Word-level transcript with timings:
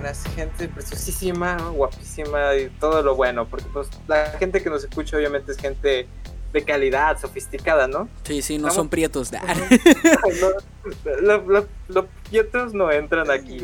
buenas 0.00 0.24
gente 0.34 0.66
preciosísima, 0.66 1.58
guapísima 1.72 2.56
y 2.56 2.70
todo 2.80 3.02
lo 3.02 3.16
bueno, 3.16 3.46
porque 3.46 3.66
pues 3.70 3.88
la 4.08 4.30
gente 4.38 4.62
que 4.62 4.70
nos 4.70 4.82
escucha 4.82 5.18
obviamente 5.18 5.52
es 5.52 5.58
gente 5.58 6.08
de 6.54 6.64
calidad, 6.64 7.20
sofisticada, 7.20 7.86
¿no? 7.86 8.08
Sí, 8.24 8.40
sí, 8.40 8.56
no 8.56 8.70
son 8.70 8.88
prietos. 8.88 9.30
los, 11.22 11.64
los 11.88 12.06
prietos 12.28 12.72
no 12.72 12.90
entran 12.90 13.30
aquí. 13.30 13.60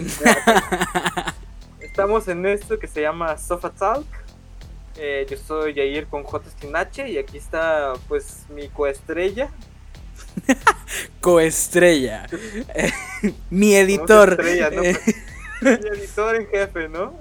Estamos 1.81 2.29
en 2.29 2.45
esto 2.45 2.79
que 2.79 2.87
se 2.87 3.01
llama 3.01 3.39
Sofa 3.39 3.71
Talk. 3.71 4.07
Eh, 4.99 5.27
yo 5.31 5.39
soy 5.39 5.75
Jair 5.75 6.07
con 6.07 6.23
J 6.23 6.51
H 6.75 7.09
y 7.09 7.17
aquí 7.17 7.39
está 7.39 7.95
pues 8.09 8.45
mi 8.51 8.69
coestrella. 8.69 9.51
coestrella. 11.21 12.27
mi 13.51 13.75
editor. 13.75 14.39
mi 14.45 14.61
editor 15.69 16.37
en 16.37 16.47
jefe, 16.49 16.89
¿no? 16.89 17.15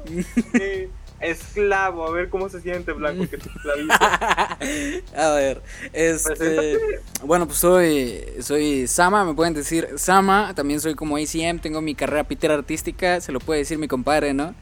esclavo, 1.20 2.06
a 2.06 2.12
ver 2.12 2.30
cómo 2.30 2.50
se 2.50 2.62
siente 2.62 2.92
Blanco 2.92 3.28
que 3.30 3.38
te 3.38 3.50
A 5.18 5.30
ver, 5.32 5.62
este, 5.94 6.78
bueno, 7.24 7.46
pues 7.46 7.58
soy 7.58 8.24
soy 8.42 8.88
Sama, 8.88 9.24
me 9.26 9.34
pueden 9.34 9.54
decir 9.54 9.90
Sama, 9.96 10.54
también 10.56 10.80
soy 10.80 10.96
como 10.96 11.18
ACM, 11.18 11.60
tengo 11.60 11.82
mi 11.82 11.96
carrera 11.96 12.26
pitera 12.26 12.54
artística, 12.54 13.22
se 13.22 13.32
lo 13.32 13.40
puede 13.40 13.62
decir 13.62 13.78
mi 13.78 13.88
compadre, 13.88 14.34
¿no? 14.34 14.54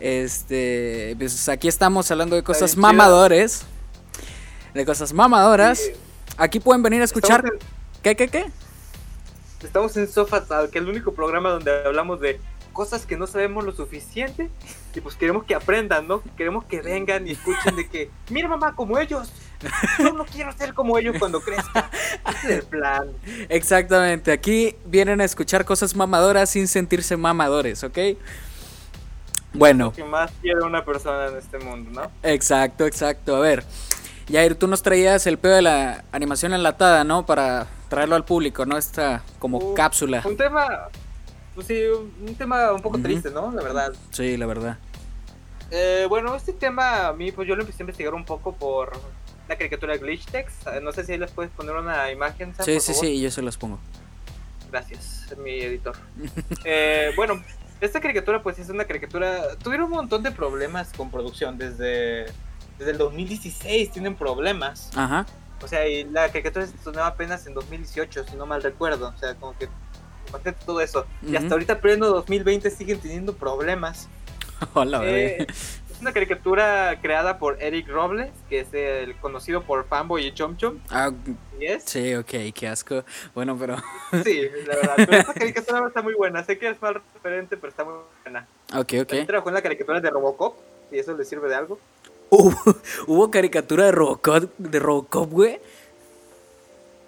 Este, 0.00 1.14
pues 1.18 1.48
aquí 1.48 1.68
estamos 1.68 2.10
hablando 2.10 2.36
de 2.36 2.42
cosas 2.42 2.76
mamadores. 2.76 3.64
De 4.74 4.86
cosas 4.86 5.12
mamadoras. 5.12 5.90
Aquí 6.38 6.58
pueden 6.58 6.82
venir 6.82 7.02
a 7.02 7.04
escuchar. 7.04 7.44
¿Qué, 8.02 8.16
qué, 8.16 8.28
qué? 8.28 8.46
Estamos 9.62 9.96
en 9.96 10.08
Sofa 10.08 10.44
que 10.72 10.78
es 10.78 10.82
el 10.82 10.88
único 10.88 11.14
programa 11.14 11.50
donde 11.50 11.70
hablamos 11.84 12.20
de 12.20 12.40
cosas 12.72 13.06
que 13.06 13.16
no 13.16 13.26
sabemos 13.26 13.64
lo 13.64 13.72
suficiente 13.72 14.50
y 14.94 15.00
pues 15.00 15.14
queremos 15.14 15.44
que 15.44 15.54
aprendan, 15.54 16.08
¿no? 16.08 16.22
Queremos 16.36 16.64
que 16.64 16.80
vengan 16.82 17.26
y 17.26 17.32
escuchen 17.32 17.76
de 17.76 17.88
que, 17.88 18.10
mira 18.30 18.48
mamá, 18.48 18.74
como 18.74 18.98
ellos. 18.98 19.32
Yo 19.98 20.12
no 20.12 20.24
quiero 20.24 20.52
ser 20.52 20.74
como 20.74 20.98
ellos 20.98 21.16
cuando 21.18 21.40
crezca. 21.40 21.90
Ese 22.28 22.38
es 22.38 22.58
el 22.58 22.62
plan. 22.64 23.08
Exactamente. 23.48 24.32
Aquí 24.32 24.74
vienen 24.84 25.20
a 25.20 25.24
escuchar 25.24 25.64
cosas 25.64 25.94
mamadoras 25.94 26.50
sin 26.50 26.66
sentirse 26.66 27.16
mamadores, 27.16 27.84
¿ok? 27.84 27.98
Bueno. 29.54 29.86
Lo 29.86 29.92
que 29.92 30.04
más 30.04 30.32
quiere 30.40 30.62
una 30.62 30.84
persona 30.84 31.28
en 31.28 31.36
este 31.36 31.58
mundo, 31.58 31.90
¿no? 31.92 32.10
Exacto, 32.28 32.86
exacto. 32.86 33.36
A 33.36 33.40
ver. 33.40 33.64
Yair, 34.28 34.54
tú 34.54 34.66
nos 34.66 34.82
traías 34.82 35.26
el 35.26 35.38
pedo 35.38 35.56
de 35.56 35.62
la 35.62 36.04
animación 36.12 36.54
enlatada, 36.54 37.04
¿no? 37.04 37.26
Para 37.26 37.66
traerlo 37.88 38.16
al 38.16 38.24
público, 38.24 38.64
¿no? 38.64 38.78
Esta 38.78 39.22
como 39.38 39.74
cápsula. 39.74 40.22
Un 40.24 40.36
tema, 40.36 40.88
pues 41.54 41.66
sí, 41.66 41.82
un 41.86 42.34
tema 42.34 42.72
un 42.72 42.80
poco 42.80 42.98
triste, 42.98 43.30
¿no? 43.30 43.50
La 43.52 43.62
verdad. 43.62 43.92
Sí, 44.10 44.36
la 44.36 44.46
verdad. 44.46 44.78
Eh, 45.70 46.06
bueno, 46.06 46.36
este 46.36 46.52
tema 46.52 47.08
a 47.08 47.12
mí, 47.14 47.32
pues 47.32 47.48
yo 47.48 47.56
lo 47.56 47.62
empecé 47.62 47.82
a 47.82 47.84
investigar 47.84 48.12
un 48.12 48.26
poco 48.26 48.54
por 48.54 48.92
la 49.48 49.56
caricatura 49.56 49.96
Glitch 49.96 50.26
Text. 50.26 50.66
Eh, 50.66 50.80
no 50.82 50.92
sé 50.92 51.04
si 51.04 51.12
ahí 51.12 51.18
les 51.18 51.30
puedes 51.30 51.50
poner 51.50 51.74
una 51.74 52.10
imagen. 52.10 52.54
Sí, 52.60 52.78
sí, 52.78 52.92
sí, 52.92 53.20
yo 53.20 53.30
se 53.30 53.40
las 53.40 53.56
pongo. 53.56 53.78
Gracias, 54.70 55.34
mi 55.42 55.60
editor. 55.60 55.96
eh, 56.64 57.12
bueno, 57.16 57.42
esta 57.80 58.00
caricatura, 58.00 58.42
pues 58.42 58.58
es 58.58 58.68
una 58.68 58.84
caricatura. 58.84 59.56
Tuvieron 59.56 59.86
un 59.86 59.92
montón 59.92 60.22
de 60.22 60.30
problemas 60.30 60.92
con 60.92 61.10
producción 61.10 61.56
desde, 61.56 62.26
desde 62.78 62.90
el 62.90 62.98
2016. 62.98 63.92
Tienen 63.92 64.14
problemas. 64.14 64.90
Ajá. 64.94 65.26
O 65.62 65.68
sea, 65.68 65.88
y 65.88 66.04
la 66.04 66.28
caricatura 66.28 66.66
se 66.66 66.74
estrenaba 66.74 67.06
apenas 67.06 67.46
en 67.46 67.54
2018, 67.54 68.24
si 68.24 68.36
no 68.36 68.44
mal 68.44 68.62
recuerdo. 68.62 69.12
O 69.14 69.18
sea, 69.18 69.34
como 69.36 69.56
que 69.56 69.68
todo 70.64 70.80
eso. 70.80 71.06
Y 71.26 71.36
hasta 71.36 71.54
ahorita, 71.54 71.80
pleno 71.80 72.06
2020, 72.06 72.70
siguen 72.70 73.00
teniendo 73.00 73.34
problemas. 73.34 74.08
Hola, 74.74 75.02
eh, 75.04 75.46
es 75.48 76.00
una 76.00 76.12
caricatura 76.12 76.98
creada 77.00 77.38
por 77.38 77.62
Eric 77.62 77.88
Robles, 77.88 78.30
que 78.48 78.60
es 78.60 78.72
el 78.74 79.16
conocido 79.16 79.62
por 79.62 79.86
Fanboy 79.86 80.26
y 80.26 80.32
Chom 80.32 80.56
Chom. 80.56 80.78
Ah, 80.90 81.10
sí, 81.84 82.14
ok, 82.14 82.30
qué 82.54 82.68
asco. 82.68 83.04
Bueno, 83.34 83.56
pero. 83.58 83.76
sí, 84.24 84.42
la 84.66 84.76
verdad. 84.76 84.94
Pero 84.96 85.16
esta 85.16 85.34
caricatura 85.34 85.86
está 85.88 86.02
muy 86.02 86.14
buena. 86.14 86.44
Sé 86.44 86.58
que 86.58 86.70
es 86.70 86.80
mal 86.80 87.00
referente, 87.14 87.56
pero 87.56 87.70
está 87.70 87.84
muy 87.84 87.94
buena. 88.24 88.46
Ok, 88.74 88.92
ok. 89.02 89.08
También 89.08 89.26
trabajó 89.26 89.48
en 89.48 89.54
la 89.54 89.62
caricatura 89.62 90.00
de 90.00 90.10
Robocop, 90.10 90.56
y 90.90 90.98
eso 90.98 91.16
le 91.16 91.24
sirve 91.24 91.48
de 91.48 91.54
algo. 91.54 91.78
¿Hubo, 93.06 93.30
caricatura 93.30 93.84
de 93.84 93.92
Robocop, 93.92 94.44
de 94.56 94.78
Robocop, 94.78 95.30
güey? 95.30 95.60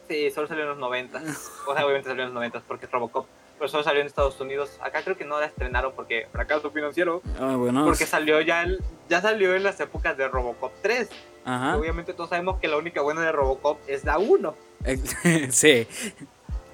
Sí, 0.09 0.31
solo 0.31 0.47
salió 0.47 0.65
en 0.65 0.71
los 0.71 0.79
90. 0.79 1.23
O 1.67 1.75
sea, 1.75 1.85
obviamente 1.85 2.09
salió 2.09 2.25
en 2.25 2.29
los 2.29 2.35
90 2.35 2.61
porque 2.67 2.87
es 2.87 2.93
Robocop. 2.93 3.27
Pero 3.59 3.69
solo 3.69 3.85
salió 3.85 4.01
en 4.01 4.07
Estados 4.07 4.39
Unidos. 4.41 4.79
Acá 4.83 5.03
creo 5.03 5.17
que 5.17 5.25
no 5.25 5.39
la 5.41 5.47
estrenaron 5.47 5.93
porque 5.95 6.27
fracaso 6.33 6.71
financiero. 6.71 7.23
Ah, 7.41 7.55
bueno. 7.57 7.85
Porque 7.85 8.05
salió 8.05 8.41
ya, 8.41 8.67
ya 9.09 9.21
salió 9.21 9.55
en 9.55 9.63
las 9.63 9.79
épocas 9.81 10.17
de 10.17 10.29
Robocop 10.29 10.73
3. 10.83 11.09
Ajá. 11.45 11.77
Obviamente 11.77 12.15
todos 12.15 12.31
sabemos 12.31 12.59
que 12.59 12.69
la 12.69 12.77
única 12.77 13.01
buena 13.01 13.23
de 13.23 13.33
Robocop 13.33 13.79
es 13.87 14.05
la 14.05 14.19
1. 14.19 14.55
sí. 15.51 15.87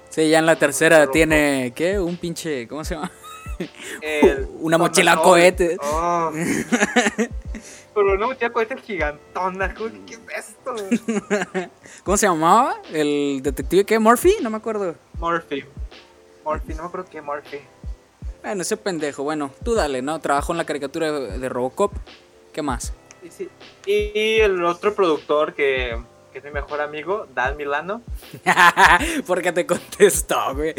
Sí, 0.09 0.29
ya 0.29 0.39
en 0.39 0.45
la 0.45 0.57
tercera 0.57 1.07
tiene, 1.07 1.71
¿qué? 1.73 1.97
Un 1.99 2.17
pinche, 2.17 2.67
¿cómo 2.67 2.83
se 2.83 2.95
llama? 2.95 3.11
Una 4.59 4.77
mochila 4.77 5.17
cohete. 5.17 5.77
Oh. 5.81 6.31
Pero 7.93 8.13
una 8.13 8.27
mochila 8.27 8.51
cohete 8.51 8.77
gigantona. 8.77 9.73
¿Qué 9.73 10.13
es 10.37 10.49
esto? 10.49 10.75
¿Cómo 12.03 12.17
se 12.17 12.27
llamaba? 12.27 12.75
¿El 12.91 13.41
detective 13.43 13.85
qué? 13.85 13.99
¿Murphy? 13.99 14.35
No 14.41 14.49
me 14.49 14.57
acuerdo. 14.57 14.95
Murphy. 15.19 15.65
Murphy, 16.45 16.73
no 16.73 16.83
me 16.83 16.87
acuerdo 16.87 17.07
qué 17.11 17.21
Murphy. 17.21 17.59
Bueno, 18.41 18.61
ese 18.61 18.77
pendejo. 18.77 19.23
Bueno, 19.23 19.51
tú 19.63 19.75
dale, 19.75 20.01
¿no? 20.01 20.19
Trabajó 20.19 20.53
en 20.53 20.57
la 20.57 20.65
caricatura 20.65 21.11
de 21.11 21.49
Robocop. 21.49 21.93
¿Qué 22.53 22.61
más? 22.61 22.93
Y, 23.23 23.29
sí. 23.29 23.49
y 23.85 24.39
el 24.39 24.63
otro 24.63 24.95
productor 24.95 25.53
que, 25.53 25.95
que 26.31 26.39
es 26.39 26.43
mi 26.43 26.51
mejor 26.51 26.81
amigo, 26.81 27.27
Dan 27.35 27.57
Milano. 27.57 28.01
Porque 29.27 29.51
te 29.51 29.65
contestó, 29.65 30.55
güey. 30.55 30.73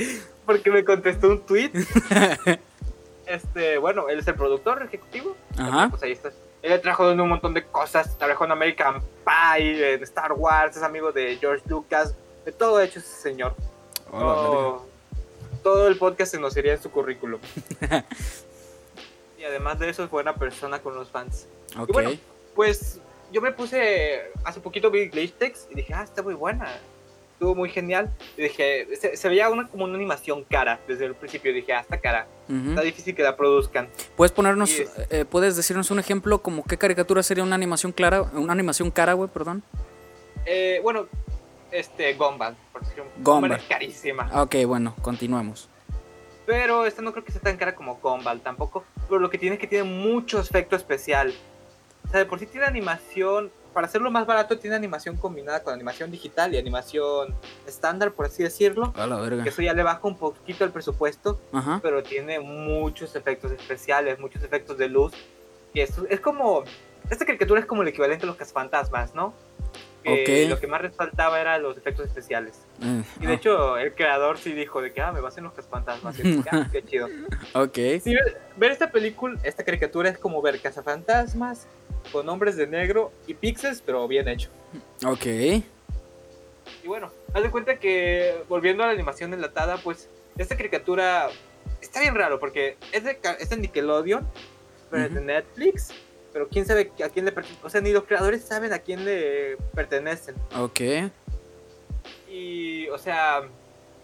Porque 0.44 0.71
me 0.71 0.84
contestó 0.84 1.29
un 1.29 1.47
tweet. 1.47 1.71
este, 3.27 3.79
bueno, 3.79 4.09
él 4.09 4.19
es 4.19 4.27
el 4.27 4.34
productor 4.34 4.83
ejecutivo. 4.83 5.37
Ajá. 5.56 5.89
Pues 5.91 6.03
ahí 6.03 6.12
está. 6.12 6.31
Él 6.62 6.81
trabajó 6.81 7.11
en 7.11 7.21
un 7.21 7.28
montón 7.28 7.55
de 7.55 7.65
cosas. 7.65 8.17
Trabajó 8.17 8.45
en 8.45 8.53
American 8.53 9.03
Pie, 9.25 9.95
en 9.95 10.03
Star 10.05 10.33
Wars, 10.33 10.77
es 10.77 10.83
amigo 10.83 11.12
de 11.12 11.37
George 11.37 11.65
Lucas. 11.69 12.15
De 12.45 12.53
todo 12.53 12.81
hecho 12.81 13.00
ese 13.00 13.21
señor. 13.21 13.55
Oh, 14.12 14.84
todo 15.62 15.89
el 15.89 15.97
podcast 15.97 16.33
se 16.33 16.41
nos 16.41 16.56
iría 16.56 16.75
en 16.75 16.83
su 16.83 16.91
currículum. 16.91 17.41
y 19.39 19.45
además 19.45 19.78
de 19.78 19.89
eso 19.89 20.05
es 20.05 20.11
buena 20.11 20.34
persona 20.34 20.81
con 20.81 20.95
los 20.95 21.11
fans. 21.11 21.49
Ok. 21.78 21.93
bueno, 21.93 22.11
pues 22.55 23.00
yo 23.33 23.41
me 23.41 23.53
puse, 23.53 24.31
hace 24.44 24.61
poquito 24.61 24.91
vi 24.91 25.09
Glitch 25.09 25.34
Text 25.34 25.71
y 25.71 25.75
dije, 25.75 25.94
ah, 25.94 26.03
está 26.03 26.23
muy 26.23 26.34
buena. 26.34 26.69
Estuvo 27.42 27.56
muy 27.56 27.70
genial. 27.70 28.08
Y 28.36 28.42
dije, 28.42 28.86
se, 29.16 29.28
veía 29.28 29.50
una, 29.50 29.66
como 29.66 29.82
una 29.82 29.97
animación 29.97 30.44
cara 30.44 30.78
desde 30.86 31.06
el 31.06 31.16
principio. 31.16 31.53
dije, 31.53 31.72
ah, 31.72 31.80
está 31.80 31.98
cara. 31.98 32.28
Está 32.69 32.82
difícil 32.82 33.16
que 33.16 33.25
la 33.25 33.36
produzcan. 33.36 33.88
¿Puedes 34.16 34.30
ponernos, 34.30 34.70
eh, 35.10 35.25
puedes 35.28 35.56
decirnos 35.56 35.91
un 35.91 35.98
ejemplo 35.98 36.41
como 36.41 36.62
qué 36.62 36.78
caricatura 36.78 37.20
sería 37.25 37.42
una 37.42 37.56
animación 37.56 37.91
clara, 37.91 38.22
una 38.22 38.52
animación 38.52 38.92
cara, 38.92 39.14
güey, 39.14 39.28
perdón? 39.28 39.64
Eh, 40.47 40.78
bueno, 40.84 41.08
este, 41.72 42.14
Gumball, 42.14 42.54
por 42.72 42.82
decirlo. 42.82 43.06
Gumball 43.16 43.50
es 43.55 43.64
carísima. 43.64 44.31
Ok, 44.40 44.55
bueno, 44.64 44.94
continuemos. 45.02 45.69
Pero 46.46 46.87
esta 46.87 47.02
no 47.02 47.11
creo 47.11 47.25
que 47.25 47.32
sea 47.32 47.40
tan 47.40 47.56
cara 47.56 47.75
como 47.75 47.96
Gumball 47.96 48.40
tampoco. 48.40 48.84
Pero 49.08 49.19
lo 49.19 49.31
que 49.31 49.38
tiene 49.38 49.56
es 49.56 49.61
que 49.61 49.67
tiene 49.67 49.82
mucho 49.82 50.38
efecto 50.38 50.76
especial. 50.76 51.34
O 52.06 52.08
sea, 52.08 52.20
de 52.20 52.26
por 52.26 52.38
sí 52.38 52.46
tiene 52.46 52.67
animación. 52.67 53.50
Para 53.72 53.86
hacerlo 53.86 54.10
más 54.10 54.26
barato, 54.26 54.58
tiene 54.58 54.76
animación 54.76 55.16
combinada 55.16 55.62
con 55.62 55.74
animación 55.74 56.10
digital 56.10 56.54
y 56.54 56.58
animación 56.58 57.34
estándar, 57.66 58.12
por 58.12 58.26
así 58.26 58.42
decirlo. 58.42 58.92
A 58.96 59.06
la 59.06 59.20
verga. 59.20 59.42
Que 59.42 59.48
eso 59.48 59.62
ya 59.62 59.72
le 59.72 59.82
baja 59.82 60.00
un 60.02 60.16
poquito 60.16 60.64
el 60.64 60.70
presupuesto. 60.70 61.40
Pero 61.82 62.02
tiene 62.02 62.40
muchos 62.40 63.16
efectos 63.16 63.52
especiales, 63.52 64.19
muchos 64.19 64.42
efectos 64.42 64.76
de 64.78 64.88
luz. 64.88 65.12
Y 65.72 65.80
esto 65.80 66.06
es 66.08 66.20
como. 66.20 66.64
Esta 67.10 67.24
caricatura 67.24 67.60
es 67.60 67.66
como 67.66 67.82
el 67.82 67.88
equivalente 67.88 68.24
a 68.24 68.26
los 68.26 68.36
cazafantasmas, 68.36 69.14
¿no? 69.14 69.34
lo 70.04 70.60
que 70.60 70.66
más 70.66 70.80
resaltaba 70.80 71.40
era 71.40 71.58
los 71.58 71.76
efectos 71.76 72.06
especiales. 72.06 72.60
Eh, 72.82 73.02
y 73.20 73.26
de 73.26 73.32
ah. 73.32 73.36
hecho, 73.36 73.76
el 73.76 73.94
creador 73.94 74.38
sí 74.38 74.52
dijo 74.52 74.82
de 74.82 74.92
que, 74.92 75.00
ah, 75.00 75.12
me 75.12 75.20
basen 75.20 75.44
los 75.44 75.52
cazafantasmas. 75.52 76.16
ah, 76.50 76.69
qué 76.70 76.82
chido. 76.84 77.08
Ok. 77.54 77.76
ver, 78.56 78.72
esta 78.72 78.90
película, 78.90 79.38
esta 79.42 79.64
caricatura 79.64 80.08
es 80.08 80.19
como 80.19 80.40
ver 80.42 80.60
cazafantasmas 80.60 81.66
con 82.10 82.28
hombres 82.28 82.56
de 82.56 82.66
negro 82.66 83.12
y 83.26 83.34
pixels, 83.34 83.82
pero 83.84 84.08
bien 84.08 84.28
hecho. 84.28 84.49
Ok. 85.06 85.26
Y 85.26 85.62
bueno, 86.87 87.10
haz 87.34 87.43
de 87.43 87.50
cuenta 87.50 87.78
que, 87.78 88.43
volviendo 88.49 88.82
a 88.82 88.87
la 88.87 88.93
animación 88.93 89.32
enlatada, 89.32 89.76
pues, 89.78 90.08
esta 90.38 90.56
caricatura 90.56 91.28
está 91.81 92.00
bien 92.00 92.14
raro 92.14 92.40
porque 92.40 92.76
es 92.93 93.04
de, 93.04 93.19
es 93.38 93.50
de 93.50 93.56
Nickelodeon, 93.56 94.26
pero 94.90 95.04
es 95.04 95.14
de 95.14 95.20
Netflix 95.20 95.93
pero 96.32 96.49
quién 96.49 96.66
sabe 96.66 96.90
a 97.04 97.08
quién 97.08 97.25
le 97.25 97.32
pertenece. 97.32 97.60
O 97.66 97.70
sea, 97.70 97.81
ni 97.81 97.93
los 97.93 98.05
creadores 98.05 98.43
saben 98.43 98.72
a 98.72 98.78
quién 98.78 99.05
le 99.05 99.56
pertenecen. 99.75 100.34
Ok. 100.56 100.81
Y, 102.28 102.88
o 102.88 102.98
sea, 102.98 103.43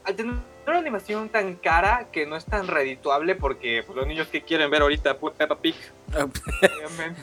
al 0.05 0.17
tener 0.17 0.35
una 0.67 0.79
animación 0.79 1.31
tan 1.31 1.57
cara 1.57 2.09
que 2.13 2.27
no 2.27 2.37
es 2.37 2.45
tan 2.45 2.67
redituable 2.67 3.35
porque 3.35 3.83
pues, 3.87 3.97
los 3.97 4.07
niños 4.07 4.29
que 4.29 4.43
quieren 4.43 4.71
ver 4.71 4.83
ahorita 4.83 5.19
Peppa 5.19 5.59
Pig, 5.59 5.77
obviamente, 6.09 7.21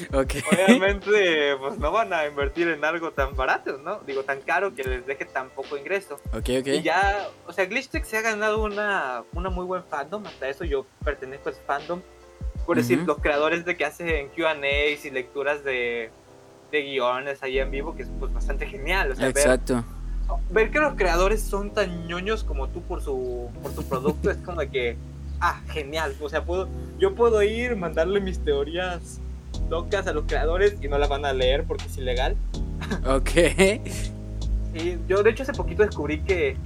obviamente 0.12 1.56
pues 1.56 1.78
no 1.78 1.92
van 1.92 2.12
a 2.12 2.26
invertir 2.26 2.68
en 2.68 2.84
algo 2.84 3.12
tan 3.12 3.34
barato, 3.36 3.78
¿no? 3.78 4.00
Digo, 4.06 4.22
tan 4.24 4.40
caro 4.40 4.74
que 4.74 4.84
les 4.84 5.06
deje 5.06 5.24
tan 5.24 5.50
poco 5.50 5.76
ingreso. 5.76 6.20
Y 6.46 6.82
ya, 6.82 7.28
o 7.46 7.52
sea, 7.52 7.66
Glitch 7.66 7.90
se 7.90 8.16
ha 8.16 8.22
ganado 8.22 8.62
una, 8.62 9.24
una 9.32 9.50
muy 9.50 9.64
buen 9.64 9.84
fandom, 9.84 10.26
hasta 10.26 10.48
eso 10.48 10.64
yo 10.64 10.86
pertenezco 11.04 11.48
a 11.48 11.52
ese 11.52 11.62
fandom. 11.62 12.00
Por 12.66 12.76
decir, 12.76 12.98
los 12.98 13.18
creadores 13.18 13.64
de 13.64 13.76
que 13.76 13.84
hacen 13.84 14.28
QAs 14.28 15.04
y 15.04 15.10
lecturas 15.10 15.64
de, 15.64 16.10
de 16.70 16.82
guiones 16.82 17.42
ahí 17.42 17.58
en 17.58 17.72
vivo, 17.72 17.96
que 17.96 18.04
es 18.04 18.08
pues 18.20 18.32
bastante 18.32 18.66
genial. 18.66 19.10
O 19.10 19.16
sea, 19.16 19.28
Exacto 19.28 19.84
ver 20.50 20.70
que 20.70 20.78
los 20.78 20.94
creadores 20.94 21.42
son 21.42 21.70
tan 21.70 22.06
ñoños 22.06 22.44
como 22.44 22.68
tú 22.68 22.82
por 22.82 23.02
su, 23.02 23.50
por 23.62 23.72
su 23.72 23.84
producto 23.84 24.30
es 24.30 24.38
como 24.38 24.60
de 24.60 24.68
que, 24.68 24.96
ah, 25.40 25.60
genial. 25.68 26.14
O 26.20 26.28
sea, 26.28 26.44
puedo, 26.44 26.68
yo 26.98 27.14
puedo 27.14 27.42
ir, 27.42 27.76
mandarle 27.76 28.20
mis 28.20 28.38
teorías 28.38 29.20
locas 29.68 30.06
a 30.06 30.12
los 30.12 30.24
creadores 30.24 30.76
y 30.80 30.88
no 30.88 30.98
las 30.98 31.08
van 31.08 31.24
a 31.24 31.32
leer 31.32 31.64
porque 31.64 31.86
es 31.86 31.96
ilegal. 31.96 32.36
Ok. 33.06 33.30
y 34.74 34.98
yo 35.08 35.22
de 35.22 35.30
hecho 35.30 35.42
hace 35.42 35.52
poquito 35.52 35.82
descubrí 35.82 36.20
que 36.22 36.56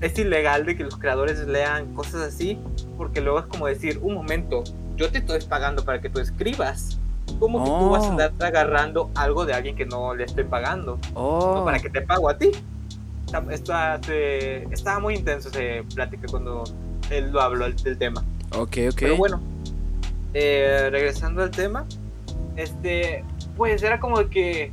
es 0.00 0.18
ilegal 0.18 0.66
de 0.66 0.76
que 0.76 0.84
los 0.84 0.96
creadores 0.96 1.46
lean 1.46 1.94
cosas 1.94 2.22
así 2.22 2.58
porque 2.96 3.20
luego 3.20 3.40
es 3.40 3.46
como 3.46 3.66
decir, 3.66 3.98
un 4.02 4.14
momento, 4.14 4.64
yo 4.96 5.10
te 5.10 5.18
estoy 5.18 5.40
pagando 5.42 5.84
para 5.84 6.00
que 6.00 6.10
tú 6.10 6.20
escribas. 6.20 6.98
¿Cómo 7.40 7.64
que 7.64 7.70
tú 7.70 7.90
vas 7.90 8.04
a 8.04 8.06
oh. 8.06 8.10
andar 8.12 8.32
agarrando 8.40 9.10
algo 9.16 9.44
de 9.44 9.52
alguien 9.52 9.74
que 9.74 9.84
no 9.84 10.14
le 10.14 10.24
estoy 10.24 10.44
pagando? 10.44 10.98
Oh. 11.14 11.64
para 11.64 11.80
que 11.80 11.90
te 11.90 12.00
pago 12.00 12.28
a 12.28 12.38
ti 12.38 12.52
estaba 13.50 15.00
muy 15.00 15.14
intenso 15.14 15.48
ese 15.48 15.84
plática 15.94 16.26
cuando 16.30 16.64
él 17.10 17.30
lo 17.30 17.40
habló 17.40 17.68
del 17.70 17.98
tema. 17.98 18.24
Ok, 18.52 18.78
ok. 18.90 18.96
Pero 18.98 19.16
bueno, 19.16 19.40
eh, 20.34 20.88
regresando 20.90 21.42
al 21.42 21.50
tema, 21.50 21.86
este, 22.56 23.24
pues 23.56 23.82
era 23.82 24.00
como 24.00 24.28
que 24.28 24.72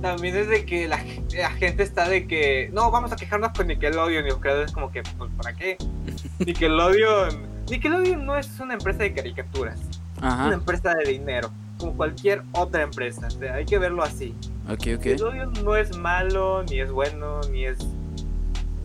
también 0.00 0.36
es 0.36 0.48
de 0.48 0.64
que 0.64 0.86
la, 0.86 0.98
gente 0.98 1.82
está 1.82 2.08
de 2.08 2.26
que 2.26 2.70
no, 2.72 2.90
vamos 2.90 3.12
a 3.12 3.16
quejarnos 3.16 3.52
con 3.52 3.66
Nickelodeon 3.66 4.26
y 4.26 4.28
los 4.28 4.38
creadores 4.38 4.72
como 4.72 4.90
que, 4.90 5.02
pues, 5.02 5.30
¿para 5.36 5.54
qué? 5.54 5.76
Nickelodeon, 6.38 7.42
Nickelodeon 7.68 8.24
no 8.24 8.36
es 8.36 8.60
una 8.60 8.74
empresa 8.74 9.00
de 9.00 9.12
caricaturas, 9.12 9.80
es 9.80 10.22
una 10.22 10.54
empresa 10.54 10.94
de 10.94 11.10
dinero, 11.10 11.50
como 11.78 11.96
cualquier 11.96 12.42
otra 12.52 12.82
empresa, 12.82 13.28
hay 13.54 13.64
que 13.64 13.78
verlo 13.78 14.02
así. 14.02 14.34
Ok, 14.68 14.86
ok. 14.96 15.06
Nickelodeon 15.06 15.52
no 15.64 15.76
es 15.76 15.96
malo, 15.96 16.62
ni 16.64 16.80
es 16.80 16.90
bueno, 16.90 17.40
ni 17.50 17.64
es 17.64 17.78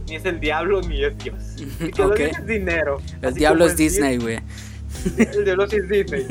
ni 0.08 0.16
es 0.16 0.26
el 0.26 0.40
diablo, 0.40 0.82
ni 0.82 1.04
es 1.04 1.18
Dios. 1.18 1.56
Nickelodeon 1.80 2.32
es 2.32 2.46
dinero. 2.46 3.02
El 3.22 3.34
diablo 3.36 3.66
es 3.66 3.78
Disney, 3.78 4.18
güey. 4.18 4.40
El 5.18 5.70
sí 5.70 5.76
es 5.78 5.90
Disney. 5.90 6.26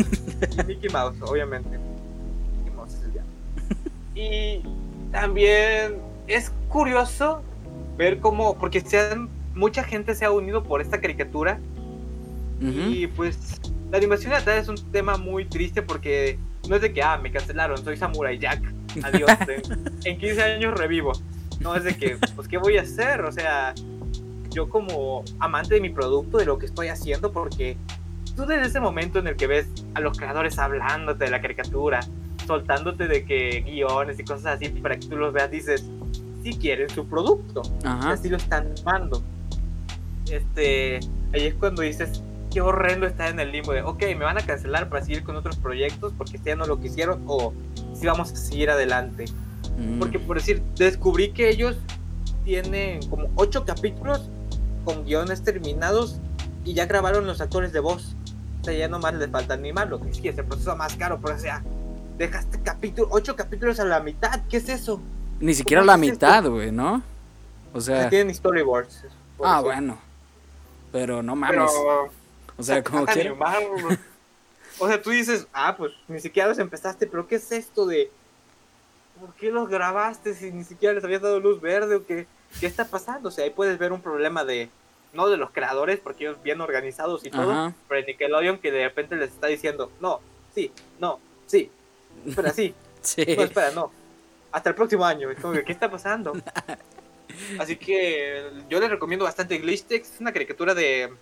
Mickey 0.67 0.91
Mouse, 0.91 1.17
obviamente. 1.23 1.79
Mickey 2.59 2.77
Mouse 2.77 2.95
es 2.95 3.03
el 3.05 3.13
diablo. 3.13 3.31
Y 4.15 4.63
también 5.11 5.97
es 6.27 6.53
curioso 6.69 7.43
ver 7.97 8.21
cómo, 8.21 8.57
porque 8.59 8.81
se 8.81 9.17
mucha 9.55 9.85
gente 9.85 10.15
se 10.15 10.25
ha 10.25 10.31
unido 10.31 10.63
por 10.63 10.81
esta 10.81 11.01
caricatura. 11.01 11.59
Y 12.61 13.09
pues 13.09 13.61
la 13.91 13.99
animación 13.99 14.33
de 14.45 14.59
es 14.59 14.69
un 14.69 14.77
tema 14.93 15.17
muy 15.17 15.47
triste 15.47 15.83
porque 15.83 16.39
no 16.69 16.77
es 16.77 16.83
de 16.83 16.93
que, 16.93 17.03
ah, 17.03 17.19
me 17.19 17.33
cancelaron, 17.33 17.77
soy 17.83 17.97
Samurai 17.97 18.39
Jack 18.39 18.63
adiós, 19.03 19.31
en, 20.05 20.19
15 20.19 20.43
años 20.43 20.75
revivo. 20.75 21.13
No 21.61 21.75
es 21.77 21.85
de 21.85 21.95
que, 21.95 22.17
pues, 22.35 22.49
¿qué 22.49 22.59
voy 22.59 22.77
a 22.77 22.83
hacer? 22.83 23.23
O 23.23 23.33
sea, 23.33 23.75
yo 24.51 24.69
como 24.69 25.25
amante 25.39 25.75
de 25.75 25.81
mi 25.81 25.91
producto, 25.91 26.39
de 26.39 26.45
lo 26.45 26.59
que 26.59 26.67
estoy 26.67 26.89
haciendo, 26.89 27.33
porque 27.33 27.77
tú 28.35 28.47
desde 28.47 28.67
ese 28.67 28.81
momento 28.81 29.19
en 29.19 29.27
el 29.27 29.37
que 29.37 29.47
ves 29.47 29.67
a 29.95 30.01
los 30.01 30.19
creadores 30.19 30.59
hablándote 30.59 31.25
de 31.25 31.31
la 31.31 31.41
caricatura, 31.41 32.01
soltándote 32.47 33.09
de 33.09 33.25
que 33.25 33.61
guiones 33.61 34.19
y 34.19 34.25
cosas 34.25 34.57
así 34.57 34.69
para 34.69 34.99
que 34.99 35.07
tú 35.07 35.17
los 35.17 35.33
veas, 35.33 35.51
dices, 35.51 35.85
si 36.43 36.55
quieren 36.55 36.89
su 36.91 37.07
producto, 37.07 37.63
así 37.85 38.29
lo 38.29 38.37
están 38.37 38.75
amando. 38.85 39.23
Este, 40.31 41.01
ahí 41.33 41.47
es 41.47 41.55
cuando 41.55 41.83
dices, 41.83 42.23
qué 42.53 42.61
horrendo 42.61 43.07
estar 43.07 43.31
en 43.31 43.41
el 43.41 43.53
limbo 43.53 43.73
de, 43.73 43.83
ok, 43.83 44.03
me 44.19 44.25
van 44.25 44.39
a 44.39 44.43
cancelar 44.43 44.89
para 44.89 45.05
seguir 45.05 45.23
con 45.23 45.37
otros 45.37 45.57
proyectos 45.57 46.13
porque 46.17 46.39
ya 46.45 46.57
no 46.57 46.67
lo 46.67 46.81
quisieron, 46.81 47.23
o 47.27 47.53
si 47.95 48.07
vamos 48.07 48.33
a 48.33 48.37
seguir 48.37 48.71
adelante. 48.71 49.27
Mm. 49.79 49.99
Porque 49.99 50.19
por 50.19 50.37
decir, 50.37 50.63
descubrí 50.77 51.33
que 51.33 51.49
ellos 51.49 51.77
tienen 52.45 53.07
como 53.09 53.29
ocho 53.37 53.65
capítulos 53.65 54.29
con 54.85 55.05
guiones 55.05 55.43
terminados 55.43 56.21
y 56.65 56.75
ya 56.75 56.87
grabaron 56.87 57.27
los 57.27 57.41
actores 57.41 57.73
de 57.73 57.81
voz. 57.81 58.17
O 58.63 58.65
sea, 58.65 58.75
ya 58.75 58.87
nomás 58.87 59.15
les 59.15 59.29
falta 59.29 59.55
animar, 59.55 59.89
lo 59.89 60.01
que 60.01 60.15
sí 60.15 60.29
es 60.29 60.39
el 60.39 60.45
proceso 60.45 60.77
más 60.77 60.95
caro, 60.95 61.19
pero 61.21 61.35
o 61.35 61.39
sea, 61.39 61.65
dejaste 62.17 62.63
capítulo, 62.63 63.09
ocho 63.11 63.35
capítulos 63.35 63.81
a 63.81 63.85
la 63.85 63.99
mitad, 63.99 64.41
¿qué 64.49 64.59
es 64.59 64.69
eso? 64.69 65.03
Ni 65.41 65.53
siquiera 65.53 65.83
la 65.83 65.97
mitad, 65.97 66.45
güey, 66.47 66.71
¿no? 66.71 67.03
O 67.73 67.81
sea... 67.81 68.09
tienen 68.09 68.33
storyboards. 68.33 69.05
Ah, 69.43 69.61
bueno. 69.61 69.99
Pero 70.93 71.25
no 71.25 71.35
mames. 71.35 71.73
o 72.57 72.63
sea, 72.63 72.85
como 72.85 73.05
que... 73.05 73.35
O 74.79 74.87
sea, 74.87 75.03
tú 75.03 75.11
dices, 75.11 75.49
ah, 75.53 75.75
pues 75.77 75.93
ni 76.07 76.21
siquiera 76.21 76.49
los 76.49 76.59
empezaste, 76.61 77.09
pero 77.09 77.27
¿qué 77.27 77.37
es 77.37 77.51
esto 77.51 77.85
de 77.85 78.13
por 79.21 79.35
qué 79.35 79.51
los 79.51 79.69
grabaste 79.69 80.35
si 80.35 80.53
ni 80.53 80.63
siquiera 80.63 80.95
les 80.95 81.03
habías 81.03 81.23
dado 81.23 81.41
luz 81.41 81.61
verde 81.61 81.97
o 81.97 82.07
qué, 82.07 82.29
qué 82.61 82.67
está 82.67 82.85
pasando? 82.85 83.29
O 83.29 83.33
sea, 83.33 83.45
ahí 83.45 83.51
puedes 83.51 83.77
ver 83.77 83.93
un 83.93 84.01
problema 84.01 84.45
de, 84.45 84.71
no 85.13 85.29
de 85.29 85.37
los 85.37 85.51
creadores, 85.51 86.01
porque 86.01 86.25
ellos 86.25 86.43
bien 86.43 86.61
organizados 86.61 87.25
y 87.25 87.31
todo, 87.31 87.75
pero 87.89 88.01
de 88.01 88.07
Nickelodeon 88.07 88.59
que 88.59 88.71
de 88.71 88.85
repente 88.85 89.17
les 89.17 89.31
está 89.31 89.47
diciendo, 89.47 89.91
no, 90.01 90.21
sí, 90.55 90.73
no, 90.99 91.21
sí, 91.47 91.71
espera, 92.27 92.51
sí, 92.51 92.75
sí. 93.01 93.25
no, 93.37 93.43
espera, 93.43 93.71
no, 93.73 93.93
hasta 94.51 94.71
el 94.71 94.75
próximo 94.75 95.05
año, 95.05 95.31
es 95.31 95.39
como 95.41 95.55
¿qué 95.55 95.73
está 95.73 95.91
pasando? 95.91 96.33
Así 97.59 97.77
que 97.77 98.51
yo 98.69 98.79
les 98.79 98.91
recomiendo 98.91 99.25
bastante 99.25 99.59
Glitchtex, 99.59 100.15
es 100.15 100.21
una 100.21 100.33
caricatura 100.33 100.75
de 100.75 101.13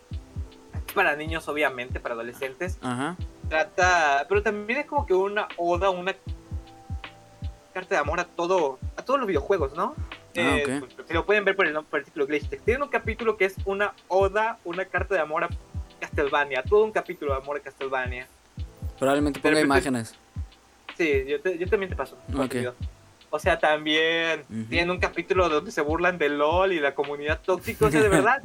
para 0.94 1.14
niños 1.14 1.46
obviamente, 1.46 2.00
para 2.00 2.14
adolescentes. 2.14 2.78
Ajá 2.82 3.16
trata, 3.50 4.24
pero 4.28 4.42
también 4.42 4.80
es 4.80 4.86
como 4.86 5.04
que 5.04 5.12
una 5.12 5.48
oda, 5.58 5.90
una 5.90 6.14
carta 7.74 7.96
de 7.96 8.00
amor 8.00 8.20
a 8.20 8.24
todo, 8.24 8.78
a 8.96 9.04
todos 9.04 9.20
los 9.20 9.26
videojuegos, 9.26 9.74
¿no? 9.74 9.94
Ah, 10.36 10.56
eh, 10.58 10.80
pues, 10.80 11.08
se 11.08 11.14
lo 11.14 11.26
pueden 11.26 11.44
ver 11.44 11.56
por 11.56 11.66
el, 11.66 11.74
por 11.84 11.98
el 11.98 12.04
título 12.04 12.26
Glitch 12.26 12.48
Tiene 12.64 12.84
un 12.84 12.88
capítulo 12.88 13.36
que 13.36 13.46
es 13.46 13.56
una 13.64 13.94
oda, 14.06 14.58
una 14.64 14.84
carta 14.84 15.14
de 15.14 15.20
amor 15.20 15.44
a 15.44 15.48
Castlevania, 15.98 16.62
todo 16.62 16.84
un 16.84 16.92
capítulo 16.92 17.32
de 17.32 17.38
amor 17.38 17.56
a 17.56 17.60
Castlevania. 17.60 18.28
Probablemente 18.98 19.40
ponga 19.40 19.60
imágenes. 19.60 20.14
Sí, 20.96 21.24
yo, 21.26 21.38
yo, 21.38 21.66
también 21.68 21.90
te 21.90 21.96
paso. 21.96 22.16
O 23.30 23.38
sea, 23.38 23.58
también 23.58 24.44
tiene 24.68 24.90
un 24.90 24.98
capítulo 24.98 25.48
donde 25.48 25.72
se 25.72 25.80
burlan 25.80 26.18
de 26.18 26.28
LOL 26.28 26.72
y 26.72 26.80
la 26.80 26.94
comunidad 26.94 27.40
tóxica. 27.40 27.86
O 27.86 27.90
sea, 27.90 28.02
de 28.02 28.08
verdad, 28.10 28.42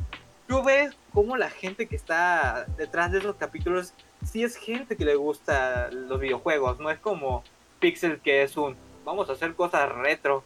tú 0.48 0.64
ves 0.64 0.96
cómo 1.14 1.38
la 1.38 1.50
gente 1.50 1.88
que 1.88 1.96
está 1.96 2.66
detrás 2.78 3.12
de 3.12 3.20
esos 3.20 3.36
capítulos 3.36 3.94
sí 4.24 4.44
es 4.44 4.56
gente 4.56 4.96
que 4.96 5.06
le 5.06 5.16
gusta 5.16 5.90
los 5.92 6.20
videojuegos, 6.20 6.80
no 6.80 6.90
es 6.90 7.00
como 7.00 7.44
Pixel 7.80 8.20
que 8.20 8.44
es 8.44 8.58
un 8.58 8.76
vamos 9.06 9.30
a 9.30 9.34
hacer 9.34 9.54
cosas 9.54 9.90
retro. 9.90 10.44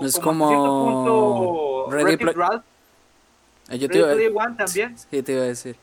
Es 0.00 0.18
como, 0.18 1.86
Ready 1.90 2.16
Ralph. 2.16 2.64
Eh, 3.68 3.78
yo 3.78 3.88
Ready 3.88 4.14
Player 4.14 4.32
One 4.34 4.56
también. 4.56 4.96
Sí, 4.98 5.22
te 5.22 5.32
iba 5.32 5.42
a 5.42 5.46
decir. 5.46 5.76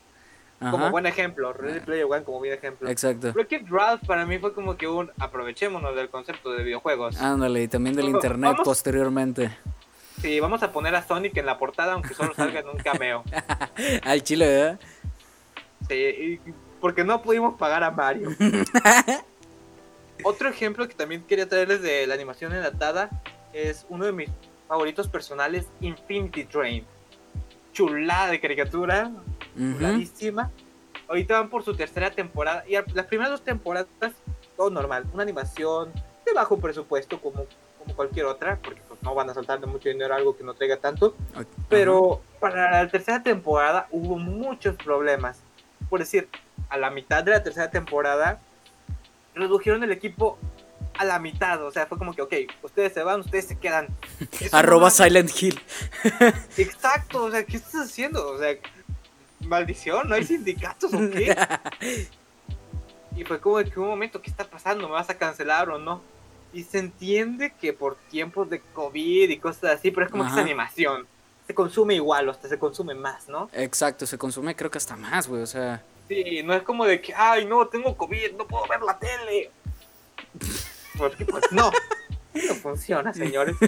Como 0.58 0.90
buen 0.90 1.06
ejemplo, 1.06 1.52
Ready 1.52 1.80
Player 1.80 2.04
One 2.04 2.24
como 2.24 2.38
buen 2.38 2.52
ejemplo. 2.52 2.88
Exacto. 2.88 3.32
Wreck-It 3.32 3.68
Ralph 3.68 4.04
para 4.06 4.26
mí 4.26 4.38
fue 4.38 4.52
como 4.52 4.76
que 4.76 4.88
un 4.88 5.10
aprovechémonos 5.18 5.94
del 5.94 6.08
concepto 6.08 6.50
de 6.52 6.64
videojuegos. 6.64 7.20
Ándale, 7.20 7.62
y 7.62 7.68
también 7.68 7.94
del 7.94 8.08
internet 8.08 8.56
posteriormente. 8.64 9.50
Sí, 10.20 10.40
vamos 10.40 10.62
a 10.64 10.72
poner 10.72 10.96
a 10.96 11.06
Sonic 11.06 11.36
en 11.36 11.46
la 11.46 11.58
portada 11.58 11.92
aunque 11.92 12.12
solo 12.12 12.34
salga 12.34 12.60
en 12.60 12.68
un 12.68 12.78
cameo. 12.78 13.22
Al 14.02 14.22
chile, 14.24 14.46
¿verdad? 14.46 14.80
Sí, 15.88 15.94
y 15.94 16.40
porque 16.80 17.04
no 17.04 17.22
pudimos 17.22 17.54
pagar 17.54 17.84
a 17.84 17.92
Mario. 17.92 18.30
Otro 20.24 20.48
ejemplo 20.48 20.88
que 20.88 20.94
también 20.94 21.22
quería 21.22 21.48
traerles 21.48 21.82
de 21.82 22.06
la 22.08 22.14
animación 22.14 22.52
enlatada 22.52 23.10
es 23.52 23.86
uno 23.88 24.04
de 24.04 24.12
mis 24.12 24.30
favoritos 24.66 25.08
personales, 25.08 25.66
Infinity 25.80 26.44
Train. 26.44 26.84
Chulada 27.72 28.30
de 28.30 28.40
caricatura, 28.40 29.10
chuladísima. 29.56 30.50
Ahorita 31.08 31.40
van 31.40 31.48
por 31.48 31.62
su 31.62 31.74
tercera 31.74 32.10
temporada 32.10 32.64
y 32.68 32.72
las 32.72 33.06
primeras 33.06 33.30
dos 33.30 33.42
temporadas 33.42 33.88
todo 34.56 34.70
normal, 34.70 35.06
una 35.14 35.22
animación 35.22 35.92
de 36.26 36.32
bajo 36.34 36.58
presupuesto 36.58 37.20
como, 37.20 37.46
como 37.78 37.94
cualquier 37.94 38.26
otra, 38.26 38.58
porque 38.62 38.82
pues, 38.88 39.00
no 39.02 39.14
van 39.14 39.30
a 39.30 39.34
soltar 39.34 39.60
de 39.60 39.66
mucho 39.66 39.88
dinero 39.88 40.14
algo 40.14 40.36
que 40.36 40.44
no 40.44 40.52
traiga 40.54 40.76
tanto. 40.76 41.14
Pero 41.68 42.20
para 42.40 42.82
la 42.82 42.90
tercera 42.90 43.22
temporada 43.22 43.86
hubo 43.90 44.18
muchos 44.18 44.76
problemas. 44.76 45.40
Por 45.88 46.00
decir, 46.00 46.28
a 46.68 46.76
la 46.76 46.90
mitad 46.90 47.22
de 47.22 47.30
la 47.30 47.42
tercera 47.42 47.70
temporada, 47.70 48.40
redujeron 49.34 49.82
el 49.84 49.92
equipo 49.92 50.36
a 50.98 51.04
la 51.04 51.18
mitad, 51.18 51.64
o 51.64 51.70
sea, 51.70 51.86
fue 51.86 51.96
como 51.96 52.12
que, 52.12 52.22
ok, 52.22 52.34
ustedes 52.62 52.92
se 52.92 53.02
van, 53.02 53.20
ustedes 53.20 53.46
se 53.46 53.58
quedan. 53.58 53.88
Arroba 54.52 54.90
Silent 54.90 55.30
Hill. 55.40 55.60
Exacto, 56.56 57.24
o 57.24 57.30
sea, 57.30 57.44
¿qué 57.44 57.56
estás 57.56 57.86
haciendo? 57.86 58.28
O 58.32 58.38
sea, 58.38 58.54
maldición, 59.40 60.08
¿no 60.08 60.16
hay 60.16 60.24
sindicatos 60.24 60.92
o 60.92 60.98
qué? 61.10 61.36
y 63.16 63.24
fue 63.24 63.40
como 63.40 63.58
que 63.58 63.80
un 63.80 63.86
momento, 63.86 64.20
¿qué 64.20 64.30
está 64.30 64.44
pasando? 64.44 64.88
¿Me 64.88 64.94
vas 64.94 65.08
a 65.08 65.16
cancelar 65.16 65.70
o 65.70 65.78
no? 65.78 66.02
Y 66.52 66.64
se 66.64 66.78
entiende 66.78 67.52
que 67.60 67.72
por 67.72 67.96
tiempos 68.10 68.50
de 68.50 68.60
COVID 68.60 69.30
y 69.30 69.38
cosas 69.38 69.78
así, 69.78 69.90
pero 69.90 70.06
es 70.06 70.12
como 70.12 70.24
que 70.24 70.30
es 70.30 70.36
animación. 70.36 71.06
Se 71.46 71.54
consume 71.54 71.94
igual, 71.94 72.28
o 72.28 72.32
hasta 72.32 72.48
se 72.48 72.58
consume 72.58 72.94
más, 72.94 73.28
¿no? 73.28 73.48
Exacto, 73.52 74.04
se 74.04 74.18
consume 74.18 74.56
creo 74.56 74.70
que 74.70 74.78
hasta 74.78 74.96
más, 74.96 75.28
güey, 75.28 75.42
o 75.42 75.46
sea. 75.46 75.82
Sí, 76.08 76.42
no 76.42 76.54
es 76.54 76.62
como 76.62 76.84
de 76.84 77.00
que, 77.00 77.14
ay, 77.14 77.44
no, 77.44 77.68
tengo 77.68 77.96
COVID, 77.96 78.32
no 78.36 78.46
puedo 78.46 78.66
ver 78.66 78.82
la 78.82 78.98
tele. 78.98 79.50
Porque 80.98 81.24
pues 81.24 81.44
no, 81.52 81.70
no 82.34 82.54
funciona, 82.54 83.14
señores. 83.14 83.56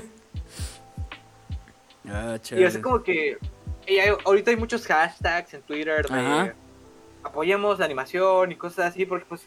Ah, 2.12 2.38
y 2.50 2.64
es 2.64 2.76
como 2.78 3.04
que 3.04 3.38
ahorita 4.24 4.50
hay 4.50 4.56
muchos 4.56 4.84
hashtags 4.84 5.54
en 5.54 5.62
Twitter 5.62 6.08
de 6.08 6.54
apoyemos 7.22 7.78
la 7.78 7.84
animación 7.84 8.52
y 8.52 8.56
cosas 8.56 8.86
así, 8.86 9.06
porque 9.06 9.26
pues 9.28 9.46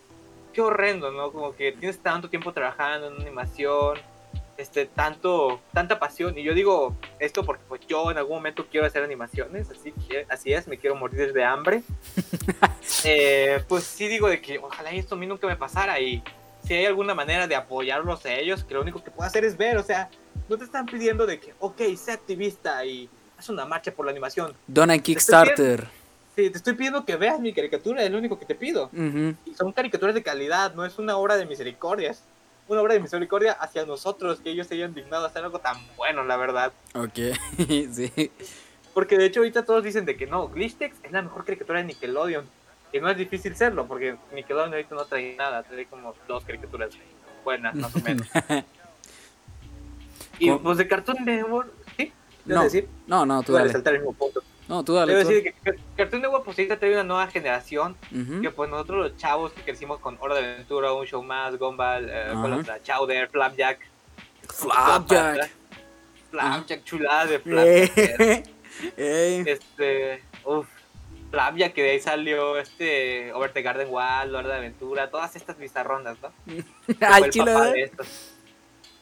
qué 0.53 0.61
horrendo, 0.61 1.11
¿no? 1.11 1.31
Como 1.31 1.55
que 1.55 1.71
tienes 1.71 1.99
tanto 1.99 2.29
tiempo 2.29 2.53
trabajando 2.53 3.07
en 3.07 3.13
una 3.13 3.23
animación, 3.23 3.97
este, 4.57 4.85
tanto, 4.85 5.59
tanta 5.73 5.99
pasión. 5.99 6.37
Y 6.37 6.43
yo 6.43 6.53
digo 6.53 6.95
esto 7.19 7.43
porque 7.43 7.63
pues 7.67 7.81
yo 7.87 8.11
en 8.11 8.17
algún 8.17 8.37
momento 8.37 8.65
quiero 8.69 8.85
hacer 8.85 9.03
animaciones, 9.03 9.69
así, 9.69 9.93
así 10.29 10.53
es, 10.53 10.67
me 10.67 10.77
quiero 10.77 10.95
morir 10.95 11.33
de 11.33 11.43
hambre. 11.43 11.83
Eh, 13.05 13.63
pues 13.67 13.83
sí 13.83 14.07
digo 14.07 14.27
de 14.29 14.41
que 14.41 14.59
ojalá 14.59 14.91
esto 14.91 15.15
a 15.15 15.17
mí 15.17 15.25
nunca 15.25 15.47
me 15.47 15.55
pasara 15.55 15.99
y 15.99 16.23
si 16.63 16.73
hay 16.73 16.85
alguna 16.85 17.13
manera 17.13 17.47
de 17.47 17.55
apoyarlos 17.55 18.25
a 18.25 18.33
ellos, 18.33 18.63
que 18.63 18.73
lo 18.73 18.81
único 18.81 19.03
que 19.03 19.11
puedo 19.11 19.27
hacer 19.27 19.43
es 19.45 19.57
ver, 19.57 19.77
o 19.77 19.83
sea, 19.83 20.09
no 20.49 20.57
te 20.57 20.63
están 20.63 20.85
pidiendo 20.85 21.25
de 21.25 21.39
que, 21.39 21.53
ok, 21.59 21.81
sé 21.95 22.11
activista 22.11 22.83
y 22.85 23.09
haz 23.37 23.49
una 23.49 23.65
marcha 23.65 23.91
por 23.91 24.05
la 24.05 24.11
animación. 24.11 24.53
Dona 24.67 24.97
Kickstarter. 24.97 25.87
Sí, 26.35 26.49
te 26.49 26.57
estoy 26.57 26.73
pidiendo 26.73 27.05
que 27.05 27.15
veas 27.15 27.39
mi 27.39 27.53
caricatura, 27.53 28.03
es 28.03 28.09
lo 28.09 28.17
único 28.17 28.39
que 28.39 28.45
te 28.45 28.55
pido. 28.55 28.89
Y 29.45 29.53
son 29.53 29.71
caricaturas 29.71 30.15
de 30.15 30.23
calidad, 30.23 30.73
no 30.73 30.85
es 30.85 30.97
una 30.97 31.17
obra 31.17 31.37
de 31.37 31.45
misericordia, 31.45 32.11
es 32.11 32.23
una 32.67 32.81
obra 32.81 32.95
de 32.95 33.01
misericordia 33.01 33.51
hacia 33.51 33.85
nosotros, 33.85 34.39
que 34.39 34.49
ellos 34.49 34.67
se 34.67 34.75
hayan 34.75 34.93
dignado 34.93 35.25
a 35.25 35.27
hacer 35.27 35.43
algo 35.43 35.59
tan 35.59 35.77
bueno, 35.95 36.23
la 36.23 36.37
verdad. 36.37 36.73
Ok, 36.95 37.37
sí. 37.91 38.31
Porque 38.93 39.17
de 39.17 39.25
hecho 39.25 39.41
ahorita 39.41 39.65
todos 39.65 39.83
dicen 39.83 40.05
de 40.05 40.15
que 40.15 40.25
no, 40.25 40.47
Glitchtex 40.47 40.97
es 41.03 41.11
la 41.11 41.21
mejor 41.21 41.45
caricatura 41.45 41.79
de 41.79 41.85
Nickelodeon. 41.85 42.45
Y 42.93 42.99
no 42.99 43.09
es 43.09 43.17
difícil 43.17 43.55
serlo, 43.55 43.87
porque 43.87 44.15
Nickelodeon 44.33 44.71
ahorita 44.71 44.93
no 44.95 45.03
trae 45.05 45.35
nada, 45.35 45.63
trae 45.63 45.85
como 45.87 46.13
dos 46.27 46.45
caricaturas 46.45 46.91
buenas, 47.43 47.73
más 47.75 47.95
o 47.95 47.99
menos. 48.03 48.27
y 50.39 50.51
pues 50.51 50.77
de 50.77 50.87
Cartoon 50.87 51.25
Network, 51.25 51.71
¿sí? 51.97 52.13
No, 52.45 52.63
decir? 52.63 52.87
no, 53.07 53.25
no, 53.25 53.41
tú 53.41 53.53
dale. 53.53 53.71
saltar 53.71 53.95
el 53.95 54.01
mismo 54.01 54.13
punto. 54.13 54.41
No, 54.67 54.83
tú 54.83 54.93
dale. 54.93 55.13
Debo 55.13 55.27
decir 55.27 55.43
que 55.43 55.75
Cartoon 55.97 56.21
Network 56.21 56.45
pues 56.45 56.57
ahorita 56.57 56.77
trae 56.79 56.93
una 56.93 57.03
nueva 57.03 57.27
generación, 57.27 57.97
que 58.41 58.51
pues 58.51 58.69
nosotros 58.69 59.09
los 59.11 59.17
chavos 59.17 59.51
que 59.53 59.61
crecimos 59.63 59.99
con 59.99 60.17
Hora 60.21 60.35
de 60.35 60.53
Aventura, 60.53 60.93
Un 60.93 61.05
Show 61.05 61.23
Más, 61.23 61.57
Gumball, 61.57 62.07
eh, 62.09 62.29
con 62.31 62.65
Chowder, 62.83 63.27
Flapjack. 63.29 63.79
Flapjack. 64.49 65.49
Flapjack, 66.31 66.83
chulada 66.83 67.25
de 67.25 67.39
Flapjack. 67.39 68.49
este, 68.97 70.23
uff, 70.45 70.67
Flapjack, 71.33 71.73
que 71.73 71.81
de 71.81 71.89
ahí 71.89 71.99
salió 71.99 72.59
este 72.59 73.33
Over 73.33 73.51
the 73.51 73.63
Garden 73.63 73.87
Wall, 73.89 74.35
Hora 74.35 74.49
de 74.49 74.55
Aventura, 74.55 75.09
todas 75.09 75.35
estas 75.35 75.57
bizarrondas, 75.57 76.15
¿no? 76.21 76.31
Ay, 77.01 77.31
chulada. 77.31 77.73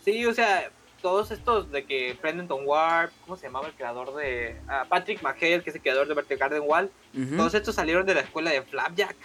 Sí, 0.06 0.26
o 0.26 0.34
sea, 0.34 0.72
todos 1.02 1.32
estos 1.32 1.70
de 1.72 1.84
que 1.84 2.18
Pendleton 2.22 2.62
Warp, 2.66 3.12
¿cómo 3.26 3.36
se 3.36 3.48
llamaba 3.48 3.68
el 3.68 3.74
creador 3.74 4.16
de 4.16 4.56
ah, 4.70 4.86
Patrick 4.88 5.22
McHale, 5.22 5.62
que 5.62 5.72
es 5.72 5.76
el 5.76 5.82
creador 5.82 6.08
de 6.08 6.14
Vertical 6.14 6.50
Garden 6.50 6.64
Wall? 6.66 6.90
Todos 7.36 7.54
estos 7.54 7.76
salieron 7.76 8.06
de 8.06 8.14
la 8.14 8.22
escuela 8.22 8.52
de 8.52 8.62
Flapjack. 8.62 9.18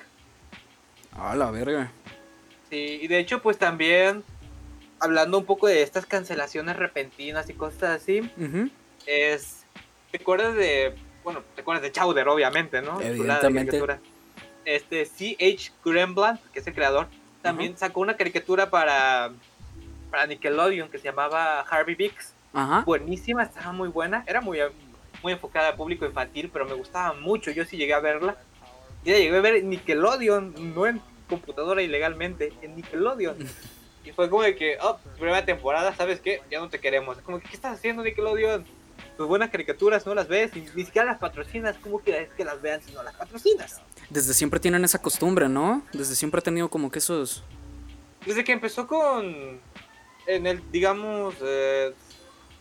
Ah, 1.13 1.37
la 1.37 1.53
verga. 1.53 1.93
Sí, 2.69 2.99
y 3.03 3.07
de 3.07 3.21
hecho, 3.21 3.41
pues 3.41 3.57
también 3.57 4.25
hablando 4.99 5.39
un 5.39 5.45
poco 5.45 5.69
de 5.69 5.83
estas 5.83 6.07
cancelaciones 6.07 6.75
repentinas 6.75 7.49
y 7.49 7.55
cosas 7.55 8.03
así, 8.03 8.29
es. 9.07 9.65
¿Te 10.11 10.19
acuerdas 10.19 10.57
de. 10.57 10.97
Bueno, 11.27 11.43
te 11.57 11.63
acuerdas 11.63 11.83
de 11.83 11.91
Chowder, 11.91 12.29
obviamente, 12.29 12.81
¿no? 12.83 13.01
Evidentemente. 13.01 13.83
Este, 14.65 15.05
C.H. 15.07 15.73
Grembland, 15.85 16.39
que 16.53 16.61
es 16.61 16.67
el 16.69 16.73
creador, 16.73 17.09
también 17.43 17.77
sacó 17.77 17.99
una 17.99 18.17
caricatura 18.17 18.71
para 18.71 19.33
para 20.09 20.25
Nickelodeon 20.29 20.89
que 20.89 20.99
se 20.99 21.05
llamaba 21.07 21.63
Harvey 21.63 21.97
Bix. 21.97 22.33
Buenísima, 22.85 23.43
estaba 23.43 23.73
muy 23.73 23.89
buena. 23.89 24.23
Era 24.29 24.41
muy, 24.41 24.61
muy 25.21 25.33
enfocada 25.33 25.71
al 25.71 25.75
público 25.75 26.07
infantil, 26.07 26.49
pero 26.53 26.65
me 26.65 26.75
gustaba 26.75 27.13
mucho. 27.15 27.51
Yo 27.51 27.65
sí 27.65 27.77
llegué 27.77 27.95
a 27.95 27.99
verla. 27.99 28.37
Y 29.05 29.11
llegué 29.11 29.37
a 29.37 29.41
ver 29.41 29.65
Nickelodeon, 29.65 30.75
no 30.77 30.87
en 30.87 31.03
computadora 31.29 31.83
ilegalmente, 31.83 32.53
en 32.63 32.77
Nickelodeon. 32.77 33.37
Y 34.05 34.13
fue 34.13 34.31
como 34.31 34.45
de 34.45 34.55
que, 34.55 34.79
oh, 34.81 35.01
primera 35.19 35.45
temporada, 35.45 35.93
¿sabes 35.93 36.21
qué? 36.21 36.41
Ya 36.49 36.61
no 36.61 36.69
te 36.69 36.79
queremos. 36.79 37.19
Como 37.23 37.41
¿qué 37.41 37.49
estás 37.53 37.77
haciendo 37.77 38.05
Nickelodeon? 38.05 38.65
Tus 39.17 39.27
buenas 39.27 39.51
caricaturas 39.51 40.07
no 40.07 40.15
las 40.15 40.29
ves, 40.29 40.55
ni, 40.55 40.63
ni 40.75 40.85
siquiera 40.85 41.07
las 41.07 41.19
patrocinas. 41.19 41.77
¿Cómo 41.83 42.01
quieres 42.01 42.29
que 42.37 42.45
las 42.45 42.61
vean 42.61 42.83
si 42.83 42.93
no 42.93 43.03
las 43.03 43.15
patrocinas? 43.15 43.81
Desde 44.11 44.35
siempre 44.35 44.61
tienen 44.61 44.85
esa 44.85 45.01
costumbre, 45.01 45.49
¿no? 45.49 45.83
Desde 45.93 46.15
siempre 46.15 46.41
ha 46.41 46.43
tenido 46.43 46.69
como 46.69 46.91
que 46.91 46.99
esos... 46.99 47.43
Desde 48.27 48.45
que 48.45 48.53
empezó 48.53 48.87
con 48.87 49.61
en 50.27 50.47
el, 50.47 50.63
digamos, 50.71 51.35
eh, 51.41 51.93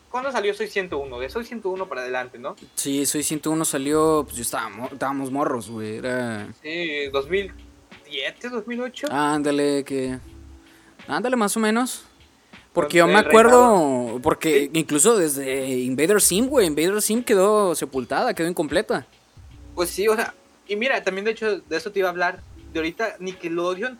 ¿cuándo 0.09 0.31
salió 0.31 0.53
Soy 0.53 0.67
101? 0.67 1.19
De 1.19 1.29
Soy 1.29 1.45
101 1.45 1.87
para 1.87 2.01
adelante, 2.01 2.37
¿no? 2.37 2.55
Sí, 2.75 3.05
Soy 3.05 3.23
101 3.23 3.65
salió, 3.65 4.23
pues 4.23 4.37
yo 4.37 4.43
estaba, 4.43 4.69
estábamos 4.91 5.31
morros, 5.31 5.69
güey, 5.69 5.97
era... 5.97 6.47
Sí, 6.61 7.07
2007, 7.11 8.49
2008. 8.49 9.07
Ándale, 9.11 9.83
que... 9.83 10.19
Ándale, 11.07 11.35
más 11.35 11.55
o 11.57 11.59
menos. 11.59 12.05
Porque 12.75 12.97
yo 12.97 13.07
me 13.07 13.17
acuerdo, 13.17 14.19
porque 14.21 14.69
incluso 14.73 15.17
desde 15.17 15.69
Invader 15.69 16.21
Sim, 16.21 16.47
güey, 16.47 16.67
Invader 16.67 17.01
Sim 17.01 17.23
quedó 17.23 17.73
sepultada, 17.73 18.33
quedó 18.33 18.49
incompleta. 18.49 19.07
Pues 19.73 19.89
sí, 19.89 20.09
o 20.09 20.15
sea, 20.15 20.33
y 20.67 20.75
mira, 20.75 21.01
también 21.01 21.23
de 21.23 21.31
hecho 21.31 21.61
de 21.61 21.77
eso 21.77 21.93
te 21.93 21.99
iba 21.99 22.09
a 22.09 22.11
hablar, 22.11 22.41
de 22.73 22.79
ahorita 22.79 23.15
Nickelodeon, 23.19 23.97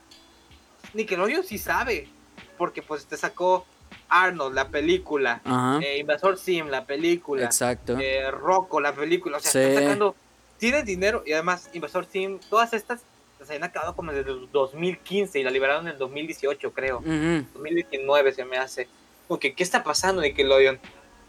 Nickelodeon 0.94 1.46
sí 1.46 1.58
sabe, 1.58 2.10
porque 2.58 2.82
pues 2.82 3.06
te 3.06 3.16
sacó 3.16 3.66
Arnold, 4.10 4.54
la 4.54 4.68
película, 4.68 5.42
eh, 5.82 6.00
Invasor 6.00 6.38
Sim, 6.38 6.68
la 6.68 6.86
película, 6.86 7.46
Exacto. 7.46 7.98
Eh, 7.98 8.30
Rocco, 8.30 8.82
la 8.82 8.94
película, 8.94 9.38
o 9.38 9.40
sea, 9.40 9.62
está 9.62 9.82
sacando, 9.82 10.18
tienes 10.58 10.84
dinero 10.84 11.24
y 11.26 11.32
además 11.32 11.70
Invasor 11.72 12.08
Sim, 12.12 12.40
todas 12.50 12.74
estas 12.74 13.04
se 13.46 13.56
han 13.56 13.64
acabado 13.64 13.96
como 13.96 14.12
desde 14.12 14.32
el 14.32 14.50
2015 14.52 15.40
y 15.40 15.44
la 15.44 15.52
liberaron 15.52 15.88
en 15.88 15.94
el 15.94 16.00
2018, 16.00 16.74
creo. 16.74 17.02
2019 17.02 18.34
se 18.34 18.46
me 18.46 18.58
hace. 18.58 18.88
porque 19.28 19.54
¿qué 19.54 19.64
está 19.64 19.84
pasando 19.84 20.22
Nickelodeon? 20.22 20.80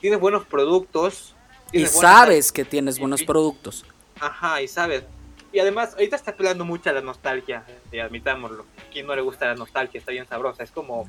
Tienes 0.01 0.21
buenos 0.21 0.47
productos. 0.47 1.35
y 1.73 1.87
sabes 1.87 2.53
que 2.53 2.65
tienes 2.65 2.99
buenos 2.99 3.23
productos. 3.23 3.85
Ajá, 4.21 4.63
y 4.63 4.69
sabes. 4.69 5.05
Y 5.53 5.59
además, 5.59 5.95
ahorita 5.95 6.17
está 6.17 6.37
peleando 6.37 6.65
mucha 6.65 6.93
la 6.93 7.01
nostalgia, 7.01 7.65
y 7.91 7.99
admitámoslo 7.99 8.65
no 9.03 9.15
le 9.15 9.23
gusta 9.23 9.47
la 9.47 9.55
nostalgia, 9.55 9.99
está 9.99 10.13
bien 10.13 10.27
sabrosa. 10.29 10.63
Es 10.63 10.71
como, 10.71 11.07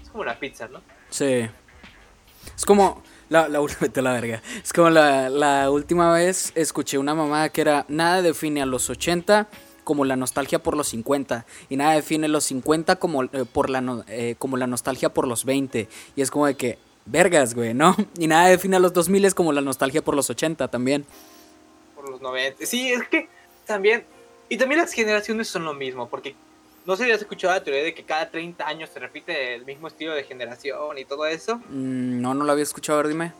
es 0.00 0.08
como 0.10 0.24
la 0.24 0.38
pizza, 0.38 0.68
¿no? 0.68 0.80
Sí. 1.10 1.48
Es 2.56 2.64
como, 2.64 3.02
la, 3.28 3.48
la, 3.48 3.60
la 3.94 4.12
verga. 4.12 4.42
Es 4.62 4.72
como 4.72 4.90
la, 4.90 5.28
la 5.28 5.70
última 5.70 6.12
vez 6.12 6.52
escuché 6.54 6.98
una 6.98 7.14
mamada 7.14 7.48
que 7.48 7.60
era, 7.60 7.84
nada 7.88 8.22
define 8.22 8.62
a 8.62 8.66
los 8.66 8.90
80 8.90 9.48
como 9.84 10.04
la 10.04 10.16
nostalgia 10.16 10.62
por 10.62 10.76
los 10.76 10.88
50 10.88 11.46
y 11.68 11.76
nada 11.76 11.94
define 11.94 12.28
los 12.28 12.44
50 12.44 12.96
como, 12.96 13.24
eh, 13.24 13.44
por 13.50 13.70
la, 13.70 14.04
eh, 14.08 14.34
como 14.38 14.56
la 14.56 14.66
nostalgia 14.66 15.12
por 15.12 15.26
los 15.26 15.44
20 15.44 15.88
y 16.16 16.20
es 16.20 16.30
como 16.30 16.46
de 16.46 16.54
que 16.54 16.78
vergas, 17.06 17.54
güey, 17.54 17.74
¿no? 17.74 17.96
Y 18.18 18.26
nada 18.26 18.48
define 18.48 18.76
a 18.76 18.80
los 18.80 18.92
2000 18.92 19.34
como 19.34 19.52
la 19.52 19.60
nostalgia 19.60 20.02
por 20.02 20.14
los 20.14 20.30
80 20.30 20.68
también. 20.68 21.04
Por 21.94 22.08
los 22.08 22.20
90. 22.20 22.66
Sí, 22.66 22.92
es 22.92 23.06
que 23.08 23.28
también 23.66 24.04
y 24.50 24.56
también 24.56 24.80
las 24.80 24.92
generaciones 24.92 25.48
son 25.48 25.64
lo 25.64 25.72
mismo, 25.72 26.08
porque 26.08 26.34
no 26.84 26.96
sé 26.96 27.04
si 27.04 27.12
has 27.12 27.20
escuchado 27.20 27.54
la 27.54 27.62
teoría 27.62 27.84
de 27.84 27.94
que 27.94 28.02
cada 28.02 28.28
30 28.28 28.66
años 28.66 28.90
se 28.90 28.98
repite 28.98 29.54
el 29.54 29.64
mismo 29.64 29.86
estilo 29.86 30.12
de 30.12 30.24
generación 30.24 30.98
y 30.98 31.04
todo 31.04 31.24
eso. 31.24 31.58
Mm, 31.68 32.20
no, 32.20 32.34
no 32.34 32.44
lo 32.44 32.50
había 32.50 32.64
escuchado, 32.64 32.98
a 32.98 33.02
ver, 33.02 33.12
dime. 33.12 33.32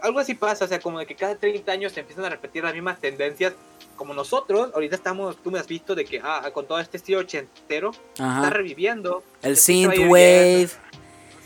Algo 0.00 0.18
así 0.18 0.34
pasa, 0.34 0.64
o 0.64 0.68
sea, 0.68 0.80
como 0.80 0.98
de 0.98 1.06
que 1.06 1.14
cada 1.14 1.36
30 1.36 1.70
años 1.70 1.92
se 1.92 2.00
empiezan 2.00 2.24
a 2.24 2.30
repetir 2.30 2.64
las 2.64 2.72
mismas 2.72 2.98
tendencias. 2.98 3.52
Como 3.96 4.14
nosotros, 4.14 4.70
ahorita 4.74 4.96
estamos, 4.96 5.36
tú 5.42 5.50
me 5.50 5.58
has 5.58 5.66
visto 5.66 5.94
de 5.94 6.04
que 6.04 6.20
ah, 6.22 6.50
con 6.52 6.66
todo 6.66 6.78
este 6.80 6.96
estilo 6.96 7.20
ochentero, 7.20 7.92
está 8.12 8.50
reviviendo. 8.50 9.22
El 9.42 9.56
synthwave. 9.56 10.70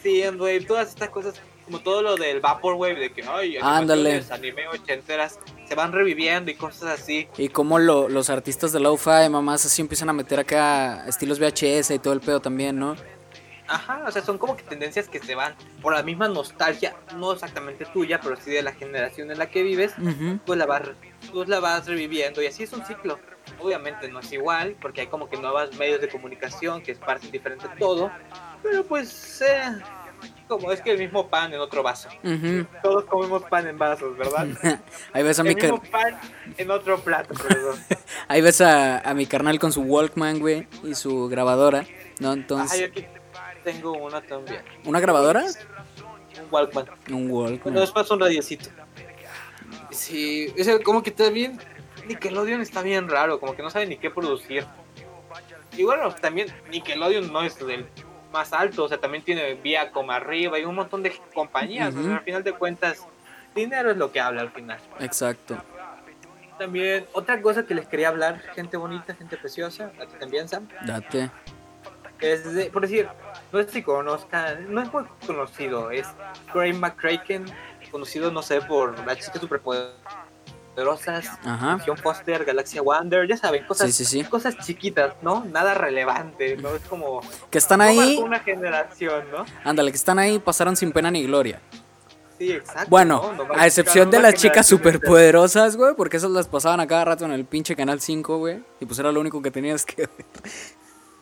Synthwave, 0.02 0.60
todas 0.62 0.88
estas 0.88 1.10
cosas, 1.10 1.34
como 1.64 1.80
todo 1.80 2.02
lo 2.02 2.16
del 2.16 2.40
Vaporwave, 2.40 2.94
de 2.94 3.12
que, 3.12 3.22
ay, 3.24 3.58
Ándale. 3.60 4.24
anime 4.30 4.68
ochenteras 4.68 5.38
se 5.66 5.74
van 5.74 5.92
reviviendo 5.92 6.50
y 6.50 6.54
cosas 6.54 7.00
así. 7.00 7.28
Y 7.36 7.48
como 7.48 7.78
los 7.78 8.30
artistas 8.30 8.72
de 8.72 8.80
lo-fi, 8.80 9.28
mamás, 9.30 9.66
así 9.66 9.82
empiezan 9.82 10.08
a 10.08 10.12
meter 10.12 10.38
acá 10.40 11.06
estilos 11.06 11.38
VHS 11.38 11.90
y 11.90 11.98
todo 11.98 12.12
el 12.12 12.20
pedo 12.20 12.40
también, 12.40 12.78
¿no? 12.78 12.96
Ajá, 13.68 14.04
o 14.06 14.12
sea, 14.12 14.22
son 14.22 14.38
como 14.38 14.56
que 14.56 14.62
tendencias 14.62 15.08
que 15.08 15.18
se 15.18 15.34
van 15.34 15.56
por 15.82 15.92
la 15.92 16.04
misma 16.04 16.28
nostalgia, 16.28 16.94
no 17.16 17.32
exactamente 17.32 17.84
tuya, 17.86 18.20
pero 18.22 18.36
sí 18.36 18.52
de 18.52 18.62
la 18.62 18.72
generación 18.72 19.30
en 19.30 19.38
la 19.38 19.50
que 19.50 19.64
vives, 19.64 19.92
pues, 20.44 20.58
la 20.58 20.66
vas, 20.66 20.82
pues 21.32 21.48
la 21.48 21.60
vas 21.60 21.86
reviviendo 21.86 22.42
y 22.42 22.46
así 22.46 22.64
es 22.64 22.72
un 22.72 22.84
ciclo. 22.84 23.18
Obviamente 23.60 24.08
no 24.08 24.20
es 24.20 24.32
igual, 24.32 24.76
porque 24.80 25.02
hay 25.02 25.06
como 25.06 25.28
que 25.28 25.36
nuevos 25.36 25.76
medios 25.76 26.00
de 26.00 26.08
comunicación 26.08 26.82
que 26.82 26.92
es 26.92 26.98
parte 26.98 27.28
diferente 27.30 27.68
de 27.68 27.76
todo, 27.76 28.10
pero 28.62 28.84
pues 28.84 29.40
eh, 29.42 29.80
como 30.48 30.72
es 30.72 30.80
que 30.80 30.92
el 30.92 30.98
mismo 30.98 31.28
pan 31.28 31.52
en 31.52 31.60
otro 31.60 31.82
vaso. 31.82 32.08
Todos 32.82 33.04
comemos 33.04 33.42
pan 33.44 33.66
en 33.66 33.78
vasos, 33.78 34.16
¿verdad? 34.16 34.46
Ahí 35.12 35.22
ves 35.22 35.38
a 35.38 35.42
el 35.42 35.48
mi 35.48 35.54
mismo 35.54 35.82
pan 35.82 36.18
en 36.56 36.70
otro 36.70 36.98
plato. 37.00 37.34
Ahí 38.28 38.40
ves 38.40 38.60
a, 38.60 38.98
a, 38.98 39.14
mi 39.14 39.26
carnal 39.26 39.58
con 39.58 39.72
su 39.72 39.82
Walkman, 39.82 40.38
güey, 40.38 40.66
y 40.82 40.94
su 40.94 41.28
grabadora, 41.28 41.84
¿no? 42.20 42.32
Entonces... 42.32 42.78
Ay, 42.78 42.84
aquí 42.84 43.06
tengo 43.64 43.92
una 43.92 44.20
también. 44.20 44.62
¿Una 44.84 45.00
grabadora? 45.00 45.42
Un 45.42 46.48
Walkman. 46.50 46.86
Un 47.10 47.30
Walkman. 47.30 47.60
Bueno, 47.64 47.80
después 47.80 48.10
un 48.10 48.20
radiocito. 48.20 48.70
Sí, 49.96 50.52
es 50.56 50.68
como 50.84 51.02
que 51.02 51.10
también 51.10 51.58
Nickelodeon 52.06 52.60
está 52.60 52.82
bien 52.82 53.08
raro, 53.08 53.40
como 53.40 53.56
que 53.56 53.62
no 53.62 53.70
sabe 53.70 53.86
ni 53.86 53.96
qué 53.96 54.10
producir. 54.10 54.64
Y 55.76 55.82
bueno, 55.82 56.14
también 56.14 56.48
Nickelodeon 56.70 57.32
no 57.32 57.42
es 57.42 57.58
del 57.58 57.86
más 58.32 58.52
alto, 58.52 58.84
o 58.84 58.88
sea, 58.88 58.98
también 58.98 59.24
tiene 59.24 59.54
Viacom 59.54 60.10
arriba 60.10 60.58
y 60.58 60.64
un 60.64 60.74
montón 60.74 61.02
de 61.02 61.12
compañías. 61.34 61.94
al 61.96 62.20
final 62.20 62.44
de 62.44 62.52
cuentas, 62.52 63.06
dinero 63.54 63.90
es 63.90 63.96
lo 63.96 64.12
que 64.12 64.20
habla 64.20 64.42
al 64.42 64.50
final. 64.50 64.78
Exacto. 65.00 65.56
También, 66.58 67.06
otra 67.12 67.40
cosa 67.42 67.64
que 67.66 67.74
les 67.74 67.86
quería 67.86 68.08
hablar, 68.08 68.40
gente 68.54 68.76
bonita, 68.76 69.14
gente 69.14 69.36
preciosa, 69.36 69.92
a 70.00 70.06
ti 70.06 70.14
también, 70.18 70.48
Sam. 70.48 70.68
Date. 70.86 71.30
Es 72.20 72.54
de, 72.54 72.66
por 72.66 72.82
decir, 72.82 73.08
no 73.52 73.62
sé 73.62 73.70
si 73.70 73.82
conozcan, 73.82 74.72
no 74.72 74.80
es 74.80 74.90
muy 74.90 75.04
conocido, 75.26 75.90
es 75.90 76.06
Craig 76.50 76.72
McCracken, 76.72 77.44
conocido, 77.90 78.30
no 78.30 78.42
sé, 78.42 78.60
por 78.60 79.04
la 79.06 79.16
chica 79.16 79.38
superpoderosas, 79.40 81.26
Ajá. 81.44 81.78
Foster, 82.02 82.44
Galaxia 82.44 82.82
Wonder, 82.82 83.26
ya 83.26 83.36
saben, 83.36 83.66
cosas, 83.66 83.98
cosas 84.28 84.56
chiquitas, 84.58 85.14
¿no? 85.22 85.44
Nada 85.44 85.74
relevante, 85.74 86.56
¿no? 86.56 86.74
Es 86.74 86.82
como... 86.82 87.20
Que 87.50 87.58
están 87.58 87.80
ahí... 87.80 88.18
Una 88.22 88.40
generación, 88.40 89.24
¿no? 89.30 89.44
Ándale, 89.64 89.90
que 89.90 89.96
están 89.96 90.18
ahí, 90.18 90.38
pasaron 90.38 90.76
sin 90.76 90.92
pena 90.92 91.10
ni 91.10 91.24
gloria. 91.26 91.60
Sí, 92.38 92.52
exacto. 92.52 92.90
Bueno, 92.90 93.32
a 93.54 93.66
excepción 93.66 94.10
de 94.10 94.20
las 94.20 94.34
chicas 94.34 94.66
superpoderosas, 94.66 95.76
güey, 95.76 95.94
porque 95.94 96.18
esas 96.18 96.30
las 96.30 96.46
pasaban 96.46 96.80
a 96.80 96.86
cada 96.86 97.06
rato 97.06 97.24
en 97.24 97.32
el 97.32 97.46
pinche 97.46 97.74
Canal 97.74 98.00
5, 98.00 98.36
güey, 98.36 98.62
y 98.78 98.84
pues 98.84 98.98
era 98.98 99.10
lo 99.10 99.20
único 99.20 99.40
que 99.40 99.50
tenías 99.50 99.86
que 99.86 100.02
ver. 100.02 100.26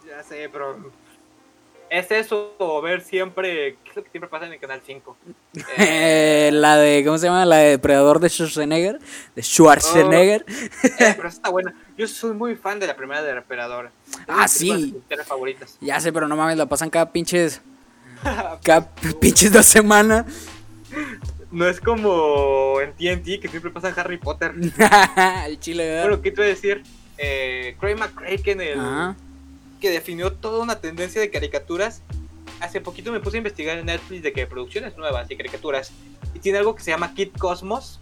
Ya 0.04 0.22
sé, 0.24 0.48
pero 0.52 0.76
es 1.98 2.10
eso 2.10 2.54
o 2.58 2.82
ver 2.82 3.02
siempre 3.02 3.76
qué 3.84 3.90
es 3.90 3.96
lo 3.96 4.02
que 4.02 4.10
siempre 4.10 4.28
pasa 4.28 4.46
en 4.46 4.52
el 4.52 4.58
canal 4.58 4.80
5 4.84 5.16
eh, 5.78 6.50
la 6.52 6.76
de 6.76 7.04
cómo 7.04 7.18
se 7.18 7.26
llama 7.26 7.44
la 7.44 7.58
de 7.58 7.70
depredador 7.70 8.18
de 8.18 8.28
Schwarzenegger 8.28 8.98
de 9.36 9.42
Schwarzenegger. 9.42 10.44
Oh, 10.48 10.86
eh, 10.86 11.14
pero 11.16 11.28
está 11.28 11.50
buena. 11.50 11.74
Yo 11.96 12.08
soy 12.08 12.34
muy 12.34 12.56
fan 12.56 12.80
de 12.80 12.88
la 12.88 12.96
primera 12.96 13.22
de 13.22 13.32
depredador. 13.32 13.90
Ah 14.26 14.48
sí. 14.48 14.96
favoritas. 15.24 15.78
ya 15.80 16.00
sé 16.00 16.12
pero 16.12 16.26
no 16.26 16.36
mames 16.36 16.56
la 16.56 16.66
pasan 16.66 16.90
cada 16.90 17.12
pinches 17.12 17.60
cada 18.64 18.90
pinches 19.20 19.52
dos 19.52 19.66
semanas. 19.66 20.26
No 21.52 21.68
es 21.68 21.80
como 21.80 22.80
en 22.80 22.92
TNT 22.92 23.40
que 23.40 23.48
siempre 23.48 23.70
pasa 23.70 23.94
Harry 23.96 24.18
Potter. 24.18 24.52
El 25.46 25.60
chile 25.60 25.86
¿verdad? 25.86 26.08
bueno 26.08 26.22
qué 26.22 26.32
te 26.32 26.40
voy 26.40 26.46
a 26.46 26.54
decir 26.54 26.82
eh, 27.18 27.76
Craig 27.78 27.94
McCracken 27.94 28.60
el 28.60 28.80
que 29.84 29.90
definió 29.90 30.32
toda 30.32 30.62
una 30.62 30.80
tendencia 30.80 31.20
de 31.20 31.28
caricaturas. 31.28 32.00
Hace 32.60 32.80
poquito 32.80 33.12
me 33.12 33.20
puse 33.20 33.36
a 33.36 33.38
investigar 33.38 33.76
en 33.76 33.84
Netflix 33.84 34.22
de 34.22 34.32
que 34.32 34.46
producciones 34.46 34.96
nuevas 34.96 35.30
y 35.30 35.36
caricaturas. 35.36 35.92
Y 36.32 36.38
tiene 36.38 36.56
algo 36.56 36.74
que 36.74 36.82
se 36.82 36.90
llama 36.90 37.12
Kid 37.12 37.32
Cosmos. 37.38 38.00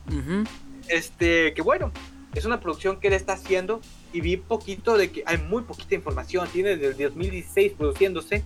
Este, 0.86 1.52
que 1.54 1.60
bueno, 1.60 1.90
es 2.36 2.44
una 2.44 2.60
producción 2.60 3.00
que 3.00 3.08
él 3.08 3.14
está 3.14 3.32
haciendo. 3.32 3.80
Y 4.12 4.20
vi 4.20 4.36
poquito 4.36 4.96
de 4.96 5.10
que 5.10 5.24
hay 5.26 5.38
muy 5.38 5.64
poquita 5.64 5.96
información. 5.96 6.48
Tiene 6.52 6.76
desde 6.76 7.04
el 7.04 7.10
2016 7.10 7.72
produciéndose. 7.72 8.44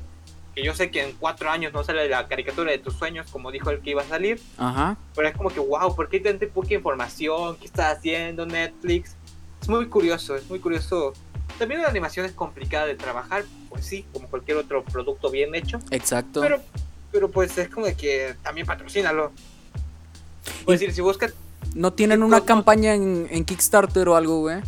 Que 0.55 0.64
yo 0.64 0.75
sé 0.75 0.90
que 0.90 1.03
en 1.03 1.12
cuatro 1.16 1.51
años 1.51 1.75
no 1.75 1.85
sale 1.85 2.09
la 2.09 2.29
caricatura 2.29 2.70
de 2.70 2.79
tus 2.79 2.94
sueños, 2.94 3.27
como 3.31 3.53
dijo 3.53 3.68
el 3.68 3.83
que 3.83 3.90
iba 3.90 4.01
a 4.01 4.07
salir. 4.07 4.40
Ajá. 4.57 4.96
Pero 5.14 5.29
es 5.29 5.37
como 5.37 5.51
que, 5.51 5.61
wow, 5.61 5.94
¿por 5.94 6.09
qué 6.09 6.16
hay 6.16 6.22
tanta 6.22 6.46
poca 6.46 6.72
información? 6.72 7.59
¿Qué 7.59 7.66
está 7.66 7.90
haciendo 7.90 8.46
Netflix? 8.46 9.14
Es 9.61 9.68
muy 9.68 9.88
curioso, 9.88 10.37
es 10.37 10.49
muy 10.49 10.59
curioso 10.59 11.12
también 11.59 11.83
la 11.83 11.88
animación 11.88 12.27
es 12.27 12.33
complicada 12.33 12.87
de 12.87 12.95
trabajar, 12.95 13.45
pues 13.69 13.85
sí, 13.85 14.05
como 14.12 14.29
cualquier 14.29 14.59
otro 14.59 14.85
producto 14.85 15.31
bien 15.31 15.55
hecho. 15.55 15.79
Exacto. 15.90 16.40
Pero, 16.40 16.62
pero 17.12 17.31
pues 17.31 17.57
es 17.59 17.69
como 17.69 17.87
de 17.87 17.95
que 17.95 18.35
también 18.42 18.66
patrocínalo. 18.66 19.33
Puedes 20.64 20.81
decir, 20.81 20.95
si 20.95 21.01
buscas... 21.01 21.35
¿No 21.75 21.92
tienen 21.92 22.23
una 22.23 22.42
campaña 22.42 22.95
en, 22.95 23.45
Kickstarter 23.45 24.09
o 24.09 24.16
algo, 24.16 24.40
güey? 24.40 24.61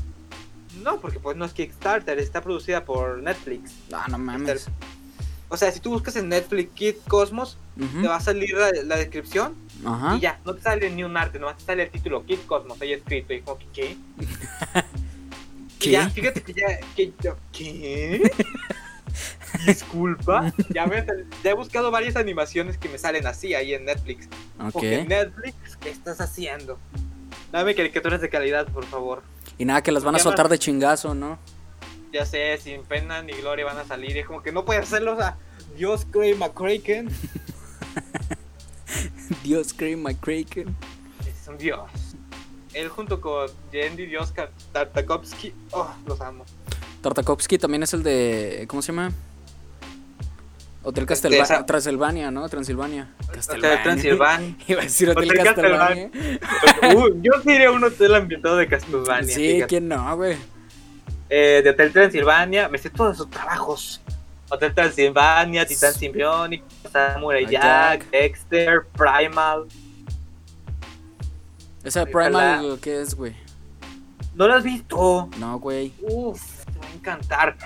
No, 0.82 1.00
porque 1.00 1.20
pues 1.20 1.36
no 1.36 1.44
es 1.44 1.52
Kickstarter, 1.52 2.18
está 2.18 2.42
producida 2.42 2.84
por 2.84 3.22
Netflix. 3.22 3.72
Ah, 3.92 4.06
no 4.08 4.18
mames. 4.18 4.68
O 5.48 5.56
sea, 5.56 5.72
si 5.72 5.80
tú 5.80 5.90
buscas 5.90 6.16
en 6.16 6.28
Netflix 6.28 6.70
Kid 6.74 6.94
Cosmos, 7.06 7.56
te 7.76 8.06
va 8.06 8.16
a 8.16 8.20
salir 8.20 8.54
la, 8.84 8.96
descripción 8.96 9.54
Ajá. 9.84 10.16
y 10.16 10.20
ya, 10.20 10.40
no 10.44 10.54
te 10.54 10.62
sale 10.62 10.90
ni 10.90 11.04
un 11.04 11.16
arte, 11.16 11.38
nomás 11.38 11.56
te 11.56 11.64
sale 11.64 11.84
el 11.84 11.90
título 11.90 12.26
Kid 12.26 12.40
Cosmos 12.46 12.80
ahí 12.82 12.92
escrito 12.92 13.32
y 13.32 13.40
como 13.40 13.58
que, 13.58 13.66
¿qué? 13.72 13.96
¿Qué? 15.78 15.98
fíjate 16.10 16.42
que 16.42 16.52
ya. 16.52 16.80
Que, 16.96 17.12
¿Qué? 17.52 18.32
Disculpa. 19.66 20.52
Ya, 20.70 20.86
me, 20.86 21.04
ya, 21.42 21.50
he 21.50 21.54
buscado 21.54 21.90
varias 21.90 22.16
animaciones 22.16 22.78
que 22.78 22.88
me 22.88 22.98
salen 22.98 23.26
así 23.26 23.54
ahí 23.54 23.74
en 23.74 23.84
Netflix. 23.84 24.28
Okay. 24.74 25.06
Netflix, 25.06 25.54
¿qué 25.80 25.90
estás 25.90 26.20
haciendo? 26.20 26.78
Dame 27.52 27.74
caricaturas 27.74 28.20
de 28.20 28.28
calidad, 28.28 28.66
por 28.68 28.84
favor. 28.84 29.22
Y 29.56 29.64
nada, 29.64 29.82
que 29.82 29.90
las 29.90 30.04
van 30.04 30.14
a 30.14 30.18
soltar 30.18 30.48
de 30.48 30.58
chingazo, 30.58 31.14
¿no? 31.14 31.38
Ya 32.12 32.24
sé, 32.24 32.56
sin 32.58 32.82
pena 32.82 33.22
ni 33.22 33.32
gloria 33.32 33.64
van 33.64 33.78
a 33.78 33.84
salir. 33.84 34.16
Es 34.16 34.26
como 34.26 34.42
que 34.42 34.52
no 34.52 34.64
puede 34.64 34.80
hacerlo, 34.80 35.14
o 35.14 35.16
sea, 35.16 35.36
Dios 35.76 36.06
Cray 36.10 36.34
McCracken. 36.34 37.08
Dios 39.42 39.72
Cray 39.72 39.96
McCracken. 39.96 40.74
Es 41.26 41.48
un 41.48 41.58
dios 41.58 42.07
él 42.78 42.88
junto 42.88 43.20
con 43.20 43.48
Yendi 43.72 44.04
y 44.04 44.16
Oscar 44.16 44.50
Tartakovsky, 44.72 45.52
oh, 45.72 45.92
los 46.06 46.20
amo. 46.20 46.44
Tartakovsky 47.02 47.58
también 47.58 47.82
es 47.82 47.92
el 47.92 48.02
de, 48.02 48.66
¿cómo 48.68 48.82
se 48.82 48.92
llama? 48.92 49.12
Hotel 50.84 51.04
Castelvania, 51.04 51.66
Transilvania, 51.66 52.30
¿no? 52.30 52.48
Transilvania. 52.48 53.08
Castelvania. 53.32 53.82
Transilvania. 53.82 54.56
Iba 54.68 54.80
a 54.80 54.84
decir 54.84 55.10
Hotel, 55.10 55.34
Castelvania. 55.34 56.10
uh, 56.94 57.20
yo 57.20 57.32
diría 57.44 57.72
un 57.72 57.82
hotel 57.82 58.14
ambientado 58.14 58.56
de 58.56 58.68
Castelvania. 58.68 59.34
Sí, 59.34 59.62
¿quién 59.68 59.88
no, 59.88 60.16
güey? 60.16 60.36
Eh, 61.28 61.60
de 61.64 61.70
Hotel 61.70 61.92
Transilvania, 61.92 62.68
me 62.68 62.78
sé 62.78 62.90
todos 62.90 63.16
sus 63.16 63.28
trabajos. 63.28 64.00
Hotel 64.50 64.72
Transilvania, 64.72 65.66
Titan 65.66 65.92
Symbionic, 65.92 66.62
Samurai 66.90 67.44
Jack, 67.44 68.08
Dexter, 68.10 68.86
Primal. 68.96 69.66
¿Esa 71.88 72.04
de 72.04 72.12
Primal 72.12 72.78
qué 72.82 73.00
es, 73.00 73.14
güey? 73.14 73.34
¿No 74.34 74.46
la 74.46 74.56
has 74.56 74.62
visto? 74.62 75.30
No, 75.38 75.58
güey. 75.58 75.94
Uf, 76.02 76.66
te 76.66 76.78
va 76.78 76.86
a 76.86 76.92
encantar. 76.92 77.56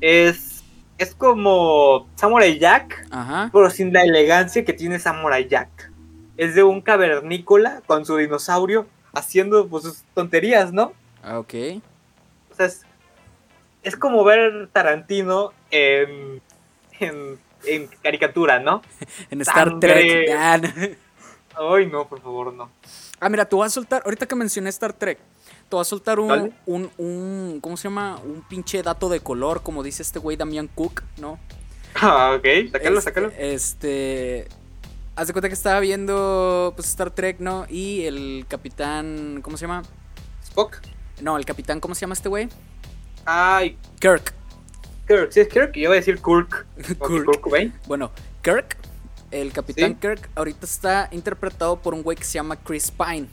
Es, 0.00 0.64
es 0.96 1.14
como 1.14 2.08
Samurai 2.14 2.58
Jack, 2.58 3.06
Ajá. 3.10 3.50
pero 3.52 3.68
sin 3.68 3.92
la 3.92 4.04
elegancia 4.04 4.64
que 4.64 4.72
tiene 4.72 4.98
Samurai 4.98 5.46
Jack. 5.46 5.92
Es 6.38 6.54
de 6.54 6.62
un 6.62 6.80
cavernícola 6.80 7.82
con 7.86 8.06
su 8.06 8.16
dinosaurio 8.16 8.86
haciendo 9.12 9.68
pues, 9.68 9.84
sus 9.84 10.02
tonterías, 10.14 10.72
¿no? 10.72 10.94
Ah, 11.22 11.38
ok. 11.38 11.54
O 12.50 12.54
sea, 12.54 12.70
es, 13.82 13.96
como 13.96 14.24
ver 14.24 14.70
Tarantino 14.72 15.52
en, 15.70 16.40
en, 17.00 17.86
caricatura, 18.02 18.60
¿no? 18.60 18.80
en 19.30 19.42
Star 19.42 19.78
Trek. 19.78 20.30
Ah, 20.34 20.58
Ay, 21.54 21.84
no, 21.84 22.08
por 22.08 22.22
favor, 22.22 22.54
no. 22.54 22.70
Ah, 23.20 23.28
mira, 23.28 23.44
te 23.44 23.56
voy 23.56 23.66
a 23.66 23.70
soltar, 23.70 24.02
ahorita 24.04 24.26
que 24.26 24.34
mencioné 24.36 24.70
Star 24.70 24.92
Trek, 24.92 25.18
te 25.18 25.76
voy 25.76 25.80
a 25.80 25.84
soltar 25.84 26.20
un, 26.20 26.54
un, 26.66 26.90
un, 26.98 27.58
¿cómo 27.60 27.76
se 27.76 27.84
llama? 27.84 28.18
Un 28.24 28.42
pinche 28.48 28.82
dato 28.82 29.08
de 29.08 29.20
color, 29.20 29.62
como 29.62 29.82
dice 29.82 30.02
este 30.02 30.18
güey 30.18 30.36
Damian 30.36 30.68
Cook, 30.68 31.02
¿no? 31.18 31.38
Ah, 32.00 32.36
ok, 32.36 32.70
sácalo, 32.70 32.98
este, 32.98 33.10
sácalo. 33.10 33.32
Este, 33.36 34.48
haz 35.16 35.26
de 35.26 35.32
cuenta 35.32 35.48
que 35.48 35.54
estaba 35.54 35.80
viendo, 35.80 36.72
pues, 36.76 36.88
Star 36.88 37.10
Trek, 37.10 37.40
¿no? 37.40 37.66
Y 37.68 38.04
el 38.04 38.44
capitán, 38.46 39.40
¿cómo 39.42 39.56
se 39.56 39.62
llama? 39.62 39.82
Spock. 40.44 40.76
No, 41.20 41.36
el 41.36 41.44
capitán, 41.44 41.80
¿cómo 41.80 41.96
se 41.96 42.02
llama 42.02 42.14
este 42.14 42.28
güey? 42.28 42.48
Ay. 43.24 43.76
Kirk. 43.98 44.32
Kirk, 45.08 45.32
sí 45.32 45.40
es 45.40 45.48
Kirk, 45.48 45.72
yo 45.72 45.88
voy 45.88 45.96
a 45.96 46.00
decir 46.00 46.20
Kirk. 46.22 46.66
Kirk. 46.76 47.72
Bueno, 47.88 48.12
Kirk 48.42 48.76
el 49.30 49.52
Capitán 49.52 49.94
Kirk 49.94 50.28
ahorita 50.34 50.64
está 50.64 51.08
interpretado 51.12 51.80
por 51.80 51.94
un 51.94 52.02
güey 52.02 52.16
que 52.16 52.24
se 52.24 52.34
llama 52.34 52.56
Chris 52.56 52.90
Pine. 52.90 53.28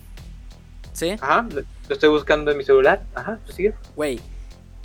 ¿Sí? 0.94 1.12
Ajá, 1.22 1.48
lo 1.52 1.64
estoy 1.94 2.10
buscando 2.10 2.52
en 2.52 2.58
mi 2.58 2.64
celular. 2.64 3.04
Ajá, 3.14 3.40
sigue. 3.54 3.74
Güey, 3.96 4.20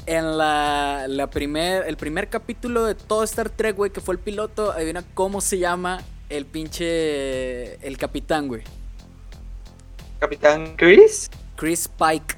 en 0.07 0.39
la, 0.39 1.07
la 1.09 1.31
primer, 1.31 1.87
el 1.87 1.97
primer 1.97 2.29
capítulo 2.29 2.85
de 2.85 2.95
todo 2.95 3.23
Star 3.25 3.49
Trek, 3.49 3.77
güey, 3.77 3.93
que 3.93 4.01
fue 4.01 4.15
el 4.15 4.19
piloto, 4.21 4.73
adivina 4.73 5.05
cómo 5.15 5.41
se 5.41 5.59
llama 5.59 6.03
el 6.29 6.47
pinche. 6.47 7.75
El 7.87 7.97
capitán, 7.97 8.49
güey. 8.49 8.63
¿Capitán 10.19 10.77
Chris? 10.77 11.31
Chris 11.57 11.89
Pike. 11.89 12.37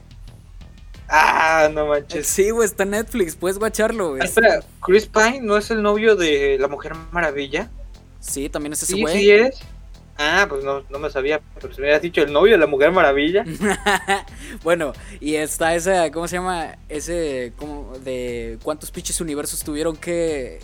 Ah, 1.08 1.68
no 1.72 1.87
manches. 1.87 2.26
Sí, 2.26 2.50
güey, 2.50 2.66
está 2.66 2.85
en 2.85 2.90
Netflix, 2.90 3.37
puedes 3.37 3.58
guacharlo, 3.58 4.11
güey. 4.11 4.22
espera, 4.22 4.61
¿Chris 4.80 5.06
Pine 5.06 5.40
no 5.42 5.56
es 5.56 5.70
el 5.70 5.82
novio 5.82 6.16
de 6.16 6.56
la 6.58 6.68
Mujer 6.68 6.92
Maravilla? 7.11 7.70
Sí, 8.22 8.48
también 8.48 8.72
es 8.72 8.82
ese 8.85 8.98
güey. 9.00 9.14
Sí, 9.14 9.20
sí 9.20 9.30
es. 9.32 9.61
Ah, 10.16 10.46
pues 10.48 10.62
no, 10.62 10.82
no 10.88 10.98
me 10.98 11.11
sabía, 11.11 11.40
pero 11.54 11.72
si 11.72 11.80
me 11.80 11.87
hubieras 11.87 12.02
dicho 12.02 12.22
el 12.22 12.32
novio 12.32 12.52
de 12.52 12.58
la 12.58 12.66
Mujer 12.66 12.92
Maravilla. 12.92 13.44
bueno, 14.62 14.92
y 15.20 15.35
está 15.35 15.74
esa, 15.74 16.11
¿cómo 16.12 16.28
se 16.28 16.37
llama? 16.37 16.76
Ese, 16.88 17.52
como 17.56 17.98
de 17.98 18.58
cuántos 18.62 18.90
pinches 18.90 19.20
universos 19.20 19.64
tuvieron 19.64 19.96
que, 19.96 20.61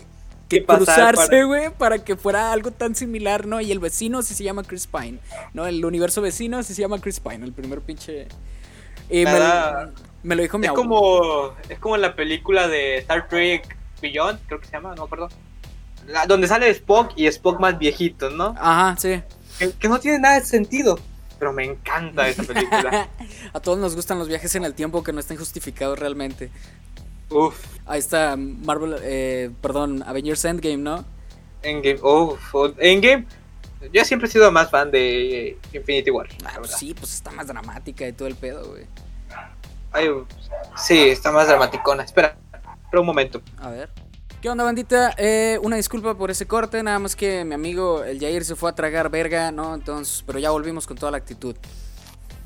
que 0.48 0.64
cruzarse, 0.64 1.42
güey, 1.44 1.70
para... 1.70 1.98
que 1.98 2.16
fuera 2.16 2.52
algo 2.52 2.70
tan 2.70 2.94
similar, 2.94 3.46
¿no? 3.46 3.60
Y 3.60 3.72
el 3.72 3.80
vecino 3.80 4.22
sí 4.22 4.34
se 4.34 4.44
llama 4.44 4.62
Chris 4.62 4.86
Pine, 4.86 5.18
¿no? 5.54 5.66
El 5.66 5.84
universo 5.84 6.22
vecino 6.22 6.62
sí 6.62 6.74
se 6.74 6.82
llama 6.82 7.00
Chris 7.00 7.18
Pine, 7.18 7.44
el 7.44 7.52
primer 7.52 7.80
pinche... 7.80 8.28
Y 9.10 9.24
me, 9.24 10.36
lo 10.36 10.42
dijo 10.42 10.58
mi 10.58 10.66
es 10.66 10.72
Como, 10.72 11.54
es 11.68 11.78
como 11.78 11.96
en 11.96 12.02
la 12.02 12.14
película 12.14 12.68
de 12.68 12.98
Star 12.98 13.26
Trek 13.26 13.76
Beyond, 14.02 14.38
creo 14.46 14.60
que 14.60 14.66
se 14.66 14.72
llama, 14.72 14.94
no 14.94 15.08
me 15.08 15.08
donde 16.26 16.48
sale 16.48 16.70
Spock 16.70 17.12
y 17.16 17.26
Spock 17.26 17.60
más 17.60 17.78
viejito, 17.78 18.30
¿no? 18.30 18.54
Ajá, 18.58 18.96
sí. 18.98 19.22
Que, 19.78 19.88
no 19.88 19.98
tiene 19.98 20.18
nada 20.18 20.38
de 20.38 20.44
sentido. 20.44 20.98
Pero 21.38 21.52
me 21.52 21.64
encanta 21.64 22.28
esa 22.28 22.42
película. 22.42 23.08
a 23.52 23.60
todos 23.60 23.78
nos 23.78 23.94
gustan 23.94 24.18
los 24.18 24.28
viajes 24.28 24.54
en 24.56 24.64
el 24.64 24.74
tiempo 24.74 25.04
que 25.04 25.12
no 25.12 25.20
estén 25.20 25.36
justificados 25.36 25.98
realmente. 25.98 26.50
Uf. 27.30 27.56
Ahí 27.86 28.00
está 28.00 28.36
Marvel, 28.36 28.96
eh, 29.02 29.50
perdón, 29.60 30.02
Avengers 30.06 30.44
Endgame, 30.44 30.78
¿no? 30.78 31.04
Endgame, 31.62 32.00
uf. 32.02 32.54
Endgame. 32.78 33.26
Yo 33.92 34.04
siempre 34.04 34.28
he 34.28 34.32
sido 34.32 34.50
más 34.50 34.70
fan 34.70 34.90
de 34.90 35.56
Infinity 35.72 36.10
War. 36.10 36.26
Ah, 36.44 36.54
pues 36.58 36.72
sí, 36.72 36.94
pues 36.94 37.14
está 37.14 37.30
más 37.30 37.46
dramática 37.46 38.08
y 38.08 38.12
todo 38.12 38.26
el 38.26 38.34
pedo, 38.34 38.68
güey. 38.70 38.86
sí, 40.76 41.10
está 41.10 41.30
más 41.30 41.46
dramaticona. 41.46 42.02
Espera, 42.02 42.36
espera 42.82 43.00
un 43.00 43.06
momento. 43.06 43.40
A 43.58 43.70
ver. 43.70 43.90
¿Qué 44.40 44.48
onda, 44.48 44.62
bandita? 44.62 45.14
Eh, 45.18 45.58
una 45.62 45.74
disculpa 45.74 46.16
por 46.16 46.30
ese 46.30 46.46
corte, 46.46 46.80
nada 46.84 47.00
más 47.00 47.16
que 47.16 47.44
mi 47.44 47.54
amigo 47.54 48.04
el 48.04 48.20
Jair 48.20 48.44
se 48.44 48.54
fue 48.54 48.70
a 48.70 48.72
tragar 48.72 49.10
verga, 49.10 49.50
¿no? 49.50 49.74
Entonces, 49.74 50.22
pero 50.24 50.38
ya 50.38 50.50
volvimos 50.50 50.86
con 50.86 50.96
toda 50.96 51.10
la 51.10 51.18
actitud. 51.18 51.56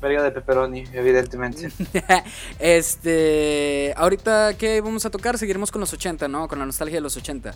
Verga 0.01 0.23
de 0.23 0.31
pepperoni, 0.31 0.85
evidentemente. 0.91 1.69
este, 2.59 3.93
ahorita, 3.95 4.57
¿qué 4.57 4.81
vamos 4.81 5.05
a 5.05 5.11
tocar? 5.11 5.37
Seguiremos 5.37 5.71
con 5.71 5.81
los 5.81 5.93
80, 5.93 6.27
¿no? 6.27 6.47
Con 6.47 6.57
la 6.57 6.65
nostalgia 6.65 6.97
de 6.97 7.01
los 7.01 7.15
80. 7.15 7.53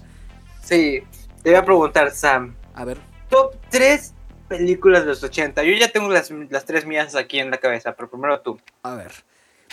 Sí, 0.62 1.02
te 1.42 1.50
voy 1.50 1.56
a 1.56 1.66
preguntar, 1.66 2.12
Sam. 2.12 2.56
A 2.76 2.86
ver. 2.86 3.00
Top 3.30 3.56
3 3.72 4.14
películas 4.48 5.02
de 5.02 5.08
los 5.08 5.24
80. 5.24 5.64
Yo 5.64 5.74
ya 5.74 5.92
tengo 5.92 6.10
las, 6.10 6.30
las 6.30 6.64
tres 6.64 6.86
mías 6.86 7.16
aquí 7.16 7.40
en 7.40 7.50
la 7.50 7.58
cabeza, 7.58 7.96
pero 7.96 8.08
primero 8.08 8.40
tú. 8.42 8.60
A 8.84 8.94
ver. 8.94 9.14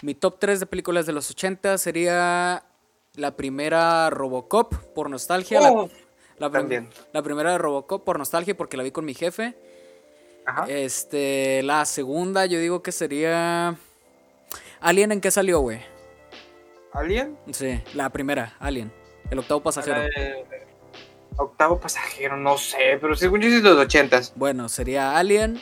Mi 0.01 0.15
top 0.15 0.39
3 0.39 0.61
de 0.61 0.67
películas 0.67 1.05
de 1.05 1.13
los 1.13 1.31
80 1.31 1.77
sería 1.77 2.65
la 3.17 3.37
primera 3.37 4.11
Robocop 4.11 4.75
por 4.95 5.11
nostalgia. 5.11 5.61
la, 5.61 5.73
oh, 5.73 5.91
la, 6.39 6.49
la, 7.13 7.23
primera 7.23 7.53
de 7.53 7.59
Robocop 7.59 8.05
por 8.05 8.19
nostalgia 8.19 8.57
porque 8.57 8.77
la 8.77 8.83
vi 8.83 8.91
con 8.91 9.05
mi 9.05 9.15
jefe. 9.15 9.55
Este, 10.69 11.63
la 11.63 11.85
segunda 11.87 12.45
yo 12.45 12.59
digo 12.59 12.83
que 12.83 12.93
sería 12.93 13.77
Alien 14.81 15.13
en 15.13 15.21
qué 15.21 15.31
salió, 15.31 15.61
güey. 15.61 15.81
¿Alien? 16.93 17.37
Sí, 17.51 17.81
la 17.95 18.11
primera, 18.11 18.55
Alien. 18.59 18.93
El 19.31 19.39
octavo 19.39 19.63
pasajero. 19.63 20.03
octavo 21.37 21.81
pasajero, 21.81 22.37
no 22.37 22.59
sé, 22.59 22.99
pero 23.01 23.17
según 23.17 23.41
yo 23.41 23.49
es 23.49 23.63
de 23.63 23.71
los 23.71 23.79
ochentas. 23.79 24.33
Bueno, 24.37 24.69
sería 24.69 25.17
Alien. 25.17 25.61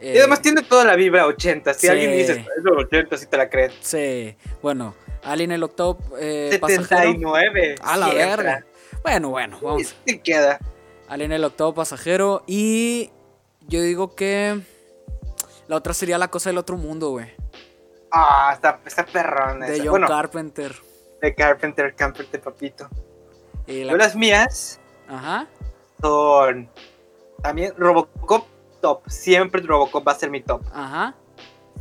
y 0.00 0.18
además 0.18 0.42
tiene 0.42 0.62
toda 0.62 0.84
la 0.84 0.94
vibra 0.94 1.26
ochenta. 1.26 1.72
Si 1.72 1.88
alguien 1.88 2.12
dice 2.12 2.46
es 2.56 2.64
de 2.64 2.70
los 2.70 2.84
ochentas, 2.84 3.20
si 3.20 3.26
te 3.26 3.36
la 3.36 3.48
crees. 3.48 3.72
Sí, 3.80 4.36
bueno. 4.62 4.94
Alien 5.26 5.50
el 5.50 5.62
octavo 5.64 5.98
eh, 6.18 6.50
79. 6.52 7.74
A 7.82 7.96
la 7.96 8.08
verga. 8.08 8.64
Bueno, 9.02 9.30
bueno, 9.30 9.58
vamos. 9.60 9.94
¿Qué 10.06 10.20
queda? 10.20 10.58
Alien 11.08 11.32
el 11.32 11.44
octavo 11.44 11.74
pasajero. 11.74 12.44
Y 12.46 13.10
yo 13.66 13.82
digo 13.82 14.14
que 14.14 14.60
la 15.66 15.76
otra 15.76 15.94
sería 15.94 16.16
La 16.18 16.28
cosa 16.28 16.50
del 16.50 16.58
otro 16.58 16.76
mundo, 16.76 17.10
güey. 17.10 17.26
Ah, 18.12 18.52
está, 18.54 18.80
está 18.86 19.04
perrón. 19.04 19.60
De 19.60 19.86
John 19.86 20.02
Carpenter. 20.06 20.74
De 21.20 21.34
Carpenter, 21.34 21.94
Carpenter, 21.94 22.40
papito. 22.40 22.88
Y 23.66 23.82
las 23.82 24.14
mías 24.14 24.78
Ajá. 25.08 25.48
son 26.00 26.70
también 27.42 27.74
Robocop 27.76 28.46
top. 28.80 29.02
Siempre 29.08 29.60
Robocop 29.62 30.06
va 30.06 30.12
a 30.12 30.14
ser 30.14 30.30
mi 30.30 30.40
top. 30.40 30.62
Ajá. 30.72 31.14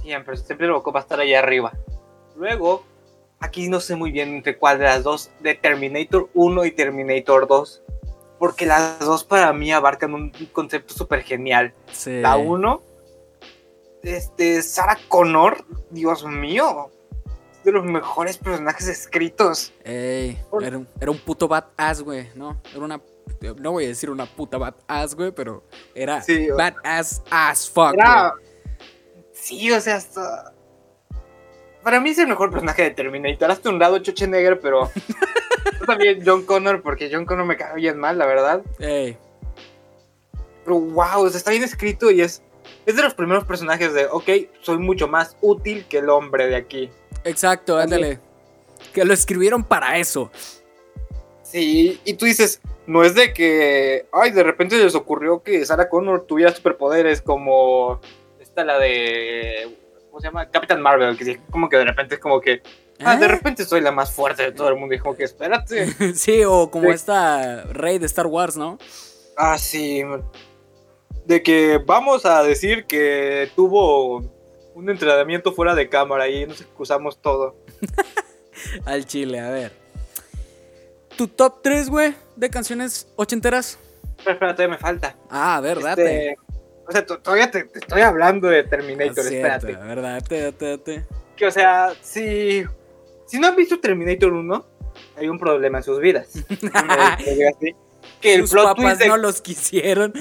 Siempre, 0.01 0.35
siempre 0.37 0.67
Robocop 0.67 0.95
va 0.95 0.99
a 0.99 1.03
estar 1.03 1.19
ahí 1.19 1.35
arriba. 1.35 1.73
Luego, 2.35 2.83
aquí 3.39 3.69
no 3.69 3.79
sé 3.79 3.95
muy 3.95 4.11
bien 4.11 4.29
entre 4.35 4.57
cuál 4.57 4.79
de 4.79 4.85
las 4.85 5.03
dos, 5.03 5.31
de 5.41 5.55
Terminator 5.55 6.29
1 6.33 6.65
y 6.65 6.71
Terminator 6.71 7.47
2. 7.47 7.81
Porque 8.39 8.65
las 8.65 8.99
dos 8.99 9.23
para 9.23 9.53
mí 9.53 9.71
abarcan 9.71 10.13
un 10.13 10.31
concepto 10.51 10.93
súper 10.93 11.23
genial. 11.23 11.73
La 12.05 12.35
1, 12.35 12.81
este, 14.03 14.61
Sarah 14.61 14.97
Connor, 15.07 15.65
Dios 15.89 16.25
mío, 16.25 16.91
de 17.63 17.71
los 17.71 17.85
mejores 17.85 18.37
personajes 18.37 18.87
escritos. 18.87 19.73
Ey, 19.83 20.37
era, 20.61 20.77
un, 20.77 20.87
era 20.99 21.11
un 21.11 21.17
puto 21.17 21.47
badass, 21.47 22.01
güey, 22.01 22.29
¿no? 22.35 22.61
Era 22.73 22.85
una 22.85 23.01
no 23.59 23.71
voy 23.71 23.85
a 23.85 23.87
decir 23.89 24.09
una 24.09 24.25
puta 24.25 24.57
badass, 24.57 25.15
güey, 25.15 25.31
pero 25.31 25.63
era 25.93 26.23
badass 26.57 27.21
as 27.29 27.69
fuck. 27.69 27.95
Sí, 29.33 29.71
o 29.71 29.81
sea, 29.81 29.95
hasta 29.95 30.54
para 31.85 31.99
mí 31.99 32.09
es 32.09 32.17
el 32.17 32.25
mejor 32.25 32.49
personaje 32.49 32.81
de 32.81 32.89
Terminator. 32.89 33.51
Hasta 33.51 33.69
un 33.69 33.77
lado 33.77 34.01
Negro, 34.27 34.59
pero 34.59 34.89
también 35.85 36.19
John 36.25 36.43
Connor, 36.43 36.81
porque 36.81 37.11
John 37.13 37.25
Connor 37.25 37.45
me 37.45 37.57
cae 37.57 37.75
bien 37.75 37.99
mal, 37.99 38.17
la 38.17 38.25
verdad. 38.25 38.63
Ey. 38.79 39.15
Pero 40.63 40.79
wow, 40.79 41.27
está 41.27 41.51
bien 41.51 41.61
escrito 41.61 42.09
y 42.09 42.21
es, 42.21 42.41
es 42.87 42.95
de 42.95 43.03
los 43.03 43.13
primeros 43.13 43.45
personajes 43.45 43.93
de, 43.93 44.07
ok, 44.07 44.27
soy 44.61 44.79
mucho 44.79 45.07
más 45.07 45.37
útil 45.41 45.85
que 45.87 45.99
el 45.99 46.09
hombre 46.09 46.47
de 46.47 46.55
aquí. 46.55 46.89
Exacto, 47.23 47.77
ándale. 47.77 48.19
Que 48.91 49.05
lo 49.05 49.13
escribieron 49.13 49.63
para 49.63 49.99
eso. 49.99 50.31
Sí, 51.43 52.01
y 52.03 52.15
tú 52.15 52.25
dices, 52.25 52.61
no 52.87 53.03
es 53.03 53.13
de 53.13 53.31
que, 53.31 54.07
ay, 54.11 54.31
de 54.31 54.41
repente 54.41 54.75
les 54.75 54.95
ocurrió 54.95 55.43
que 55.43 55.63
Sarah 55.63 55.87
Connor 55.87 56.25
tuviera 56.25 56.51
superpoderes 56.51 57.21
como 57.21 58.01
esta 58.39 58.63
la 58.63 58.79
de 58.79 59.84
¿cómo 60.15 60.21
se 60.21 60.27
llama? 60.27 60.49
Captain 60.49 60.81
Marvel, 60.81 61.17
que 61.17 61.41
como 61.51 61.67
que 61.67 61.75
de 61.75 61.83
repente 61.83 62.15
es 62.15 62.21
como 62.21 62.39
que, 62.39 62.61
ah, 63.03 63.17
de 63.17 63.25
¿Eh? 63.25 63.27
repente 63.27 63.65
soy 63.65 63.81
la 63.81 63.91
más 63.91 64.13
fuerte 64.13 64.43
de 64.43 64.53
todo 64.53 64.69
el 64.69 64.77
mundo 64.77 64.95
y 64.95 64.99
como 64.99 65.13
que 65.13 65.25
espérate. 65.25 65.87
sí, 66.15 66.41
o 66.45 66.71
como 66.71 66.89
esta 66.89 67.63
rey 67.65 67.99
de 67.99 68.05
Star 68.05 68.27
Wars, 68.27 68.55
¿no? 68.55 68.77
Ah, 69.35 69.57
sí. 69.57 70.03
De 71.25 71.43
que 71.43 71.81
vamos 71.85 72.25
a 72.25 72.43
decir 72.43 72.85
que 72.85 73.51
tuvo 73.57 74.23
un 74.73 74.89
entrenamiento 74.89 75.51
fuera 75.51 75.75
de 75.75 75.89
cámara 75.89 76.29
y 76.29 76.45
nos 76.45 76.61
excusamos 76.61 77.21
todo. 77.21 77.57
Al 78.85 79.05
chile, 79.05 79.41
a 79.41 79.49
ver. 79.49 79.73
¿Tu 81.17 81.27
top 81.27 81.61
3, 81.61 81.89
güey, 81.89 82.15
de 82.37 82.49
canciones 82.49 83.11
ochenteras? 83.17 83.79
espérate, 84.25 84.65
me 84.69 84.77
falta. 84.77 85.17
Ah, 85.29 85.57
a 85.57 85.59
ver, 85.59 85.79
este, 85.79 85.89
date. 85.89 86.37
O 86.87 86.91
sea, 86.91 87.05
todavía 87.05 87.49
te, 87.49 87.67
estoy 87.73 88.01
hablando 88.01 88.47
de 88.47 88.63
Terminator, 88.63 89.25
espérate. 89.25 89.73
verdad, 89.73 90.21
date, 90.29 91.03
Que, 91.35 91.47
o 91.47 91.51
sea, 91.51 91.93
si, 92.01 92.63
si 93.25 93.39
no 93.39 93.47
han 93.47 93.55
visto 93.55 93.79
Terminator 93.79 94.33
1, 94.33 94.65
hay 95.17 95.27
un 95.27 95.39
problema 95.39 95.79
en 95.79 95.83
sus 95.83 95.99
vidas. 95.99 96.29
que 98.21 98.39
Sus 98.47 98.53
papás 98.53 98.99
no 99.07 99.17
los 99.17 99.41
quisieron. 99.41 100.13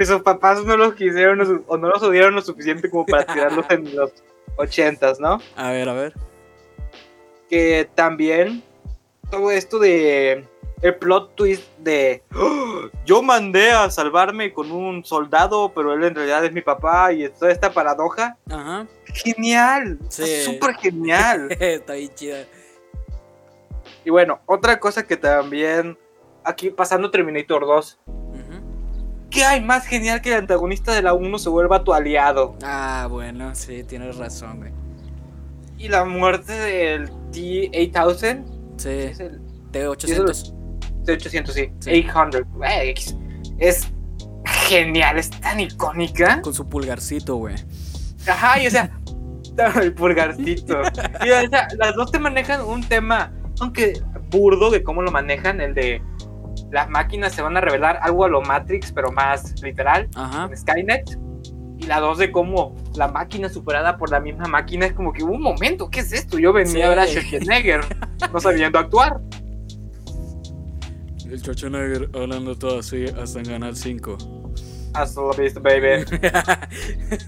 sus 0.00 0.22
papás 0.22 0.64
no 0.64 0.76
los 0.76 0.94
quisieron 0.94 1.64
o 1.66 1.76
no 1.76 1.88
los 1.88 2.02
odiaron 2.02 2.34
lo 2.34 2.42
suficiente 2.42 2.90
como 2.90 3.06
para 3.06 3.24
tirarlos 3.24 3.66
en 3.70 3.94
los 3.94 4.12
ochentas, 4.56 5.20
¿no? 5.20 5.40
A 5.56 5.70
ver, 5.70 5.88
a 5.88 5.94
ver. 5.94 6.14
Que 7.48 7.88
también 7.94 8.62
todo 9.30 9.50
esto 9.50 9.78
de 9.78 10.44
el 10.82 10.94
plot 10.96 11.34
twist 11.34 11.64
de 11.78 12.22
¡Oh! 12.34 12.88
yo 13.04 13.22
mandé 13.22 13.72
a 13.72 13.90
salvarme 13.90 14.52
con 14.52 14.70
un 14.70 15.04
soldado, 15.04 15.72
pero 15.74 15.92
él 15.94 16.04
en 16.04 16.14
realidad 16.14 16.44
es 16.44 16.52
mi 16.52 16.60
papá 16.60 17.12
y 17.12 17.28
toda 17.28 17.50
esta 17.50 17.72
paradoja. 17.72 18.36
Ajá. 18.50 18.86
Genial, 19.06 19.98
súper 20.08 20.74
genial. 20.76 21.48
Está 21.60 21.94
bien 21.94 22.14
chida. 22.14 22.44
Y 24.04 24.10
bueno, 24.10 24.40
otra 24.46 24.78
cosa 24.78 25.06
que 25.06 25.16
también 25.16 25.98
aquí 26.44 26.70
pasando 26.70 27.10
Terminator 27.10 27.66
2. 27.66 27.98
¿Qué 29.30 29.44
hay 29.44 29.60
más 29.62 29.86
genial 29.86 30.22
que 30.22 30.30
el 30.30 30.36
antagonista 30.38 30.94
de 30.94 31.02
la 31.02 31.12
1 31.12 31.38
se 31.38 31.50
vuelva 31.50 31.84
tu 31.84 31.92
aliado? 31.92 32.56
Ah, 32.62 33.06
bueno, 33.10 33.54
sí, 33.54 33.84
tienes 33.84 34.16
razón, 34.16 34.58
güey. 34.58 34.72
Y 35.76 35.88
la 35.88 36.04
muerte 36.06 36.52
del 36.52 37.10
T-8000. 37.30 38.44
Sí. 38.78 38.88
Es 38.88 39.20
el 39.20 39.40
T-800. 39.70 40.57
T-800, 41.16 41.50
sí. 41.50 41.72
800. 41.80 43.16
Es 43.58 43.88
genial, 44.68 45.18
es 45.18 45.30
tan 45.30 45.60
icónica. 45.60 46.42
Con 46.42 46.52
su 46.52 46.68
pulgarcito, 46.68 47.36
güey. 47.36 47.54
Ajá, 48.26 48.60
y 48.60 48.66
o 48.66 48.70
sea, 48.70 48.90
el 49.82 49.94
pulgarcito. 49.94 50.82
y, 51.24 51.30
o 51.30 51.48
sea, 51.48 51.68
las 51.78 51.94
dos 51.94 52.12
te 52.12 52.18
manejan 52.18 52.62
un 52.62 52.82
tema, 52.82 53.32
aunque 53.60 54.00
burdo 54.30 54.70
de 54.70 54.82
cómo 54.82 55.02
lo 55.02 55.10
manejan, 55.10 55.60
el 55.60 55.74
de 55.74 56.02
las 56.70 56.88
máquinas 56.90 57.32
se 57.32 57.40
van 57.40 57.56
a 57.56 57.60
revelar 57.60 57.98
algo 58.02 58.24
a 58.24 58.28
lo 58.28 58.42
Matrix, 58.42 58.92
pero 58.92 59.10
más 59.10 59.60
literal, 59.62 60.08
Ajá. 60.14 60.50
Skynet. 60.54 61.18
Y 61.78 61.86
la 61.86 62.00
dos 62.00 62.18
de 62.18 62.32
cómo 62.32 62.74
la 62.96 63.08
máquina 63.08 63.48
superada 63.48 63.96
por 63.96 64.10
la 64.10 64.18
misma 64.18 64.46
máquina 64.46 64.86
es 64.86 64.92
como 64.92 65.12
que 65.12 65.22
un 65.22 65.40
momento, 65.40 65.88
¿qué 65.88 66.00
es 66.00 66.12
esto? 66.12 66.38
Yo 66.38 66.52
venía 66.52 66.86
a 66.86 66.88
ver 66.88 66.98
a 66.98 67.06
Schwarzenegger 67.06 67.80
no 68.32 68.40
sabiendo 68.40 68.78
actuar. 68.78 69.20
El 71.30 71.40
Schwarzenegger 71.40 72.08
hablando 72.14 72.56
todo 72.56 72.78
así 72.78 73.04
hasta 73.04 73.42
ganar 73.42 73.76
5. 73.76 74.16
Hasta 74.94 75.20
la 75.20 75.36
vista, 75.36 75.60
baby. 75.60 76.06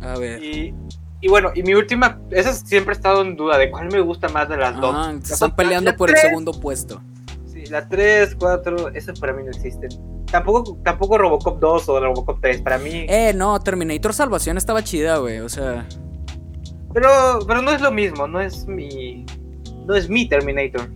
a 0.00 0.18
ver. 0.18 0.42
Y, 0.42 0.74
y, 1.20 1.28
bueno, 1.28 1.52
y 1.54 1.62
mi 1.62 1.74
última, 1.74 2.18
esa 2.30 2.52
siempre 2.52 2.94
he 2.94 2.96
estado 2.96 3.22
en 3.22 3.36
duda 3.36 3.58
de 3.58 3.70
cuál 3.70 3.92
me 3.92 4.00
gusta 4.00 4.28
más 4.28 4.48
de 4.48 4.56
las 4.56 4.80
dos. 4.80 4.96
Se 5.22 5.34
están 5.34 5.54
peleando 5.54 5.94
por 5.96 6.10
el 6.10 6.16
segundo 6.16 6.50
puesto. 6.52 7.00
Sí, 7.46 7.66
la 7.66 7.88
3, 7.88 8.34
4, 8.38 8.88
esas 8.90 9.20
para 9.20 9.32
mí 9.32 9.44
no 9.44 9.50
existen. 9.50 9.90
Tampoco, 10.26 10.76
tampoco 10.82 11.16
Robocop 11.16 11.60
2 11.60 11.88
o 11.88 12.00
Robocop 12.00 12.40
3, 12.40 12.62
para 12.62 12.78
mí. 12.78 13.06
Eh, 13.08 13.32
no, 13.36 13.60
Terminator 13.60 14.12
Salvación 14.12 14.58
estaba 14.58 14.82
chida, 14.82 15.18
güey, 15.18 15.38
o 15.38 15.48
sea. 15.48 15.86
Pero, 16.92 17.38
pero 17.46 17.62
no 17.62 17.70
es 17.70 17.80
lo 17.80 17.92
mismo, 17.92 18.26
no 18.26 18.40
es 18.40 18.66
mi. 18.66 19.24
No 19.86 19.94
es 19.94 20.08
mi 20.08 20.28
Terminator. 20.28 20.88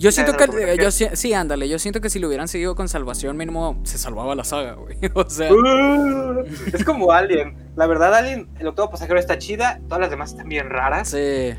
Yo 0.00 0.10
siento 0.10 0.32
que, 0.34 0.78
yo, 0.80 0.90
sí, 0.90 1.34
ándale, 1.34 1.68
yo 1.68 1.78
siento 1.78 2.00
que 2.00 2.08
si 2.08 2.18
lo 2.18 2.28
hubieran 2.28 2.48
seguido 2.48 2.74
con 2.74 2.88
Salvación 2.88 3.36
mínimo 3.36 3.78
se 3.84 3.98
salvaba 3.98 4.34
la 4.34 4.44
saga, 4.44 4.72
güey. 4.72 4.96
O 5.14 5.28
sea. 5.28 5.52
Uh, 5.52 6.42
es 6.72 6.84
como 6.84 7.12
Alien. 7.12 7.54
La 7.76 7.86
verdad, 7.86 8.14
Alien, 8.14 8.48
el 8.58 8.68
octavo 8.68 8.88
pasajero 8.88 9.18
está 9.18 9.36
chida, 9.36 9.78
todas 9.88 10.00
las 10.00 10.10
demás 10.10 10.30
están 10.30 10.48
bien 10.48 10.70
raras. 10.70 11.10
Sí. 11.10 11.52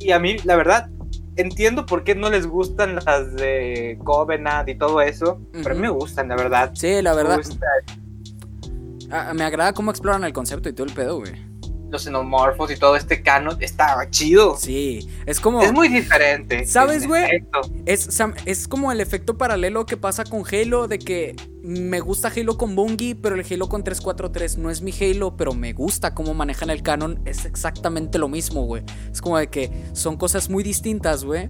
Y 0.00 0.10
a 0.10 0.18
mí, 0.18 0.36
la 0.42 0.56
verdad, 0.56 0.90
entiendo 1.36 1.86
por 1.86 2.02
qué 2.02 2.16
no 2.16 2.28
les 2.28 2.48
gustan 2.48 2.96
las 2.96 3.32
de 3.36 4.00
Covenant 4.02 4.68
y 4.68 4.74
todo 4.74 5.00
eso, 5.00 5.40
pero 5.52 5.70
a 5.70 5.74
mí 5.74 5.80
me 5.80 5.90
gustan, 5.90 6.28
la 6.28 6.34
verdad. 6.34 6.72
Sí, 6.74 7.02
la 7.02 7.14
verdad. 7.14 7.38
Me, 7.38 9.16
ah, 9.16 9.32
me 9.32 9.44
agrada 9.44 9.72
cómo 9.74 9.92
exploran 9.92 10.24
el 10.24 10.32
concepto 10.32 10.68
y 10.68 10.72
todo 10.72 10.88
el 10.88 10.92
pedo, 10.92 11.20
güey 11.20 11.53
los 11.94 12.02
xenomorfos 12.02 12.70
y 12.70 12.76
todo 12.76 12.96
este 12.96 13.22
canon 13.22 13.56
estaba 13.60 14.10
chido. 14.10 14.56
Sí, 14.56 15.08
es 15.24 15.40
como. 15.40 15.62
Es 15.62 15.72
muy 15.72 15.88
diferente. 15.88 16.66
¿Sabes, 16.66 17.06
güey? 17.06 17.44
Es, 17.86 18.08
es 18.44 18.68
como 18.68 18.92
el 18.92 19.00
efecto 19.00 19.38
paralelo 19.38 19.86
que 19.86 19.96
pasa 19.96 20.24
con 20.24 20.42
Halo, 20.50 20.88
de 20.88 20.98
que 20.98 21.36
me 21.62 22.00
gusta 22.00 22.30
Halo 22.34 22.58
con 22.58 22.74
Bungie, 22.74 23.14
pero 23.14 23.36
el 23.36 23.46
Halo 23.48 23.68
con 23.68 23.84
343 23.84 24.58
no 24.58 24.70
es 24.70 24.82
mi 24.82 24.92
Halo, 24.92 25.36
pero 25.36 25.54
me 25.54 25.72
gusta 25.72 26.14
cómo 26.14 26.34
manejan 26.34 26.68
el 26.68 26.82
canon. 26.82 27.22
Es 27.24 27.44
exactamente 27.44 28.18
lo 28.18 28.28
mismo, 28.28 28.64
güey. 28.64 28.82
Es 29.10 29.22
como 29.22 29.38
de 29.38 29.46
que 29.46 29.70
son 29.92 30.16
cosas 30.16 30.50
muy 30.50 30.62
distintas, 30.62 31.24
güey. 31.24 31.48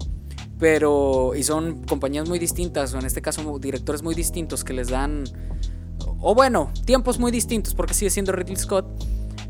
Pero. 0.59 1.33
Y 1.35 1.43
son 1.43 1.83
compañías 1.85 2.29
muy 2.29 2.39
distintas, 2.39 2.93
o 2.95 2.99
en 2.99 3.07
este 3.07 3.23
caso 3.23 3.59
directores 3.59 4.03
muy 4.03 4.15
distintos 4.15 4.63
que 4.63 4.75
les 4.75 4.89
dan. 4.89 5.25
O 6.21 6.35
bueno, 6.35 6.71
tiempos 6.85 7.19
muy 7.19 7.33
distintos, 7.33 7.75
porque 7.75 7.95
sigue 7.95 8.11
siendo 8.11 8.33
Ridley 8.33 8.57
Scott 8.57 8.87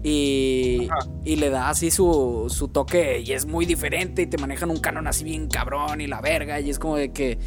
y, 0.07 0.87
le 1.25 1.49
da 1.49 1.71
así 1.71 1.91
su, 1.91 2.47
su, 2.51 2.69
toque 2.69 3.21
y 3.21 3.33
es 3.33 3.47
muy 3.47 3.65
diferente 3.65 4.23
y 4.23 4.27
te 4.27 4.37
manejan 4.37 4.71
un 4.71 4.79
canon 4.79 5.07
así 5.07 5.25
bien 5.25 5.49
cabrón 5.49 6.03
y 6.03 6.07
la 6.07 6.21
verga 6.21 6.61
y 6.61 6.69
es 6.69 6.79
como 6.79 6.97
de 6.97 7.11
que, 7.11 7.39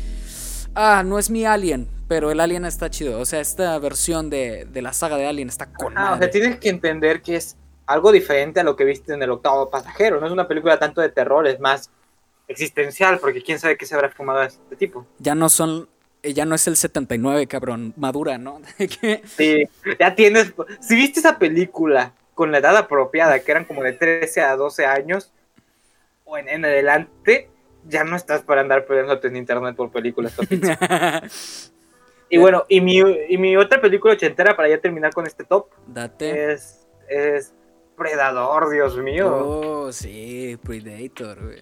ah, 0.73 1.03
no 1.05 1.19
es 1.19 1.29
mi 1.29 1.45
Alien, 1.45 1.87
pero 2.07 2.31
el 2.31 2.39
Alien 2.39 2.65
está 2.65 2.89
chido. 2.89 3.19
O 3.19 3.25
sea, 3.25 3.41
esta 3.41 3.77
versión 3.77 4.31
de, 4.31 4.65
de 4.65 4.81
la 4.81 4.91
saga 4.91 5.17
de 5.17 5.27
Alien 5.27 5.49
está 5.49 5.71
con... 5.71 5.95
Ah, 5.97 6.13
o 6.13 6.17
sea, 6.17 6.31
tienes 6.31 6.57
que 6.57 6.69
entender 6.69 7.21
que 7.21 7.35
es 7.35 7.57
algo 7.85 8.11
diferente 8.11 8.59
a 8.59 8.63
lo 8.63 8.75
que 8.75 8.85
viste 8.85 9.13
en 9.13 9.21
el 9.21 9.29
octavo 9.29 9.69
pasajero. 9.69 10.19
No 10.19 10.25
es 10.25 10.33
una 10.33 10.47
película 10.47 10.79
tanto 10.79 11.01
de 11.01 11.09
terror, 11.09 11.45
es 11.47 11.59
más 11.59 11.91
existencial, 12.47 13.19
porque 13.19 13.43
quién 13.43 13.59
sabe 13.59 13.77
qué 13.77 13.85
se 13.85 13.93
habrá 13.93 14.09
fumado 14.09 14.39
a 14.39 14.45
este 14.45 14.75
tipo. 14.75 15.05
Ya 15.19 15.35
no 15.35 15.49
son 15.49 15.87
eh, 16.23 16.33
ya 16.33 16.45
no 16.45 16.55
es 16.55 16.67
el 16.67 16.75
79, 16.75 17.45
cabrón, 17.45 17.93
madura, 17.97 18.39
¿no? 18.39 18.61
sí, 19.37 19.63
ya 19.99 20.15
tienes. 20.15 20.53
Si 20.79 20.95
viste 20.95 21.19
esa 21.19 21.37
película 21.37 22.13
con 22.37 22.51
la 22.51 22.59
edad 22.59 22.77
apropiada, 22.77 23.39
que 23.39 23.49
eran 23.49 23.65
como 23.65 23.81
de 23.81 23.93
13 23.93 24.41
a 24.41 24.55
12 24.55 24.85
años 24.85 25.33
o 26.23 26.37
en, 26.37 26.63
adelante, 26.63 27.49
ya 27.83 28.03
no 28.03 28.15
estás 28.15 28.43
para 28.43 28.61
andar 28.61 28.85
perdiéndote 28.85 29.27
en 29.27 29.37
internet 29.37 29.75
por 29.75 29.91
películas. 29.91 30.37
y 32.29 32.37
bueno, 32.37 32.63
y 32.69 32.79
mi, 32.79 32.99
y 32.99 33.37
mi 33.39 33.57
otra 33.57 33.81
película 33.81 34.13
ochentera 34.13 34.55
para 34.55 34.69
ya 34.69 34.77
terminar 34.77 35.13
con 35.13 35.25
este 35.25 35.45
top 35.45 35.69
Date. 35.87 36.51
Es, 36.51 36.87
es 37.09 37.55
Predador, 37.97 38.69
Dios 38.69 38.95
mío. 38.99 39.35
Oh, 39.35 39.91
sí, 39.91 40.59
Predator, 40.63 41.43
güey. 41.43 41.61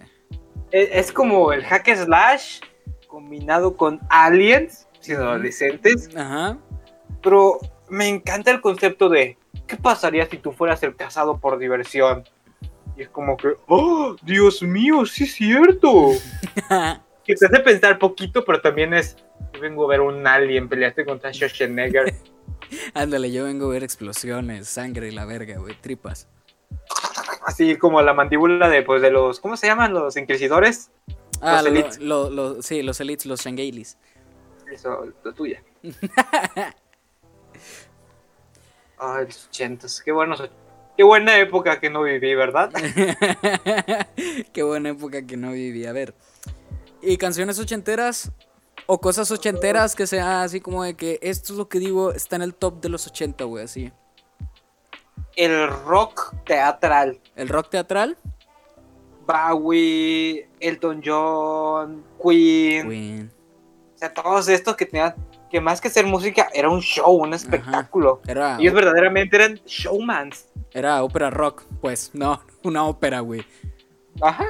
Es, 0.71 0.89
es, 0.91 1.11
como 1.13 1.53
el 1.53 1.63
hack 1.63 1.95
slash 1.95 2.59
combinado 3.07 3.77
con 3.77 4.01
aliens, 4.09 4.89
siendo 4.99 5.29
adolescentes. 5.29 6.09
Ajá. 6.17 6.57
Pero 7.21 7.59
me 7.87 8.09
encanta 8.09 8.51
el 8.51 8.59
concepto 8.59 9.07
de 9.07 9.37
¿qué 9.67 9.77
pasaría 9.77 10.25
si 10.25 10.37
tú 10.37 10.51
fueras 10.51 10.81
el 10.83 10.95
casado 10.95 11.39
por 11.39 11.57
diversión? 11.57 12.23
Y 12.97 13.03
es 13.03 13.09
como 13.09 13.35
que, 13.35 13.55
¡oh, 13.67 14.15
Dios 14.21 14.61
mío, 14.61 15.05
sí 15.05 15.25
es 15.25 15.33
cierto! 15.33 16.11
que 17.25 17.35
te 17.35 17.45
hace 17.45 17.59
pensar 17.59 17.99
poquito, 17.99 18.45
pero 18.45 18.61
también 18.61 18.93
es, 18.93 19.17
yo 19.53 19.59
vengo 19.59 19.85
a 19.85 19.87
ver 19.87 20.01
un 20.01 20.25
alien 20.25 20.69
pelearte 20.69 21.03
contra 21.03 21.33
Schwarzenegger. 21.33 22.13
Ándale, 22.93 23.31
yo 23.31 23.43
vengo 23.45 23.65
a 23.67 23.69
ver 23.69 23.83
explosiones, 23.83 24.67
sangre 24.67 25.09
y 25.09 25.11
la 25.11 25.25
verga, 25.25 25.57
güey, 25.57 25.75
tripas. 25.81 26.27
Así 27.45 27.77
como 27.77 28.01
la 28.01 28.13
mandíbula 28.13 28.69
de, 28.69 28.81
pues, 28.81 29.01
de 29.01 29.11
los, 29.11 29.39
¿cómo 29.39 29.57
se 29.57 29.67
llaman? 29.67 29.93
Los 29.93 30.17
inquisidores. 30.17 30.91
Ah, 31.41 31.61
los 31.61 31.71
elites. 31.71 31.99
sí, 32.65 32.81
los 32.81 32.99
elites, 33.01 33.25
los 33.25 33.41
shangailis. 33.41 33.97
Eso, 34.71 35.13
la 35.23 35.31
tuya. 35.33 35.61
Ay, 38.97 39.25
los 39.25 39.47
ochentas, 39.47 40.01
qué 40.01 40.11
buenos. 40.11 40.43
Qué 40.97 41.03
buena 41.03 41.37
época 41.37 41.79
que 41.79 41.89
no 41.89 42.03
viví, 42.03 42.35
¿verdad? 42.35 42.71
qué 44.53 44.63
buena 44.63 44.89
época 44.89 45.25
que 45.25 45.35
no 45.35 45.51
viví. 45.51 45.85
A 45.85 45.91
ver. 45.91 46.13
¿Y 47.01 47.17
canciones 47.17 47.59
ochenteras? 47.59 48.31
O 48.87 49.01
cosas 49.01 49.29
ochenteras 49.31 49.95
que 49.95 50.07
sea 50.07 50.43
así 50.43 50.61
como 50.61 50.83
de 50.83 50.95
que 50.95 51.19
esto 51.21 51.53
es 51.53 51.59
lo 51.59 51.67
que 51.67 51.79
digo, 51.79 52.11
está 52.11 52.35
en 52.35 52.43
el 52.43 52.53
top 52.53 52.81
de 52.81 52.89
los 52.89 53.07
ochenta, 53.07 53.43
güey, 53.43 53.63
así. 53.63 53.91
El 55.35 55.67
rock 55.67 56.33
teatral. 56.45 57.19
¿El 57.35 57.49
rock 57.49 57.69
teatral? 57.71 58.17
Bowie, 59.27 60.47
Elton 60.59 61.01
John, 61.03 62.05
Queen. 62.23 62.89
Queen. 62.89 63.31
O 63.95 63.97
sea, 63.97 64.13
todos 64.13 64.47
estos 64.47 64.75
que 64.75 64.85
tenían 64.85 65.15
que 65.49 65.61
más 65.61 65.81
que 65.81 65.89
ser 65.89 66.05
música 66.05 66.49
era 66.53 66.69
un 66.69 66.81
show, 66.81 67.13
un 67.13 67.33
espectáculo. 67.33 68.21
Era, 68.27 68.57
Ellos 68.59 68.73
verdaderamente 68.73 69.35
eran 69.35 69.55
showmans. 69.65 70.49
Era 70.71 71.03
ópera 71.03 71.29
rock, 71.29 71.63
pues, 71.81 72.11
no, 72.13 72.41
una 72.63 72.85
ópera, 72.85 73.19
güey. 73.19 73.45
Ajá. 74.21 74.45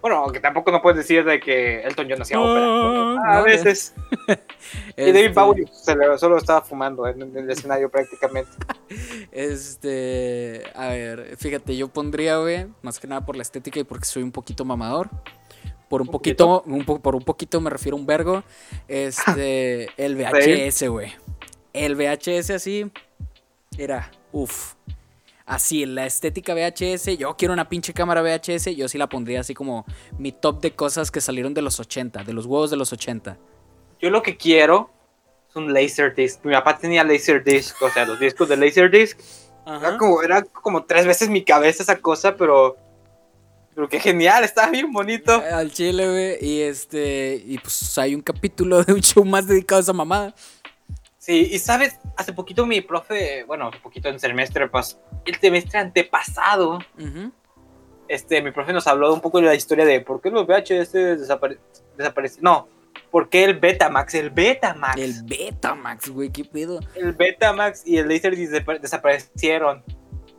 Bueno, 0.00 0.26
que 0.32 0.40
tampoco 0.40 0.70
no 0.70 0.80
puedes 0.80 0.96
decir 0.96 1.24
de 1.24 1.38
que 1.40 1.82
Elton 1.82 2.06
John 2.08 2.22
hacía 2.22 2.40
ópera. 2.40 3.16
Ah, 3.26 3.38
a 3.38 3.42
veces. 3.42 3.94
y 4.96 5.12
David 5.12 5.26
este 5.26 5.40
Bowie 5.40 5.68
solo 6.16 6.38
estaba 6.38 6.62
fumando 6.62 7.06
en, 7.06 7.20
en, 7.20 7.36
el 7.36 7.50
escenario 7.50 7.90
prácticamente. 7.90 8.50
Este. 9.30 10.64
A 10.74 10.88
ver, 10.88 11.36
fíjate, 11.36 11.76
yo 11.76 11.88
pondría, 11.88 12.38
güey, 12.38 12.66
más 12.82 12.98
que 12.98 13.06
nada 13.06 13.24
por 13.24 13.36
la 13.36 13.42
estética 13.42 13.78
y 13.78 13.84
porque 13.84 14.06
soy 14.06 14.22
un 14.22 14.32
poquito 14.32 14.64
mamador 14.64 15.10
por 15.90 16.02
un, 16.02 16.06
poquito, 16.06 16.62
por 17.02 17.16
un 17.16 17.22
poquito 17.24 17.60
me 17.60 17.68
refiero 17.68 17.96
a 17.96 18.00
un 18.00 18.06
vergo, 18.06 18.44
este, 18.86 19.88
el 19.96 20.14
VHS, 20.14 20.88
güey. 20.88 21.12
El 21.72 21.96
VHS 21.96 22.50
así 22.50 22.88
era, 23.76 24.08
uff. 24.30 24.74
Así, 25.44 25.84
la 25.86 26.06
estética 26.06 26.54
VHS, 26.54 27.18
yo 27.18 27.36
quiero 27.36 27.52
una 27.52 27.68
pinche 27.68 27.92
cámara 27.92 28.22
VHS, 28.22 28.76
yo 28.76 28.88
sí 28.88 28.98
la 28.98 29.08
pondría 29.08 29.40
así 29.40 29.52
como 29.52 29.84
mi 30.16 30.30
top 30.30 30.60
de 30.60 30.70
cosas 30.70 31.10
que 31.10 31.20
salieron 31.20 31.54
de 31.54 31.62
los 31.62 31.80
80, 31.80 32.22
de 32.22 32.32
los 32.34 32.46
huevos 32.46 32.70
de 32.70 32.76
los 32.76 32.92
80. 32.92 33.36
Yo 33.98 34.10
lo 34.10 34.22
que 34.22 34.36
quiero 34.36 34.90
es 35.48 35.56
un 35.56 35.74
Laserdisc. 35.74 36.44
Mi 36.44 36.52
papá 36.52 36.78
tenía 36.78 37.02
Laserdisc, 37.02 37.82
o 37.82 37.90
sea, 37.90 38.06
los 38.06 38.20
discos 38.20 38.48
de 38.48 38.56
Laserdisc. 38.56 39.18
Era 39.66 39.98
como, 39.98 40.22
era 40.22 40.42
como 40.44 40.84
tres 40.84 41.04
veces 41.04 41.28
mi 41.28 41.42
cabeza 41.42 41.82
esa 41.82 41.96
cosa, 41.96 42.36
pero 42.36 42.76
pero 43.80 43.88
qué 43.88 43.98
genial, 43.98 44.44
estaba 44.44 44.70
bien 44.70 44.92
bonito. 44.92 45.42
Eh, 45.42 45.48
al 45.48 45.72
chile, 45.72 46.06
güey. 46.06 46.36
Y 46.46 46.60
este. 46.60 47.42
Y 47.46 47.56
pues 47.56 47.96
hay 47.96 48.14
un 48.14 48.20
capítulo 48.20 48.84
de 48.84 48.92
un 48.92 49.00
show 49.00 49.24
más 49.24 49.46
dedicado 49.46 49.78
a 49.78 49.82
esa 49.82 49.94
mamada. 49.94 50.34
Sí, 51.16 51.48
y 51.50 51.58
sabes, 51.58 51.98
hace 52.14 52.34
poquito 52.34 52.66
mi 52.66 52.82
profe, 52.82 53.44
bueno, 53.44 53.68
hace 53.68 53.78
poquito 53.78 54.10
en 54.10 54.20
semestre, 54.20 54.68
pues, 54.68 54.98
el 55.24 55.34
semestre 55.36 55.78
antepasado, 55.78 56.80
este, 58.06 58.42
mi 58.42 58.50
profe 58.50 58.74
nos 58.74 58.86
habló 58.86 59.14
un 59.14 59.22
poco 59.22 59.40
de 59.40 59.46
la 59.46 59.54
historia 59.54 59.86
de 59.86 60.02
por 60.02 60.20
qué 60.20 60.30
los 60.30 60.46
VHS 60.46 60.92
desaparecieron. 61.96 62.42
No, 62.42 62.68
¿por 63.10 63.30
qué 63.30 63.44
el 63.44 63.58
Betamax? 63.58 64.14
El 64.14 64.28
Betamax. 64.28 65.00
El 65.00 65.22
Betamax, 65.24 66.10
güey, 66.10 66.28
qué 66.28 66.44
pedo. 66.44 66.80
El 66.94 67.14
Betamax 67.14 67.86
y 67.86 67.96
el 67.96 68.08
Laserdisc 68.08 68.52
desaparecieron. 68.82 69.82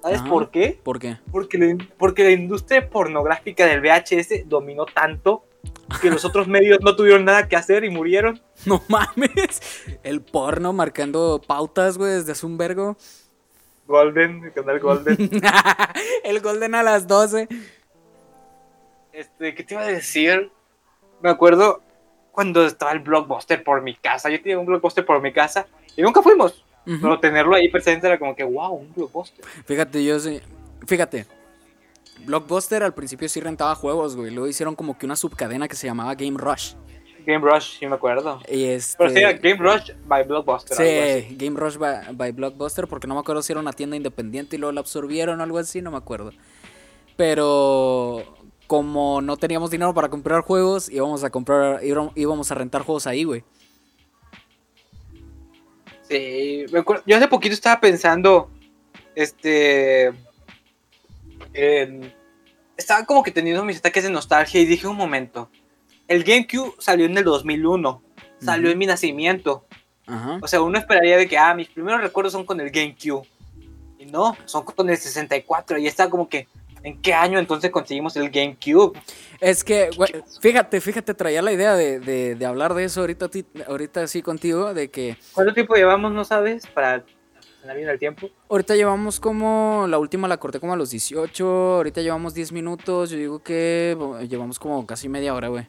¿Sabes 0.02 0.22
por 0.24 0.50
qué? 0.50 0.80
¿Por 0.84 1.00
qué? 1.00 1.18
Porque 1.32 1.58
la, 1.58 1.78
porque 1.98 2.24
la 2.24 2.32
industria 2.32 2.90
pornográfica 2.90 3.66
del 3.66 3.82
VHS 3.82 4.50
dominó 4.50 4.86
tanto 4.86 5.46
que 6.02 6.10
los 6.10 6.26
otros 6.26 6.48
medios 6.48 6.80
no 6.82 6.96
tuvieron 6.96 7.26
nada 7.26 7.48
que 7.48 7.56
hacer 7.56 7.84
y 7.84 7.90
murieron. 7.90 8.42
No 8.66 8.82
mames. 8.88 9.84
El 10.04 10.22
porno 10.22 10.74
marcando 10.74 11.42
pautas, 11.46 11.98
güey, 11.98 12.14
desde 12.14 12.32
hace 12.32 12.46
un 12.46 12.58
vergo. 12.58 12.98
Golden, 13.88 14.44
el 14.46 14.54
canal 14.54 14.80
Golden. 14.80 15.18
el 16.24 16.40
Golden 16.40 16.76
a 16.76 16.84
las 16.84 17.08
12. 17.08 17.48
Este, 19.14 19.54
¿qué 19.54 19.64
te 19.64 19.74
iba 19.74 19.84
a 19.84 19.88
decir? 19.88 20.52
Me 21.22 21.30
acuerdo 21.30 21.82
cuando 22.32 22.66
estaba 22.66 22.92
el 22.92 23.00
blockbuster 23.00 23.64
por 23.64 23.82
mi 23.82 23.96
casa. 23.96 24.30
Yo 24.30 24.42
tenía 24.42 24.58
un 24.58 24.66
blockbuster 24.66 25.06
por 25.06 25.22
mi 25.22 25.34
casa 25.34 25.68
y 25.96 26.02
nunca 26.02 26.22
fuimos. 26.22 26.64
Pero 26.86 27.20
tenerlo 27.20 27.56
ahí 27.56 27.70
presente 27.70 28.08
era 28.08 28.18
como 28.18 28.36
que, 28.36 28.44
wow, 28.44 28.74
un 28.74 28.94
blockbuster. 28.94 29.46
Fíjate, 29.66 30.04
yo 30.04 30.20
sí. 30.20 30.42
Fíjate. 30.86 31.26
Blockbuster 32.26 32.84
al 32.84 32.94
principio 32.94 33.28
sí 33.28 33.40
rentaba 33.40 33.74
juegos, 33.76 34.16
güey. 34.16 34.32
Luego 34.32 34.48
hicieron 34.48 34.76
como 34.76 34.98
que 34.98 35.06
una 35.06 35.16
subcadena 35.16 35.68
que 35.68 35.76
se 35.76 35.88
llamaba 35.88 36.14
Game 36.16 36.38
Rush. 36.38 36.74
Game 37.26 37.48
Rush, 37.48 37.80
sí 37.80 37.88
me 37.88 37.96
acuerdo. 37.96 38.40
Y 38.48 38.66
este... 38.66 38.98
Pero 38.98 39.10
sí, 39.12 39.22
Game 39.42 39.58
Rush 39.58 39.92
by 40.06 40.24
Blockbuster. 40.24 40.78
Sí, 40.78 41.36
Game 41.36 41.60
Rush 41.60 41.78
by, 41.78 42.32
Blockbuster, 42.32 42.88
porque 42.88 43.08
no 43.08 43.14
me 43.14 43.20
acuerdo 43.22 43.42
si 43.42 43.54
era 43.54 43.60
una 43.60 43.74
tienda 43.74 43.96
independiente 43.96 44.56
y 44.56 44.60
luego 44.60 44.72
la 44.72 44.82
absorbieron 44.82 45.40
o 45.40 45.44
algo 45.44 45.60
así, 45.60 45.82
no 45.82 45.92
me 45.92 45.98
acuerdo. 45.98 46.32
Pero 47.16 48.24
como 48.66 49.22
no 49.22 49.38
teníamos 49.38 49.70
dinero 49.70 49.94
para 49.94 50.10
comprar 50.10 50.42
juegos, 50.42 50.90
íbamos 50.90 51.24
a 51.24 51.30
comprar, 51.30 51.82
íbamos 51.84 52.52
a 52.52 52.56
rentar 52.56 52.82
juegos 52.82 53.06
ahí, 53.06 53.24
güey. 53.24 53.44
Sí, 56.12 56.66
me 56.72 56.80
acuerdo, 56.80 57.04
yo 57.06 57.16
hace 57.16 57.28
poquito 57.30 57.54
estaba 57.54 57.80
pensando, 57.80 58.52
este, 59.16 60.12
estaba 62.76 63.06
como 63.06 63.24
que 63.24 63.32
teniendo 63.32 63.64
mis 63.64 63.78
ataques 63.78 64.04
de 64.04 64.10
nostalgia 64.10 64.60
y 64.60 64.66
dije 64.66 64.88
un 64.88 64.98
momento, 64.98 65.50
el 66.10 66.26
GameCube 66.26 66.76
salió 66.80 67.06
en 67.06 67.18
el 67.18 67.24
2001, 67.24 68.04
salió 68.42 68.70
en 68.70 68.78
mi 68.78 68.86
nacimiento. 68.86 69.66
O 70.42 70.48
sea, 70.50 70.62
uno 70.62 70.78
esperaría 70.78 71.16
de 71.16 71.30
que, 71.30 71.38
ah, 71.38 71.54
mis 71.54 71.70
primeros 71.70 72.02
recuerdos 72.02 72.34
son 72.34 72.46
con 72.46 72.60
el 72.60 72.70
GameCube. 72.70 73.26
Y 73.98 74.08
no, 74.08 74.36
son 74.44 74.66
con 74.66 74.90
el 74.90 74.98
64. 74.98 75.78
Y 75.78 75.88
está 75.88 76.10
como 76.10 76.28
que, 76.28 76.50
¿en 76.84 77.02
qué 77.02 77.14
año 77.14 77.40
entonces 77.40 77.72
conseguimos 77.72 78.16
el 78.16 78.30
GameCube? 78.30 79.00
Es 79.40 79.64
que, 79.64 79.90
fíjate, 80.42 80.82
fíjate, 80.82 81.14
traía 81.14 81.42
la 81.42 81.52
idea 81.52 81.76
de, 81.76 82.38
hablar 82.46 82.74
de 82.74 82.86
eso 82.86 83.02
ahorita, 83.02 83.30
ahorita 83.68 84.08
sí 84.08 84.22
contigo, 84.22 84.74
de 84.74 84.90
que... 84.90 85.18
¿Cuánto 85.34 85.54
tiempo 85.54 85.76
llevamos, 85.76 86.12
no 86.12 86.24
sabes, 86.24 86.68
para 86.68 87.04
tener 87.62 87.78
bien 87.78 87.90
el 87.90 88.00
tiempo? 88.00 88.30
Ahorita 88.50 88.76
llevamos 88.76 89.20
como, 89.20 89.86
la 89.90 89.98
última 89.98 90.28
la 90.28 90.38
corté 90.38 90.60
como 90.60 90.74
a 90.74 90.78
los 90.78 90.92
18, 90.92 91.46
ahorita 91.46 92.02
llevamos 92.02 92.34
10 92.34 92.52
minutos, 92.52 93.10
yo 93.10 93.18
digo 93.18 93.40
que 93.44 93.98
llevamos 94.30 94.60
como 94.60 94.86
casi 94.86 95.10
media 95.10 95.34
hora, 95.34 95.48
güey. 95.48 95.68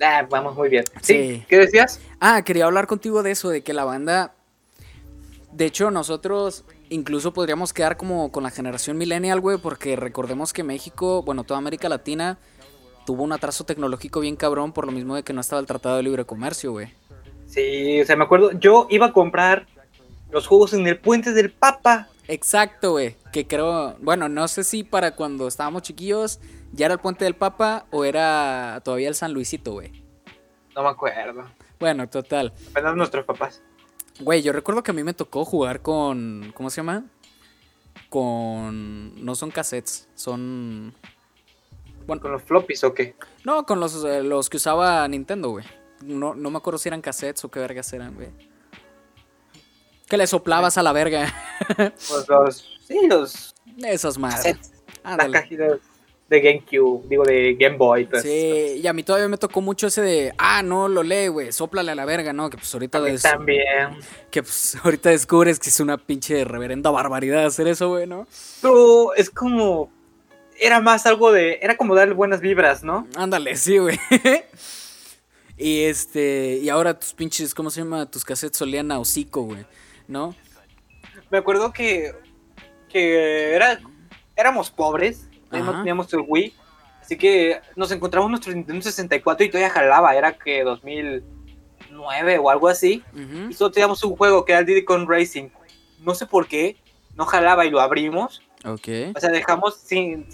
Ah, 0.00 0.26
vamos 0.28 0.56
muy 0.56 0.68
bien. 0.68 0.84
Sí. 1.02 1.44
¿Qué 1.48 1.58
decías? 1.58 2.00
Ah, 2.20 2.42
quería 2.42 2.64
hablar 2.64 2.86
contigo 2.86 3.22
de 3.22 3.30
eso, 3.30 3.48
de 3.50 3.62
que 3.62 3.72
la 3.72 3.84
banda. 3.84 4.34
De 5.52 5.66
hecho, 5.66 5.90
nosotros 5.92 6.64
incluso 6.90 7.32
podríamos 7.32 7.72
quedar 7.72 7.96
como 7.96 8.30
con 8.30 8.42
la 8.42 8.50
generación 8.50 8.96
millennial, 8.96 9.40
güey, 9.40 9.58
porque 9.58 9.96
recordemos 9.96 10.52
que 10.52 10.62
México, 10.62 11.22
bueno, 11.22 11.44
toda 11.44 11.58
América 11.58 11.88
Latina, 11.88 12.38
tuvo 13.06 13.22
un 13.22 13.32
atraso 13.32 13.64
tecnológico 13.64 14.20
bien 14.20 14.36
cabrón 14.36 14.72
por 14.72 14.86
lo 14.86 14.92
mismo 14.92 15.14
de 15.14 15.22
que 15.22 15.32
no 15.32 15.40
estaba 15.40 15.60
el 15.60 15.66
Tratado 15.66 15.96
de 15.96 16.02
Libre 16.02 16.24
Comercio, 16.24 16.72
güey. 16.72 16.92
Sí, 17.46 18.00
o 18.00 18.04
sea, 18.04 18.16
me 18.16 18.24
acuerdo, 18.24 18.52
yo 18.52 18.86
iba 18.90 19.06
a 19.06 19.12
comprar 19.12 19.66
los 20.30 20.46
juegos 20.46 20.72
en 20.72 20.86
el 20.86 20.98
Puente 20.98 21.32
del 21.32 21.52
Papa. 21.52 22.08
Exacto, 22.26 22.92
güey, 22.92 23.16
que 23.32 23.46
creo, 23.46 23.96
bueno, 24.00 24.28
no 24.28 24.48
sé 24.48 24.64
si 24.64 24.82
para 24.82 25.14
cuando 25.14 25.46
estábamos 25.46 25.82
chiquillos 25.82 26.40
¿Ya 26.74 26.86
era 26.86 26.94
el 26.94 27.00
Puente 27.00 27.24
del 27.24 27.36
Papa 27.36 27.86
o 27.92 28.04
era 28.04 28.80
todavía 28.84 29.08
el 29.08 29.14
San 29.14 29.32
Luisito, 29.32 29.72
güey? 29.72 29.92
No 30.74 30.82
me 30.82 30.88
acuerdo. 30.88 31.44
Bueno, 31.78 32.08
total. 32.08 32.52
Apenas 32.70 32.96
nuestros 32.96 33.24
papás. 33.24 33.62
Güey, 34.20 34.42
yo 34.42 34.52
recuerdo 34.52 34.82
que 34.82 34.92
a 34.92 34.94
mí 34.94 35.02
me 35.02 35.14
tocó 35.14 35.44
jugar 35.44 35.82
con. 35.82 36.52
¿Cómo 36.54 36.70
se 36.70 36.76
llama? 36.76 37.04
Con. 38.08 39.24
No 39.24 39.34
son 39.34 39.50
cassettes, 39.50 40.08
son. 40.14 40.94
Bueno, 42.06 42.22
¿Con 42.22 42.32
los 42.32 42.42
floppies 42.42 42.84
o 42.84 42.94
qué? 42.94 43.16
No, 43.44 43.64
con 43.64 43.80
los, 43.80 44.04
eh, 44.04 44.22
los 44.22 44.50
que 44.50 44.58
usaba 44.58 45.06
Nintendo, 45.08 45.50
güey. 45.50 45.64
No, 46.02 46.34
no 46.34 46.50
me 46.50 46.58
acuerdo 46.58 46.78
si 46.78 46.88
eran 46.88 47.00
cassettes 47.00 47.44
o 47.44 47.50
qué 47.50 47.60
vergas 47.60 47.92
eran, 47.92 48.14
güey. 48.14 48.28
Que 50.06 50.16
le 50.16 50.26
soplabas 50.26 50.76
a 50.78 50.82
la 50.82 50.92
verga. 50.92 51.32
Pues 51.76 52.28
los. 52.28 52.78
Sí, 52.86 53.06
los. 53.08 53.54
Esos 53.78 54.18
más. 54.18 54.44
La 55.02 55.30
cajita 55.30 55.78
de 56.28 56.40
GameCube, 56.40 57.06
digo 57.08 57.24
de 57.24 57.54
Game 57.58 57.76
Boy. 57.76 58.06
Pues, 58.06 58.22
sí, 58.22 58.80
y 58.82 58.86
a 58.86 58.92
mí 58.92 59.02
todavía 59.02 59.28
me 59.28 59.36
tocó 59.36 59.60
mucho 59.60 59.88
ese 59.88 60.00
de, 60.00 60.34
ah, 60.38 60.62
no 60.62 60.88
lo 60.88 61.02
lee, 61.02 61.28
güey, 61.28 61.52
soplale 61.52 61.92
a 61.92 61.94
la 61.94 62.04
verga, 62.04 62.32
¿no? 62.32 62.50
Que 62.50 62.56
pues 62.56 62.72
ahorita. 62.72 63.02
también. 63.20 63.98
Que 64.30 64.42
pues 64.42 64.76
ahorita 64.82 65.10
descubres 65.10 65.58
que 65.58 65.68
es 65.68 65.80
una 65.80 65.98
pinche 65.98 66.44
reverenda 66.44 66.90
barbaridad 66.90 67.44
hacer 67.44 67.68
eso, 67.68 67.88
güey, 67.88 68.06
¿no? 68.06 68.26
Pero 68.62 69.14
es 69.14 69.30
como. 69.30 69.92
Era 70.58 70.80
más 70.80 71.04
algo 71.06 71.32
de. 71.32 71.58
Era 71.60 71.76
como 71.76 71.94
darle 71.94 72.14
buenas 72.14 72.40
vibras, 72.40 72.82
¿no? 72.82 73.06
Ándale, 73.16 73.56
sí, 73.56 73.78
güey. 73.78 73.98
y 75.58 75.82
este. 75.82 76.58
Y 76.62 76.68
ahora 76.68 76.98
tus 76.98 77.12
pinches, 77.12 77.54
¿cómo 77.54 77.70
se 77.70 77.80
llama? 77.80 78.10
Tus 78.10 78.24
cassettes 78.24 78.56
solían 78.56 78.90
a 78.92 78.98
hocico, 78.98 79.42
güey, 79.42 79.66
¿no? 80.08 80.34
Me 81.30 81.38
acuerdo 81.38 81.72
que. 81.72 82.12
Que 82.88 83.54
era. 83.54 83.80
Éramos 84.36 84.70
pobres 84.70 85.28
no 85.62 85.72
teníamos 85.72 86.12
el 86.12 86.24
Wii. 86.26 86.54
Así 87.04 87.18
que 87.18 87.60
nos 87.76 87.90
encontramos 87.92 88.30
nuestro 88.30 88.54
Nintendo 88.54 88.80
64 88.80 89.44
y 89.44 89.50
todavía 89.50 89.68
jalaba, 89.68 90.16
era 90.16 90.32
que 90.32 90.64
2009 90.64 92.38
o 92.38 92.48
algo 92.48 92.68
así. 92.68 93.04
Y 93.50 93.52
solo 93.52 93.70
teníamos 93.70 94.02
un 94.04 94.16
juego 94.16 94.46
que 94.46 94.52
era 94.52 94.60
el 94.60 94.66
Diddy 94.66 94.84
Kong 94.84 95.06
Racing. 95.06 95.50
No 96.00 96.14
sé 96.14 96.24
por 96.24 96.48
qué, 96.48 96.78
no 97.14 97.26
jalaba 97.26 97.66
y 97.66 97.70
lo 97.70 97.80
abrimos. 97.80 98.40
Ok. 98.64 98.88
O 99.14 99.20
sea, 99.20 99.28
dejamos 99.30 99.76
sin. 99.76 100.26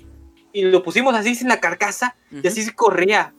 Y 0.53 0.63
lo 0.63 0.85
pusimos 0.85 1.13
así 1.15 1.35
sin 1.35 1.49
la 1.49 1.59
carcasa 1.59 2.17
y 2.31 2.47
así 2.47 2.63
se 2.63 2.73
corría. 2.73 3.35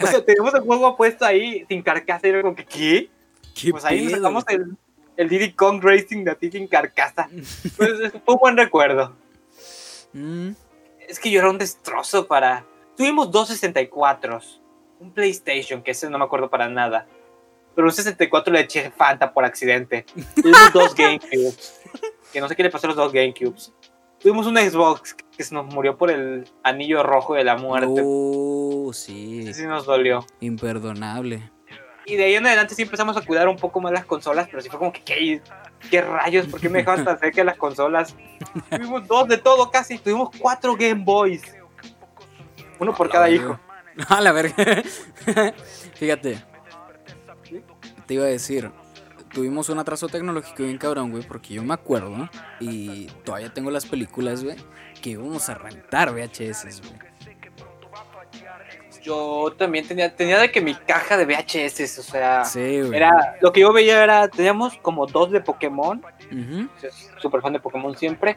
o 0.00 0.06
sea, 0.08 0.24
tenemos 0.26 0.52
el 0.52 0.62
juego 0.62 0.96
puesto 0.96 1.24
ahí 1.24 1.64
sin 1.68 1.82
carcasa 1.82 2.26
y 2.26 2.30
era 2.30 2.42
como 2.42 2.56
que, 2.56 2.64
¿qué? 2.64 3.10
pues 3.70 3.84
ahí 3.84 4.02
nos 4.02 4.14
sacamos 4.14 4.44
el, 4.48 4.76
el 5.16 5.28
Diddy 5.28 5.52
Kong 5.52 5.80
Racing 5.80 6.24
de 6.24 6.34
ti 6.34 6.50
sin 6.50 6.66
carcasa. 6.66 7.28
pues, 7.76 8.12
fue 8.24 8.34
un 8.34 8.40
buen 8.40 8.56
recuerdo. 8.56 9.14
Mm 10.12 10.50
es 11.10 11.18
que 11.18 11.30
yo 11.30 11.40
era 11.40 11.50
un 11.50 11.58
destrozo 11.58 12.26
para... 12.26 12.64
Tuvimos 12.96 13.30
dos 13.30 13.48
64, 13.48 14.40
un 15.00 15.12
PlayStation, 15.12 15.82
que 15.82 15.90
ese 15.90 16.08
no 16.08 16.18
me 16.18 16.24
acuerdo 16.24 16.48
para 16.48 16.68
nada. 16.68 17.06
Pero 17.74 17.88
un 17.88 17.92
64 17.92 18.52
le 18.52 18.60
eché 18.60 18.90
Fanta 18.90 19.32
por 19.32 19.44
accidente. 19.44 20.04
Tuvimos 20.36 20.72
dos 20.72 20.94
GameCubes, 20.94 21.80
que 22.32 22.40
no 22.40 22.48
sé 22.48 22.54
qué 22.54 22.62
le 22.62 22.70
pasó 22.70 22.86
a 22.86 22.88
los 22.88 22.96
dos 22.96 23.12
GameCubes. 23.12 23.72
Tuvimos 24.20 24.46
un 24.46 24.56
Xbox 24.56 25.16
que 25.36 25.42
se 25.42 25.54
nos 25.54 25.66
murió 25.66 25.96
por 25.96 26.10
el 26.10 26.46
anillo 26.62 27.02
rojo 27.02 27.34
de 27.34 27.42
la 27.42 27.56
muerte. 27.56 28.02
Uh, 28.04 28.92
sí. 28.92 29.52
Sí, 29.52 29.66
nos 29.66 29.86
dolió. 29.86 30.24
Imperdonable. 30.40 31.50
Y 32.04 32.16
de 32.16 32.24
ahí 32.24 32.34
en 32.34 32.46
adelante 32.46 32.74
sí 32.74 32.82
empezamos 32.82 33.16
a 33.16 33.22
cuidar 33.22 33.48
un 33.48 33.56
poco 33.56 33.80
más 33.80 33.92
las 33.92 34.04
consolas, 34.04 34.46
pero 34.50 34.62
sí 34.62 34.68
fue 34.68 34.78
como 34.78 34.92
que, 34.92 35.02
¿qué, 35.02 35.40
qué 35.90 36.02
rayos? 36.02 36.46
¿Por 36.46 36.60
qué 36.60 36.68
me 36.68 36.78
dejaban 36.78 37.04
tan 37.04 37.18
cerca 37.18 37.40
de 37.40 37.44
las 37.44 37.56
consolas? 37.56 38.14
Tuvimos 38.68 39.06
dos 39.06 39.28
de 39.28 39.38
todo 39.38 39.70
casi, 39.70 39.98
tuvimos 39.98 40.30
cuatro 40.38 40.76
Game 40.76 41.02
Boys. 41.04 41.42
Uno 42.78 42.94
por 42.94 43.08
cada 43.08 43.30
hijo. 43.30 43.58
A 44.08 44.20
la 44.20 44.32
verga. 44.32 44.54
Fíjate. 45.94 46.42
Te 48.06 48.14
iba 48.14 48.24
a 48.24 48.28
decir, 48.28 48.70
tuvimos 49.32 49.68
un 49.68 49.78
atraso 49.78 50.08
tecnológico 50.08 50.64
bien 50.64 50.78
cabrón, 50.78 51.10
güey, 51.12 51.22
porque 51.22 51.54
yo 51.54 51.62
me 51.62 51.74
acuerdo, 51.74 52.28
y 52.58 53.06
todavía 53.24 53.54
tengo 53.54 53.70
las 53.70 53.86
películas, 53.86 54.42
güey, 54.42 54.56
que 55.00 55.10
íbamos 55.10 55.48
a 55.48 55.54
rentar 55.54 56.12
VHS, 56.12 56.80
güey 56.80 57.09
yo 59.02 59.54
también 59.56 59.86
tenía, 59.86 60.14
tenía 60.14 60.38
de 60.38 60.50
que 60.50 60.60
mi 60.60 60.74
caja 60.74 61.16
de 61.16 61.24
VHS, 61.24 61.98
o 61.98 62.02
sea, 62.02 62.42
era, 62.92 63.36
lo 63.40 63.52
que 63.52 63.60
yo 63.60 63.72
veía 63.72 64.02
era, 64.02 64.28
teníamos 64.28 64.76
como 64.76 65.06
dos 65.06 65.30
de 65.30 65.40
Pokémon, 65.40 66.02
super 67.18 67.40
fan 67.40 67.52
de 67.52 67.60
Pokémon 67.60 67.96
siempre, 67.96 68.36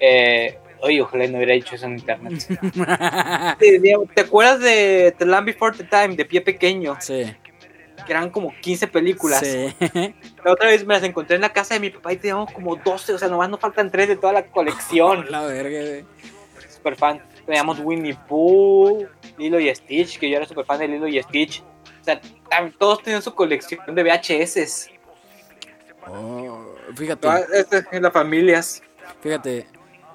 eh, 0.00 0.58
oye, 0.80 1.02
ojalá 1.02 1.26
no 1.26 1.36
hubiera 1.36 1.54
dicho 1.54 1.74
eso 1.74 1.86
en 1.86 1.98
internet. 1.98 2.46
¿Te, 3.58 4.20
acuerdas 4.20 4.60
de 4.60 5.14
The 5.18 5.26
Land 5.26 5.46
Before 5.46 5.76
the 5.76 5.84
Time, 5.84 6.16
de 6.16 6.24
pie 6.24 6.40
pequeño? 6.40 6.96
Sí. 7.00 7.34
Que 8.06 8.12
eran 8.12 8.30
como 8.30 8.54
15 8.60 8.88
películas. 8.88 9.40
Sí. 9.40 9.74
La 10.42 10.52
otra 10.52 10.68
vez 10.68 10.86
me 10.86 10.94
las 10.94 11.02
encontré 11.02 11.36
en 11.36 11.42
la 11.42 11.52
casa 11.52 11.74
de 11.74 11.80
mi 11.80 11.90
papá 11.90 12.12
y 12.12 12.16
teníamos 12.16 12.50
como 12.50 12.76
12, 12.76 13.12
o 13.12 13.18
sea, 13.18 13.28
nomás 13.28 13.50
nos 13.50 13.60
faltan 13.60 13.90
3 13.90 14.08
de 14.08 14.16
toda 14.16 14.32
la 14.32 14.46
colección. 14.46 15.26
la 15.30 15.42
verga, 15.42 16.06
súper 16.68 16.96
fan. 16.96 17.20
Teníamos 17.50 17.80
Winnie 17.80 18.16
Pooh, 18.28 19.08
Lilo 19.36 19.58
y 19.58 19.74
Stitch, 19.74 20.20
que 20.20 20.30
yo 20.30 20.36
era 20.36 20.46
súper 20.46 20.64
fan 20.64 20.78
de 20.78 20.86
Lilo 20.86 21.08
y 21.08 21.20
Stitch. 21.20 21.64
O 22.00 22.04
sea, 22.04 22.20
todos 22.78 23.02
tenían 23.02 23.22
su 23.22 23.34
colección 23.34 23.92
de 23.92 24.04
VHS. 24.04 24.88
Oh, 26.06 26.64
fíjate. 26.94 27.28
en 27.90 28.04
las 28.04 28.12
familias. 28.12 28.84
Fíjate, 29.20 29.66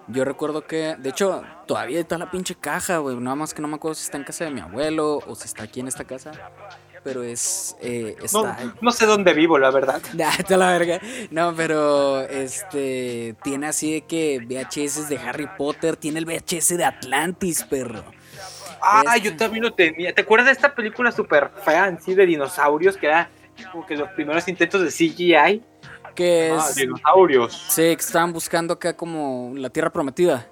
yo 0.08 0.24
recuerdo 0.24 0.66
que, 0.66 0.96
de 0.98 1.10
hecho, 1.10 1.44
todavía 1.66 2.00
está 2.00 2.18
la 2.18 2.32
pinche 2.32 2.56
caja, 2.56 3.00
güey. 3.00 3.18
Nada 3.18 3.36
más 3.36 3.54
que 3.54 3.62
no 3.62 3.68
me 3.68 3.76
acuerdo 3.76 3.96
si 3.96 4.06
está 4.06 4.18
en 4.18 4.24
casa 4.24 4.46
de 4.46 4.52
mi 4.52 4.62
abuelo 4.62 5.18
o 5.28 5.36
si 5.36 5.44
está 5.44 5.64
aquí 5.64 5.82
en 5.82 5.90
esta 5.90 6.06
casa. 6.06 6.32
Pero 7.06 7.22
es. 7.22 7.78
Eh, 7.82 8.16
está... 8.20 8.58
no, 8.82 8.92
sé 8.92 9.06
dónde 9.06 9.36
vivo, 9.36 9.60
la 9.60 9.70
verdad. 9.70 10.02
está 10.40 10.58
la 10.58 10.72
verga. 10.72 11.00
No, 11.30 11.54
pero 11.56 12.22
este. 12.22 13.36
Tiene 13.44 13.68
así 13.68 13.94
de 13.94 14.02
que 14.02 14.40
VHS 14.40 15.08
de 15.08 15.20
Harry 15.20 15.48
Potter. 15.56 15.98
Tiene 15.98 16.18
el 16.18 16.26
VHS 16.26 16.78
de 16.78 16.84
Atlantis, 16.84 17.64
perro. 17.64 18.04
Ah, 18.82 19.18
yo 19.18 19.38
también 19.38 19.66
lo 19.66 19.74
tenía. 19.74 20.16
¿Te 20.16 20.24
acuerdas 20.24 20.48
de 20.48 20.54
esta 20.54 20.74
película 20.74 21.12
super 21.12 21.52
fan, 21.64 22.02
sí, 22.02 22.16
de 22.16 22.26
dinosaurios? 22.26 22.98
Que 22.98 23.06
era 23.06 23.30
como 23.72 23.86
que 23.86 23.96
los 23.96 24.10
primeros 24.10 24.48
intentos 24.48 24.82
de 24.82 24.90
CGI 24.90 25.62
que 26.16 26.58
ah, 26.58 26.70
dinosaurios. 26.76 27.68
Sí, 27.70 27.84
que 27.84 28.02
estaban 28.02 28.34
buscando 28.34 28.74
acá 28.74 28.98
como 28.98 29.54
la 29.56 29.70
Tierra 29.70 29.92
Prometida. 29.92 30.48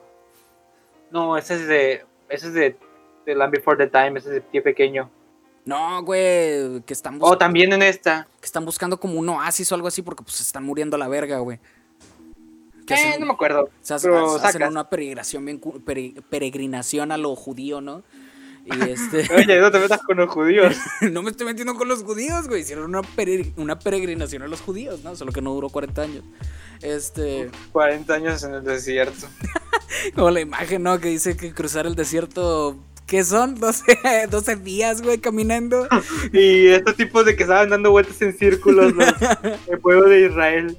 No, 1.09 1.35
ese 1.35 1.55
es 1.55 1.67
de. 1.67 2.05
Ese 2.29 2.47
es 2.47 2.53
de, 2.53 2.77
de 3.25 3.35
Land 3.35 3.53
Before 3.53 3.77
the 3.77 3.87
Time, 3.87 4.19
ese 4.19 4.29
es 4.29 4.35
de 4.35 4.41
pie 4.41 4.61
pequeño. 4.61 5.09
No, 5.65 6.03
güey, 6.03 6.81
que 6.81 6.93
están 6.93 7.19
buscando. 7.19 7.35
Oh, 7.35 7.37
también 7.37 7.71
en 7.73 7.81
esta. 7.81 8.27
Que 8.39 8.45
están 8.45 8.65
buscando 8.65 8.99
como 8.99 9.19
un 9.19 9.29
oasis 9.29 9.71
o 9.71 9.75
algo 9.75 9.87
así 9.87 10.01
porque 10.01 10.23
pues 10.23 10.41
están 10.41 10.63
muriendo 10.63 10.95
a 10.95 10.99
la 10.99 11.07
verga, 11.07 11.39
güey. 11.39 11.59
eh, 12.89 13.15
no 13.19 13.25
me 13.25 13.33
acuerdo. 13.33 13.63
O 13.63 13.69
sea, 13.81 13.95
hacen 13.95 14.63
una 14.63 14.89
peregrinación 14.89 15.45
bien 15.45 15.61
peregrinación 16.29 17.11
a 17.11 17.17
lo 17.17 17.35
judío, 17.35 17.79
¿no? 17.79 18.03
Y 18.65 18.71
este... 18.89 19.27
Oye, 19.33 19.59
no 19.59 19.71
te 19.71 19.79
metas 19.79 20.01
con 20.01 20.17
los 20.17 20.29
judíos. 20.29 20.75
no 21.01 21.21
me 21.21 21.31
estoy 21.31 21.45
metiendo 21.45 21.75
con 21.75 21.87
los 21.87 22.03
judíos, 22.03 22.47
güey. 22.47 22.61
Hicieron 22.61 22.85
una, 22.85 23.01
una 23.57 23.79
peregrinación 23.79 24.41
a 24.43 24.47
los 24.47 24.61
judíos, 24.61 25.03
¿no? 25.03 25.15
Solo 25.15 25.31
que 25.31 25.41
no 25.41 25.53
duró 25.53 25.69
40 25.69 26.01
años. 26.01 26.23
Este. 26.81 27.49
40 27.71 28.13
años 28.13 28.43
en 28.43 28.55
el 28.55 28.63
desierto. 28.63 29.27
Como 30.15 30.31
la 30.31 30.41
imagen, 30.41 30.83
¿no? 30.83 30.99
Que 30.99 31.09
dice 31.09 31.37
que 31.37 31.53
cruzar 31.53 31.85
el 31.85 31.95
desierto. 31.95 32.77
¿Qué 33.07 33.23
son? 33.23 33.55
12, 33.55 34.27
12 34.29 34.55
días, 34.63 35.01
güey, 35.01 35.17
caminando. 35.17 35.87
y 36.33 36.67
estos 36.67 36.95
tipos 36.95 37.25
de 37.25 37.35
que 37.35 37.43
estaban 37.43 37.69
dando 37.69 37.91
vueltas 37.91 38.21
en 38.21 38.37
círculos, 38.37 38.93
el 39.67 39.79
pueblo 39.79 40.09
de 40.09 40.27
Israel. 40.27 40.77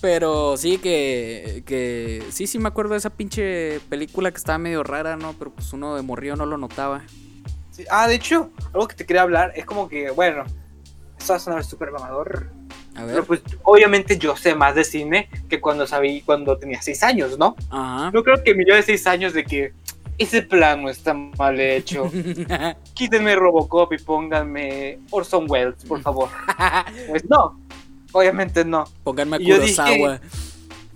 Pero 0.00 0.56
sí 0.56 0.78
que, 0.78 1.62
que. 1.66 2.22
Sí, 2.30 2.46
sí 2.46 2.58
me 2.58 2.68
acuerdo 2.68 2.92
de 2.92 2.98
esa 2.98 3.10
pinche 3.10 3.80
película 3.90 4.30
que 4.30 4.38
estaba 4.38 4.56
medio 4.56 4.82
rara, 4.82 5.16
¿no? 5.16 5.34
Pero 5.38 5.50
pues 5.50 5.72
uno 5.74 5.94
de 5.94 6.02
morrío 6.02 6.36
no 6.36 6.46
lo 6.46 6.56
notaba. 6.56 7.02
Ah, 7.90 8.08
de 8.08 8.14
hecho, 8.14 8.50
algo 8.72 8.88
que 8.88 8.96
te 8.96 9.06
quería 9.06 9.22
hablar 9.22 9.52
es 9.56 9.64
como 9.64 9.88
que, 9.88 10.10
bueno, 10.10 10.44
eso 11.18 11.32
va 11.32 11.36
a 11.36 11.40
sonar 11.40 11.64
súper 11.64 11.90
mamador. 11.92 12.50
A 12.94 13.04
ver. 13.04 13.12
Pero 13.12 13.24
pues 13.24 13.42
obviamente 13.62 14.18
yo 14.18 14.36
sé 14.36 14.54
más 14.54 14.74
de 14.74 14.84
cine 14.84 15.28
que 15.48 15.60
cuando 15.60 15.86
sabí 15.86 16.22
cuando 16.22 16.58
tenía 16.58 16.80
6 16.80 17.02
años, 17.02 17.38
¿no? 17.38 17.54
Ajá. 17.70 18.10
No 18.10 18.22
creo 18.24 18.42
que 18.42 18.54
mi 18.54 18.64
yo 18.66 18.74
de 18.74 18.82
6 18.82 19.06
años 19.06 19.32
de 19.32 19.44
que 19.44 19.72
ese 20.20 20.42
plano 20.42 20.90
está 20.90 21.14
mal 21.14 21.58
hecho. 21.58 22.10
Quítenme 22.94 23.34
Robocop 23.34 23.90
y 23.94 23.98
pónganme 23.98 24.98
Orson 25.10 25.46
Welles, 25.48 25.82
por 25.86 26.02
favor. 26.02 26.28
pues 27.08 27.24
no. 27.28 27.58
Obviamente 28.12 28.62
no. 28.64 28.84
Pónganme 29.02 29.36
a 29.36 29.38
Kurosawa. 29.38 30.20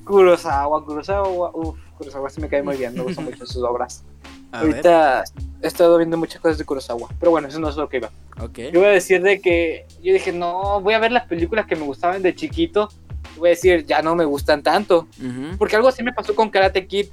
Kurosawa, 0.05 0.85
Kurosawa, 0.85 1.51
uff, 1.55 1.79
Kurosawa 1.97 2.29
sí 2.29 2.43
me 2.43 2.49
cae 2.51 2.63
muy 2.63 2.77
bien, 2.77 2.93
me 2.93 3.01
gustan 3.01 3.25
mucho 3.31 3.47
sus 3.47 3.63
obras. 3.63 4.05
Ahorita 4.53 5.25
he 5.63 5.67
estado 5.67 5.97
viendo 5.97 6.19
muchas 6.19 6.41
cosas 6.41 6.59
de 6.59 6.65
Kurosawa, 6.67 7.09
pero 7.19 7.31
bueno, 7.31 7.49
eso 7.49 7.59
no 7.59 7.71
es 7.71 7.77
lo 7.77 7.89
que 7.89 7.97
iba. 7.97 8.11
Okay. 8.39 8.71
Yo 8.73 8.81
voy 8.81 8.91
a 8.91 8.93
decir 8.93 9.23
de 9.23 9.41
que 9.41 9.87
yo 10.03 10.13
dije, 10.13 10.33
no, 10.33 10.83
voy 10.83 10.93
a 10.93 10.99
ver 10.99 11.13
las 11.13 11.27
películas 11.27 11.67
que 11.67 11.77
me 11.77 11.85
gustaban 11.85 12.21
de 12.21 12.35
chiquito. 12.35 12.91
Voy 13.39 13.49
a 13.49 13.51
decir, 13.51 13.87
ya 13.87 14.03
no 14.03 14.15
me 14.15 14.27
gustan 14.27 14.63
tanto. 14.63 15.09
Porque 15.59 15.77
algo 15.77 15.89
así 15.89 16.03
me 16.03 16.13
pasó 16.13 16.37
con 16.37 16.51
Karate 16.51 16.87
Kid. 16.87 17.07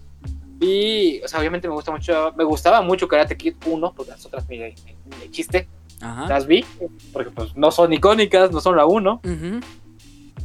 Y, 0.61 1.19
o 1.23 1.27
sea, 1.27 1.39
obviamente 1.39 1.67
me 1.67 1.73
gusta 1.73 1.91
mucho, 1.91 2.33
me 2.37 2.43
gustaba 2.43 2.83
mucho 2.83 3.07
Karate 3.07 3.35
Kid 3.35 3.55
1, 3.65 3.93
pues 3.93 4.07
las 4.07 4.23
otras 4.25 4.47
me, 4.47 4.75
me, 5.19 5.31
chiste. 5.31 5.67
Las 5.99 6.45
vi, 6.45 6.63
porque 7.11 7.31
pues 7.31 7.55
no 7.55 7.71
son 7.71 7.91
icónicas, 7.93 8.51
no 8.51 8.61
son 8.61 8.75
la 8.75 8.85
1. 8.85 9.21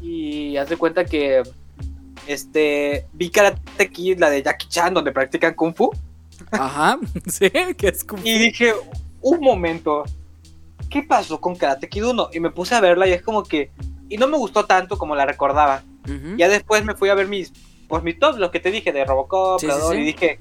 Y 0.00 0.56
haz 0.56 0.70
de 0.70 0.76
cuenta 0.78 1.04
que 1.04 1.42
este 2.26 3.06
vi 3.12 3.30
Karate 3.30 3.90
Kid, 3.90 4.18
la 4.18 4.30
de 4.30 4.42
Jackie 4.42 4.68
Chan, 4.68 4.94
donde 4.94 5.12
practican 5.12 5.54
Kung 5.54 5.74
Fu. 5.74 5.90
Ajá, 6.50 6.98
sí, 7.26 7.50
que 7.76 7.88
es 7.88 8.02
Kung 8.02 8.20
Fu. 8.20 8.26
Y 8.26 8.38
dije, 8.38 8.72
un 9.20 9.40
momento, 9.40 10.04
¿qué 10.88 11.02
pasó 11.02 11.40
con 11.40 11.56
Karate 11.56 11.90
Kid 11.90 12.06
1? 12.06 12.30
Y 12.32 12.40
me 12.40 12.50
puse 12.50 12.74
a 12.74 12.80
verla 12.80 13.06
y 13.06 13.12
es 13.12 13.22
como 13.22 13.42
que. 13.42 13.70
Y 14.08 14.16
no 14.16 14.28
me 14.28 14.38
gustó 14.38 14.64
tanto 14.64 14.96
como 14.96 15.14
la 15.14 15.26
recordaba. 15.26 15.82
Ya 16.36 16.48
después 16.48 16.84
me 16.84 16.94
fui 16.94 17.08
a 17.08 17.14
ver 17.14 17.26
mis. 17.28 17.52
Pues 17.88 18.02
mis 18.02 18.18
tops, 18.18 18.38
los 18.38 18.50
que 18.50 18.60
te 18.60 18.70
dije 18.70 18.92
de 18.92 19.04
Robocop, 19.04 19.62
y 19.62 20.04
dije. 20.04 20.40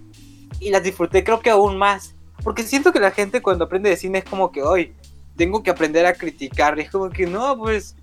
Y 0.60 0.70
las 0.70 0.84
disfruté, 0.84 1.24
creo 1.24 1.42
que 1.42 1.50
aún 1.50 1.78
más. 1.78 2.16
Porque 2.44 2.64
siento 2.64 2.92
que 2.92 3.00
la 3.00 3.12
gente 3.12 3.42
cuando 3.42 3.66
aprende 3.66 3.90
de 3.90 3.98
cine 3.98 4.20
es 4.20 4.26
como 4.26 4.52
que 4.52 4.64
hoy 4.64 4.94
tengo 5.36 5.64
que 5.64 5.70
aprender 5.70 6.06
a 6.06 6.14
criticar. 6.14 6.78
Y 6.78 6.82
es 6.82 6.90
como 6.90 7.10
que 7.10 7.28
no, 7.28 7.58
pues 7.58 7.96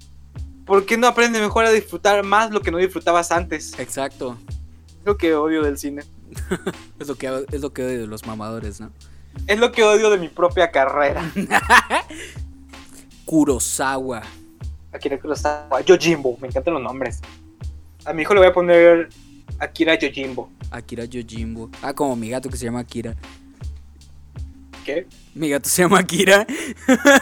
¿por 0.65 0.87
qué 0.87 0.97
no 0.97 1.07
aprendes 1.07 1.41
mejor 1.41 1.65
a 1.65 1.71
disfrutar 1.71 2.23
más 2.25 2.51
lo 2.51 2.61
que 2.61 2.71
no 2.71 2.79
disfrutabas 2.79 3.33
antes? 3.33 3.79
Exacto. 3.79 4.37
Es 4.89 5.07
lo 5.07 5.17
que 5.17 5.35
odio 5.35 5.63
del 5.63 5.79
cine. 5.79 6.03
es, 6.99 7.09
lo 7.09 7.15
que, 7.17 7.47
es 7.53 7.61
lo 7.61 7.73
que 7.73 7.85
odio 7.85 8.01
de 8.01 8.07
los 8.07 8.27
mamadores, 8.27 8.81
¿no? 8.81 8.91
Es 9.47 9.59
lo 9.59 9.73
que 9.73 9.83
odio 9.83 10.11
de 10.11 10.19
mi 10.19 10.29
propia 10.29 10.71
carrera. 10.71 11.31
Kurosawa. 13.25 14.23
Akira 14.93 15.19
Kurosawa. 15.19 15.81
Yojimbo. 15.81 16.37
Me 16.41 16.49
encantan 16.49 16.75
los 16.75 16.83
nombres. 16.83 17.21
A 18.05 18.13
mi 18.13 18.23
hijo 18.23 18.35
le 18.35 18.41
voy 18.41 18.49
a 18.49 18.53
poner 18.53 19.09
Akira 19.59 19.95
Yojimbo. 19.95 20.51
Akira 20.71 21.05
Yojimbo. 21.05 21.71
Ah, 21.83 21.93
como 21.93 22.17
mi 22.17 22.31
gato 22.31 22.49
que 22.49 22.57
se 22.57 22.65
llama 22.65 22.81
Akira. 22.81 23.15
¿Qué? 24.85 25.07
Mi 25.35 25.49
gato 25.49 25.69
se 25.69 25.83
llama 25.83 26.01
Akira. 26.01 26.47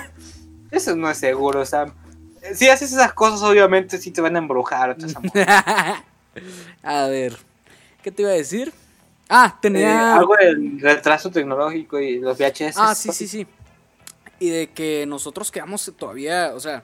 Eso 0.71 0.95
no 0.97 1.11
es 1.11 1.19
seguro, 1.19 1.65
Sam 1.67 1.93
si 2.55 2.69
haces 2.69 2.93
esas 2.93 3.13
cosas, 3.13 3.43
obviamente 3.43 3.99
sí 3.99 4.11
te 4.11 4.21
van 4.21 4.37
a 4.37 4.39
embrujar. 4.39 4.97
a 6.83 7.07
ver, 7.07 7.37
¿qué 8.03 8.11
te 8.11 8.23
iba 8.23 8.31
a 8.31 8.35
decir? 8.35 8.73
Ah, 9.29 9.59
tenía. 9.61 9.91
Eh, 9.91 10.19
algo 10.19 10.35
del 10.37 10.81
retraso 10.81 11.31
tecnológico 11.31 12.01
y 12.01 12.19
los 12.19 12.39
VHS. 12.39 12.77
Ah, 12.77 12.95
sí, 12.95 13.13
sí, 13.13 13.29
sí. 13.29 13.47
Y 14.39 14.49
de 14.49 14.69
que 14.69 15.05
nosotros 15.07 15.51
quedamos 15.51 15.93
todavía, 15.97 16.53
o 16.55 16.61
sea, 16.61 16.83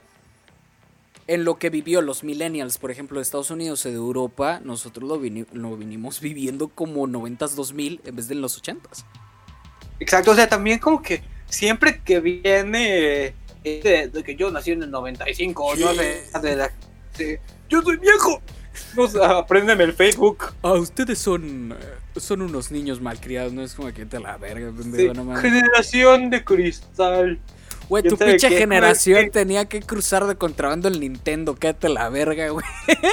en 1.29 1.45
lo 1.45 1.59
que 1.59 1.71
vivió 1.71 2.03
los 2.03 2.25
millennials, 2.25 2.79
por 2.79 2.91
ejemplo, 2.91 3.19
de 3.19 3.23
Estados 3.23 3.51
Unidos 3.51 3.85
y 3.87 3.91
de 3.91 3.97
Europa, 3.97 4.61
nosotros 4.63 5.09
lo, 5.09 5.21
lo 5.53 5.77
vinimos 5.77 6.21
viviendo 6.21 6.69
como 6.69 7.07
90s, 7.07 7.55
2000 7.55 8.01
en 8.05 8.17
vez 8.17 8.29
de 8.29 8.35
en 8.35 8.41
los 8.41 8.63
80s. 8.63 9.05
Exacto, 9.99 10.33
o 10.33 10.35
sea, 10.35 10.49
también 10.49 10.79
como 10.79 11.03
que 11.03 11.23
siempre 11.49 12.01
que 12.05 12.21
viene 12.21 13.35
de, 13.65 14.23
que 14.25 14.37
yo 14.37 14.51
nací 14.51 14.73
en 14.73 14.83
el 14.83 14.91
95, 14.91 15.75
yo 15.77 15.95
sé, 15.95 17.41
yo 17.69 17.83
soy 17.83 17.97
viejo. 17.97 18.41
No, 18.95 19.05
apréndeme 19.23 19.85
el 19.85 19.95
Facebook. 19.95 20.53
Ah, 20.63 20.75
ustedes 20.75 21.19
son 21.19 21.73
eh, 21.73 22.21
son 22.21 22.43
unos 22.43 22.71
niños 22.71 23.01
malcriados, 23.01 23.53
no 23.53 23.63
es 23.63 23.75
como 23.75 23.93
que 23.93 24.05
te 24.05 24.21
la 24.21 24.37
verga, 24.37 24.71
Generación 25.41 26.29
de 26.29 26.45
cristal. 26.45 27.41
Güey, 27.89 28.03
tu 28.03 28.17
pinche 28.17 28.51
generación 28.51 29.31
tenía 29.31 29.67
que 29.67 29.81
cruzar 29.81 30.27
de 30.27 30.35
contrabando 30.35 30.89
el 30.89 30.99
Nintendo, 30.99 31.55
quédate 31.55 31.89
la 31.89 32.09
verga, 32.09 32.49
güey. 32.49 32.67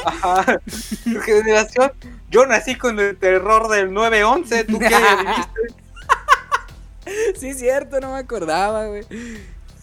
Ajá. 0.05 0.59
Tu 1.03 1.19
generación, 1.19 1.91
yo 2.31 2.45
nací 2.45 2.75
con 2.75 2.99
el 2.99 3.15
terror 3.17 3.69
del 3.69 3.93
911, 3.93 4.63
¿tú 4.63 4.79
qué 4.79 4.87
viviste? 5.23 5.61
sí, 7.39 7.53
cierto, 7.53 7.99
no 7.99 8.13
me 8.13 8.19
acordaba, 8.19 8.87
güey. 8.87 9.03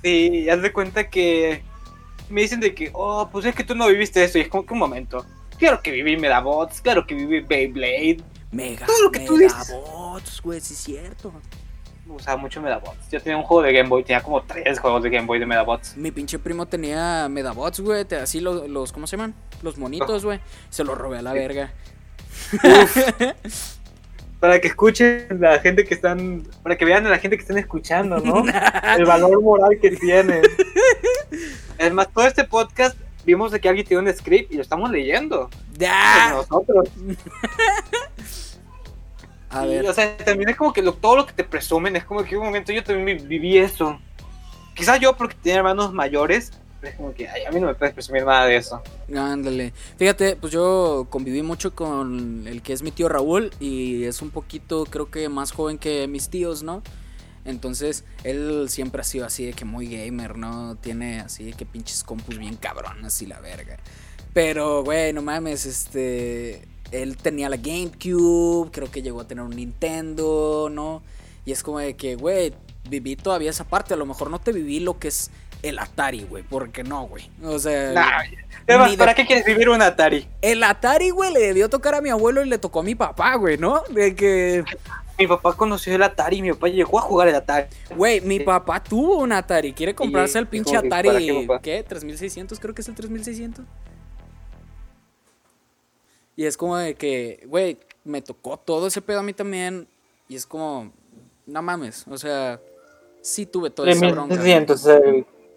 Sí, 0.03 0.49
haz 0.49 0.63
de 0.63 0.73
cuenta 0.73 1.09
que 1.09 1.63
me 2.31 2.43
dicen 2.43 2.61
de 2.61 2.75
que, 2.75 2.91
oh, 2.95 3.29
pues 3.31 3.45
es 3.45 3.55
que 3.55 3.65
tú 3.65 3.75
no 3.75 3.87
viviste 3.89 4.25
eso. 4.25 4.39
Y 4.39 4.43
es 4.43 4.49
como 4.49 4.65
que 4.65 4.73
un 4.73 4.79
momento. 4.79 5.27
Claro 5.59 5.83
que 5.83 5.91
viví 5.91 6.17
Medabots, 6.17 6.81
claro 6.81 7.07
que 7.07 7.15
viví 7.15 7.41
Beyblade. 7.41 8.23
Mega, 8.51 8.87
todo 8.87 9.03
lo 9.03 9.11
que 9.11 9.21
tú 9.21 9.37
dices. 9.37 9.75
Güey, 10.43 10.61
sí 10.61 10.75
es 10.75 10.81
cierto. 10.81 11.33
Usaba 12.15 12.37
mucho 12.37 12.61
Medabots. 12.61 13.11
Yo 13.11 13.21
tenía 13.21 13.37
un 13.37 13.45
juego 13.45 13.63
de 13.63 13.73
Game 13.73 13.89
Boy, 13.89 14.03
tenía 14.03 14.23
como 14.23 14.43
tres 14.43 14.79
juegos 14.79 15.03
de 15.03 15.11
Game 15.11 15.27
Boy 15.27 15.39
de 15.39 15.47
Medabots. 15.47 15.97
Mi 15.97 16.11
pinche 16.11 16.39
primo 16.39 16.67
tenía 16.67 17.29
Medabots, 17.29 17.81
güey, 17.81 18.07
así 18.21 18.41
los, 18.41 18.69
los, 18.69 18.93
¿cómo 18.93 19.07
se 19.07 19.17
llaman? 19.17 19.35
Los 19.63 19.79
monitos, 19.79 20.25
güey. 20.25 20.41
Se 20.71 20.85
los 20.85 20.99
robé 20.99 21.19
a 21.19 21.23
la 21.23 21.33
verga. 21.33 21.73
para 24.41 24.59
que 24.61 24.69
escuchen 24.69 25.27
la 25.39 25.59
gente 25.61 25.85
que 25.85 25.95
están, 25.95 26.43
para 26.63 26.77
que 26.77 26.85
vean 26.85 27.07
a 27.07 27.11
la 27.11 27.19
gente 27.19 27.37
que 27.37 27.43
están 27.43 27.59
escuchando, 27.59 28.19
¿no? 28.19 28.43
El 28.97 29.05
valor 29.05 29.41
moral 29.43 29.79
que 29.81 29.91
tiene. 29.91 30.41
Además, 31.79 32.09
todo 32.13 32.27
este 32.27 32.45
podcast 32.45 32.97
vimos 33.25 33.53
de 33.53 33.61
que 33.61 33.69
alguien 33.69 33.87
tiene 33.87 34.03
un 34.03 34.17
script 34.17 34.51
y 34.51 34.57
lo 34.57 34.63
estamos 34.63 34.91
leyendo. 34.91 35.51
Ya. 35.77 36.31
Nosotros. 36.33 36.89
A 39.51 39.67
ver. 39.67 39.87
O 39.87 39.93
sea, 39.93 40.17
también 40.17 40.49
es 40.51 40.57
como 40.57 40.73
que 40.73 40.83
todo 40.83 41.17
lo 41.17 41.27
que 41.27 41.33
te 41.33 41.45
presumen 41.45 41.97
es 41.97 42.05
como 42.05 42.25
que 42.25 42.37
un 42.37 42.47
momento 42.47 42.73
yo 42.73 42.83
también 42.83 43.27
viví 43.29 43.59
eso. 43.59 43.99
Quizás 44.75 45.01
yo 45.01 45.17
porque 45.17 45.37
tenía 45.43 45.59
hermanos 45.59 45.93
mayores, 45.93 46.53
es 46.83 46.95
como 46.95 47.13
que 47.13 47.29
ay, 47.29 47.45
a 47.45 47.51
mí 47.51 47.61
no 47.61 47.67
me 47.67 47.75
puedes 47.75 47.93
presumir 47.93 48.25
nada 48.25 48.47
de 48.47 48.57
eso. 48.57 48.83
Ándale. 49.15 49.73
Fíjate, 49.99 50.37
pues 50.37 50.53
yo 50.53 51.07
conviví 51.11 51.43
mucho 51.43 51.75
con 51.75 52.47
el 52.47 52.63
que 52.63 52.73
es 52.73 52.83
mi 52.83 52.93
tío 52.93 53.09
Raúl 53.09 53.51
y 53.61 54.05
es 54.05 54.23
un 54.23 54.31
poquito, 54.31 54.85
creo 54.87 55.11
que 55.11 55.29
más 55.29 55.53
joven 55.53 55.79
que 55.79 56.07
mis 56.07 56.31
tíos, 56.31 56.63
¿no? 56.63 56.83
Entonces, 57.45 58.05
él 58.23 58.67
siempre 58.69 59.01
ha 59.01 59.05
sido 59.05 59.27
así 59.27 59.47
de 59.47 59.53
que 59.53 59.65
muy 59.65 59.89
gamer, 59.89 60.37
¿no? 60.37 60.77
Tiene 60.77 61.21
así 61.21 61.45
de 61.45 61.53
que 61.55 61.67
pinches 61.67 62.05
compus 62.05 62.39
bien 62.39 62.57
cabrón, 62.57 63.05
así 63.05 63.27
la 63.27 63.41
verga. 63.41 63.79
Pero, 64.33 64.85
güey, 64.85 65.13
no 65.13 65.23
mames, 65.23 65.67
este. 65.67 66.63
Él 66.93 67.17
tenía 67.17 67.49
la 67.49 67.57
GameCube, 67.57 68.71
creo 68.71 68.91
que 68.91 69.03
llegó 69.03 69.21
a 69.21 69.29
tener 69.29 69.45
un 69.45 69.55
Nintendo, 69.55 70.69
¿no? 70.71 71.03
Y 71.45 71.53
es 71.53 71.63
como 71.63 71.79
de 71.79 71.95
que, 71.95 72.17
güey, 72.17 72.53
viví 72.89 73.17
todavía 73.17 73.51
esa 73.51 73.65
parte. 73.65 73.95
A 73.95 73.97
lo 73.97 74.07
mejor 74.07 74.31
no 74.31 74.39
te 74.39 74.53
viví 74.53 74.81
lo 74.81 74.99
que 74.99 75.09
es 75.09 75.31
el 75.63 75.79
Atari, 75.79 76.25
güey. 76.25 76.43
Porque 76.43 76.85
no, 76.85 77.07
güey. 77.07 77.31
O 77.43 77.59
sea. 77.59 78.25
¿Para 78.67 79.15
qué 79.15 79.27
quieres 79.27 79.45
vivir 79.45 79.69
un 79.69 79.83
Atari? 79.83 80.27
El 80.43 80.63
Atari, 80.63 81.11
güey, 81.11 81.33
le 81.33 81.41
debió 81.41 81.69
tocar 81.69 81.95
a 81.95 82.01
mi 82.01 82.11
abuelo 82.11 82.45
y 82.45 82.49
le 82.49 82.59
tocó 82.59 82.81
a 82.81 82.83
mi 82.83 82.95
papá, 82.95 83.35
güey, 83.37 83.59
¿no? 83.59 83.83
De 83.91 84.15
que. 84.15 84.65
Mi 85.19 85.27
papá 85.27 85.55
conoció 85.55 85.95
el 85.95 86.03
Atari, 86.03 86.41
mi 86.41 86.51
papá 86.53 86.69
llegó 86.69 86.99
a 86.99 87.03
jugar 87.03 87.29
el 87.29 87.35
Atari. 87.35 87.67
Güey, 87.95 88.23
mi 88.23 88.41
papá 88.41 88.83
tuvo 88.83 89.19
un 89.19 89.33
Atari. 89.33 89.75
Quiere 89.75 89.95
comprarse 89.95 90.39
el 90.39 90.47
pinche 90.47 90.77
Atari. 90.77 91.47
¿Qué? 91.63 91.85
¿3600? 91.87 92.59
Creo 92.59 92.75
que 92.75 92.81
es 92.81 92.89
el 92.89 92.95
3600. 92.95 93.65
Y 96.41 96.47
es 96.47 96.57
como 96.57 96.79
de 96.79 96.95
que, 96.95 97.45
güey, 97.49 97.77
me 98.03 98.23
tocó 98.23 98.57
todo 98.57 98.87
ese 98.87 99.03
pedo 99.03 99.19
a 99.19 99.23
mí 99.23 99.35
también. 99.35 99.87
Y 100.27 100.37
es 100.37 100.47
como, 100.47 100.91
no 101.45 101.61
mames, 101.61 102.07
o 102.09 102.17
sea, 102.17 102.59
sí 103.21 103.45
tuve 103.45 103.69
todo 103.69 103.85
ese 103.85 104.11
bronca. 104.11 104.37
entonces 104.47 105.03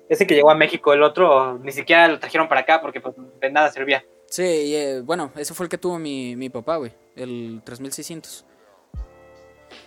ese 0.09 0.27
que 0.27 0.36
llegó 0.36 0.51
a 0.51 0.55
México, 0.55 0.91
el 0.91 1.01
otro 1.03 1.57
ni 1.59 1.71
siquiera 1.71 2.09
lo 2.09 2.19
trajeron 2.19 2.49
para 2.49 2.59
acá 2.59 2.81
porque 2.81 2.99
pues, 2.99 3.15
de 3.39 3.49
nada 3.49 3.71
servía. 3.71 4.03
Sí, 4.25 4.43
y, 4.43 4.75
eh, 4.75 4.99
bueno, 4.99 5.31
ese 5.38 5.53
fue 5.53 5.67
el 5.67 5.69
que 5.69 5.77
tuvo 5.77 5.97
mi, 5.99 6.36
mi 6.36 6.49
papá, 6.49 6.75
güey, 6.75 6.91
el 7.15 7.61
3600. 7.63 8.43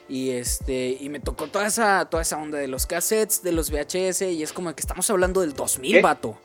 Y 0.08 0.30
este, 0.30 0.96
y 0.98 1.10
me 1.10 1.20
tocó 1.20 1.48
toda 1.48 1.66
esa, 1.66 2.08
toda 2.08 2.22
esa 2.22 2.38
onda 2.38 2.56
de 2.56 2.68
los 2.68 2.86
cassettes, 2.86 3.42
de 3.42 3.52
los 3.52 3.70
VHS, 3.70 4.22
y 4.22 4.42
es 4.42 4.50
como 4.50 4.74
que 4.74 4.80
estamos 4.80 5.10
hablando 5.10 5.42
del 5.42 5.52
2000, 5.52 6.00
vato. 6.00 6.38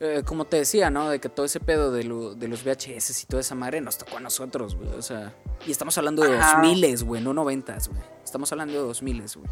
Eh, 0.00 0.22
como 0.24 0.44
te 0.44 0.58
decía, 0.58 0.90
¿no? 0.90 1.10
De 1.10 1.18
que 1.18 1.28
todo 1.28 1.44
ese 1.44 1.58
pedo 1.58 1.90
de, 1.90 2.04
de, 2.04 2.48
los 2.48 2.64
VHS 2.64 3.22
y 3.22 3.26
toda 3.26 3.40
esa 3.40 3.56
madre 3.56 3.80
nos 3.80 3.98
tocó 3.98 4.18
a 4.18 4.20
nosotros, 4.20 4.76
güey. 4.76 4.90
O 4.90 5.02
sea, 5.02 5.34
y 5.66 5.72
estamos 5.72 5.98
hablando 5.98 6.22
de 6.22 6.36
2000, 6.36 7.04
güey, 7.04 7.22
no 7.22 7.34
90, 7.34 7.78
güey. 7.90 8.02
Estamos 8.24 8.50
hablando 8.52 8.74
de 8.74 8.80
2000, 8.80 9.22
güey. 9.36 9.48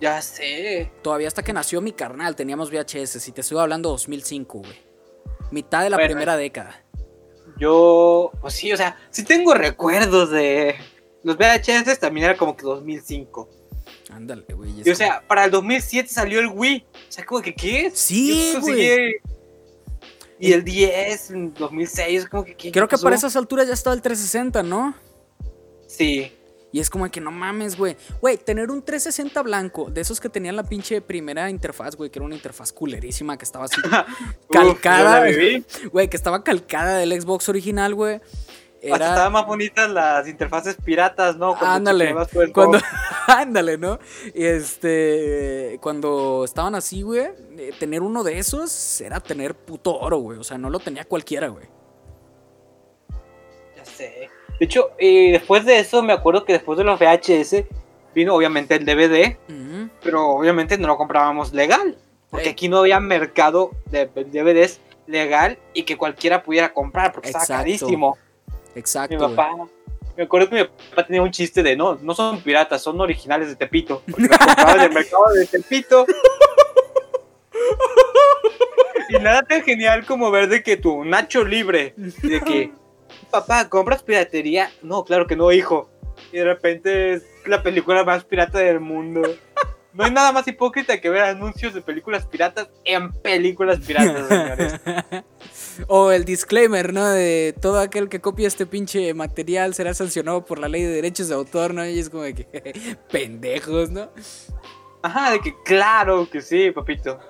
Ya 0.00 0.20
sé. 0.22 0.90
Todavía 1.02 1.28
hasta 1.28 1.42
que 1.42 1.52
nació 1.52 1.80
mi 1.80 1.92
carnal 1.92 2.34
teníamos 2.34 2.70
VHS. 2.70 3.28
Y 3.28 3.32
te 3.32 3.42
estoy 3.42 3.58
hablando 3.58 3.90
2005, 3.90 4.58
güey. 4.58 4.82
Mitad 5.50 5.82
de 5.82 5.90
la 5.90 5.98
primera 5.98 6.36
década. 6.36 6.82
Yo, 7.58 8.32
pues 8.40 8.54
sí, 8.54 8.72
o 8.72 8.76
sea, 8.76 8.96
sí 9.10 9.22
tengo 9.24 9.54
recuerdos 9.54 10.30
de 10.30 10.76
los 11.22 11.36
VHS. 11.36 11.98
También 12.00 12.26
era 12.26 12.36
como 12.36 12.56
que 12.56 12.64
2005. 12.64 13.48
Ándale, 14.10 14.44
güey. 14.54 14.82
Y, 14.84 14.90
o 14.90 14.94
sea, 14.94 15.22
para 15.26 15.44
el 15.46 15.50
2007 15.50 16.08
salió 16.08 16.40
el 16.40 16.48
Wii. 16.48 16.84
O 16.92 17.12
sea, 17.12 17.24
como 17.24 17.40
que, 17.40 17.54
¿qué? 17.54 17.90
Sí, 17.94 18.54
güey. 18.60 19.16
Y 20.38 20.52
el 20.52 20.64
10, 20.64 21.30
en 21.30 21.54
2006, 21.54 22.28
como 22.28 22.44
que... 22.44 22.54
¿qué 22.54 22.72
Creo 22.72 22.88
que 22.88 22.98
para 22.98 23.16
esas 23.16 23.34
alturas 23.36 23.66
ya 23.66 23.74
estaba 23.74 23.94
el 23.94 24.02
360, 24.02 24.62
¿no? 24.62 24.94
Sí. 25.86 26.32
Y 26.74 26.80
es 26.80 26.90
como 26.90 27.08
que 27.08 27.20
no 27.20 27.30
mames, 27.30 27.78
güey. 27.78 27.96
Güey, 28.20 28.36
tener 28.36 28.68
un 28.68 28.82
360 28.82 29.42
blanco, 29.42 29.90
de 29.90 30.00
esos 30.00 30.20
que 30.20 30.28
tenían 30.28 30.56
la 30.56 30.64
pinche 30.64 31.00
primera 31.00 31.48
interfaz, 31.48 31.94
güey, 31.94 32.10
que 32.10 32.18
era 32.18 32.26
una 32.26 32.34
interfaz 32.34 32.72
culerísima, 32.72 33.38
que 33.38 33.44
estaba 33.44 33.66
así 33.66 33.80
calcada. 34.50 35.24
Güey, 35.92 36.10
que 36.10 36.16
estaba 36.16 36.42
calcada 36.42 36.98
del 36.98 37.12
Xbox 37.12 37.48
original, 37.48 37.94
güey. 37.94 38.20
Era... 38.84 39.08
estaban 39.08 39.32
más 39.32 39.46
bonitas 39.46 39.90
las 39.90 40.28
interfaces 40.28 40.76
piratas, 40.76 41.36
¿no? 41.36 41.56
ándale. 41.60 42.14
Cuando... 42.52 42.78
ándale, 43.26 43.78
¿no? 43.78 43.98
Y 44.34 44.44
este. 44.44 45.78
Cuando 45.80 46.44
estaban 46.44 46.74
así, 46.74 47.00
güey, 47.02 47.22
eh, 47.56 47.72
tener 47.78 48.02
uno 48.02 48.22
de 48.22 48.38
esos 48.38 49.00
era 49.00 49.20
tener 49.20 49.54
puto 49.54 49.98
oro, 49.98 50.18
güey. 50.18 50.38
O 50.38 50.44
sea, 50.44 50.58
no 50.58 50.68
lo 50.68 50.78
tenía 50.80 51.04
cualquiera, 51.04 51.48
güey. 51.48 51.66
Ya 53.76 53.84
sé. 53.86 54.28
De 54.58 54.66
hecho, 54.66 54.90
eh, 54.98 55.32
después 55.32 55.64
de 55.64 55.78
eso, 55.78 56.02
me 56.02 56.12
acuerdo 56.12 56.44
que 56.44 56.52
después 56.52 56.76
de 56.76 56.84
los 56.84 57.00
VHS 57.00 57.64
vino 58.14 58.34
obviamente 58.34 58.76
el 58.76 58.84
DVD, 58.84 59.36
pero 60.02 60.30
obviamente 60.30 60.78
no 60.78 60.86
lo 60.88 60.96
comprábamos 60.96 61.52
legal. 61.52 61.96
Porque 62.30 62.50
aquí 62.50 62.68
no 62.68 62.78
había 62.78 62.98
mercado 63.00 63.70
de 63.86 64.06
DVDs 64.06 64.80
legal 65.06 65.58
y 65.72 65.84
que 65.84 65.96
cualquiera 65.96 66.42
pudiera 66.42 66.72
comprar 66.72 67.12
porque 67.12 67.28
estaba 67.28 67.46
carísimo. 67.46 68.18
Exacto. 68.74 69.14
Mi 69.14 69.34
papá, 69.34 69.50
me 70.16 70.24
acuerdo 70.24 70.48
que 70.48 70.56
mi 70.56 70.64
papá 70.64 71.06
tenía 71.06 71.22
un 71.22 71.30
chiste 71.30 71.62
de 71.62 71.76
no, 71.76 71.98
no 72.00 72.14
son 72.14 72.40
piratas, 72.40 72.82
son 72.82 73.00
originales 73.00 73.48
de 73.48 73.56
Tepito. 73.56 74.02
Porque 74.10 74.28
los 74.28 74.38
compraban 74.38 74.78
del 74.78 74.92
mercado 74.92 75.24
de 75.34 75.46
Tepito. 75.46 76.06
y 79.08 79.14
nada 79.18 79.42
tan 79.42 79.62
genial 79.62 80.06
como 80.06 80.30
ver 80.30 80.48
de 80.48 80.62
que 80.62 80.76
tu 80.76 81.04
Nacho 81.04 81.44
libre, 81.44 81.94
de 81.96 82.40
que, 82.40 82.72
papá, 83.30 83.68
¿compras 83.68 84.02
piratería? 84.02 84.70
No, 84.82 85.04
claro 85.04 85.26
que 85.26 85.36
no, 85.36 85.50
hijo. 85.52 85.90
Y 86.32 86.38
de 86.38 86.44
repente 86.44 87.14
es 87.14 87.24
la 87.46 87.62
película 87.62 88.04
más 88.04 88.24
pirata 88.24 88.58
del 88.58 88.80
mundo. 88.80 89.22
No 89.94 90.02
hay 90.02 90.10
nada 90.10 90.32
más 90.32 90.46
hipócrita 90.48 91.00
que 91.00 91.08
ver 91.08 91.22
anuncios 91.22 91.72
de 91.72 91.80
películas 91.80 92.26
piratas 92.26 92.68
en 92.84 93.12
películas 93.12 93.78
piratas, 93.78 94.26
señores. 94.28 94.80
o 95.86 96.10
el 96.10 96.24
disclaimer, 96.24 96.92
¿no? 96.92 97.08
De 97.08 97.54
todo 97.60 97.78
aquel 97.78 98.08
que 98.08 98.20
copia 98.20 98.48
este 98.48 98.66
pinche 98.66 99.14
material 99.14 99.72
será 99.72 99.94
sancionado 99.94 100.44
por 100.44 100.58
la 100.58 100.68
ley 100.68 100.82
de 100.82 100.88
derechos 100.88 101.28
de 101.28 101.36
autor, 101.36 101.74
¿no? 101.74 101.86
Y 101.86 102.00
es 102.00 102.10
como 102.10 102.24
de 102.24 102.34
que 102.34 102.96
pendejos, 103.10 103.90
¿no? 103.90 104.10
Ajá, 105.02 105.30
de 105.30 105.40
que 105.40 105.54
claro 105.64 106.28
que 106.28 106.42
sí, 106.42 106.72
papito. 106.72 107.20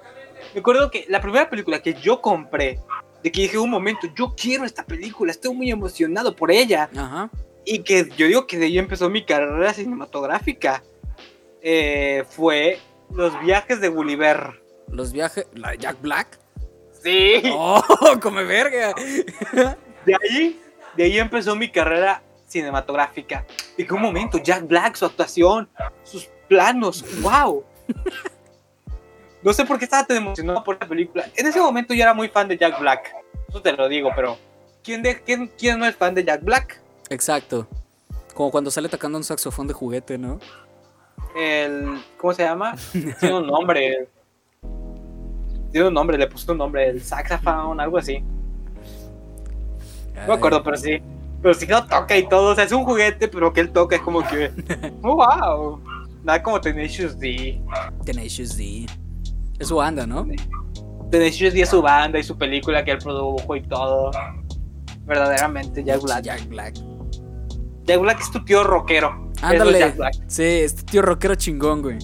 Me 0.54 0.60
acuerdo 0.60 0.90
que 0.90 1.04
la 1.08 1.20
primera 1.20 1.50
película 1.50 1.82
que 1.82 1.92
yo 1.92 2.22
compré, 2.22 2.80
de 3.22 3.30
que 3.30 3.42
dije 3.42 3.58
un 3.58 3.70
momento, 3.70 4.08
yo 4.16 4.34
quiero 4.34 4.64
esta 4.64 4.86
película, 4.86 5.32
estoy 5.32 5.54
muy 5.54 5.70
emocionado 5.70 6.34
por 6.34 6.50
ella. 6.50 6.88
Ajá. 6.96 7.30
Y 7.66 7.80
que 7.80 8.08
yo 8.16 8.26
digo 8.26 8.46
que 8.46 8.58
de 8.58 8.66
ahí 8.66 8.78
empezó 8.78 9.10
mi 9.10 9.24
carrera 9.24 9.74
cinematográfica 9.74 10.82
eh, 11.66 12.24
fue 12.28 12.78
Los 13.10 13.40
viajes 13.40 13.80
de 13.80 13.88
Gulliver. 13.88 14.62
¿Los 14.88 15.12
viajes? 15.12 15.46
¿La 15.54 15.74
Jack 15.74 16.00
Black? 16.02 16.38
Sí. 17.02 17.42
¡Oh, 17.52 17.82
come 18.22 18.44
verga! 18.44 18.94
De 20.04 20.14
ahí, 20.14 20.60
de 20.94 21.04
ahí 21.04 21.18
empezó 21.18 21.56
mi 21.56 21.70
carrera 21.70 22.22
cinematográfica. 22.46 23.46
Y 23.78 23.86
que 23.86 23.94
un 23.94 24.02
momento, 24.02 24.38
Jack 24.38 24.66
Black, 24.66 24.94
su 24.96 25.06
actuación, 25.06 25.68
sus 26.02 26.28
planos, 26.48 27.02
wow. 27.22 27.64
No 29.42 29.52
sé 29.52 29.64
por 29.64 29.78
qué 29.78 29.86
estaba 29.86 30.06
tan 30.06 30.18
emocionado 30.18 30.62
por 30.62 30.78
la 30.78 30.86
película. 30.86 31.30
En 31.34 31.46
ese 31.46 31.60
momento 31.60 31.94
yo 31.94 32.02
era 32.02 32.14
muy 32.14 32.28
fan 32.28 32.46
de 32.46 32.58
Jack 32.58 32.78
Black. 32.78 33.14
Eso 33.48 33.62
te 33.62 33.72
lo 33.72 33.88
digo, 33.88 34.10
pero 34.14 34.38
¿quién, 34.82 35.02
de, 35.02 35.22
quién, 35.22 35.50
quién 35.58 35.78
no 35.78 35.86
es 35.86 35.96
fan 35.96 36.14
de 36.14 36.24
Jack 36.24 36.42
Black? 36.42 36.80
Exacto. 37.08 37.66
Como 38.34 38.50
cuando 38.50 38.70
sale 38.70 38.88
tocando 38.88 39.16
un 39.16 39.24
saxofón 39.24 39.66
de 39.66 39.74
juguete, 39.74 40.18
¿no? 40.18 40.40
El. 41.36 42.02
¿Cómo 42.16 42.32
se 42.32 42.42
llama? 42.42 42.74
Tiene 43.20 43.34
un 43.34 43.46
nombre. 43.46 44.08
Tiene 45.72 45.88
un 45.88 45.94
nombre, 45.94 46.16
le 46.16 46.26
puse 46.28 46.50
un 46.52 46.58
nombre, 46.58 46.88
el 46.88 47.02
saxophone, 47.02 47.80
algo 47.80 47.98
así. 47.98 48.20
No 50.14 50.28
me 50.28 50.34
acuerdo, 50.34 50.62
pero 50.62 50.76
sí. 50.76 51.02
Pero 51.42 51.54
sí 51.54 51.66
no 51.66 51.84
toca 51.86 52.16
y 52.16 52.28
todo. 52.28 52.52
O 52.52 52.54
sea, 52.54 52.64
es 52.64 52.72
un 52.72 52.84
juguete, 52.84 53.28
pero 53.28 53.52
que 53.52 53.60
él 53.60 53.70
toca 53.70 53.96
es 53.96 54.02
como 54.02 54.26
que. 54.26 54.50
¡Oh, 55.02 55.16
wow! 55.16 55.80
Nada 56.22 56.42
como 56.42 56.60
Tenacious 56.60 57.18
D. 57.18 57.60
Tenacious 58.04 58.56
D. 58.56 58.86
Es 59.58 59.68
su 59.68 59.76
banda, 59.76 60.06
¿no? 60.06 60.26
Tenacious 61.10 61.52
D 61.52 61.60
es 61.60 61.68
su 61.68 61.82
banda 61.82 62.18
y 62.18 62.22
su 62.22 62.38
película 62.38 62.84
que 62.84 62.92
él 62.92 62.98
produjo 62.98 63.56
y 63.56 63.62
todo. 63.62 64.10
Verdaderamente, 65.04 65.84
Jack 65.84 66.00
Black. 66.02 66.24
Jack 66.24 66.48
Black. 66.48 66.74
Jack 67.84 68.00
Black 68.00 68.20
es 68.20 68.30
tu 68.30 68.44
tío 68.44 68.64
rockero. 68.64 69.30
Ándale. 69.42 69.94
Sí, 70.26 70.42
este 70.42 70.82
tío 70.84 71.02
rockero 71.02 71.34
chingón, 71.34 71.82
güey. 71.82 71.98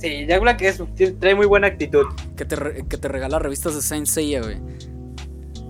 Sí, 0.00 0.26
Jack 0.26 0.40
Black 0.40 0.62
es, 0.62 0.82
trae 1.20 1.34
muy 1.34 1.46
buena 1.46 1.66
actitud. 1.66 2.06
Que 2.36 2.44
te, 2.44 2.84
que 2.86 2.96
te 2.96 3.08
regala 3.08 3.38
revistas 3.38 3.74
de 3.74 3.82
Saint 3.82 4.06
Seiya, 4.06 4.40
güey. 4.40 4.60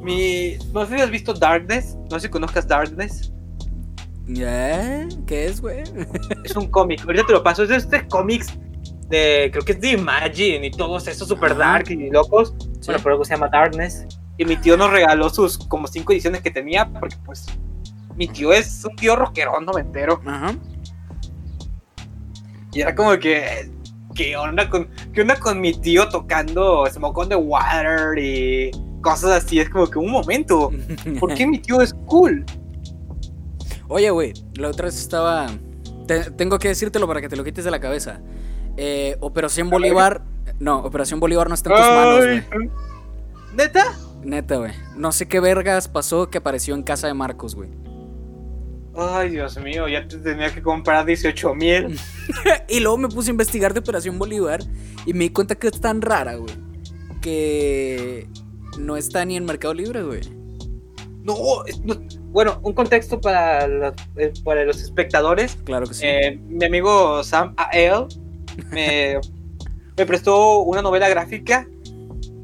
Mi, 0.00 0.58
no 0.72 0.86
sé 0.86 0.96
si 0.96 1.02
has 1.02 1.10
visto 1.10 1.32
Darkness. 1.32 1.96
No 2.10 2.18
sé 2.18 2.26
si 2.26 2.28
conozcas 2.28 2.68
Darkness. 2.68 3.32
¿Eh? 4.28 5.08
¿Qué 5.26 5.46
es, 5.46 5.60
güey? 5.60 5.82
es 6.44 6.56
un 6.56 6.68
cómic. 6.68 7.00
Ahorita 7.04 7.26
te 7.26 7.32
lo 7.32 7.42
paso. 7.42 7.62
Es 7.62 7.68
de 7.68 7.76
este 7.76 8.06
cómics 8.08 8.54
de. 9.08 9.50
Creo 9.52 9.64
que 9.64 9.72
es 9.72 9.80
de 9.80 9.92
Imagine 9.92 10.66
y 10.66 10.70
todos 10.70 11.06
esos 11.08 11.28
super 11.28 11.56
dark 11.56 11.90
y 11.90 12.10
locos. 12.10 12.54
Bueno, 12.86 13.00
pero 13.02 13.14
algo 13.14 13.24
se 13.24 13.34
llama 13.34 13.48
Darkness. 13.48 14.06
Y 14.36 14.44
mi 14.44 14.56
tío 14.56 14.76
nos 14.76 14.90
regaló 14.90 15.30
sus 15.30 15.58
como 15.58 15.86
cinco 15.86 16.12
ediciones 16.12 16.42
que 16.42 16.50
tenía. 16.50 16.88
Porque, 16.88 17.16
pues, 17.24 17.46
mi 18.16 18.28
tío 18.28 18.52
es 18.52 18.84
un 18.84 18.96
tío 18.96 19.16
rockerón 19.16 19.64
noventero. 19.64 20.20
Ajá. 20.24 20.54
Y 22.72 22.80
era 22.80 22.94
como 22.94 23.16
que, 23.18 23.70
¿qué 24.14 24.36
onda 24.36 24.68
con, 24.68 24.88
qué 25.12 25.20
onda 25.22 25.36
con 25.36 25.60
mi 25.60 25.72
tío 25.72 26.08
tocando 26.08 26.84
Smoke 26.90 27.18
on 27.18 27.28
the 27.28 27.36
Water 27.36 28.18
y 28.18 28.70
cosas 29.00 29.44
así? 29.44 29.60
Es 29.60 29.70
como 29.70 29.86
que 29.86 29.98
un 29.98 30.10
momento, 30.10 30.70
¿por 31.20 31.34
qué 31.34 31.46
mi 31.46 31.58
tío 31.58 31.80
es 31.80 31.94
cool? 32.06 32.44
Oye, 33.88 34.10
güey, 34.10 34.32
la 34.54 34.68
otra 34.68 34.86
vez 34.86 34.98
estaba... 34.98 35.46
tengo 36.36 36.58
que 36.58 36.68
decírtelo 36.68 37.06
para 37.06 37.20
que 37.20 37.28
te 37.28 37.36
lo 37.36 37.44
quites 37.44 37.64
de 37.64 37.70
la 37.70 37.80
cabeza. 37.80 38.20
Eh, 38.76 39.16
Operación 39.20 39.70
Bolívar... 39.70 40.22
No, 40.58 40.78
Operación 40.78 41.20
Bolívar 41.20 41.48
no 41.48 41.54
está 41.54 41.70
en 41.70 41.76
tus 41.76 41.86
manos, 41.86 42.24
güey. 42.24 42.70
¿Neta? 43.56 43.84
Neta, 44.22 44.56
güey. 44.56 44.72
No 44.96 45.12
sé 45.12 45.26
qué 45.28 45.38
vergas 45.38 45.86
pasó 45.88 46.28
que 46.28 46.38
apareció 46.38 46.74
en 46.74 46.82
casa 46.82 47.06
de 47.06 47.14
Marcos, 47.14 47.54
güey. 47.54 47.68
Ay, 48.96 49.30
Dios 49.30 49.58
mío, 49.58 49.88
ya 49.88 50.06
te 50.06 50.18
tenía 50.18 50.54
que 50.54 50.62
comprar 50.62 51.04
18 51.04 51.54
mil. 51.54 51.98
y 52.68 52.80
luego 52.80 52.96
me 52.96 53.08
puse 53.08 53.30
a 53.30 53.32
investigar 53.32 53.74
de 53.74 53.80
Operación 53.80 54.18
Bolívar 54.18 54.60
y 55.04 55.12
me 55.12 55.24
di 55.24 55.30
cuenta 55.30 55.56
que 55.56 55.68
es 55.68 55.80
tan 55.80 56.00
rara, 56.00 56.36
güey. 56.36 56.54
Que 57.20 58.28
no 58.78 58.96
está 58.96 59.24
ni 59.24 59.36
en 59.36 59.44
Mercado 59.44 59.74
Libre, 59.74 60.02
güey. 60.02 60.20
No, 61.24 61.34
bueno, 62.26 62.60
un 62.62 62.74
contexto 62.74 63.20
para 63.20 63.66
los, 63.66 63.94
eh, 64.16 64.32
para 64.44 64.64
los 64.64 64.80
espectadores. 64.82 65.56
Claro 65.64 65.86
que 65.86 65.94
sí. 65.94 66.06
Eh, 66.06 66.38
mi 66.48 66.64
amigo 66.64 67.24
Sam 67.24 67.54
A.L. 67.56 68.06
Me, 68.70 69.18
me 69.96 70.06
prestó 70.06 70.60
una 70.60 70.82
novela 70.82 71.08
gráfica 71.08 71.66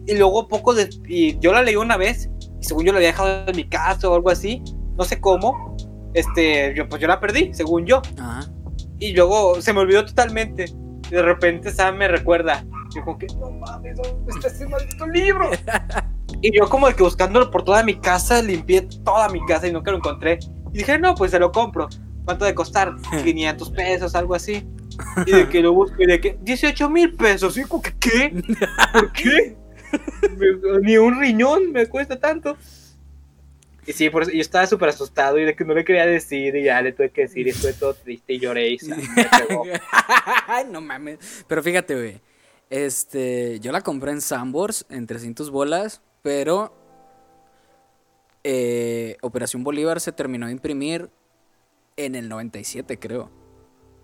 y 0.06 0.16
luego 0.16 0.48
poco 0.48 0.74
de... 0.74 0.88
Y 1.06 1.38
yo 1.38 1.52
la 1.52 1.62
leí 1.62 1.76
una 1.76 1.96
vez 1.96 2.30
y 2.60 2.64
según 2.64 2.86
yo 2.86 2.92
la 2.92 2.98
había 2.98 3.08
dejado 3.08 3.44
en 3.46 3.56
mi 3.56 3.68
casa 3.68 4.08
o 4.08 4.14
algo 4.14 4.30
así, 4.30 4.62
no 4.96 5.04
sé 5.04 5.20
cómo 5.20 5.69
este, 6.14 6.74
yo 6.74 6.88
pues 6.88 7.00
yo 7.00 7.08
la 7.08 7.20
perdí, 7.20 7.52
según 7.54 7.86
yo. 7.86 8.02
Y 8.98 9.12
luego 9.12 9.60
se 9.60 9.72
me 9.72 9.80
olvidó 9.80 10.04
totalmente. 10.04 10.66
Y 11.10 11.14
de 11.14 11.22
repente 11.22 11.70
Sam 11.70 11.96
me 11.96 12.08
recuerda. 12.08 12.64
Yo 12.94 13.04
como 13.04 13.18
que, 13.18 13.26
no 13.38 13.50
mames, 13.50 13.96
¿dónde 13.96 14.32
está 14.32 14.48
ese 14.48 14.66
maldito 14.66 15.06
libro? 15.06 15.50
y 16.42 16.56
yo 16.56 16.68
como 16.68 16.88
de 16.88 16.94
que 16.94 17.02
buscándolo 17.02 17.50
por 17.50 17.64
toda 17.64 17.82
mi 17.82 17.98
casa, 17.98 18.42
limpié 18.42 18.82
toda 19.04 19.28
mi 19.28 19.44
casa 19.46 19.68
y 19.68 19.72
nunca 19.72 19.90
lo 19.90 19.98
encontré. 19.98 20.38
Y 20.72 20.78
dije, 20.78 20.98
no, 20.98 21.14
pues 21.14 21.30
se 21.30 21.38
lo 21.38 21.52
compro. 21.52 21.88
¿Cuánto 22.24 22.44
de 22.44 22.54
costar? 22.54 22.94
500 23.24 23.70
pesos, 23.70 24.14
algo 24.14 24.34
así. 24.34 24.66
Y 25.26 25.30
de 25.30 25.48
que 25.48 25.62
lo 25.62 25.72
busco 25.72 26.02
y 26.02 26.06
de 26.06 26.20
que 26.20 26.38
18 26.42 26.90
mil 26.90 27.14
pesos. 27.14 27.56
¿Y 27.56 27.62
como 27.62 27.82
que 27.82 27.94
qué? 27.98 28.42
¿Por 28.92 29.12
qué? 29.12 29.56
Ni 30.82 30.96
un 30.98 31.18
riñón 31.18 31.72
me 31.72 31.86
cuesta 31.86 32.18
tanto. 32.18 32.56
Y 33.86 33.92
sí, 33.92 34.10
por 34.10 34.22
eso, 34.22 34.30
yo 34.32 34.40
estaba 34.40 34.66
súper 34.66 34.90
asustado 34.90 35.38
y 35.38 35.44
de 35.44 35.54
que 35.54 35.64
no 35.64 35.74
le 35.74 35.84
quería 35.84 36.06
decir 36.06 36.54
y 36.54 36.64
ya 36.64 36.82
le 36.82 36.92
tuve 36.92 37.10
que 37.10 37.22
decir 37.22 37.46
y 37.46 37.50
estuve 37.50 37.72
todo 37.72 37.94
triste 37.94 38.34
y 38.34 38.38
lloré 38.38 38.70
y 38.70 38.78
se 38.78 38.94
no 40.70 40.80
mames. 40.80 41.44
Pero 41.46 41.62
fíjate, 41.62 41.94
güey. 41.94 42.20
Este, 42.68 43.58
yo 43.60 43.72
la 43.72 43.80
compré 43.80 44.12
en 44.12 44.20
Sambors 44.20 44.86
en 44.90 45.06
300 45.06 45.50
bolas, 45.50 46.02
pero 46.22 46.72
eh, 48.44 49.16
Operación 49.22 49.64
Bolívar 49.64 50.00
se 50.00 50.12
terminó 50.12 50.46
de 50.46 50.52
imprimir 50.52 51.10
en 51.96 52.14
el 52.14 52.28
97, 52.28 52.98
creo. 52.98 53.30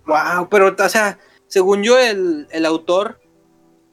Wow, 0.07 0.49
pero, 0.49 0.75
o 0.77 0.89
sea, 0.89 1.19
según 1.47 1.83
yo, 1.83 1.99
el, 1.99 2.49
el 2.51 2.67
autor 2.67 3.21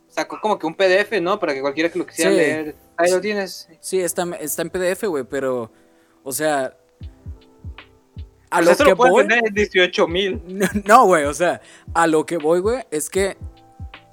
sacó 0.08 0.40
como 0.42 0.60
que 0.60 0.68
un 0.68 0.76
PDF, 0.76 1.22
¿no? 1.22 1.40
Para 1.40 1.54
que 1.54 1.62
cualquiera 1.62 1.90
que 1.90 2.00
lo 2.00 2.06
quisiera 2.06 2.32
leer 2.32 2.76
Ahí 2.98 3.12
lo 3.12 3.22
tienes. 3.22 3.70
Sí, 3.80 4.00
está, 4.00 4.24
está 4.40 4.62
en 4.62 4.70
PDF, 4.70 5.04
güey, 5.06 5.24
pero. 5.24 5.72
O 6.24 6.32
sea. 6.32 6.78
A 8.50 8.62
pues 8.62 8.80
lo 8.80 8.86
que 8.86 8.94
voy. 8.94 9.28
18 9.52 10.08
mil. 10.08 10.42
No, 10.86 11.06
güey, 11.06 11.26
o 11.26 11.34
sea, 11.34 11.62
a 11.94 12.06
lo 12.08 12.26
que 12.26 12.38
voy, 12.38 12.60
güey, 12.60 12.84
es 12.92 13.10
que 13.10 13.36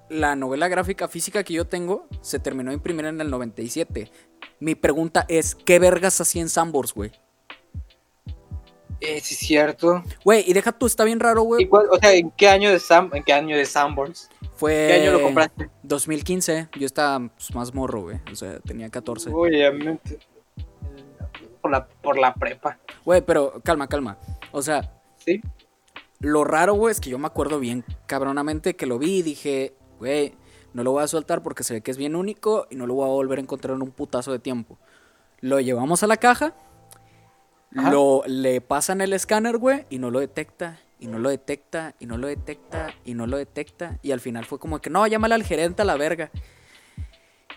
la 0.09 0.35
novela 0.35 0.69
gráfica 0.69 1.09
física 1.09 1.45
que 1.45 1.55
yo 1.55 1.67
tengo 1.67 2.07
se 2.21 2.39
terminó 2.39 2.71
de 2.71 2.77
imprimir 2.77 3.05
en 3.05 3.21
el 3.21 3.31
97. 3.31 4.11
Mi 4.61 4.75
pregunta 4.75 5.27
es: 5.29 5.55
¿qué 5.55 5.79
vergas 5.79 6.21
hacía 6.21 6.43
en 6.43 6.49
Sambors, 6.49 6.95
güey? 6.95 7.13
Eh, 9.01 9.21
sí, 9.23 9.35
es 9.35 9.41
cierto. 9.41 10.05
Güey, 10.25 10.45
y 10.47 10.53
deja 10.53 10.73
tú, 10.73 10.87
está 10.87 11.05
bien 11.05 11.21
raro, 11.21 11.43
güey. 11.43 11.69
O 11.71 11.99
sea, 11.99 12.13
¿en 12.13 12.31
qué 12.33 12.49
año 12.49 12.71
de 12.71 12.79
Sam, 12.79 13.11
en 13.15 13.23
qué 13.23 13.33
año 13.33 13.57
de 13.57 13.65
Sanborns? 13.65 14.29
Fue 14.61 14.89
¿Qué 14.89 14.93
año 15.01 15.13
lo 15.13 15.23
compraste? 15.23 15.71
2015. 15.85 16.69
Yo 16.79 16.85
estaba 16.85 17.19
pues, 17.31 17.55
más 17.55 17.75
morro, 17.75 18.03
güey. 18.03 18.21
O 18.31 18.35
sea, 18.35 18.61
tenía 18.61 18.91
14. 18.91 19.31
Obviamente. 19.33 20.19
Por 21.63 21.71
la, 21.71 21.87
por 21.87 22.19
la 22.19 22.35
prepa. 22.35 22.79
Güey, 23.07 23.23
pero 23.23 23.63
calma, 23.65 23.89
calma. 23.89 24.19
O 24.53 24.61
sea. 24.61 25.01
Sí. 25.17 25.41
Lo 26.19 26.45
raro, 26.45 26.75
güey, 26.75 26.93
es 26.93 27.01
que 27.01 27.09
yo 27.09 27.19
me 27.19 27.27
acuerdo 27.27 27.59
bien 27.59 27.87
cabronamente 28.07 28.77
que 28.77 28.85
lo 28.85 28.99
vi 28.99 29.21
y 29.21 29.23
dije, 29.23 29.73
güey, 29.99 30.35
no 30.75 30.85
lo 30.85 30.93
voy 30.93 31.05
a 31.05 31.09
soltar 31.09 31.43
porque 31.43 31.65
se 31.65 31.73
ve 31.73 31.81
que 31.81 31.91
es 31.91 31.97
bien 31.97 32.15
único 32.15 32.67
y 32.69 32.77
no 32.77 32.87
lo 32.87 32.93
voy 32.93 33.07
a 33.07 33.13
volver 33.13 33.39
a 33.39 33.43
encontrar 33.43 33.75
en 33.75 33.81
un 33.81 33.91
putazo 33.91 34.31
de 34.31 34.41
tiempo. 34.41 34.79
Lo 35.41 35.59
llevamos 35.59 36.03
a 36.03 36.07
la 36.07 36.19
caja 36.19 36.55
lo, 37.71 38.23
le 38.27 38.61
pasan 38.61 39.01
el 39.01 39.13
escáner, 39.13 39.59
güey, 39.59 39.87
y 39.91 39.99
no 39.99 40.11
lo 40.11 40.21
detecta, 40.21 40.81
y 41.01 41.09
no 41.09 41.19
lo 41.19 41.31
detecta, 41.31 41.95
y 41.99 42.07
no 42.07 42.19
lo 42.19 42.29
detecta, 42.29 42.95
y 43.05 43.15
no 43.15 43.27
lo 43.27 43.39
detecta. 43.39 43.99
Y 44.03 44.13
al 44.13 44.21
final 44.21 44.45
fue 44.45 44.59
como 44.59 44.81
que, 44.81 44.91
no, 44.91 45.07
llámale 45.07 45.35
al 45.35 45.43
gerente 45.43 45.83
a 45.83 45.85
la 45.85 45.97
verga. 45.97 46.31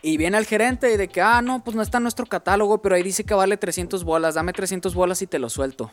Y 0.01 0.17
viene 0.17 0.37
el 0.37 0.45
gerente 0.45 0.93
y 0.93 0.97
de 0.97 1.07
que, 1.07 1.21
ah, 1.21 1.41
no, 1.41 1.63
pues 1.63 1.75
no 1.75 1.81
está 1.81 1.97
en 1.97 2.03
nuestro 2.03 2.25
catálogo, 2.25 2.81
pero 2.81 2.95
ahí 2.95 3.03
dice 3.03 3.23
que 3.23 3.33
vale 3.33 3.57
300 3.57 4.03
bolas, 4.03 4.35
dame 4.35 4.53
300 4.53 4.95
bolas 4.95 5.21
y 5.21 5.27
te 5.27 5.39
lo 5.39 5.49
suelto. 5.49 5.91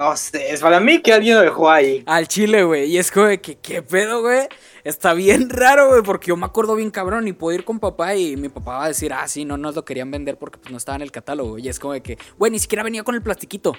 No 0.00 0.16
sé, 0.16 0.50
es 0.50 0.62
para 0.62 0.80
mí 0.80 1.02
que 1.02 1.12
alguien 1.12 1.36
lo 1.36 1.42
dejó 1.42 1.70
ahí. 1.70 2.02
Al 2.06 2.26
chile, 2.26 2.64
güey. 2.64 2.90
Y 2.90 2.96
es 2.96 3.10
como 3.10 3.26
que, 3.26 3.58
¿qué 3.60 3.82
pedo, 3.82 4.22
güey? 4.22 4.48
Está 4.82 5.12
bien 5.12 5.50
raro, 5.50 5.88
güey, 5.90 6.02
porque 6.02 6.28
yo 6.28 6.36
me 6.38 6.46
acuerdo 6.46 6.74
bien 6.74 6.90
cabrón 6.90 7.28
y 7.28 7.34
puedo 7.34 7.54
ir 7.54 7.64
con 7.66 7.78
papá 7.78 8.14
y 8.14 8.34
mi 8.36 8.48
papá 8.48 8.78
va 8.78 8.84
a 8.86 8.88
decir, 8.88 9.12
ah, 9.12 9.28
sí, 9.28 9.44
no 9.44 9.58
nos 9.58 9.74
lo 9.74 9.84
querían 9.84 10.10
vender 10.10 10.38
porque 10.38 10.56
pues, 10.56 10.70
no 10.72 10.78
estaba 10.78 10.96
en 10.96 11.02
el 11.02 11.12
catálogo. 11.12 11.58
Y 11.58 11.68
es 11.68 11.78
como 11.78 11.92
de 11.92 12.00
que, 12.00 12.16
güey, 12.38 12.50
ni 12.50 12.58
siquiera 12.58 12.82
venía 12.82 13.04
con 13.04 13.14
el 13.14 13.22
plastiquito. 13.22 13.74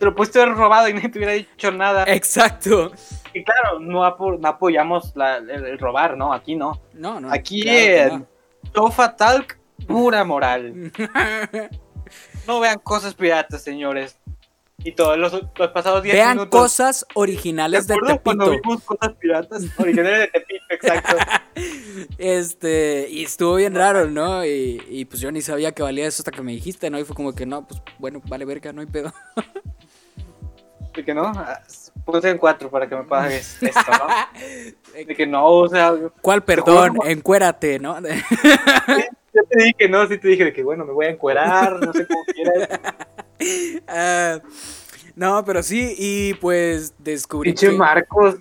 Te 0.00 0.06
lo 0.06 0.14
pudiste 0.14 0.40
haber 0.40 0.56
robado 0.56 0.88
y 0.88 0.94
nadie 0.94 1.10
te 1.10 1.18
hubiera 1.18 1.34
dicho 1.34 1.70
nada. 1.70 2.04
Exacto. 2.06 2.90
Y 3.34 3.44
claro, 3.44 3.78
no, 3.80 4.02
apoyamos 4.02 5.12
el, 5.14 5.78
robar, 5.78 6.16
¿no? 6.16 6.32
Aquí 6.32 6.56
no. 6.56 6.80
No, 6.94 7.20
no. 7.20 7.30
Aquí 7.30 7.68
en 7.68 8.26
Tofa 8.72 9.14
Talk, 9.14 9.58
pura 9.86 10.24
moral. 10.24 10.90
no 12.46 12.60
vean 12.60 12.78
cosas 12.78 13.12
piratas, 13.12 13.62
señores 13.62 14.18
y 14.84 14.92
todos 14.92 15.18
los, 15.18 15.32
pasados 15.72 16.02
10 16.02 16.14
Vean 16.14 16.48
cosas 16.48 17.04
originales 17.14 17.86
de 17.86 17.94
Tepito. 17.94 18.22
cuando 18.22 18.50
vimos 18.50 18.82
cosas 18.82 19.12
piratas 19.18 19.64
originales 19.78 20.20
de 20.20 20.28
Tepito, 20.28 20.64
exacto. 20.70 21.16
este, 22.18 23.06
y 23.10 23.24
estuvo 23.24 23.56
bien 23.56 23.74
raro, 23.74 24.06
¿no? 24.10 24.44
Y, 24.44 24.82
y, 24.88 25.04
pues 25.04 25.20
yo 25.20 25.30
ni 25.30 25.42
sabía 25.42 25.72
que 25.72 25.82
valía 25.82 26.06
eso 26.06 26.22
hasta 26.22 26.30
que 26.30 26.42
me 26.42 26.52
dijiste, 26.52 26.88
¿no? 26.88 26.98
Y 26.98 27.04
fue 27.04 27.14
como 27.14 27.34
que 27.34 27.44
no, 27.44 27.66
pues 27.66 27.82
bueno, 27.98 28.22
vale 28.26 28.44
verga, 28.44 28.72
no 28.72 28.80
hay 28.80 28.86
pedo. 28.86 29.12
De 30.94 31.04
que 31.04 31.14
no, 31.14 31.26
ah, 31.26 31.60
puse 32.04 32.30
en 32.30 32.38
cuatro 32.38 32.70
para 32.70 32.88
que 32.88 32.96
me 32.96 33.04
pagues 33.04 33.58
esto, 33.62 33.92
¿no? 33.92 35.04
De 35.06 35.14
que 35.14 35.26
no, 35.26 35.46
o 35.46 35.68
sea. 35.68 35.94
¿Cuál 36.20 36.42
perdón? 36.42 36.98
Encuérate, 37.04 37.78
¿no? 37.78 38.00
yo 39.34 39.44
te 39.44 39.58
dije 39.58 39.74
que 39.78 39.88
no, 39.88 40.06
sí 40.06 40.18
te 40.18 40.28
dije 40.28 40.44
de 40.44 40.52
que 40.52 40.62
bueno, 40.62 40.84
me 40.84 40.92
voy 40.92 41.06
a 41.06 41.10
encuerar, 41.10 41.80
no 41.80 41.92
sé 41.92 42.06
cómo 42.06 42.24
quieras. 42.24 42.68
Ah, 43.88 44.38
no, 45.16 45.42
pero 45.46 45.62
sí, 45.62 45.94
y 45.96 46.34
pues 46.34 46.92
descubrí. 46.98 47.52
Pinche 47.52 47.70
Marcos, 47.70 48.36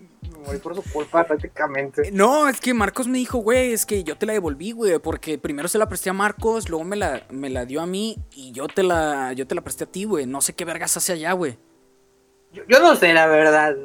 me 0.51 0.57
por 0.59 0.75
su 0.75 0.83
culpa 0.83 1.23
prácticamente. 1.23 2.11
No, 2.11 2.49
es 2.49 2.59
que 2.59 2.73
Marcos 2.73 3.07
me 3.07 3.17
dijo, 3.17 3.37
güey, 3.37 3.71
es 3.71 3.85
que 3.85 4.03
yo 4.03 4.17
te 4.17 4.25
la 4.25 4.33
devolví, 4.33 4.71
güey, 4.71 4.99
porque 4.99 5.37
primero 5.37 5.69
se 5.69 5.77
la 5.77 5.87
presté 5.87 6.09
a 6.09 6.13
Marcos, 6.13 6.67
luego 6.67 6.83
me 6.83 6.97
la, 6.97 7.23
me 7.29 7.49
la 7.49 7.65
dio 7.65 7.81
a 7.81 7.85
mí 7.85 8.17
y 8.35 8.51
yo 8.51 8.67
te 8.67 8.83
la, 8.83 9.31
yo 9.31 9.47
te 9.47 9.55
la 9.55 9.61
presté 9.61 9.85
a 9.85 9.87
ti, 9.87 10.03
güey. 10.03 10.25
No 10.25 10.41
sé 10.41 10.53
qué 10.53 10.65
vergas 10.65 10.97
hace 10.97 11.13
allá, 11.13 11.31
güey. 11.31 11.57
Yo, 12.53 12.79
no 12.79 12.95
sé, 12.95 13.13
la 13.13 13.27
verdad. 13.27 13.75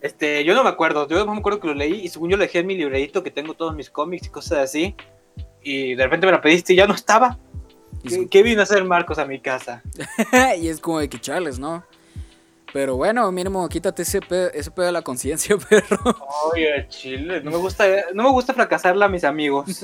Este, 0.00 0.44
yo 0.44 0.54
no 0.54 0.64
me 0.64 0.70
acuerdo. 0.70 1.08
Yo 1.08 1.24
no 1.24 1.32
me 1.32 1.38
acuerdo 1.38 1.60
que 1.60 1.68
lo 1.68 1.74
leí 1.74 2.00
y 2.00 2.08
según 2.08 2.30
yo 2.30 2.36
lo 2.36 2.42
dejé 2.42 2.60
en 2.60 2.66
mi 2.66 2.76
librerito 2.76 3.22
que 3.22 3.30
tengo 3.30 3.54
todos 3.54 3.74
mis 3.74 3.90
cómics 3.90 4.26
y 4.26 4.30
cosas 4.30 4.58
así. 4.58 4.94
Y 5.62 5.94
de 5.94 6.04
repente 6.04 6.26
me 6.26 6.32
la 6.32 6.40
pediste 6.40 6.72
y 6.72 6.76
ya 6.76 6.86
no 6.86 6.94
estaba. 6.94 7.38
¿Qué, 8.30 8.42
vino 8.42 8.60
a 8.60 8.64
hacer 8.64 8.82
Marcos 8.84 9.18
a 9.18 9.24
mi 9.24 9.40
casa? 9.40 9.82
y 10.60 10.68
es 10.68 10.80
como 10.80 10.98
de 10.98 11.08
que 11.08 11.20
chales, 11.20 11.58
¿no? 11.58 11.84
Pero 12.72 12.96
bueno, 12.96 13.30
mínimo, 13.30 13.68
quítate 13.68 14.02
ese 14.02 14.20
pedo, 14.20 14.50
ese 14.50 14.70
pedo 14.70 14.86
de 14.86 14.92
la 14.92 15.02
conciencia, 15.02 15.56
perro. 15.68 16.16
Oye, 16.50 16.86
chile, 16.88 17.42
no 17.42 17.50
me 17.50 17.58
gusta, 17.58 17.84
no 18.14 18.22
me 18.24 18.30
gusta 18.30 18.54
fracasarla 18.54 19.06
a 19.06 19.08
mis 19.08 19.24
amigos. 19.24 19.82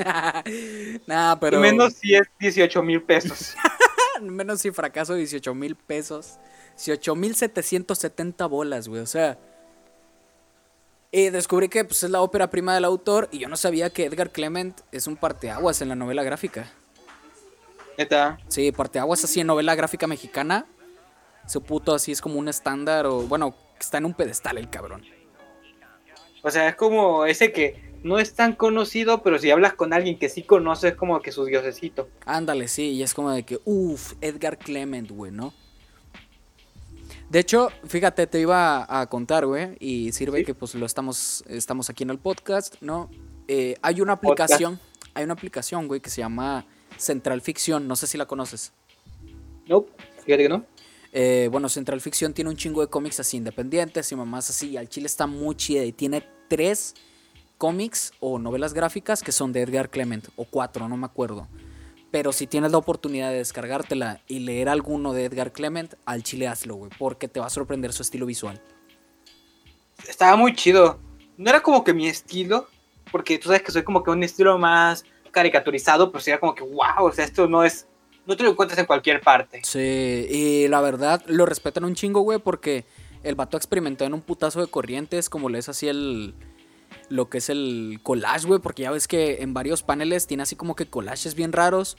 nah, 1.07 1.37
pero... 1.37 1.61
menos 1.61 1.95
si 1.95 2.14
es 2.14 2.23
18 2.41 2.83
mil 2.83 3.03
pesos. 3.03 3.55
menos 4.23 4.62
si 4.62 4.71
fracaso 4.71 5.14
18 5.14 5.55
mil 5.55 5.77
pesos. 5.77 6.39
18 6.79 7.14
mil 7.16 7.35
770 7.35 8.47
bolas, 8.47 8.89
güey, 8.89 9.03
o 9.03 9.07
sea... 9.07 9.39
Y 11.11 11.31
descubrí 11.31 11.70
que 11.70 11.85
pues, 11.85 12.03
es 12.03 12.11
la 12.11 12.20
ópera 12.20 12.51
prima 12.51 12.74
del 12.74 12.85
autor 12.85 13.29
y 13.33 13.39
yo 13.39 13.49
no 13.49 13.57
sabía 13.57 13.89
que 13.91 14.05
Edgar 14.05 14.31
Clement 14.31 14.79
es 14.93 15.07
un 15.07 15.16
parteaguas 15.16 15.81
en 15.81 15.89
la 15.89 15.95
novela 15.95 16.22
gráfica. 16.22 16.70
¿Neta? 17.97 18.39
Sí, 18.49 18.70
Parteaguas 18.72 19.24
así 19.24 19.41
en 19.41 19.47
novela 19.47 19.74
gráfica 19.74 20.07
mexicana. 20.07 20.66
Su 21.47 21.62
puto 21.62 21.95
así 21.95 22.12
es 22.12 22.20
como 22.20 22.39
un 22.39 22.49
estándar 22.49 23.07
o, 23.07 23.22
bueno, 23.22 23.55
está 23.81 23.99
en 23.99 24.05
un 24.05 24.12
pedestal 24.12 24.59
el 24.59 24.68
cabrón. 24.68 25.03
O 26.43 26.51
sea, 26.51 26.68
es 26.68 26.76
como 26.76 27.24
ese 27.24 27.53
que 27.53 27.89
no 28.03 28.18
es 28.18 28.35
tan 28.35 28.55
conocido, 28.55 29.22
pero 29.22 29.39
si 29.39 29.51
hablas 29.51 29.72
con 29.72 29.93
alguien 29.93 30.18
que 30.18 30.29
sí 30.29 30.43
conoce, 30.43 30.89
es 30.89 30.95
como 30.95 31.20
que 31.20 31.33
su 31.33 31.47
diosecito. 31.47 32.09
Ándale, 32.26 32.68
sí, 32.68 32.91
y 32.91 33.03
es 33.03 33.14
como 33.14 33.31
de 33.31 33.45
que, 33.45 33.59
uff, 33.64 34.12
Edgar 34.20 34.59
Clement, 34.59 35.11
güey, 35.11 35.33
¿no? 35.33 35.55
De 37.31 37.41
hecho, 37.41 37.68
fíjate, 37.85 38.26
te 38.26 38.41
iba 38.41 38.87
a, 38.89 39.07
contar, 39.07 39.45
güey, 39.45 39.76
y 39.81 40.12
sirve 40.12 40.45
que 40.45 40.55
pues 40.55 40.74
lo 40.74 40.87
estamos, 40.87 41.45
estamos 41.47 41.91
aquí 41.91 42.03
en 42.03 42.11
el 42.11 42.18
podcast, 42.18 42.76
¿no? 42.81 43.11
Eh, 43.49 43.74
hay 43.83 44.01
una 44.01 44.14
aplicación, 44.14 44.81
hay 45.12 45.24
una 45.24 45.35
aplicación, 45.35 45.89
güey, 45.89 46.01
que 46.01 46.09
se 46.09 46.22
llama 46.22 46.64
Central 46.97 47.43
Ficción, 47.43 47.87
no 47.87 47.97
sé 47.97 48.07
si 48.07 48.16
la 48.16 48.24
conoces. 48.24 48.72
No, 49.68 49.85
fíjate 50.24 50.45
que 50.45 50.49
no. 50.49 50.64
Eh, 51.12 51.49
bueno, 51.53 51.68
Central 51.68 52.01
Ficción 52.01 52.33
tiene 52.33 52.49
un 52.49 52.57
chingo 52.57 52.81
de 52.81 52.89
cómics 52.89 53.20
así 53.20 53.37
independientes 53.37 54.11
y 54.11 54.16
mamás 54.16 54.49
así. 54.49 54.79
Al 54.79 54.89
chile 54.89 55.07
está 55.07 55.26
muy 55.26 55.55
chida 55.55 55.85
y 55.85 55.93
tiene 55.93 56.24
tres 56.49 56.95
cómics 57.59 58.12
o 58.20 58.39
novelas 58.39 58.72
gráficas 58.72 59.22
que 59.22 59.33
son 59.33 59.53
de 59.53 59.62
Edgar 59.62 59.91
Clement, 59.91 60.29
o 60.37 60.47
cuatro, 60.47 60.89
no 60.89 60.97
me 60.97 61.05
acuerdo. 61.05 61.47
Pero 62.11 62.33
si 62.33 62.47
tienes 62.47 62.73
la 62.73 62.79
oportunidad 62.79 63.31
de 63.31 63.39
descargártela 63.39 64.21
y 64.27 64.41
leer 64.41 64.69
alguno 64.69 65.13
de 65.13 65.27
Edgar 65.27 65.53
Clement, 65.53 65.95
al 66.07 66.23
chile 66.23 66.49
hazlo, 66.49 66.77
güey, 66.77 66.91
porque 66.99 67.29
te 67.29 67.41
va 67.41 67.47
a 67.47 67.51
sorprender 67.51 67.93
su 67.93 68.03
estilo 68.03 68.25
visual. 68.25 68.63
Estaba 70.09 70.37
muy 70.37 70.55
chido. 70.55 70.99
No 71.37 71.51
era 71.51 71.61
como 71.61 71.85
que 71.85 71.93
mi 71.93 72.09
estilo, 72.09 72.67
porque 73.13 73.39
tú 73.39 73.49
sabes 73.49 73.63
que 73.63 73.73
soy 73.73 73.83
como 73.83 74.03
que 74.03 74.11
un 74.11 74.23
estilo 74.23 74.59
más 74.59 75.05
caricaturizado, 75.31 76.11
pero 76.11 76.23
sería 76.23 76.41
como 76.41 76.55
que, 76.55 76.65
wow, 76.65 77.05
o 77.07 77.13
sea, 77.13 77.25
esto 77.25 77.47
no 77.47 77.63
es 77.63 77.87
no 78.29 78.37
te 78.37 78.45
lo 78.45 78.51
encuentras 78.51 78.79
en 78.79 78.85
cualquier 78.85 79.23
parte. 79.23 79.63
Sí, 79.65 80.27
y 80.29 80.69
la 80.69 80.83
verdad 80.83 81.25
lo 81.27 81.47
respetan 81.47 81.85
un 81.85 81.95
chingo, 81.95 82.21
güey, 82.21 82.39
porque 82.39 82.85
el 83.23 83.35
vato 83.35 83.57
experimentó 83.57 84.05
en 84.05 84.13
un 84.13 84.21
putazo 84.21 84.61
de 84.61 84.67
corrientes, 84.67 85.31
como 85.31 85.49
lees 85.49 85.71
así 85.71 85.89
el. 85.89 86.35
Lo 87.09 87.29
que 87.29 87.39
es 87.39 87.49
el 87.49 88.01
collage, 88.03 88.47
güey, 88.47 88.61
porque 88.61 88.83
ya 88.83 88.91
ves 88.91 89.09
que 89.09 89.43
en 89.43 89.55
varios 89.55 89.83
paneles 89.83 90.27
tiene 90.27 90.43
así 90.43 90.57
como 90.57 90.77
que 90.77 90.87
collages 90.87 91.35
bien 91.35 91.53
raros. 91.53 91.97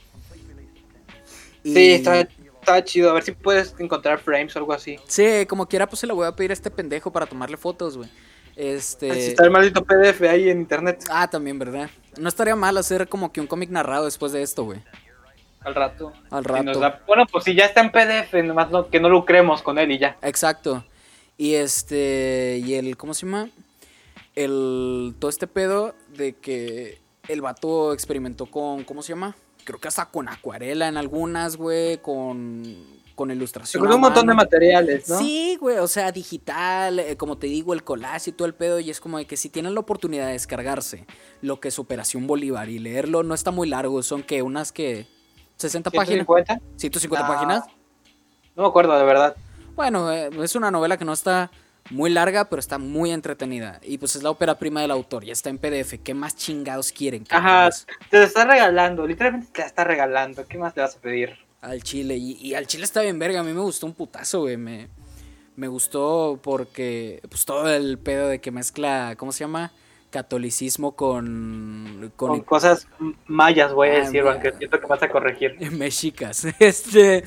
Sí, 1.64 1.92
está, 1.92 2.84
chido. 2.84 3.10
A 3.10 3.14
ver 3.14 3.24
si 3.24 3.32
puedes 3.32 3.74
encontrar 3.78 4.18
frames 4.20 4.54
o 4.56 4.60
algo 4.60 4.72
así. 4.72 4.98
Sí, 5.06 5.46
como 5.48 5.66
quiera, 5.66 5.88
pues 5.88 6.00
se 6.00 6.06
lo 6.06 6.14
voy 6.14 6.26
a 6.26 6.32
pedir 6.32 6.50
a 6.50 6.54
este 6.54 6.70
pendejo 6.70 7.12
para 7.12 7.26
tomarle 7.26 7.56
fotos, 7.56 7.96
güey. 7.96 8.08
Este... 8.56 9.10
Así 9.10 9.20
está 9.20 9.44
el 9.44 9.50
maldito 9.50 9.84
PDF 9.84 10.22
ahí 10.22 10.48
en 10.48 10.60
internet. 10.60 11.04
Ah, 11.10 11.28
también, 11.28 11.58
¿verdad? 11.58 11.90
No 12.18 12.28
estaría 12.28 12.56
mal 12.56 12.76
hacer 12.76 13.08
como 13.08 13.32
que 13.32 13.40
un 13.40 13.46
cómic 13.46 13.70
narrado 13.70 14.04
después 14.04 14.32
de 14.32 14.42
esto, 14.42 14.64
güey. 14.64 14.80
Al 15.62 15.74
rato. 15.74 16.12
Al 16.30 16.44
rato. 16.44 16.80
bueno, 17.06 17.26
pues 17.30 17.44
si 17.44 17.54
ya 17.54 17.66
está 17.66 17.80
en 17.80 17.90
PDF, 17.90 18.32
nomás 18.44 18.68
que 18.90 19.00
no 19.00 19.08
lo 19.08 19.24
creemos 19.24 19.62
con 19.62 19.78
él 19.78 19.90
y 19.90 19.98
ya. 19.98 20.16
Exacto. 20.22 20.84
Y 21.36 21.54
este. 21.54 22.60
Y 22.64 22.74
el. 22.74 22.96
¿Cómo 22.96 23.12
se 23.14 23.26
llama? 23.26 23.48
El. 24.44 25.14
Todo 25.18 25.28
este 25.28 25.46
pedo 25.46 25.94
de 26.16 26.34
que 26.34 27.00
el 27.28 27.40
vato 27.40 27.92
experimentó 27.92 28.46
con. 28.46 28.84
¿Cómo 28.84 29.02
se 29.02 29.10
llama? 29.10 29.36
Creo 29.64 29.78
que 29.78 29.88
hasta 29.88 30.06
con 30.06 30.28
acuarela 30.28 30.88
en 30.88 30.96
algunas, 30.96 31.56
güey. 31.56 31.98
Con. 31.98 33.00
Con 33.14 33.30
ilustración. 33.30 33.84
Con 33.84 33.92
un 33.92 34.00
montón 34.00 34.26
de 34.26 34.32
materiales, 34.34 35.06
¿no? 35.10 35.18
Sí, 35.18 35.58
güey, 35.60 35.76
o 35.76 35.88
sea, 35.88 36.10
digital, 36.10 37.00
eh, 37.00 37.18
como 37.18 37.36
te 37.36 37.48
digo, 37.48 37.74
el 37.74 37.84
collage 37.84 38.30
y 38.30 38.32
todo 38.32 38.46
el 38.46 38.54
pedo, 38.54 38.80
y 38.80 38.88
es 38.88 38.98
como 38.98 39.18
de 39.18 39.26
que 39.26 39.36
si 39.36 39.50
tienen 39.50 39.74
la 39.74 39.80
oportunidad 39.80 40.28
de 40.28 40.32
descargarse 40.32 41.06
lo 41.42 41.60
que 41.60 41.68
es 41.68 41.78
Operación 41.78 42.26
Bolívar 42.26 42.70
y 42.70 42.78
leerlo, 42.78 43.22
no 43.22 43.34
está 43.34 43.50
muy 43.50 43.68
largo, 43.68 44.02
son 44.02 44.22
que 44.22 44.40
unas 44.40 44.72
que 44.72 45.06
60 45.56 45.90
páginas. 45.90 46.26
¿150? 46.26 46.60
150 46.76 47.28
páginas. 47.28 47.64
No 48.56 48.62
me 48.62 48.68
acuerdo, 48.70 48.98
de 48.98 49.04
verdad. 49.04 49.36
Bueno, 49.76 50.10
eh, 50.10 50.30
es 50.42 50.54
una 50.54 50.70
novela 50.70 50.96
que 50.96 51.04
no 51.04 51.12
está 51.12 51.50
muy 51.90 52.10
larga, 52.10 52.48
pero 52.48 52.60
está 52.60 52.78
muy 52.78 53.10
entretenida. 53.10 53.80
Y 53.82 53.98
pues 53.98 54.16
es 54.16 54.22
la 54.22 54.30
ópera 54.30 54.58
prima 54.58 54.82
del 54.82 54.90
autor, 54.90 55.24
ya 55.24 55.32
está 55.32 55.50
en 55.50 55.58
PDF. 55.58 55.94
¿Qué 56.02 56.14
más 56.14 56.36
chingados 56.36 56.92
quieren? 56.92 57.24
Ajá, 57.30 57.70
te 58.10 58.18
la 58.18 58.24
está 58.24 58.44
regalando, 58.44 59.06
literalmente 59.06 59.48
te 59.52 59.60
la 59.60 59.66
está 59.66 59.84
regalando. 59.84 60.46
¿Qué 60.46 60.58
más 60.58 60.74
te 60.74 60.80
vas 60.80 60.96
a 60.96 61.00
pedir? 61.00 61.38
Al 61.60 61.82
chile, 61.82 62.16
y, 62.16 62.54
al 62.54 62.66
chile 62.66 62.84
está 62.84 63.02
bien 63.02 63.18
verga. 63.18 63.40
A 63.40 63.42
mí 63.42 63.52
me 63.52 63.60
gustó 63.60 63.86
un 63.86 63.94
putazo, 63.94 64.40
güey. 64.40 64.56
Me, 64.56 64.88
me 65.56 65.68
gustó 65.68 66.38
porque, 66.42 67.20
pues 67.28 67.44
todo 67.44 67.68
el 67.68 67.98
pedo 67.98 68.28
de 68.28 68.40
que 68.40 68.50
mezcla, 68.50 69.14
¿cómo 69.16 69.32
se 69.32 69.40
llama? 69.44 69.72
catolicismo 70.10 70.96
con, 70.96 72.12
con, 72.16 72.40
cosas 72.40 72.86
mayas, 73.26 73.72
voy 73.72 73.88
a 73.88 73.92
ah, 73.92 74.00
decir, 74.00 74.22
aunque 74.22 74.52
siento 74.52 74.80
que 74.80 74.86
vas 74.86 75.02
a 75.02 75.08
corregir. 75.08 75.56
Mexicas, 75.72 76.44
este. 76.58 77.24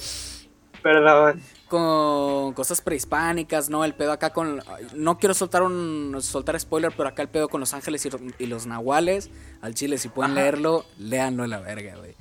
Perdón. 0.81 1.41
Con 1.73 2.53
cosas 2.53 2.81
prehispánicas, 2.81 3.67
¿no? 3.67 3.83
El 3.83 3.95
pedo 3.95 4.11
acá 4.11 4.29
con. 4.29 4.61
No 4.93 5.17
quiero 5.17 5.33
soltar 5.33 5.63
un 5.63 6.15
soltar 6.21 6.59
spoiler, 6.59 6.93
pero 6.95 7.09
acá 7.09 7.23
el 7.23 7.29
pedo 7.29 7.49
con 7.49 7.59
los 7.59 7.73
ángeles 7.73 8.07
y, 8.37 8.45
los 8.45 8.67
nahuales. 8.67 9.31
Al 9.59 9.73
chile, 9.73 9.97
si 9.97 10.07
pueden 10.07 10.35
leerlo, 10.35 10.85
léanlo 10.99 11.41
a 11.41 11.47
la 11.47 11.59
verga, 11.59 11.95
güey. 11.95 12.13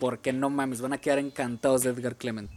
Porque 0.00 0.32
no 0.32 0.48
mames, 0.48 0.80
van 0.80 0.94
a 0.94 0.98
quedar 0.98 1.18
encantados 1.18 1.82
de 1.82 1.90
Edgar 1.90 2.16
Clement. 2.16 2.50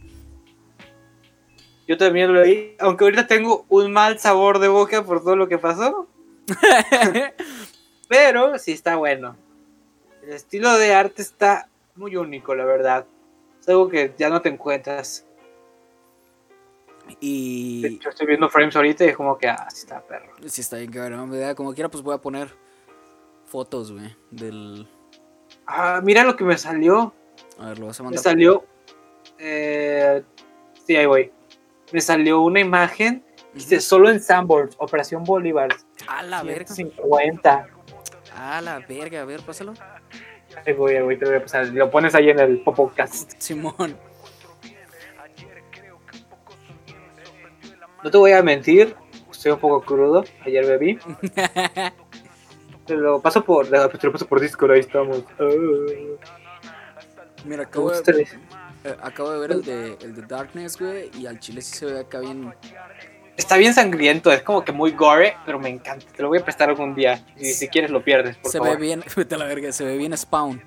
Yo 1.86 1.98
también 1.98 2.32
lo 2.32 2.40
leí, 2.40 2.74
aunque 2.78 3.04
ahorita 3.04 3.26
tengo 3.26 3.66
un 3.68 3.92
mal 3.92 4.18
sabor 4.18 4.60
de 4.60 4.68
boca 4.68 5.04
por 5.04 5.22
todo 5.22 5.36
lo 5.36 5.46
que 5.46 5.58
pasó. 5.58 6.08
Pero 8.08 8.58
sí 8.58 8.72
está 8.72 8.96
bueno. 8.96 9.36
El 10.22 10.30
estilo 10.30 10.72
de 10.78 10.94
arte 10.94 11.20
está 11.20 11.68
muy 11.96 12.16
único, 12.16 12.54
la 12.54 12.64
verdad. 12.64 13.04
Es 13.60 13.68
algo 13.68 13.90
que 13.90 14.14
ya 14.16 14.30
no 14.30 14.40
te 14.40 14.48
encuentras. 14.48 15.26
Y. 17.20 17.98
Yo 17.98 18.10
estoy 18.10 18.26
viendo 18.26 18.48
frames 18.48 18.76
ahorita 18.76 19.04
y 19.04 19.08
es 19.08 19.16
como 19.16 19.36
que, 19.38 19.48
ah, 19.48 19.66
sí 19.70 19.80
está 19.80 20.00
perro. 20.00 20.32
Sí 20.46 20.60
está 20.60 20.76
bien 20.76 20.90
cabrón, 20.90 21.32
Como 21.54 21.74
quiera, 21.74 21.90
pues 21.90 22.02
voy 22.02 22.14
a 22.14 22.18
poner 22.18 22.48
fotos, 23.46 23.92
güey, 23.92 24.16
del. 24.30 24.88
Ah, 25.66 26.00
mira 26.02 26.24
lo 26.24 26.36
que 26.36 26.44
me 26.44 26.56
salió. 26.56 27.14
A 27.58 27.68
ver, 27.68 27.78
lo 27.78 27.86
vas 27.86 28.00
a 28.00 28.02
mandar. 28.02 28.18
Me 28.18 28.22
salió. 28.22 28.64
Eh, 29.38 30.22
sí, 30.86 30.96
ahí 30.96 31.06
voy. 31.06 31.32
Me 31.92 32.00
salió 32.00 32.40
una 32.40 32.60
imagen. 32.60 33.24
Dice 33.54 33.80
solo 33.80 34.10
en 34.10 34.20
Sanborns, 34.20 34.76
Operación 34.78 35.24
Bolívar. 35.24 35.70
A 36.06 36.22
la 36.22 36.42
verga. 36.42 36.72
50. 36.72 37.68
A 38.36 38.60
la 38.60 38.78
verga, 38.80 39.22
a 39.22 39.24
ver, 39.24 39.40
pásalo. 39.40 39.74
Ahí 40.64 40.72
voy, 40.72 41.00
voy, 41.00 41.18
te 41.18 41.24
voy 41.24 41.36
a 41.36 41.42
pasar. 41.42 41.66
Lo 41.68 41.90
pones 41.90 42.14
ahí 42.14 42.30
en 42.30 42.38
el 42.38 42.60
podcast. 42.62 43.32
Simón. 43.38 43.96
No 48.02 48.10
te 48.10 48.16
voy 48.16 48.32
a 48.32 48.42
mentir, 48.42 48.96
estoy 49.30 49.52
un 49.52 49.58
poco 49.58 49.82
crudo. 49.82 50.24
Ayer 50.44 50.66
bebí. 50.66 50.98
te 52.86 52.94
lo 52.96 53.20
paso 53.20 53.44
por, 53.44 53.68
te 53.68 54.06
lo 54.06 54.12
paso 54.12 54.26
por 54.26 54.40
Discord, 54.40 54.72
ahí 54.72 54.80
estamos. 54.80 55.24
Mira, 57.44 57.64
acabo 57.64 57.90
de, 57.90 58.26
eh, 58.84 58.96
acabo 59.02 59.30
de 59.30 59.38
ver 59.40 59.52
el 59.52 59.62
de, 59.62 59.98
el 60.02 60.14
de 60.14 60.22
Darkness, 60.22 60.78
güey, 60.78 61.10
y 61.18 61.26
al 61.26 61.38
chile 61.38 61.62
sí 61.62 61.76
se 61.76 61.86
ve 61.86 62.00
acá 62.00 62.20
bien, 62.20 62.52
Está 63.36 63.56
bien 63.56 63.72
sangriento, 63.72 64.30
es 64.32 64.42
como 64.42 64.64
que 64.64 64.72
muy 64.72 64.90
gore, 64.92 65.34
pero 65.46 65.58
me 65.58 65.70
encanta. 65.70 66.04
Te 66.12 66.22
lo 66.22 66.28
voy 66.28 66.38
a 66.38 66.44
prestar 66.44 66.68
algún 66.68 66.94
día. 66.94 67.24
Y 67.38 67.52
si 67.52 67.68
quieres 67.68 67.90
lo 67.90 68.04
pierdes, 68.04 68.36
por 68.36 68.50
se 68.50 68.60
ve 68.60 68.76
bien, 68.76 69.02
vete 69.16 69.34
a 69.34 69.38
la 69.38 69.46
verga, 69.46 69.72
se 69.72 69.84
ve 69.84 69.96
bien 69.96 70.16
Spawn. 70.16 70.62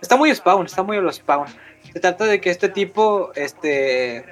Está 0.00 0.16
muy 0.16 0.32
Spawn, 0.32 0.66
está 0.66 0.84
muy 0.84 0.98
a 0.98 1.00
los 1.00 1.16
Spawn. 1.16 1.48
Se 1.92 1.98
trata 1.98 2.26
de 2.26 2.40
que 2.40 2.50
este 2.50 2.68
tipo, 2.68 3.32
este. 3.34 4.24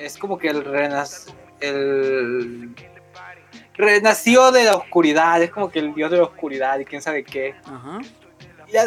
Es 0.00 0.18
como 0.18 0.38
que 0.38 0.48
el 0.48 0.64
renas. 0.64 1.34
El. 1.60 2.74
Renació 3.74 4.52
de 4.52 4.64
la 4.64 4.74
oscuridad, 4.74 5.42
es 5.42 5.50
como 5.50 5.70
que 5.70 5.78
el 5.78 5.94
dios 5.94 6.10
de 6.10 6.18
la 6.18 6.24
oscuridad 6.24 6.78
y 6.78 6.84
quién 6.84 7.00
sabe 7.00 7.24
qué. 7.24 7.54
Ajá. 7.64 8.00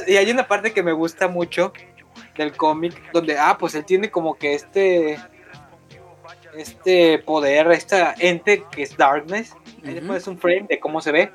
Y, 0.08 0.16
hay 0.16 0.32
una 0.32 0.48
parte 0.48 0.72
que 0.72 0.84
me 0.84 0.92
gusta 0.92 1.28
mucho 1.28 1.74
del 2.38 2.56
cómic, 2.56 3.12
donde, 3.12 3.38
ah, 3.38 3.58
pues 3.58 3.76
él 3.76 3.86
tiene 3.86 4.12
como 4.12 4.36
que 4.36 4.54
este 4.54 5.18
este 6.56 7.20
poder, 7.20 7.72
esta 7.72 8.14
ente 8.20 8.64
que 8.72 8.84
es 8.84 8.96
Darkness. 8.96 9.56
Ahí 9.86 9.96
después 9.96 10.28
un 10.28 10.38
frame 10.38 10.68
de 10.70 10.80
cómo 10.80 11.02
se 11.02 11.12
ve. 11.12 11.32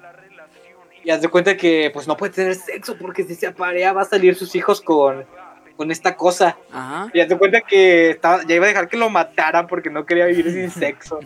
Y 1.04 1.10
haz 1.10 1.22
de 1.22 1.28
cuenta 1.28 1.56
que 1.56 1.90
pues 1.92 2.06
no 2.06 2.16
puede 2.16 2.32
tener 2.32 2.54
sexo 2.54 2.96
porque 2.96 3.24
si 3.24 3.34
se 3.34 3.46
aparea 3.46 3.92
va 3.92 4.02
a 4.02 4.04
salir 4.04 4.34
sus 4.34 4.54
hijos 4.54 4.80
con, 4.80 5.24
con 5.78 5.92
esta 5.92 6.16
cosa. 6.16 6.58
Y 7.14 7.20
haz 7.20 7.28
de 7.28 7.38
cuenta 7.38 7.60
que 7.60 8.10
estaba, 8.10 8.44
ya 8.44 8.56
iba 8.56 8.64
a 8.64 8.68
dejar 8.68 8.88
que 8.88 8.96
lo 8.96 9.08
mataran 9.08 9.68
porque 9.68 9.88
no 9.90 10.04
quería 10.04 10.26
vivir 10.26 10.50
sin 10.52 10.70
sexo. 10.82 11.20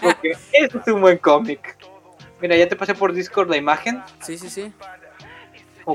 porque 0.00 0.32
eso 0.52 0.80
es 0.80 0.86
un 0.88 1.02
buen 1.02 1.18
cómic. 1.18 1.76
Mira, 2.40 2.56
ya 2.56 2.66
te 2.66 2.74
pasé 2.74 2.94
por 2.94 3.12
Discord 3.12 3.50
la 3.50 3.58
imagen. 3.58 4.02
Sí, 4.22 4.38
sí, 4.38 4.48
sí. 4.48 4.72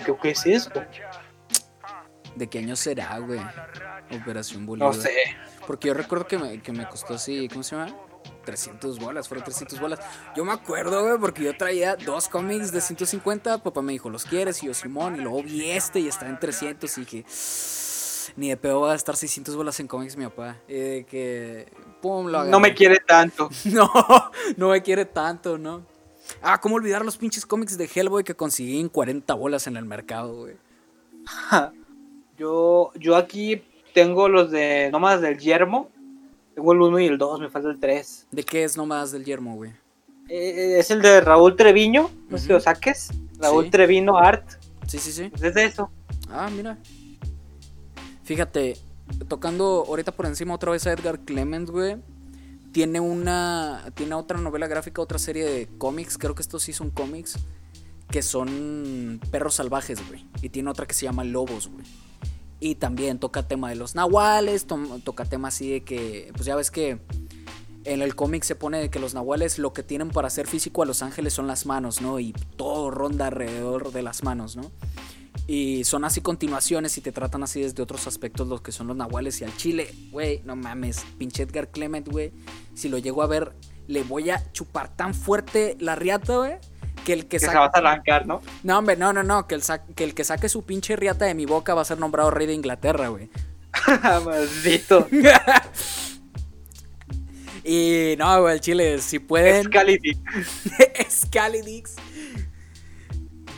Que, 0.05 0.15
¿qué 0.21 0.29
es 0.29 0.45
eso? 0.45 0.71
¿De 2.35 2.47
qué 2.47 2.59
año 2.59 2.75
será, 2.75 3.17
güey? 3.17 3.41
Operación 4.21 4.67
Bolívar. 4.67 4.95
No 4.95 5.01
sé. 5.01 5.15
Porque 5.65 5.87
yo 5.87 5.95
recuerdo 5.95 6.27
que 6.27 6.37
me, 6.37 6.61
que 6.61 6.71
me 6.71 6.87
costó 6.87 7.15
así, 7.15 7.49
¿cómo 7.49 7.63
se 7.63 7.75
llama? 7.75 7.93
300 8.45 8.99
bolas, 8.99 9.27
fueron 9.27 9.43
300 9.43 9.79
bolas. 9.79 9.99
Yo 10.35 10.45
me 10.45 10.53
acuerdo, 10.53 11.03
güey, 11.03 11.17
porque 11.19 11.43
yo 11.43 11.57
traía 11.57 11.95
dos 11.95 12.29
cómics 12.29 12.71
de 12.71 12.79
150. 12.79 13.63
Papá 13.63 13.81
me 13.81 13.91
dijo, 13.91 14.09
¿los 14.09 14.23
quieres? 14.23 14.61
Y 14.63 14.67
yo, 14.67 14.73
Simón. 14.73 15.15
Y 15.15 15.19
luego 15.19 15.41
vi 15.41 15.71
este 15.71 15.99
y 15.99 16.07
estaba 16.07 16.29
en 16.29 16.39
300 16.39 16.97
y 16.97 17.01
dije, 17.01 17.25
Ni 18.37 18.49
de 18.49 18.57
pedo 18.57 18.81
va 18.81 18.89
a 18.89 18.93
gastar 18.93 19.15
600 19.15 19.55
bolas 19.55 19.79
en 19.79 19.87
cómics 19.87 20.15
mi 20.15 20.23
papá. 20.25 20.57
Eh, 20.67 21.05
que. 21.09 21.71
Pum, 22.01 22.27
lo 22.27 22.45
no 22.45 22.59
me 22.59 22.75
quiere 22.75 22.99
tanto. 23.05 23.49
no, 23.65 23.91
no 24.55 24.69
me 24.69 24.83
quiere 24.83 25.05
tanto, 25.05 25.57
¿no? 25.57 25.81
Ah, 26.43 26.61
¿cómo 26.61 26.75
olvidar 26.75 27.03
los 27.03 27.17
pinches 27.17 27.47
cómics 27.47 27.77
de 27.79 27.89
Hellboy 27.93 28.23
que 28.23 28.35
conseguí 28.35 28.79
en 28.79 28.89
40 28.89 29.33
bolas 29.33 29.65
en 29.65 29.75
el 29.75 29.85
mercado, 29.85 30.35
güey? 30.35 30.55
yo, 32.37 32.91
yo 32.95 33.15
aquí 33.15 33.63
tengo 33.93 34.29
los 34.29 34.51
de 34.51 34.89
Nómadas 34.91 35.21
del 35.21 35.39
Yermo. 35.39 35.89
Tengo 36.53 36.73
el 36.73 36.81
1 36.81 36.99
y 36.99 37.05
el 37.07 37.17
2, 37.17 37.39
me 37.39 37.49
falta 37.49 37.69
el 37.69 37.79
3. 37.79 38.27
¿De 38.31 38.43
qué 38.43 38.63
es 38.63 38.77
Nómadas 38.77 39.11
del 39.11 39.25
Yermo, 39.25 39.55
güey? 39.55 39.71
Eh, 40.29 40.77
es 40.77 40.91
el 40.91 41.01
de 41.01 41.21
Raúl 41.21 41.55
Treviño, 41.55 42.11
no 42.29 42.37
sé 42.37 42.45
si 42.45 42.53
lo 42.53 42.59
saques. 42.59 43.09
Raúl 43.39 43.71
Treviño 43.71 44.15
Art. 44.15 44.47
Sí, 44.85 44.99
sí, 44.99 45.11
sí. 45.11 45.29
Pues 45.29 45.41
es 45.41 45.53
de 45.55 45.65
eso. 45.65 45.89
Ah, 46.29 46.49
mira. 46.51 46.77
Fíjate, 48.27 48.77
tocando 49.29 49.85
ahorita 49.87 50.11
por 50.11 50.25
encima 50.25 50.53
otra 50.53 50.73
vez 50.73 50.85
a 50.85 50.91
Edgar 50.91 51.21
Clement, 51.21 51.69
güey. 51.69 51.95
Tiene 52.73 52.99
una. 52.99 53.85
Tiene 53.95 54.15
otra 54.15 54.37
novela 54.37 54.67
gráfica, 54.67 55.01
otra 55.01 55.17
serie 55.17 55.45
de 55.45 55.69
cómics. 55.77 56.17
Creo 56.17 56.35
que 56.35 56.41
estos 56.41 56.61
sí 56.61 56.73
son 56.73 56.89
cómics. 56.89 57.39
Que 58.11 58.21
son 58.21 59.21
perros 59.31 59.55
salvajes, 59.55 60.05
güey. 60.09 60.25
Y 60.41 60.49
tiene 60.49 60.69
otra 60.69 60.85
que 60.85 60.93
se 60.93 61.05
llama 61.05 61.23
Lobos, 61.23 61.69
güey. 61.69 61.85
Y 62.59 62.75
también 62.75 63.17
toca 63.17 63.47
tema 63.47 63.69
de 63.69 63.77
los 63.77 63.95
nahuales. 63.95 64.67
toca 65.05 65.23
tema 65.23 65.47
así 65.47 65.71
de 65.71 65.85
que. 65.85 66.29
Pues 66.33 66.45
ya 66.45 66.57
ves 66.57 66.69
que. 66.69 66.99
En 67.85 68.01
el 68.01 68.13
cómic 68.13 68.43
se 68.43 68.55
pone 68.55 68.79
de 68.79 68.89
que 68.89 68.99
los 68.99 69.13
nahuales 69.13 69.57
lo 69.57 69.71
que 69.71 69.83
tienen 69.83 70.09
para 70.09 70.27
hacer 70.27 70.47
físico 70.47 70.83
a 70.83 70.85
los 70.85 71.01
ángeles 71.01 71.31
son 71.31 71.47
las 71.47 71.65
manos, 71.65 72.01
¿no? 72.01 72.19
Y 72.19 72.33
todo 72.57 72.91
ronda 72.91 73.27
alrededor 73.27 73.93
de 73.93 74.01
las 74.01 74.21
manos, 74.23 74.57
¿no? 74.57 74.69
Y 75.47 75.85
son 75.85 76.03
así 76.03 76.19
continuaciones 76.19 76.97
y 76.97 77.01
te 77.01 77.13
tratan 77.13 77.41
así 77.41 77.61
desde 77.61 77.81
otros 77.81 78.05
aspectos 78.05 78.49
los 78.49 78.61
que 78.61 78.73
son 78.73 78.87
los 78.87 78.97
nahuales 78.97 79.39
y 79.39 79.45
al 79.45 79.55
chile. 79.55 79.89
Güey, 80.11 80.41
no 80.43 80.57
mames, 80.57 81.05
pinche 81.17 81.43
Edgar 81.43 81.69
Clement, 81.69 82.07
güey. 82.09 82.33
Si 82.75 82.89
lo 82.89 82.97
llego 82.97 83.23
a 83.23 83.27
ver, 83.27 83.53
le 83.87 84.03
voy 84.03 84.29
a 84.29 84.51
chupar 84.51 84.95
tan 84.95 85.13
fuerte 85.13 85.77
la 85.79 85.95
riata, 85.95 86.35
güey. 86.35 86.55
Que 87.05 87.13
el 87.13 87.21
que, 87.23 87.37
que 87.37 87.39
se 87.39 87.47
va 87.47 87.65
a 87.65 87.71
arrancar, 87.73 88.27
¿no? 88.27 88.41
No, 88.63 88.77
hombre, 88.77 88.97
no, 88.97 89.13
no, 89.13 89.23
no. 89.23 89.47
Que 89.47 89.55
el, 89.55 89.61
que 89.95 90.03
el 90.03 90.13
que 90.13 90.25
saque 90.25 90.49
su 90.49 90.65
pinche 90.65 90.97
riata 90.97 91.23
de 91.23 91.33
mi 91.33 91.45
boca 91.45 91.73
va 91.73 91.81
a 91.81 91.85
ser 91.85 91.97
nombrado 91.97 92.29
rey 92.29 92.45
de 92.45 92.53
Inglaterra, 92.53 93.07
güey. 93.07 93.29
Maldito. 94.25 95.07
y 97.63 98.15
no, 98.17 98.41
güey, 98.41 98.55
el 98.55 98.59
chile, 98.59 98.99
si 98.99 99.19
pueden. 99.19 99.67
Scalidix. 99.67 100.19
Scalidix. 101.09 101.95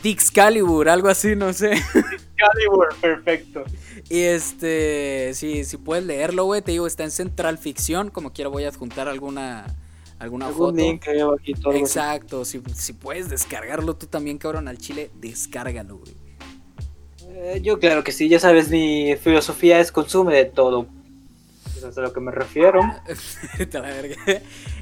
Dixcalibur, 0.02 0.88
algo 0.88 1.08
así, 1.08 1.36
no 1.36 1.52
sé. 1.52 1.70
Dixcalibur, 1.70 2.94
perfecto. 3.00 3.64
Y 4.08 4.20
este, 4.20 5.32
si 5.34 5.76
puedes 5.76 6.04
leerlo, 6.04 6.44
güey, 6.44 6.62
te 6.62 6.72
digo, 6.72 6.86
está 6.86 7.04
en 7.04 7.10
Central 7.10 7.58
Ficción, 7.58 8.10
como 8.10 8.32
quiera 8.32 8.48
voy 8.48 8.64
a 8.64 8.68
adjuntar 8.68 9.08
alguna 9.08 9.66
alguna 10.20 10.48
foto. 10.50 10.76
Link 10.76 11.02
Exacto, 11.74 12.44
si, 12.44 12.60
puedes 12.92 13.28
descargarlo 13.28 13.96
tú 13.96 14.06
también, 14.06 14.38
cabrón, 14.38 14.68
al 14.68 14.78
chile, 14.78 15.10
descárgalo, 15.14 15.96
güey. 15.96 16.14
Eh, 17.32 17.60
yo 17.62 17.78
claro 17.78 18.04
que 18.04 18.12
sí, 18.12 18.28
ya 18.28 18.38
sabes, 18.38 18.68
mi 18.68 19.16
filosofía 19.16 19.80
es 19.80 19.90
consume 19.90 20.34
de 20.34 20.44
todo. 20.44 20.86
Eso 21.80 21.88
es 21.88 21.96
a 21.96 22.02
lo 22.02 22.12
que 22.12 22.20
me 22.20 22.30
refiero. 22.30 22.82
verga. 23.58 24.16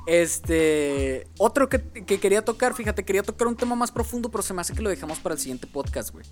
Este. 0.05 1.29
Otro 1.39 1.69
que, 1.69 1.81
quería 2.05 2.45
tocar, 2.45 2.75
fíjate, 2.75 3.05
quería 3.05 3.23
tocar 3.23 3.47
un 3.47 3.55
tema 3.55 3.77
más 3.77 3.93
profundo, 3.93 4.31
pero 4.33 4.43
se 4.43 4.53
me 4.53 4.63
hace 4.63 4.75
que 4.75 4.83
lo 4.83 4.91
dejamos 4.91 5.21
para 5.21 5.37
el 5.37 5.41
siguiente 5.41 5.69
podcast, 5.69 6.11
güey. 6.11 6.27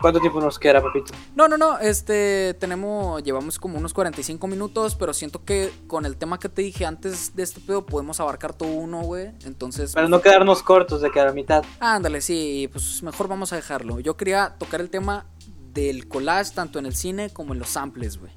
¿Cuánto 0.00 0.18
tiempo 0.18 0.40
nos 0.40 0.58
queda, 0.58 0.82
papito? 0.82 1.12
No, 1.36 1.46
no, 1.46 1.56
no, 1.56 1.78
este, 1.78 2.54
tenemos, 2.54 3.22
llevamos 3.22 3.60
como 3.60 3.78
unos 3.78 3.94
45 3.94 4.48
minutos, 4.48 4.96
pero 4.96 5.14
siento 5.14 5.44
que 5.44 5.70
con 5.86 6.04
el 6.04 6.16
tema 6.16 6.40
que 6.40 6.48
te 6.48 6.62
dije 6.62 6.84
antes 6.84 7.36
de 7.36 7.44
este 7.44 7.60
pedo 7.60 7.86
podemos 7.86 8.18
abarcar 8.18 8.52
todo 8.52 8.70
uno, 8.70 9.02
güey, 9.02 9.30
entonces... 9.44 9.92
Para 9.92 10.08
no 10.08 10.20
quedarnos 10.20 10.64
cortos 10.64 11.02
de 11.02 11.12
que 11.12 11.20
a 11.20 11.26
la 11.26 11.32
mitad. 11.32 11.62
Ándale, 11.78 12.20
sí, 12.20 12.68
pues 12.72 13.00
mejor 13.04 13.28
vamos 13.28 13.52
a 13.52 13.56
dejarlo. 13.56 14.00
Yo 14.00 14.16
quería 14.16 14.56
tocar 14.58 14.80
el 14.80 14.90
tema 14.90 15.26
del 15.72 16.08
collage 16.08 16.52
tanto 16.52 16.80
en 16.80 16.86
el 16.86 16.96
cine 16.96 17.30
como 17.30 17.52
en 17.52 17.60
los 17.60 17.68
samples, 17.68 18.18
güey. 18.18 18.32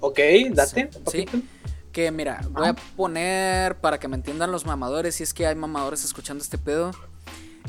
Ok, 0.00 0.18
date. 0.52 0.90
Sí, 1.10 1.26
sí 1.26 1.42
que 1.96 2.10
mira, 2.10 2.42
voy 2.50 2.68
a 2.68 2.74
poner 2.74 3.76
para 3.76 3.98
que 3.98 4.06
me 4.06 4.16
entiendan 4.16 4.52
los 4.52 4.66
mamadores, 4.66 5.14
si 5.14 5.22
es 5.22 5.32
que 5.32 5.46
hay 5.46 5.54
mamadores 5.54 6.04
escuchando 6.04 6.44
este 6.44 6.58
pedo. 6.58 6.90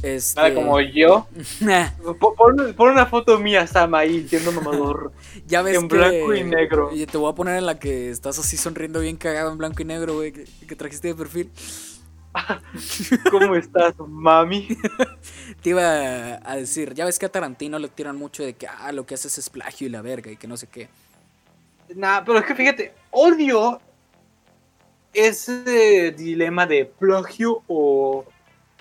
Este... 0.03 0.41
Nada 0.41 0.53
como 0.53 0.81
yo. 0.81 1.27
pon, 2.19 2.89
una 2.89 3.05
foto 3.05 3.39
mía, 3.39 3.65
Sama, 3.67 3.99
ahí 3.99 4.27
siendo 4.27 4.51
mamador. 4.51 5.13
ya 5.47 5.61
ves 5.61 5.77
En 5.77 5.87
blanco 5.87 6.35
y 6.35 6.43
negro. 6.43 6.89
Y 6.93 7.05
te 7.05 7.17
voy 7.17 7.31
a 7.31 7.35
poner 7.35 7.57
en 7.57 7.65
la 7.65 7.79
que 7.79 8.09
estás 8.09 8.37
así 8.37 8.57
sonriendo 8.57 8.99
bien 8.99 9.15
cagado 9.15 9.49
en 9.49 9.57
blanco 9.57 9.81
y 9.81 9.85
negro, 9.85 10.15
güey, 10.15 10.33
que, 10.33 10.75
trajiste 10.75 11.07
de 11.07 11.15
perfil. 11.15 11.49
¿Cómo 13.31 13.55
estás, 13.55 13.93
mami? 14.05 14.67
Te 15.61 15.69
iba 15.69 16.41
a 16.43 16.55
decir, 16.57 16.93
ya 16.95 17.05
ves 17.05 17.17
que 17.17 17.27
a 17.27 17.29
Tarantino 17.29 17.79
le 17.79 17.87
tiran 17.87 18.17
mucho 18.17 18.43
de 18.43 18.55
que 18.55 18.67
ah, 18.67 18.91
lo 18.91 19.05
que 19.05 19.13
haces 19.13 19.37
es 19.37 19.49
plagio 19.49 19.87
y 19.87 19.89
la 19.89 20.01
verga 20.01 20.29
y 20.29 20.35
que 20.35 20.49
no 20.49 20.57
sé 20.57 20.67
qué. 20.67 20.89
Nah, 21.95 22.21
pero 22.25 22.39
es 22.39 22.45
que 22.45 22.55
fíjate, 22.55 22.93
odio 23.11 23.79
ese 25.13 26.11
dilema 26.11 26.65
de 26.65 26.85
plagio 26.85 27.63
o, 27.67 28.25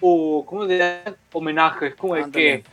o 0.00 0.44
¿cómo 0.44 0.66
se 0.66 0.78
llama? 0.78 1.16
Homenaje, 1.32 1.88
es 1.88 1.94
como 1.94 2.14
de 2.14 2.30
que... 2.30 2.64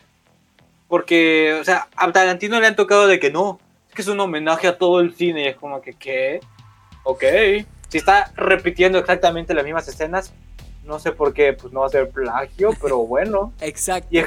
Porque, 0.87 1.57
o 1.59 1.63
sea, 1.63 1.87
a 1.95 2.11
Tarantino 2.11 2.59
le 2.59 2.67
han 2.67 2.75
tocado 2.75 3.07
de 3.07 3.19
que 3.19 3.31
no, 3.31 3.59
es 3.89 3.95
que 3.95 4.01
es 4.01 4.07
un 4.07 4.19
homenaje 4.19 4.67
a 4.67 4.77
todo 4.77 4.99
el 4.99 5.15
cine, 5.15 5.43
y 5.43 5.47
es 5.47 5.55
como 5.55 5.81
que, 5.81 5.93
¿qué? 5.93 6.39
Ok, 7.03 7.23
si 7.87 7.97
está 7.97 8.31
repitiendo 8.35 8.99
exactamente 8.99 9.53
las 9.53 9.63
mismas 9.63 9.87
escenas, 9.87 10.33
no 10.83 10.99
sé 10.99 11.11
por 11.11 11.33
qué, 11.33 11.53
pues 11.53 11.73
no 11.73 11.79
va 11.79 11.87
a 11.87 11.89
ser 11.89 12.09
plagio, 12.09 12.71
pero 12.81 12.97
bueno. 13.07 13.53
Exacto. 13.61 14.07
Y, 14.11 14.23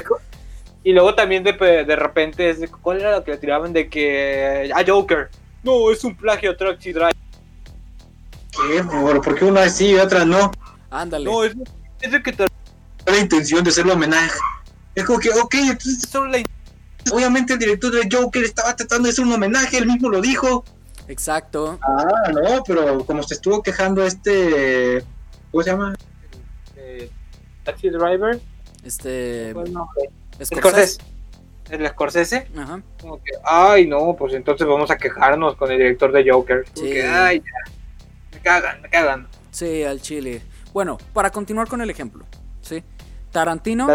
y 0.89 0.93
luego 0.93 1.15
también 1.15 1.43
de, 1.43 1.53
de 1.53 1.95
repente, 1.95 2.49
es 2.49 2.59
¿cuál 2.81 2.99
era 2.99 3.11
lo 3.11 3.23
que 3.23 3.31
le 3.31 3.37
tiraban 3.37 3.71
de 3.71 3.89
que... 3.89 4.71
A 4.73 4.83
Joker. 4.85 5.29
No, 5.63 5.91
es 5.91 6.03
un 6.03 6.15
plagio 6.15 6.51
a 6.51 6.57
Taxi 6.57 6.93
Drive. 6.93 7.15
¿Qué? 8.51 8.83
¿Por 8.83 9.35
qué 9.35 9.45
una 9.45 9.69
sí 9.69 9.91
y 9.91 9.95
otra 9.95 10.25
no? 10.25 10.51
Ándale. 10.89 11.25
No, 11.25 11.43
es, 11.43 11.55
es 12.01 12.13
el 12.13 12.23
que 12.23 12.31
te 12.31 12.45
la 13.05 13.17
intención 13.17 13.63
de 13.63 13.69
hacerle 13.69 13.93
homenaje. 13.93 14.39
Es 14.95 15.05
como 15.05 15.19
que, 15.19 15.29
ok, 15.29 15.53
entonces 15.55 16.13
la... 16.13 16.43
Obviamente 17.13 17.53
el 17.53 17.59
director 17.59 17.91
de 17.91 18.09
Joker 18.11 18.43
estaba 18.43 18.75
tratando 18.75 19.05
de 19.07 19.11
hacer 19.13 19.23
un 19.23 19.31
homenaje, 19.31 19.77
él 19.77 19.85
mismo 19.85 20.09
lo 20.09 20.19
dijo. 20.19 20.65
Exacto. 21.07 21.79
Ah, 21.81 22.31
no, 22.33 22.63
pero 22.65 23.05
como 23.05 23.23
se 23.23 23.35
estuvo 23.35 23.63
quejando 23.63 24.05
este... 24.05 25.05
¿Cómo 25.51 25.63
se 25.63 25.69
llama? 25.69 25.95
Eh, 26.75 27.09
Taxi 27.63 27.89
Driver. 27.89 28.41
Este... 28.83 29.53
Bueno, 29.53 29.87
Scorsese. 30.43 30.97
El 31.69 31.87
Scorsese. 31.87 32.47
Ajá. 32.57 32.81
Como 33.01 33.21
que, 33.21 33.31
ay, 33.43 33.87
no, 33.87 34.15
pues 34.15 34.33
entonces 34.33 34.67
vamos 34.67 34.89
a 34.91 34.97
quejarnos 34.97 35.55
con 35.55 35.71
el 35.71 35.77
director 35.77 36.11
de 36.11 36.29
Joker. 36.29 36.65
Sí. 36.73 36.99
ay, 37.01 37.39
ya 37.39 37.77
cagan, 38.47 38.81
me 38.81 38.89
cagan. 38.89 39.27
Sí, 39.51 39.83
al 39.83 40.01
chile. 40.01 40.41
Bueno, 40.73 40.97
para 41.13 41.31
continuar 41.31 41.67
con 41.67 41.81
el 41.81 41.89
ejemplo, 41.89 42.25
¿sí? 42.61 42.83
Tarantino. 43.31 43.87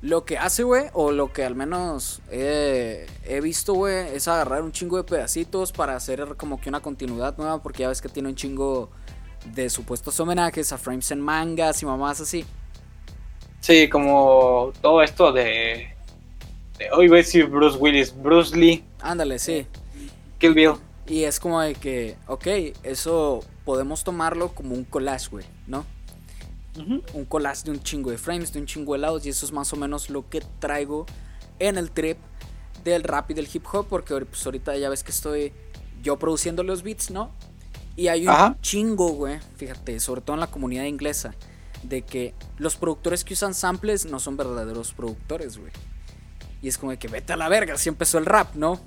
Lo 0.00 0.24
que 0.24 0.36
hace, 0.36 0.64
güey, 0.64 0.86
o 0.94 1.12
lo 1.12 1.32
que 1.32 1.44
al 1.44 1.54
menos 1.54 2.22
he, 2.28 3.06
visto, 3.40 3.74
güey, 3.74 4.08
es 4.16 4.26
agarrar 4.26 4.62
un 4.62 4.72
chingo 4.72 4.96
de 4.96 5.04
pedacitos 5.04 5.70
para 5.70 5.94
hacer 5.94 6.34
como 6.36 6.60
que 6.60 6.68
una 6.68 6.80
continuidad 6.80 7.36
nueva, 7.38 7.62
porque 7.62 7.82
ya 7.82 7.88
ves 7.88 8.02
que 8.02 8.08
tiene 8.08 8.28
un 8.28 8.34
chingo 8.34 8.90
de 9.54 9.70
supuestos 9.70 10.18
homenajes 10.18 10.72
a 10.72 10.78
frames 10.78 11.08
en 11.12 11.20
mangas 11.20 11.82
y 11.82 11.86
mamás 11.86 12.20
así. 12.20 12.44
Sí, 13.60 13.88
como 13.88 14.72
todo 14.80 15.02
esto 15.02 15.30
de. 15.30 15.94
Hoy 16.92 17.08
voy 17.08 17.18
a 17.18 17.22
decir 17.22 17.46
Bruce 17.46 17.78
Willis, 17.78 18.14
Bruce 18.22 18.56
Lee. 18.56 18.84
Ándale, 19.00 19.38
sí. 19.38 19.66
Kill 20.38 20.54
Bill. 20.54 20.72
Y 21.06 21.24
es 21.24 21.40
como 21.40 21.60
de 21.60 21.74
que, 21.74 22.16
ok, 22.26 22.46
eso 22.82 23.44
podemos 23.64 24.04
tomarlo 24.04 24.54
como 24.54 24.74
un 24.74 24.84
collage, 24.84 25.28
güey, 25.30 25.44
¿no? 25.66 25.84
Un 27.12 27.24
collage 27.26 27.64
de 27.64 27.70
un 27.72 27.82
chingo 27.82 28.10
de 28.10 28.18
frames, 28.18 28.52
de 28.52 28.60
un 28.60 28.66
chingo 28.66 28.94
de 28.94 29.00
lados, 29.00 29.26
y 29.26 29.28
eso 29.28 29.44
es 29.44 29.52
más 29.52 29.72
o 29.72 29.76
menos 29.76 30.08
lo 30.08 30.28
que 30.28 30.42
traigo 30.58 31.06
en 31.58 31.76
el 31.76 31.90
trip 31.90 32.18
del 32.82 33.02
rap 33.02 33.30
y 33.30 33.34
del 33.34 33.48
hip 33.52 33.64
hop, 33.72 33.86
porque 33.88 34.14
pues, 34.24 34.44
ahorita 34.46 34.76
ya 34.76 34.88
ves 34.88 35.02
que 35.02 35.10
estoy 35.10 35.52
yo 36.02 36.18
produciendo 36.18 36.62
los 36.62 36.82
beats, 36.82 37.10
¿no? 37.10 37.30
Y 37.94 38.08
hay 38.08 38.26
un 38.26 38.58
chingo, 38.62 39.08
güey, 39.08 39.38
fíjate, 39.56 40.00
sobre 40.00 40.22
todo 40.22 40.34
en 40.34 40.40
la 40.40 40.46
comunidad 40.46 40.84
inglesa, 40.84 41.34
de 41.82 42.02
que 42.02 42.34
los 42.56 42.76
productores 42.76 43.22
que 43.22 43.34
usan 43.34 43.54
samples 43.54 44.06
no 44.06 44.18
son 44.18 44.36
verdaderos 44.36 44.92
productores, 44.94 45.58
güey. 45.58 45.72
Y 46.62 46.68
es 46.68 46.78
como 46.78 46.92
de 46.92 46.98
que 46.98 47.08
vete 47.08 47.32
a 47.32 47.36
la 47.36 47.48
verga, 47.48 47.74
así 47.74 47.88
empezó 47.88 48.18
el 48.18 48.24
rap, 48.24 48.54
¿no? 48.54 48.80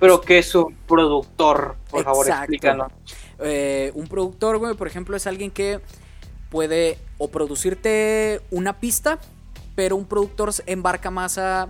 pero 0.00 0.20
que 0.22 0.38
es 0.38 0.54
un 0.54 0.74
productor, 0.88 1.76
por 1.90 2.02
favor, 2.02 2.26
explícanos. 2.26 2.90
Eh, 3.38 3.92
un 3.94 4.08
productor, 4.08 4.56
güey, 4.56 4.74
por 4.74 4.86
ejemplo, 4.86 5.14
es 5.14 5.26
alguien 5.26 5.50
que 5.50 5.80
puede 6.48 6.98
o 7.18 7.28
producirte 7.28 8.40
una 8.50 8.80
pista, 8.80 9.18
pero 9.76 9.96
un 9.96 10.06
productor 10.06 10.50
embarca 10.66 11.10
más 11.10 11.36
a 11.36 11.68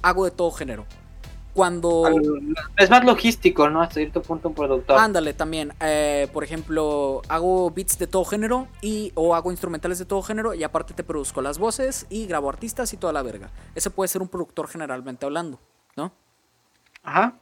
hago 0.00 0.24
de 0.24 0.30
todo 0.30 0.50
género. 0.50 0.86
Cuando... 1.54 2.04
Es 2.76 2.90
más 2.90 3.04
logístico, 3.04 3.68
¿no? 3.68 3.82
Hasta 3.82 3.96
cierto 3.96 4.22
punto 4.22 4.48
un 4.48 4.54
productor. 4.54 4.98
Ándale, 4.98 5.32
también. 5.32 5.72
Eh, 5.80 6.28
por 6.32 6.44
ejemplo, 6.44 7.22
hago 7.28 7.70
beats 7.70 7.98
de 7.98 8.06
todo 8.06 8.24
género 8.24 8.68
y 8.80 9.12
o 9.14 9.34
hago 9.34 9.50
instrumentales 9.50 9.98
de 9.98 10.04
todo 10.04 10.22
género 10.22 10.54
y 10.54 10.62
aparte 10.62 10.94
te 10.94 11.04
produzco 11.04 11.42
las 11.42 11.58
voces 11.58 12.06
y 12.10 12.26
grabo 12.26 12.48
artistas 12.48 12.92
y 12.92 12.96
toda 12.96 13.12
la 13.12 13.22
verga. 13.22 13.50
Ese 13.74 13.90
puede 13.90 14.08
ser 14.08 14.22
un 14.22 14.28
productor 14.28 14.68
generalmente 14.68 15.26
hablando, 15.26 15.58
¿no? 15.96 16.12
Ajá. 17.02 17.38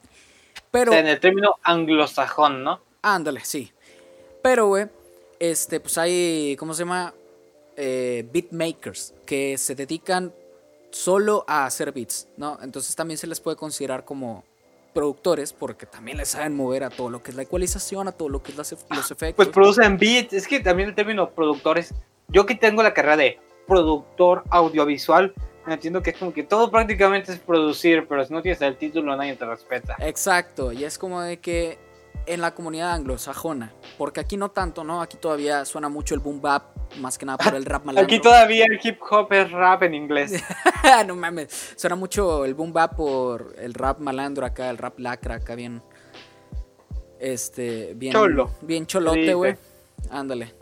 Pero... 0.70 0.92
en 0.92 1.06
el 1.06 1.20
término 1.20 1.56
anglosajón, 1.62 2.64
¿no? 2.64 2.80
Ándale, 3.02 3.40
sí. 3.44 3.72
Pero, 4.42 4.68
güey, 4.68 4.86
este, 5.38 5.80
pues 5.80 5.98
hay, 5.98 6.56
¿cómo 6.58 6.74
se 6.74 6.84
llama? 6.84 7.12
Eh, 7.76 8.26
beatmakers 8.32 9.12
que 9.26 9.58
se 9.58 9.74
dedican 9.74 10.32
solo 10.96 11.44
a 11.46 11.66
hacer 11.66 11.92
beats, 11.92 12.26
¿no? 12.36 12.58
Entonces 12.62 12.96
también 12.96 13.18
se 13.18 13.26
les 13.26 13.38
puede 13.38 13.56
considerar 13.56 14.04
como 14.04 14.44
productores 14.94 15.52
porque 15.52 15.84
también 15.84 16.16
les 16.16 16.28
saben 16.28 16.56
mover 16.56 16.84
a 16.84 16.90
todo 16.90 17.10
lo 17.10 17.22
que 17.22 17.30
es 17.30 17.36
la 17.36 17.42
ecualización, 17.42 18.08
a 18.08 18.12
todo 18.12 18.30
lo 18.30 18.42
que 18.42 18.52
es 18.52 18.56
los 18.56 18.72
efectos. 18.72 19.34
Pues 19.36 19.48
producen 19.48 19.98
beats, 19.98 20.32
es 20.32 20.48
que 20.48 20.60
también 20.60 20.88
el 20.88 20.94
término 20.94 21.28
productores, 21.30 21.92
yo 22.28 22.46
que 22.46 22.54
tengo 22.54 22.82
la 22.82 22.94
carrera 22.94 23.18
de 23.18 23.38
productor 23.66 24.44
audiovisual, 24.48 25.34
entiendo 25.66 26.02
que 26.02 26.10
es 26.10 26.16
como 26.16 26.32
que 26.32 26.44
todo 26.44 26.70
prácticamente 26.70 27.32
es 27.32 27.38
producir, 27.40 28.06
pero 28.08 28.24
si 28.24 28.32
no 28.32 28.40
tienes 28.40 28.62
el 28.62 28.76
título 28.76 29.14
nadie 29.14 29.36
te 29.36 29.44
respeta. 29.44 29.96
Exacto, 29.98 30.72
y 30.72 30.84
es 30.84 30.96
como 30.96 31.20
de 31.20 31.38
que 31.40 31.78
en 32.26 32.40
la 32.40 32.54
comunidad 32.54 32.92
anglosajona, 32.92 33.72
porque 33.96 34.20
aquí 34.20 34.36
no 34.36 34.50
tanto, 34.50 34.84
¿no? 34.84 35.00
Aquí 35.00 35.16
todavía 35.16 35.64
suena 35.64 35.88
mucho 35.88 36.14
el 36.14 36.20
boom 36.20 36.40
bap, 36.40 36.76
más 36.98 37.18
que 37.18 37.26
nada 37.26 37.38
por 37.38 37.54
el 37.54 37.64
rap 37.64 37.84
malandro. 37.84 38.14
Aquí 38.14 38.20
todavía 38.20 38.64
el 38.66 38.78
hip 38.82 38.98
hop 39.10 39.32
es 39.32 39.50
rap 39.50 39.82
en 39.84 39.94
inglés. 39.94 40.32
no 41.06 41.16
mames, 41.16 41.74
suena 41.76 41.96
mucho 41.96 42.44
el 42.44 42.54
boom 42.54 42.72
bap 42.72 42.96
por 42.96 43.54
el 43.58 43.74
rap 43.74 43.98
malandro 44.00 44.44
acá, 44.44 44.70
el 44.70 44.78
rap 44.78 44.98
lacra 44.98 45.36
acá 45.36 45.54
bien 45.54 45.82
este 47.18 47.94
bien 47.94 48.12
Cholo. 48.12 48.50
bien 48.60 48.86
cholote, 48.86 49.34
güey. 49.34 49.56
Ándale. 50.10 50.54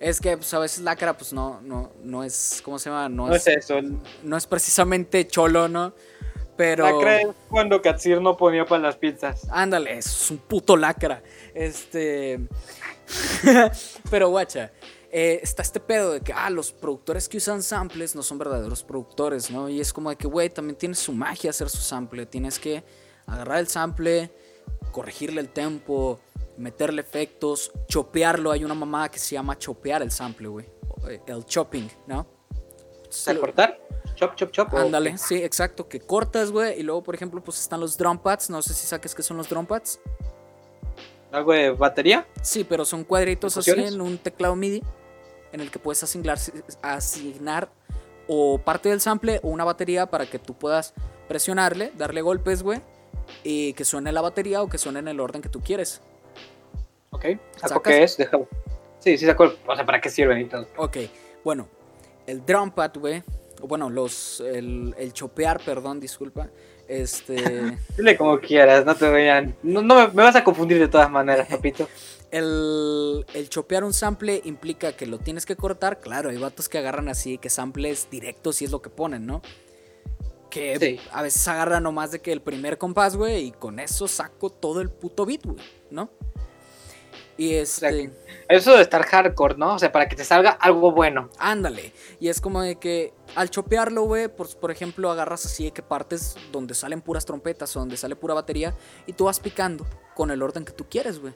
Es 0.00 0.20
que 0.20 0.36
pues, 0.36 0.52
a 0.54 0.58
veces 0.58 0.80
lacra 0.80 1.16
pues 1.16 1.32
no 1.32 1.60
no 1.62 1.92
no 2.02 2.24
es 2.24 2.60
¿cómo 2.64 2.78
se 2.78 2.90
llama? 2.90 3.08
No, 3.08 3.32
es, 3.32 3.46
eso. 3.46 3.80
No 4.22 4.36
es 4.36 4.46
precisamente 4.46 5.26
cholo, 5.26 5.68
¿no? 5.68 5.92
Pero. 6.56 6.84
Lacra 6.84 7.20
es 7.20 7.28
cuando 7.48 7.80
Katsir 7.82 8.20
no 8.20 8.36
ponía 8.36 8.64
para 8.64 8.82
las 8.82 8.96
pizzas. 8.96 9.46
Ándale, 9.50 9.98
es 9.98 10.30
un 10.30 10.38
puto 10.38 10.76
lacra. 10.76 11.22
Este. 11.54 12.40
Pero 14.10 14.28
guacha. 14.28 14.72
Eh, 15.16 15.38
está 15.42 15.62
este 15.62 15.78
pedo 15.78 16.12
de 16.12 16.20
que, 16.22 16.32
ah, 16.32 16.50
los 16.50 16.72
productores 16.72 17.28
que 17.28 17.36
usan 17.36 17.62
samples 17.62 18.16
no 18.16 18.22
son 18.24 18.36
verdaderos 18.36 18.82
productores, 18.82 19.48
¿no? 19.48 19.68
Y 19.68 19.80
es 19.80 19.92
como 19.92 20.10
de 20.10 20.16
que, 20.16 20.26
güey, 20.26 20.50
también 20.50 20.76
tiene 20.76 20.96
su 20.96 21.12
magia 21.12 21.50
hacer 21.50 21.70
su 21.70 21.82
sample. 21.82 22.26
Tienes 22.26 22.58
que 22.58 22.82
agarrar 23.26 23.58
el 23.58 23.68
sample, 23.68 24.32
corregirle 24.90 25.40
el 25.40 25.50
tempo, 25.50 26.18
meterle 26.56 27.00
efectos, 27.00 27.70
chopearlo. 27.86 28.50
Hay 28.50 28.64
una 28.64 28.74
mamada 28.74 29.08
que 29.08 29.20
se 29.20 29.36
llama 29.36 29.56
chopear 29.56 30.02
el 30.02 30.10
sample, 30.10 30.48
güey. 30.48 30.66
El 31.26 31.44
chopping, 31.44 31.88
¿no? 32.08 32.33
¿Se 33.14 33.38
cortar? 33.38 33.78
Chop, 34.14 34.34
chop, 34.36 34.50
chop. 34.50 34.74
Ándale, 34.74 35.18
sí, 35.18 35.36
exacto. 35.42 35.88
Que 35.88 36.00
cortas, 36.00 36.50
güey. 36.50 36.78
Y 36.78 36.82
luego, 36.82 37.02
por 37.02 37.14
ejemplo, 37.14 37.42
pues 37.42 37.60
están 37.60 37.80
los 37.80 37.96
drum 37.96 38.18
pads. 38.18 38.50
No 38.50 38.62
sé 38.62 38.74
si 38.74 38.86
saques 38.86 39.14
qué 39.14 39.22
son 39.22 39.36
los 39.36 39.48
drum 39.48 39.66
pads. 39.66 40.00
¿Algo 41.32 41.52
de 41.52 41.70
batería? 41.70 42.26
Sí, 42.42 42.64
pero 42.64 42.84
son 42.84 43.02
cuadritos 43.02 43.56
así 43.56 43.72
en 43.72 44.00
un 44.00 44.18
teclado 44.18 44.54
MIDI. 44.54 44.82
En 45.52 45.60
el 45.60 45.70
que 45.70 45.78
puedes 45.78 46.02
asignar, 46.02 46.38
asignar 46.82 47.68
o 48.26 48.58
parte 48.58 48.88
del 48.88 49.00
sample 49.00 49.40
o 49.42 49.48
una 49.48 49.64
batería 49.64 50.06
para 50.06 50.26
que 50.26 50.38
tú 50.38 50.54
puedas 50.54 50.94
presionarle, 51.28 51.92
darle 51.96 52.22
golpes, 52.22 52.62
güey. 52.62 52.80
Y 53.42 53.72
que 53.74 53.84
suene 53.84 54.12
la 54.12 54.20
batería 54.20 54.62
o 54.62 54.68
que 54.68 54.78
suene 54.78 55.00
en 55.00 55.08
el 55.08 55.20
orden 55.20 55.42
que 55.42 55.48
tú 55.48 55.60
quieres. 55.60 56.00
Ok. 57.10 57.26
¿Saco 57.56 57.82
qué 57.82 58.02
es? 58.02 58.16
Déjalo. 58.16 58.48
Sí, 58.98 59.18
sí 59.18 59.26
saco. 59.26 59.52
O 59.66 59.76
sea, 59.76 59.84
¿para 59.84 60.00
qué 60.00 60.08
sirven 60.10 60.40
y 60.40 60.44
todo? 60.44 60.66
Ok. 60.76 60.98
Bueno, 61.44 61.68
el 62.26 62.44
drum 62.44 62.70
pad, 62.70 62.92
güey, 62.96 63.22
bueno, 63.62 63.90
los, 63.90 64.40
el, 64.40 64.94
el 64.98 65.12
chopear, 65.12 65.60
perdón, 65.64 66.00
disculpa, 66.00 66.50
este... 66.88 67.78
Dile 67.96 68.16
como 68.16 68.38
quieras, 68.38 68.84
no 68.84 68.94
te 68.94 69.08
vean, 69.08 69.56
no, 69.62 69.82
me, 69.82 70.06
vas 70.08 70.36
a 70.36 70.44
confundir 70.44 70.78
de 70.78 70.88
todas 70.88 71.10
maneras, 71.10 71.48
papito. 71.48 71.88
El, 72.30 73.24
el, 73.32 73.48
chopear 73.48 73.84
un 73.84 73.92
sample 73.92 74.40
implica 74.42 74.96
que 74.96 75.06
lo 75.06 75.18
tienes 75.18 75.46
que 75.46 75.54
cortar, 75.54 76.00
claro, 76.00 76.30
hay 76.30 76.36
vatos 76.36 76.68
que 76.68 76.78
agarran 76.78 77.08
así, 77.08 77.38
que 77.38 77.48
samples 77.48 78.08
directos 78.10 78.60
y 78.60 78.64
es 78.64 78.72
lo 78.72 78.82
que 78.82 78.90
ponen, 78.90 79.24
¿no? 79.24 79.40
Que 80.50 80.98
a 81.12 81.22
veces 81.22 81.46
agarran 81.46 81.84
nomás 81.84 82.10
de 82.10 82.20
que 82.20 82.32
el 82.32 82.42
primer 82.42 82.76
compás, 82.76 83.14
güey, 83.14 83.44
y 83.44 83.50
con 83.52 83.78
eso 83.78 84.08
saco 84.08 84.50
todo 84.50 84.80
el 84.80 84.90
puto 84.90 85.24
beat, 85.24 85.44
güey, 85.44 85.64
¿no? 85.92 86.10
Y 87.36 87.54
este... 87.54 88.10
eso 88.48 88.76
de 88.76 88.82
estar 88.82 89.04
hardcore, 89.04 89.56
¿no? 89.56 89.74
O 89.74 89.78
sea, 89.78 89.90
para 89.90 90.08
que 90.08 90.16
te 90.16 90.24
salga 90.24 90.50
algo 90.50 90.92
bueno. 90.92 91.30
Ándale. 91.38 91.92
Y 92.20 92.28
es 92.28 92.40
como 92.40 92.62
de 92.62 92.76
que 92.76 93.12
al 93.34 93.50
chopearlo, 93.50 94.02
güey, 94.02 94.28
por, 94.28 94.54
por 94.56 94.70
ejemplo, 94.70 95.10
agarras 95.10 95.46
así 95.46 95.64
de 95.64 95.70
que 95.72 95.82
partes 95.82 96.36
donde 96.52 96.74
salen 96.74 97.00
puras 97.00 97.24
trompetas 97.24 97.76
o 97.76 97.80
donde 97.80 97.96
sale 97.96 98.16
pura 98.16 98.34
batería 98.34 98.74
y 99.06 99.12
tú 99.12 99.24
vas 99.24 99.40
picando 99.40 99.84
con 100.14 100.30
el 100.30 100.42
orden 100.42 100.64
que 100.64 100.72
tú 100.72 100.86
quieres, 100.88 101.18
güey. 101.18 101.34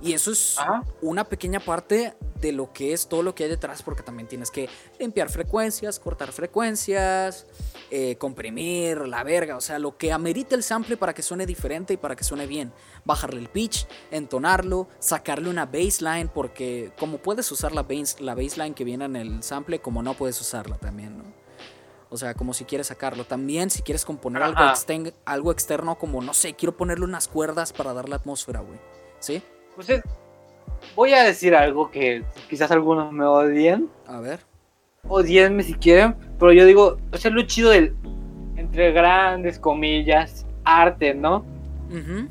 Y 0.00 0.12
eso 0.12 0.30
es 0.30 0.56
una 1.02 1.24
pequeña 1.24 1.60
parte 1.60 2.14
de 2.40 2.52
lo 2.52 2.72
que 2.72 2.92
es 2.92 3.08
todo 3.08 3.22
lo 3.22 3.34
que 3.34 3.44
hay 3.44 3.50
detrás, 3.50 3.82
porque 3.82 4.02
también 4.02 4.28
tienes 4.28 4.50
que 4.50 4.68
limpiar 4.98 5.28
frecuencias, 5.28 5.98
cortar 5.98 6.30
frecuencias, 6.30 7.46
eh, 7.90 8.16
comprimir, 8.16 9.08
la 9.08 9.24
verga, 9.24 9.56
o 9.56 9.60
sea, 9.60 9.78
lo 9.78 9.96
que 9.96 10.12
amerita 10.12 10.54
el 10.54 10.62
sample 10.62 10.96
para 10.96 11.14
que 11.14 11.22
suene 11.22 11.46
diferente 11.46 11.94
y 11.94 11.96
para 11.96 12.14
que 12.14 12.22
suene 12.22 12.46
bien. 12.46 12.72
Bajarle 13.04 13.40
el 13.40 13.48
pitch, 13.48 13.86
entonarlo, 14.10 14.88
sacarle 15.00 15.50
una 15.50 15.66
baseline, 15.66 16.28
porque 16.28 16.92
como 16.98 17.18
puedes 17.18 17.50
usar 17.50 17.72
la, 17.72 17.84
la 18.20 18.34
baseline 18.34 18.74
que 18.74 18.84
viene 18.84 19.04
en 19.06 19.16
el 19.16 19.42
sample, 19.42 19.80
como 19.80 20.02
no 20.02 20.14
puedes 20.14 20.40
usarla 20.40 20.76
también, 20.76 21.18
¿no? 21.18 21.24
O 22.10 22.16
sea, 22.16 22.34
como 22.34 22.54
si 22.54 22.64
quieres 22.64 22.86
sacarlo. 22.86 23.24
También 23.24 23.68
si 23.68 23.82
quieres 23.82 24.04
componer 24.06 24.42
algo, 24.42 24.62
algo 25.26 25.52
externo, 25.52 25.98
como, 25.98 26.22
no 26.22 26.32
sé, 26.32 26.54
quiero 26.54 26.74
ponerle 26.74 27.04
unas 27.04 27.28
cuerdas 27.28 27.72
para 27.74 27.92
dar 27.92 28.08
la 28.08 28.16
atmósfera, 28.16 28.60
güey. 28.60 28.78
¿Sí? 29.20 29.42
Pues 29.78 30.02
voy 30.96 31.12
a 31.12 31.22
decir 31.22 31.54
algo 31.54 31.88
que 31.88 32.24
quizás 32.50 32.72
algunos 32.72 33.12
me 33.12 33.24
odien. 33.24 33.88
A 34.08 34.18
ver. 34.18 34.40
Odienme 35.06 35.62
si 35.62 35.74
quieren, 35.74 36.16
pero 36.36 36.52
yo 36.52 36.66
digo, 36.66 36.98
o 37.12 37.16
sea, 37.16 37.30
lo 37.30 37.42
chido 37.42 37.70
del, 37.70 37.94
entre 38.56 38.90
grandes 38.90 39.60
comillas, 39.60 40.44
arte, 40.64 41.14
¿no? 41.14 41.44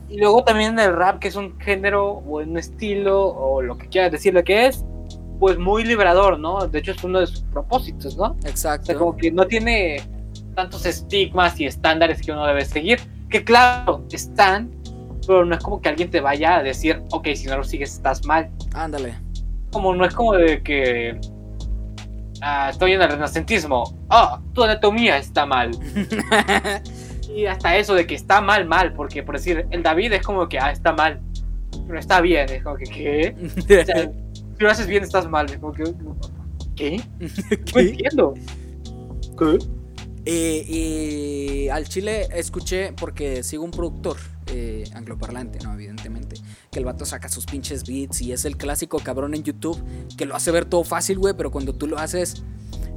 Y 0.10 0.20
luego 0.20 0.44
también 0.44 0.78
el 0.78 0.94
rap, 0.94 1.20
que 1.20 1.30
es 1.30 1.38
un 1.38 1.58
género 1.58 2.06
o 2.06 2.42
un 2.42 2.58
estilo, 2.58 3.30
o 3.30 3.62
lo 3.62 3.78
que 3.78 3.88
quieras 3.88 4.12
decirle 4.12 4.44
que 4.44 4.68
es, 4.68 4.84
pues 5.40 5.58
muy 5.58 5.86
liberador, 5.86 6.38
¿no? 6.38 6.68
De 6.68 6.80
hecho 6.80 6.92
es 6.92 7.02
uno 7.06 7.22
de 7.22 7.28
sus 7.28 7.44
propósitos, 7.44 8.18
¿no? 8.18 8.36
Exacto. 8.44 8.84
O 8.84 8.86
sea, 8.88 8.96
como 8.96 9.16
que 9.16 9.32
no 9.32 9.48
tiene 9.48 10.04
tantos 10.54 10.86
estigmas 10.86 11.58
y 11.62 11.66
estándares 11.66 12.22
que 12.22 12.34
uno 12.34 12.46
debe 12.46 12.66
seguir, 12.66 13.00
que 13.30 13.46
claro, 13.46 14.04
están, 14.12 14.70
pero 15.28 15.46
no 15.46 15.54
es 15.54 15.62
como 15.62 15.82
que 15.82 15.90
alguien 15.90 16.10
te 16.10 16.22
vaya 16.22 16.58
a 16.58 16.64
decir, 16.64 17.04
ok, 17.12 17.28
si 17.36 17.48
no 17.48 17.58
lo 17.58 17.64
sigues 17.66 17.94
estás 17.94 18.26
mal. 18.26 18.50
Ándale. 18.74 19.16
Como 19.72 19.94
no 19.94 20.06
es 20.06 20.14
como 20.14 20.34
de 20.34 20.64
que 20.64 21.20
ah, 22.42 22.70
estoy 22.72 22.94
en 22.94 23.02
el 23.02 23.10
renacentismo, 23.10 23.94
ah, 24.10 24.42
tu 24.54 24.64
anatomía 24.64 25.18
está 25.18 25.46
mal. 25.46 25.72
y 27.36 27.46
hasta 27.46 27.76
eso 27.76 27.94
de 27.94 28.08
que 28.08 28.16
está 28.16 28.40
mal, 28.40 28.66
mal, 28.66 28.94
porque 28.94 29.22
por 29.22 29.36
decir, 29.36 29.68
el 29.70 29.84
David 29.84 30.14
es 30.14 30.26
como 30.26 30.48
que, 30.48 30.60
ah, 30.60 30.72
está 30.72 30.94
mal, 30.94 31.20
pero 31.86 32.00
está 32.00 32.22
bien, 32.22 32.50
es 32.50 32.64
como 32.64 32.78
que, 32.78 32.86
¿qué? 32.86 34.14
si 34.58 34.64
lo 34.64 34.72
haces 34.72 34.88
bien 34.88 35.04
estás 35.04 35.30
mal, 35.30 35.48
es 35.52 35.58
como 35.58 35.74
que, 35.74 35.84
¿qué? 36.78 37.02
No 37.76 37.82
entiendo. 37.82 38.34
¿Qué? 39.38 39.58
Eh, 40.26 40.66
y 40.68 41.70
al 41.70 41.88
chile 41.88 42.28
escuché, 42.34 42.94
porque 42.94 43.44
sigo 43.44 43.66
un 43.66 43.72
productor 43.72 44.18
eh, 44.50 44.86
angloparlante, 44.94 45.60
¿no? 45.64 45.74
Evidentemente. 45.74 46.38
Que 46.72 46.80
el 46.80 46.86
vato 46.86 47.06
saca 47.06 47.30
sus 47.30 47.46
pinches 47.46 47.86
beats 47.86 48.22
y 48.22 48.32
es 48.32 48.46
el 48.46 48.58
clásico 48.58 49.00
cabrón 49.00 49.36
en 49.36 49.44
YouTube 49.44 49.82
que 50.18 50.26
lo 50.26 50.36
hace 50.36 50.52
ver 50.52 50.66
todo 50.66 50.84
fácil, 50.84 51.20
güey, 51.20 51.34
pero 51.36 51.52
cuando 51.52 51.74
tú 51.74 51.88
lo 51.88 51.98
haces, 51.98 52.44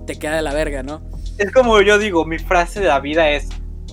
te 0.06 0.18
queda 0.18 0.36
de 0.36 0.42
la 0.42 0.54
verga, 0.54 0.82
¿no? 0.82 1.02
Es 1.38 1.52
como 1.52 1.80
yo 1.80 1.98
digo, 1.98 2.24
mi 2.24 2.38
frase 2.38 2.80
de 2.80 2.86
la 2.86 3.00
vida 3.00 3.30
es: 3.30 3.48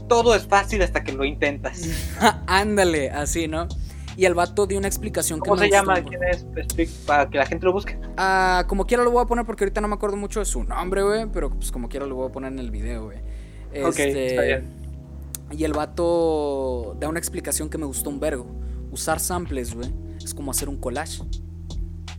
todo 0.07 0.35
es 0.35 0.47
fácil 0.47 0.81
hasta 0.81 1.03
que 1.03 1.13
lo 1.13 1.25
intentas. 1.25 1.81
Ándale, 2.47 3.09
así, 3.09 3.47
¿no? 3.47 3.67
Y 4.17 4.25
el 4.25 4.33
vato 4.33 4.65
dio 4.65 4.79
una 4.79 4.87
explicación 4.87 5.39
¿Cómo 5.39 5.57
se 5.57 5.69
llama? 5.69 6.01
¿Quién 6.01 6.21
es? 6.23 6.43
Para 7.05 7.29
que 7.29 7.37
la 7.37 7.45
gente 7.45 7.65
lo 7.67 7.71
busque. 7.71 7.99
Ah, 8.17 8.65
como 8.67 8.87
quiera 8.87 9.03
lo 9.03 9.11
voy 9.11 9.23
a 9.23 9.25
poner 9.27 9.45
porque 9.45 9.63
ahorita 9.63 9.79
no 9.79 9.87
me 9.87 9.93
acuerdo 9.93 10.17
mucho 10.17 10.39
de 10.39 10.45
su 10.45 10.63
nombre, 10.63 11.03
güey. 11.03 11.27
Pero 11.31 11.51
pues 11.51 11.71
como 11.71 11.87
quiera 11.87 12.07
lo 12.07 12.15
voy 12.15 12.27
a 12.27 12.31
poner 12.31 12.51
en 12.51 12.57
el 12.57 12.71
video, 12.71 13.05
güey. 13.05 13.19
ok, 13.83 13.99
está 13.99 14.03
este, 14.03 14.45
bien. 14.45 14.86
Y 15.51 15.63
el 15.63 15.73
vato 15.73 16.95
da 16.99 17.07
una 17.07 17.19
explicación 17.19 17.69
que 17.69 17.77
me 17.77 17.85
gustó 17.85 18.09
un 18.09 18.19
vergo. 18.19 18.47
Usar 18.91 19.19
samples, 19.19 19.73
güey, 19.73 19.93
es 20.23 20.33
como 20.33 20.51
hacer 20.51 20.69
un 20.69 20.77
collage. 20.77 21.23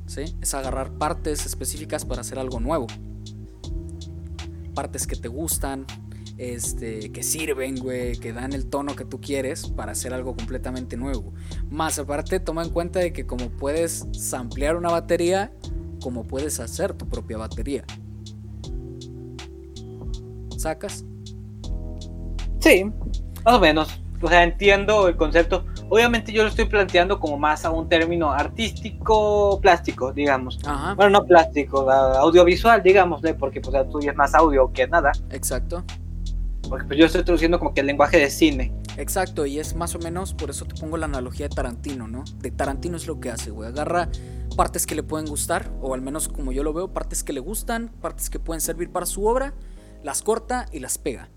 ¿Sí? 0.07 0.37
Es 0.41 0.55
agarrar 0.55 0.93
partes 0.93 1.45
específicas 1.45 2.05
para 2.05 2.23
hacer 2.23 2.39
algo 2.39 2.61
nuevo. 2.61 2.87
Partes 4.75 5.07
que 5.07 5.17
te 5.17 5.29
gustan, 5.29 5.85
este, 6.39 7.11
que 7.11 7.23
sirven, 7.23 7.77
güey, 7.77 8.17
que 8.17 8.33
dan 8.33 8.53
el 8.53 8.67
tono 8.67 8.97
que 8.97 9.05
tú 9.05 9.21
quieres 9.21 9.69
para 9.69 9.93
hacer 9.93 10.15
algo 10.15 10.35
completamente 10.35 10.97
nuevo. 10.97 11.35
Más 11.69 11.99
aparte, 11.99 12.41
toma 12.41 12.63
en 12.63 12.71
cuenta 12.71 13.01
de 13.01 13.13
que 13.13 13.27
como 13.27 13.51
puedes 13.51 14.07
samplear 14.13 14.77
una 14.77 14.91
batería, 14.91 15.53
como 16.01 16.25
puedes 16.25 16.61
hacer 16.61 16.95
tu 16.95 17.09
propia 17.09 17.37
batería. 17.37 17.85
¿Sacas? 20.57 21.05
Sí, 22.61 22.85
más 23.45 23.55
o 23.55 23.61
menos. 23.61 24.01
O 24.21 24.29
sea, 24.29 24.43
entiendo 24.43 25.07
el 25.07 25.17
concepto. 25.17 25.65
Obviamente 25.91 26.33
yo 26.33 26.43
lo 26.43 26.49
estoy 26.49 26.65
planteando 26.65 27.21
como 27.21 27.39
más 27.39 27.65
a 27.65 27.71
un 27.71 27.89
término 27.89 28.33
artístico 28.33 29.61
plástico, 29.61 30.13
digamos. 30.13 30.59
Bueno, 30.97 31.21
no 31.21 31.25
plástico, 31.25 31.89
audiovisual, 31.91 32.83
digámosle, 32.83 33.35
porque 33.35 33.61
pues 33.61 33.89
tú 33.91 34.01
es 34.01 34.17
más 34.17 34.35
audio 34.35 34.73
que 34.73 34.89
nada. 34.89 35.13
Exacto. 35.31 35.85
Porque 36.69 36.85
pues 36.85 36.99
yo 36.99 37.07
estoy 37.07 37.23
traduciendo 37.23 37.59
como 37.59 37.73
que 37.73 37.81
el 37.81 37.87
lenguaje 37.87 38.19
de 38.19 38.29
cine. 38.29 38.73
Exacto, 38.97 39.47
y 39.47 39.61
es 39.61 39.77
más 39.77 39.95
o 39.95 40.01
menos, 40.01 40.35
por 40.35 40.51
eso 40.51 40.65
te 40.65 40.75
pongo 40.75 40.97
la 40.97 41.07
analogía 41.07 41.49
de 41.49 41.55
Tarantino, 41.55 42.09
¿no? 42.09 42.25
De 42.41 42.51
Tarantino 42.51 42.97
es 42.97 43.07
lo 43.07 43.21
que 43.21 43.31
hace, 43.31 43.53
güey. 43.53 43.69
Agarra 43.69 44.09
partes 44.57 44.85
que 44.85 44.97
le 44.97 45.05
pueden 45.05 45.29
gustar, 45.29 45.71
o 45.81 45.95
al 45.95 46.03
menos 46.03 46.29
como 46.29 46.51
yo 46.51 46.65
lo 46.65 46.73
veo, 46.73 46.93
partes 46.93 47.23
que 47.23 47.33
le 47.33 47.39
gustan, 47.39 47.93
partes 48.01 48.29
que 48.29 48.41
pueden 48.41 48.61
servir 48.61 48.91
para 48.91 49.07
su 49.07 49.25
obra, 49.25 49.55
las 50.03 50.23
corta 50.23 50.67
y 50.73 50.81
las 50.81 50.99
pega. 50.99 51.29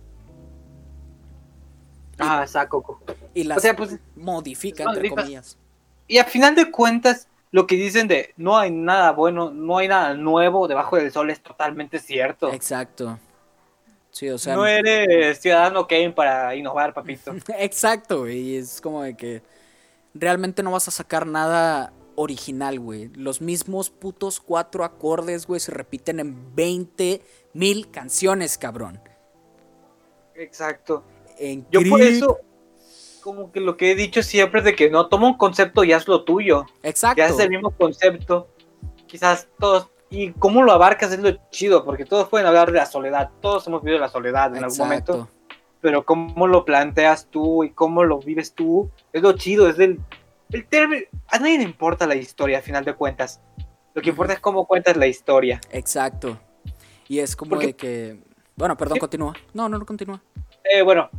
Ah, 2.22 2.46
saco. 2.48 3.02
Y 3.34 3.44
las 3.44 3.66
pues, 3.76 4.00
modifica, 4.16 4.84
entre 4.84 5.10
comillas. 5.10 5.58
Y 6.08 6.18
al 6.18 6.26
final 6.26 6.56
de 6.56 6.72
cuentas, 6.72 7.28
lo 7.52 7.68
que 7.68 7.76
dicen 7.76 8.08
de 8.08 8.34
no 8.38 8.58
hay 8.58 8.72
nada 8.72 9.12
bueno, 9.12 9.52
no 9.52 9.78
hay 9.78 9.88
nada 9.88 10.14
nuevo 10.14 10.68
debajo 10.68 10.98
del 10.98 11.12
sol 11.12 11.30
es 11.30 11.42
totalmente 11.42 12.00
cierto. 12.00 12.52
Exacto. 12.52 13.18
No 14.48 14.66
eres 14.66 15.40
ciudadano 15.40 15.88
Kane 15.88 16.12
para 16.12 16.54
innovar, 16.56 16.94
papito. 16.94 17.34
Exacto, 17.58 18.22
güey. 18.22 18.58
Es 18.58 18.82
como 18.82 19.04
de 19.04 19.16
que 19.16 19.42
realmente 20.14 20.64
no 20.64 20.72
vas 20.72 20.88
a 20.88 20.92
sacar 20.92 21.26
nada 21.26 21.94
original, 22.16 22.80
güey. 22.80 23.10
Los 23.16 23.42
mismos 23.42 23.90
putos 23.90 24.40
cuatro 24.42 24.84
acordes, 24.84 25.48
güey, 25.48 25.60
se 25.60 25.72
repiten 25.72 26.20
en 26.20 26.56
20 26.56 27.22
mil 27.54 27.90
canciones, 27.90 28.58
cabrón. 28.58 29.00
Exacto. 30.36 31.04
Yo 31.72 31.82
por 31.90 32.02
eso, 32.02 32.40
como 33.22 33.52
que 33.52 33.60
lo 33.60 33.78
que 33.78 33.92
he 33.92 33.96
dicho 33.96 34.24
siempre 34.24 34.60
es 34.60 34.66
de 34.66 34.76
que 34.76 34.90
no, 34.90 35.08
toma 35.08 35.28
un 35.28 35.38
concepto 35.38 35.84
y 35.84 35.94
haz 35.94 36.08
lo 36.08 36.24
tuyo. 36.24 36.66
Exacto. 36.84 37.20
Ya 37.20 37.28
es 37.28 37.40
el 37.40 37.50
mismo 37.50 37.72
concepto. 37.72 38.48
Quizás 39.08 39.48
todos 39.60 39.92
y 40.12 40.34
cómo 40.34 40.62
lo 40.62 40.74
abarcas 40.74 41.14
es 41.14 41.20
lo 41.20 41.32
chido, 41.50 41.86
porque 41.86 42.06
todos 42.06 42.28
pueden 42.28 42.46
hablar 42.46 42.72
de 42.72 42.78
la 42.78 42.86
soledad, 42.86 43.32
todos 43.42 43.66
hemos 43.66 43.82
vivido 43.82 44.00
la 44.00 44.10
soledad 44.10 44.56
en 44.56 44.64
algún 44.64 44.78
momento, 44.78 45.30
pero 45.80 46.06
cómo 46.06 46.48
lo 46.48 46.66
planteas 46.66 47.28
tú 47.32 47.64
y 47.64 47.72
cómo 47.72 48.04
lo 48.04 48.20
vives 48.20 48.54
tú, 48.54 48.92
es 49.14 49.22
lo 49.22 49.32
chido, 49.34 49.70
es 49.70 49.80
el, 49.80 50.02
el 50.52 50.68
término, 50.68 51.04
a 51.30 51.40
nadie 51.40 51.60
le 51.60 51.64
importa 51.64 52.06
la 52.06 52.16
historia 52.16 52.60
a 52.60 52.62
final 52.62 52.84
de 52.84 52.94
cuentas, 52.94 53.42
lo 53.94 54.02
que 54.02 54.10
importa 54.10 54.34
es 54.34 54.42
cómo 54.42 54.68
cuentas 54.68 54.98
la 54.98 55.08
historia. 55.08 55.62
Exacto, 55.72 56.38
y 57.08 57.20
es 57.20 57.34
como 57.38 57.56
de 57.56 57.74
que, 57.74 58.20
bueno, 58.58 58.76
perdón, 58.76 59.00
continúa, 59.00 59.34
no, 59.54 59.70
no, 59.70 59.80
no 59.80 59.86
continúa. 59.86 60.22
Eh, 60.66 60.82
bueno, 60.82 61.10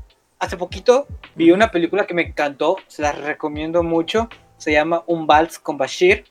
hace 0.43 0.57
poquito 0.57 1.07
vi 1.37 1.53
una 1.53 1.71
película 1.71 2.07
que 2.07 2.15
me 2.15 2.23
encantó, 2.23 2.77
se 2.89 3.01
la 3.01 3.13
recomiendo 3.13 3.83
mucho, 3.83 4.29
se 4.57 4.73
llama 4.73 5.05
Un 5.07 5.27
Vals 5.27 5.59
con 5.59 5.79
Bashir 5.79 6.25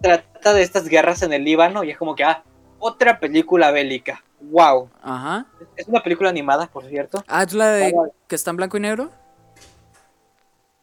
trata 0.00 0.52
de 0.52 0.62
estas 0.62 0.88
guerras 0.88 1.22
en 1.22 1.32
el 1.32 1.44
Líbano 1.44 1.82
y 1.82 1.90
es 1.90 1.98
como 1.98 2.14
que, 2.14 2.22
ah, 2.24 2.44
otra 2.78 3.18
película 3.18 3.72
bélica. 3.72 4.22
¡Wow! 4.40 4.88
Ajá. 5.02 5.46
Es 5.76 5.88
una 5.88 6.00
película 6.00 6.30
animada, 6.30 6.68
por 6.68 6.86
cierto. 6.86 7.24
Ah, 7.26 7.42
¿es 7.42 7.52
la 7.52 7.72
de 7.72 7.92
que 8.28 8.36
está 8.36 8.50
en 8.50 8.56
blanco 8.56 8.76
y 8.76 8.80
negro? 8.80 9.10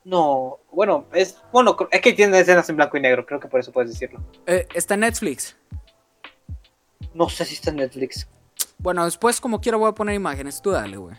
No, 0.04 0.60
bueno, 0.72 1.06
es 1.14 1.42
bueno, 1.52 1.76
es 1.90 2.02
que 2.02 2.14
tiene 2.14 2.38
escenas 2.38 2.70
en 2.70 2.76
blanco 2.76 2.98
y 2.98 3.00
negro, 3.00 3.26
creo 3.26 3.40
que 3.40 3.48
por 3.48 3.62
eso 3.62 3.72
puedes 3.72 3.92
decirlo. 3.92 4.22
Eh, 4.46 4.68
¿Está 4.76 4.96
en 4.96 5.00
Netflix? 5.00 5.56
No 7.14 7.30
sé 7.30 7.46
si 7.46 7.56
está 7.56 7.72
en 7.72 7.78
Netflix. 7.78 8.28
Bueno, 8.78 9.06
después 9.06 9.40
como 9.40 9.62
quiera 9.62 9.78
voy 9.78 9.90
a 9.90 9.94
poner 9.94 10.16
imágenes, 10.16 10.62
tú 10.62 10.72
dale, 10.72 10.98
güey. 10.98 11.16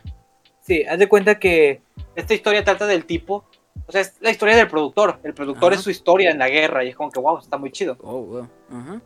Sí, 0.66 0.84
haz 0.84 0.98
de 0.98 1.08
cuenta 1.08 1.38
que 1.38 1.80
esta 2.14 2.34
historia 2.34 2.64
trata 2.64 2.86
del 2.86 3.04
tipo 3.04 3.44
o 3.86 3.92
sea, 3.92 4.00
es 4.00 4.16
la 4.20 4.30
historia 4.30 4.56
del 4.56 4.68
productor. 4.68 5.18
El 5.22 5.34
productor 5.34 5.72
es 5.72 5.80
su 5.80 5.90
historia 5.90 6.30
en 6.30 6.38
la 6.38 6.48
guerra 6.48 6.84
y 6.84 6.88
es 6.88 6.96
como 6.96 7.10
que, 7.10 7.20
wow, 7.20 7.38
está 7.38 7.56
muy 7.56 7.70
chido. 7.70 7.96
Oh, 8.02 8.46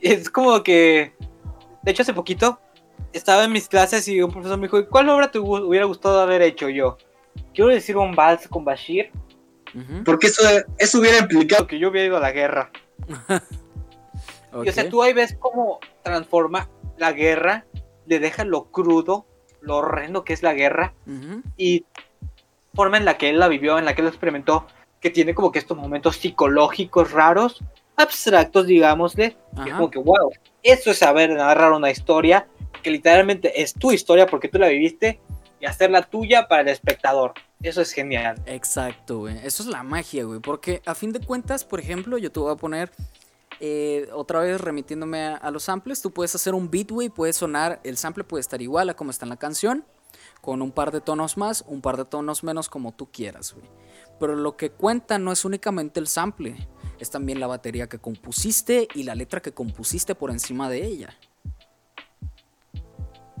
Es 0.00 0.30
como 0.30 0.62
que, 0.62 1.12
de 1.82 1.90
hecho, 1.90 2.02
hace 2.02 2.14
poquito 2.14 2.58
estaba 3.12 3.44
en 3.44 3.52
mis 3.52 3.68
clases 3.68 4.08
y 4.08 4.22
un 4.22 4.32
profesor 4.32 4.58
me 4.58 4.66
dijo, 4.66 4.88
¿cuál 4.88 5.08
obra 5.10 5.30
te 5.30 5.38
hubiera 5.38 5.84
gustado 5.84 6.20
haber 6.20 6.42
hecho 6.42 6.68
yo? 6.68 6.96
Quiero 7.54 7.70
decir 7.70 7.96
un 7.96 8.14
vals 8.14 8.48
con 8.48 8.64
Bashir. 8.64 9.10
Porque 10.06 10.28
eso, 10.28 10.42
eso 10.78 10.98
hubiera 10.98 11.18
implicado 11.18 11.66
que 11.66 11.78
yo 11.78 11.90
hubiera 11.90 12.06
ido 12.06 12.16
a 12.16 12.20
la 12.20 12.32
guerra. 12.32 12.70
Y, 14.64 14.70
o 14.70 14.72
sea, 14.72 14.88
tú 14.88 15.02
ahí 15.02 15.12
ves 15.12 15.36
cómo 15.38 15.80
transforma 16.02 16.70
la 16.96 17.12
guerra, 17.12 17.66
le 18.06 18.18
deja 18.20 18.42
lo 18.42 18.70
crudo, 18.70 19.26
lo 19.60 19.76
horrendo 19.76 20.24
que 20.24 20.32
es 20.32 20.42
la 20.42 20.54
guerra, 20.54 20.94
y 21.56 21.84
forma 22.74 22.96
en 22.96 23.04
la 23.04 23.16
que 23.16 23.30
él 23.30 23.38
la 23.38 23.48
vivió, 23.48 23.78
en 23.78 23.84
la 23.84 23.94
que 23.94 24.02
él 24.02 24.08
experimentó, 24.08 24.66
que 25.00 25.10
tiene 25.10 25.34
como 25.34 25.52
que 25.52 25.58
estos 25.58 25.76
momentos 25.76 26.16
psicológicos 26.16 27.12
raros, 27.12 27.62
abstractos, 27.96 28.66
digámosle, 28.66 29.36
que 29.62 29.70
es 29.70 29.74
como 29.74 29.90
que, 29.90 29.98
wow, 29.98 30.30
eso 30.62 30.90
es 30.90 30.98
saber 30.98 31.30
narrar 31.30 31.72
una 31.72 31.90
historia, 31.90 32.46
que 32.82 32.90
literalmente 32.90 33.62
es 33.62 33.72
tu 33.74 33.92
historia 33.92 34.26
porque 34.26 34.48
tú 34.48 34.58
la 34.58 34.68
viviste, 34.68 35.20
y 35.58 35.66
hacerla 35.66 36.02
tuya 36.02 36.48
para 36.48 36.62
el 36.62 36.68
espectador. 36.68 37.32
Eso 37.62 37.80
es 37.80 37.90
genial. 37.92 38.36
Exacto, 38.44 39.20
güey. 39.20 39.38
Eso 39.42 39.62
es 39.62 39.68
la 39.68 39.82
magia, 39.82 40.24
güey. 40.24 40.38
Porque 40.40 40.82
a 40.84 40.94
fin 40.94 41.12
de 41.12 41.20
cuentas, 41.20 41.64
por 41.64 41.80
ejemplo, 41.80 42.18
yo 42.18 42.30
te 42.30 42.38
voy 42.38 42.52
a 42.52 42.56
poner 42.56 42.92
eh, 43.60 44.08
otra 44.12 44.40
vez 44.40 44.60
remitiéndome 44.60 45.24
a, 45.24 45.36
a, 45.36 45.50
los 45.50 45.64
samples, 45.64 46.02
tú 46.02 46.10
puedes 46.10 46.34
hacer 46.34 46.54
un 46.54 46.70
beat, 46.70 46.90
güey, 46.90 47.08
puede 47.08 47.32
sonar, 47.32 47.80
el 47.84 47.96
sample 47.96 48.24
puede 48.24 48.40
estar 48.40 48.60
igual 48.60 48.90
a 48.90 48.94
como 48.94 49.10
está 49.10 49.24
en 49.24 49.30
la 49.30 49.36
canción, 49.36 49.84
con 50.40 50.62
un 50.62 50.70
par 50.70 50.92
de 50.92 51.00
tonos 51.00 51.36
más, 51.36 51.64
un 51.66 51.80
par 51.80 51.96
de 51.96 52.04
tonos 52.04 52.44
menos, 52.44 52.68
como 52.68 52.92
tú 52.92 53.10
quieras, 53.10 53.54
güey. 53.54 53.68
Pero 54.18 54.34
lo 54.34 54.56
que 54.56 54.70
cuenta 54.70 55.18
no 55.18 55.32
es 55.32 55.44
únicamente 55.44 56.00
el 56.00 56.06
sample, 56.06 56.56
es 56.98 57.10
también 57.10 57.40
la 57.40 57.46
batería 57.46 57.88
que 57.88 57.98
compusiste 57.98 58.88
y 58.94 59.02
la 59.02 59.14
letra 59.14 59.40
que 59.40 59.52
compusiste 59.52 60.14
por 60.14 60.30
encima 60.30 60.70
de 60.70 60.84
ella. 60.84 61.14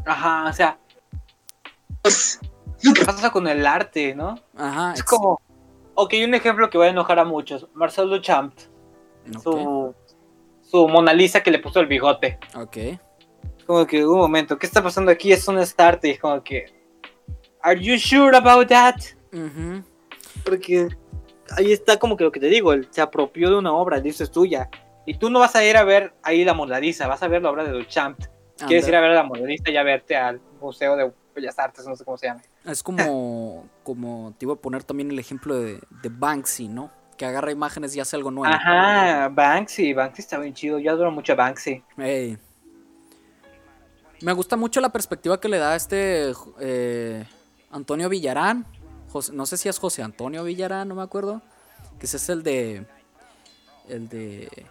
Ajá, 0.04 0.48
o 0.48 0.52
sea, 0.52 0.78
pues, 2.02 2.40
lo 2.82 2.92
que 2.92 3.04
pasa 3.04 3.30
con 3.30 3.48
el 3.48 3.66
arte, 3.66 4.14
¿no? 4.14 4.36
Ajá. 4.56 4.92
Es, 4.94 5.02
como, 5.02 5.40
ok, 5.94 6.14
un 6.24 6.34
ejemplo 6.34 6.70
que 6.70 6.78
va 6.78 6.84
a 6.86 6.90
enojar 6.90 7.18
a 7.18 7.24
muchos, 7.24 7.68
Marcel 7.74 8.10
Duchamp, 8.10 8.54
su, 9.42 9.94
su 10.68 10.88
Mona 10.88 11.12
Lisa 11.12 11.42
que 11.42 11.50
le 11.50 11.58
puso 11.58 11.80
el 11.80 11.86
bigote. 11.86 12.38
Ok. 12.54 12.76
Como 13.66 13.86
que, 13.86 14.06
un 14.06 14.18
momento, 14.18 14.58
¿qué 14.58 14.66
está 14.66 14.82
pasando 14.82 15.10
aquí? 15.10 15.32
Es 15.32 15.48
un 15.48 15.58
arte, 15.78 16.08
y 16.08 16.10
es 16.12 16.20
como 16.20 16.42
que, 16.42 16.76
¿Are 17.62 17.80
you 17.80 17.98
sure 17.98 18.36
about 18.36 18.68
that? 18.68 18.94
Porque 20.44 20.88
ahí 21.56 21.72
está 21.72 21.98
como 21.98 22.16
que 22.16 22.22
lo 22.22 22.30
que 22.30 22.38
te 22.38 22.46
digo, 22.46 22.72
él 22.72 22.86
se 22.90 23.00
apropió 23.00 23.50
de 23.50 23.56
una 23.56 23.72
obra, 23.72 24.00
dice 24.00 24.22
es 24.22 24.30
tuya. 24.30 24.70
Y 25.04 25.14
tú 25.18 25.30
no 25.30 25.40
vas 25.40 25.56
a 25.56 25.64
ir 25.64 25.76
a 25.76 25.82
ver 25.82 26.14
ahí 26.22 26.44
la 26.44 26.54
Mona 26.54 26.80
vas 27.08 27.22
a 27.22 27.28
ver 27.28 27.42
la 27.42 27.50
obra 27.50 27.64
de 27.64 27.72
Duchamp. 27.72 28.20
Quieres 28.68 28.86
ir 28.86 28.94
a 28.94 29.00
ver 29.00 29.10
la 29.12 29.24
Mona 29.24 29.52
y 29.52 29.72
ya 29.72 29.82
verte 29.82 30.16
al 30.16 30.40
Museo 30.60 30.96
de 30.96 31.12
Bellas 31.34 31.58
Artes, 31.58 31.86
no 31.86 31.96
sé 31.96 32.04
cómo 32.04 32.16
se 32.16 32.28
llama. 32.28 32.42
Es 32.64 32.82
como, 32.82 33.68
como 33.82 34.32
te 34.38 34.44
iba 34.44 34.54
a 34.54 34.56
poner 34.56 34.84
también 34.84 35.10
el 35.10 35.18
ejemplo 35.18 35.58
de, 35.58 35.80
Banksy, 36.08 36.68
¿no? 36.68 36.92
Que 37.16 37.24
agarra 37.24 37.50
imágenes 37.50 37.96
y 37.96 38.00
hace 38.00 38.16
algo 38.16 38.30
nuevo. 38.30 38.54
Ajá, 38.54 39.28
Banksy, 39.28 39.92
Banksy 39.94 40.22
está 40.22 40.38
bien 40.38 40.54
chido, 40.54 40.78
yo 40.78 40.92
adoro 40.92 41.10
mucho 41.10 41.32
a 41.32 41.36
Banksy. 41.36 41.82
Me 44.22 44.32
gusta 44.32 44.56
mucho 44.56 44.80
la 44.80 44.90
perspectiva 44.90 45.40
que 45.40 45.48
le 45.48 45.58
da 45.58 45.76
este 45.76 46.32
eh, 46.60 47.24
Antonio 47.70 48.08
Villarán. 48.08 48.66
no 49.32 49.46
sé 49.46 49.56
si 49.56 49.68
es 49.68 49.78
José 49.78 50.02
Antonio 50.02 50.44
Villarán, 50.44 50.88
no 50.88 50.94
me 50.94 51.02
acuerdo. 51.02 51.42
Que 51.98 52.06
ese 52.06 52.16
es 52.16 52.28
el 52.28 52.42
de. 52.42 52.86
El 53.88 54.08
de. 54.08 54.66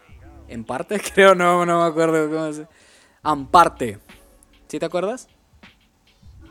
En 0.47 0.63
parte, 0.63 0.99
creo, 1.13 1.33
no, 1.35 1.65
no 1.65 1.81
me 1.81 1.87
acuerdo 1.87 2.29
cómo 2.29 2.53
se. 2.53 2.67
Amparte. 3.23 3.99
¿Sí 4.67 4.79
te 4.79 4.85
acuerdas? 4.85 5.27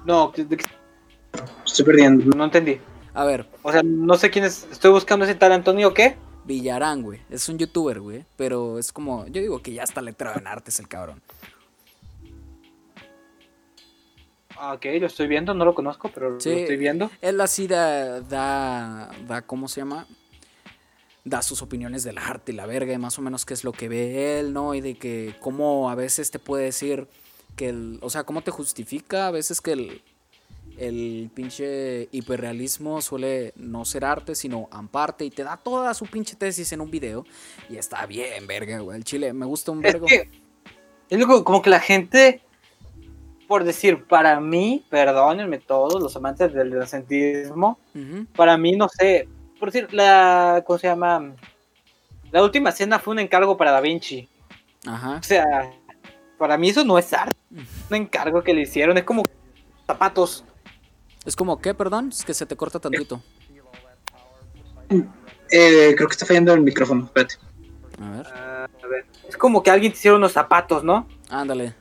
No, 0.04 0.32
estoy 1.64 1.86
perdiendo, 1.86 2.36
no 2.36 2.44
entendí. 2.44 2.80
A 3.14 3.24
ver. 3.24 3.46
O 3.62 3.70
sea, 3.70 3.82
no 3.84 4.16
sé 4.16 4.30
quién 4.30 4.44
es. 4.44 4.66
Estoy 4.70 4.90
buscando 4.90 5.24
ese 5.24 5.36
tal 5.36 5.52
Antonio, 5.52 5.94
¿qué? 5.94 6.16
Villarán, 6.44 7.02
güey. 7.02 7.20
Es 7.30 7.48
un 7.48 7.58
youtuber, 7.58 8.00
güey. 8.00 8.24
Pero 8.36 8.78
es 8.78 8.92
como. 8.92 9.26
Yo 9.28 9.40
digo 9.40 9.62
que 9.62 9.72
ya 9.72 9.84
está 9.84 10.02
letrado 10.02 10.38
en 10.38 10.48
artes 10.48 10.80
el 10.80 10.88
cabrón. 10.88 11.22
Ah, 14.56 14.74
ok, 14.74 14.84
lo 15.00 15.06
estoy 15.06 15.26
viendo, 15.26 15.52
no 15.52 15.64
lo 15.64 15.74
conozco, 15.74 16.10
pero 16.12 16.30
lo 16.30 16.36
estoy 16.38 16.76
viendo. 16.76 17.10
Él 17.20 17.40
así 17.40 17.66
da, 17.66 18.20
da, 18.20 19.10
da, 19.26 19.42
¿cómo 19.42 19.68
se 19.68 19.80
llama? 19.80 20.06
Da 21.24 21.42
sus 21.42 21.60
opiniones 21.60 22.04
del 22.04 22.18
arte 22.18 22.52
y 22.52 22.54
la 22.54 22.64
verga, 22.64 22.92
y 22.92 22.98
más 22.98 23.18
o 23.18 23.22
menos 23.22 23.44
qué 23.44 23.54
es 23.54 23.64
lo 23.64 23.72
que 23.72 23.88
ve 23.88 24.38
él, 24.38 24.52
¿no? 24.52 24.74
Y 24.74 24.80
de 24.80 24.94
que 24.94 25.34
cómo 25.40 25.90
a 25.90 25.96
veces 25.96 26.30
te 26.30 26.38
puede 26.38 26.64
decir 26.64 27.08
que 27.56 27.70
el, 27.70 27.98
o 28.00 28.10
sea, 28.10 28.24
cómo 28.24 28.42
te 28.42 28.52
justifica 28.52 29.26
a 29.26 29.30
veces 29.32 29.60
que 29.60 29.72
el, 29.72 30.02
el 30.78 31.30
pinche 31.34 32.08
hiperrealismo 32.12 33.00
suele 33.00 33.52
no 33.56 33.84
ser 33.84 34.04
arte, 34.04 34.34
sino 34.34 34.68
amparte 34.70 35.24
y 35.24 35.30
te 35.30 35.44
da 35.44 35.56
toda 35.56 35.94
su 35.94 36.06
pinche 36.06 36.36
tesis 36.36 36.72
en 36.72 36.80
un 36.80 36.90
video 36.90 37.24
y 37.68 37.76
está 37.76 38.06
bien, 38.06 38.46
verga, 38.46 38.78
güey. 38.78 38.96
El 38.96 39.04
chile 39.04 39.32
me 39.32 39.46
gusta 39.46 39.72
un 39.72 39.80
vergo. 39.80 40.06
Es, 40.06 40.28
que, 41.08 41.44
como 41.44 41.62
que 41.62 41.70
la 41.70 41.80
gente, 41.80 42.40
por 43.46 43.64
decir, 43.64 44.04
para 44.04 44.40
mí, 44.40 44.84
perdónenme 44.90 45.58
todos 45.58 46.02
los 46.02 46.16
amantes 46.16 46.52
del 46.52 46.72
renacentismo, 46.72 47.78
para 48.34 48.56
mí, 48.56 48.72
no 48.72 48.88
sé, 48.88 49.28
por 49.58 49.70
decir, 49.70 49.92
la, 49.92 50.62
¿cómo 50.66 50.78
se 50.78 50.88
llama? 50.88 51.34
La 52.30 52.42
última 52.42 52.72
cena 52.72 52.98
fue 52.98 53.12
un 53.12 53.20
encargo 53.20 53.56
para 53.56 53.70
Da 53.70 53.80
Vinci. 53.80 54.28
Ajá. 54.86 55.18
O 55.18 55.22
sea, 55.22 55.70
para 56.36 56.58
mí 56.58 56.70
eso 56.70 56.84
no 56.84 56.98
es 56.98 57.12
arte. 57.12 57.36
Un 57.90 57.96
encargo 57.96 58.42
que 58.42 58.52
le 58.52 58.62
hicieron, 58.62 58.98
es 58.98 59.04
como 59.04 59.22
zapatos. 59.86 60.44
¿Es 61.24 61.36
como 61.36 61.60
qué, 61.60 61.74
perdón? 61.74 62.10
Es 62.10 62.24
que 62.24 62.34
se 62.34 62.46
te 62.46 62.56
corta 62.56 62.78
tantito. 62.78 63.22
Eh, 65.50 65.94
creo 65.96 66.08
que 66.08 66.12
está 66.12 66.26
fallando 66.26 66.52
el 66.52 66.60
micrófono, 66.60 67.04
espérate. 67.04 67.36
A 68.00 68.10
ver. 68.10 68.26
Ah, 68.26 68.68
a 68.82 68.86
ver. 68.86 69.06
Es 69.28 69.36
como 69.36 69.62
que 69.62 69.70
alguien 69.70 69.92
te 69.92 69.98
hicieron 69.98 70.18
unos 70.18 70.32
zapatos, 70.32 70.84
¿no? 70.84 71.08
Ándale. 71.30 71.74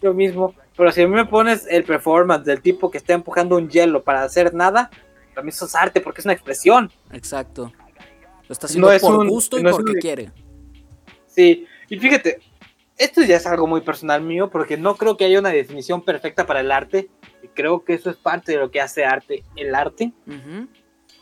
Lo 0.00 0.14
mismo. 0.14 0.54
Pero 0.76 0.92
si 0.92 1.02
a 1.02 1.08
mí 1.08 1.14
me 1.14 1.26
pones 1.26 1.66
el 1.68 1.84
performance 1.84 2.44
del 2.44 2.60
tipo 2.60 2.90
que 2.90 2.98
está 2.98 3.12
empujando 3.12 3.56
un 3.56 3.68
hielo 3.68 4.02
para 4.02 4.22
hacer 4.22 4.54
nada, 4.54 4.90
para 5.34 5.42
mí 5.42 5.50
eso 5.50 5.66
es 5.66 5.74
arte 5.74 6.00
porque 6.00 6.20
es 6.20 6.24
una 6.24 6.34
expresión. 6.34 6.90
Exacto. 7.12 7.72
Lo 8.48 8.52
está 8.52 8.66
haciendo 8.66 8.88
por 9.00 9.28
gusto 9.28 9.58
y 9.58 9.62
porque 9.62 9.94
quiere. 9.94 10.32
Sí. 11.26 11.66
Y 11.88 11.98
fíjate, 11.98 12.40
esto 12.98 13.22
ya 13.22 13.36
es 13.36 13.46
algo 13.46 13.66
muy 13.66 13.80
personal 13.80 14.22
mío 14.22 14.50
porque 14.50 14.76
no 14.76 14.96
creo 14.96 15.16
que 15.16 15.24
haya 15.24 15.38
una 15.38 15.50
definición 15.50 16.02
perfecta 16.02 16.46
para 16.46 16.60
el 16.60 16.72
arte 16.72 17.08
y 17.42 17.48
creo 17.48 17.84
que 17.84 17.94
eso 17.94 18.10
es 18.10 18.16
parte 18.16 18.52
de 18.52 18.58
lo 18.58 18.70
que 18.70 18.80
hace 18.80 19.04
arte 19.04 19.44
el 19.56 19.74
arte. 19.74 20.12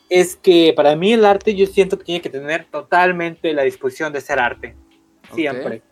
Es 0.09 0.37
que 0.37 0.73
para 0.75 0.97
mí 0.97 1.13
el 1.13 1.27
arte 1.27 1.55
yo 1.55 1.67
siento 1.67 1.99
que 1.99 2.05
tiene 2.05 2.23
que 2.23 2.31
tener 2.31 2.65
totalmente 2.65 3.53
la 3.53 3.63
disposición 3.63 4.13
de 4.13 4.23
ser 4.23 4.39
arte 4.39 4.75
siempre. 5.35 5.83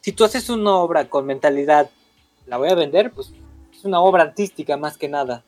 Si 0.00 0.10
tú 0.10 0.24
haces 0.24 0.50
una 0.50 0.74
obra 0.74 1.08
con 1.08 1.24
mentalidad 1.24 1.88
la 2.46 2.56
voy 2.56 2.68
a 2.68 2.74
vender 2.74 3.12
pues 3.12 3.32
es 3.72 3.84
una 3.84 4.00
obra 4.00 4.24
artística 4.24 4.76
más 4.76 4.98
que 4.98 5.08
nada. 5.08 5.44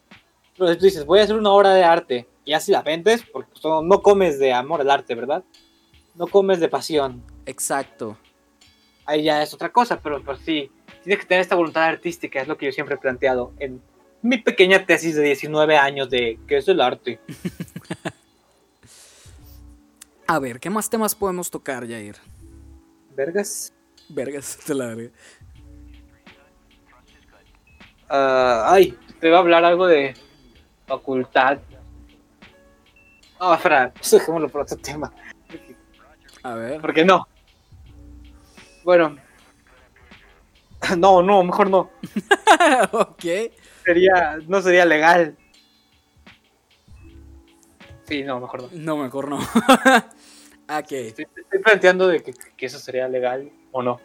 Pero 0.56 0.72
si 0.72 0.78
tú 0.78 0.84
dices 0.84 1.04
voy 1.04 1.18
a 1.18 1.24
hacer 1.24 1.36
una 1.36 1.50
obra 1.50 1.74
de 1.74 1.82
arte 1.82 2.28
y 2.44 2.52
así 2.52 2.70
la 2.70 2.82
vendes 2.82 3.24
porque 3.32 3.50
no 3.64 4.02
comes 4.02 4.38
de 4.38 4.52
amor 4.52 4.80
al 4.80 4.90
arte 4.90 5.16
verdad 5.16 5.42
no 6.14 6.28
comes 6.28 6.60
de 6.60 6.68
pasión. 6.68 7.24
Exacto 7.44 8.16
ahí 9.06 9.24
ya 9.24 9.42
es 9.42 9.52
otra 9.54 9.70
cosa, 9.70 10.00
pero 10.00 10.22
pues 10.22 10.40
sí, 10.40 10.70
tienes 11.02 11.20
que 11.20 11.26
tener 11.26 11.42
esta 11.42 11.56
voluntad 11.56 11.84
artística, 11.84 12.40
es 12.40 12.48
lo 12.48 12.56
que 12.56 12.66
yo 12.66 12.72
siempre 12.72 12.94
he 12.96 12.98
planteado 12.98 13.52
en 13.58 13.82
mi 14.22 14.38
pequeña 14.38 14.86
tesis 14.86 15.14
de 15.14 15.22
19 15.22 15.76
años 15.76 16.08
de 16.10 16.38
qué 16.46 16.56
es 16.58 16.68
el 16.68 16.80
arte. 16.80 17.20
A 20.26 20.38
ver, 20.38 20.58
¿qué 20.58 20.70
más 20.70 20.88
temas 20.88 21.14
podemos 21.14 21.50
tocar, 21.50 21.86
Jair? 21.86 22.16
Vergas. 23.14 23.74
Vergas, 24.08 24.58
te 24.66 24.74
la 24.74 24.86
verga. 24.94 25.10
Ah, 28.08 28.64
ay, 28.68 28.96
te 29.20 29.28
voy 29.28 29.36
a 29.36 29.40
hablar 29.40 29.64
algo 29.64 29.86
de 29.86 30.14
facultad. 30.86 31.58
Ah, 33.38 33.52
oh, 33.52 33.58
Fran, 33.58 33.92
dejémoslo 34.10 34.48
por 34.48 34.62
otro 34.62 34.76
tema. 34.78 35.12
A 36.42 36.54
ver. 36.54 36.80
¿Por 36.80 36.94
qué 36.94 37.04
no? 37.04 37.26
Bueno. 38.84 39.16
No, 40.98 41.22
no, 41.22 41.42
mejor 41.42 41.70
no. 41.70 41.90
ok. 42.92 43.24
Sería, 43.86 44.38
no 44.46 44.60
sería 44.60 44.84
legal. 44.84 45.34
Sí, 48.06 48.22
no, 48.22 48.38
mejor 48.38 48.64
no. 48.64 48.68
No, 48.72 48.96
mejor 48.98 49.28
no. 49.28 49.38
ok. 50.68 50.92
Estoy, 50.92 51.26
planteando 51.62 52.06
de 52.06 52.22
que, 52.22 52.34
eso 52.66 52.78
sería 52.78 53.08
legal 53.08 53.50
o 53.72 53.82
no. 53.82 53.98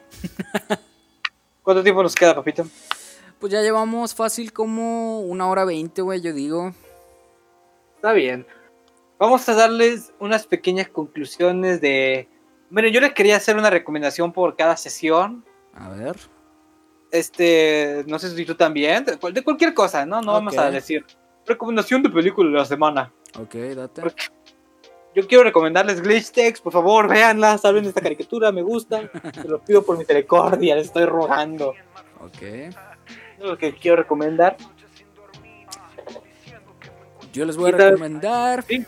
¿Cuánto 1.61 1.84
tiempo 1.84 2.01
nos 2.01 2.15
queda, 2.15 2.34
papito? 2.34 2.65
Pues 3.39 3.51
ya 3.51 3.61
llevamos 3.61 4.15
fácil 4.15 4.53
como 4.53 5.19
una 5.19 5.49
hora 5.49 5.65
veinte, 5.65 6.01
güey, 6.01 6.22
yo 6.22 6.31
digo. 6.31 6.73
Está 7.95 8.14
bien. 8.14 8.47
Vamos 9.18 9.49
a 9.49 9.53
darles 9.53 10.14
unas 10.19 10.47
pequeñas 10.47 10.88
conclusiones 10.88 11.81
de 11.81 12.30
bueno, 12.69 12.87
yo 12.89 13.01
les 13.01 13.13
quería 13.13 13.37
hacer 13.37 13.57
una 13.57 13.69
recomendación 13.69 14.31
por 14.31 14.55
cada 14.55 14.77
sesión. 14.77 15.43
A 15.73 15.89
ver. 15.89 16.15
Este, 17.11 18.03
no 18.07 18.19
sé 18.19 18.29
si 18.35 18.45
tú 18.45 18.55
también, 18.55 19.05
de, 19.05 19.17
cualquier 19.17 19.73
cosa, 19.73 20.05
¿no? 20.05 20.21
No 20.21 20.33
vamos 20.33 20.57
a 20.57 20.69
decir 20.69 21.05
recomendación 21.49 22.03
de 22.03 22.09
película 22.09 22.49
de 22.49 22.57
la 22.57 22.65
semana. 22.65 23.11
Ok, 23.37 23.55
date. 23.75 24.01
yo 25.15 25.27
quiero 25.27 25.43
recomendarles 25.43 26.01
Glitch 26.01 26.31
Text, 26.31 26.63
por 26.63 26.71
favor, 26.71 27.07
véanla, 27.07 27.57
saben 27.57 27.85
esta 27.85 28.01
caricatura, 28.01 28.51
me 28.51 28.61
gusta. 28.61 29.09
Se 29.33 29.47
lo 29.47 29.59
pido 29.59 29.83
por 29.83 29.97
mi 29.97 30.05
telecordia, 30.05 30.75
les 30.75 30.87
estoy 30.87 31.05
rogando. 31.05 31.73
Ok. 32.21 32.41
Es 32.41 32.75
lo 33.39 33.57
que 33.57 33.73
quiero 33.73 33.97
recomendar. 33.97 34.57
Yo 37.39 37.45
les 37.45 37.55
voy 37.55 37.71
a 37.71 37.77
recomendar 37.77 38.65
que 38.65 38.83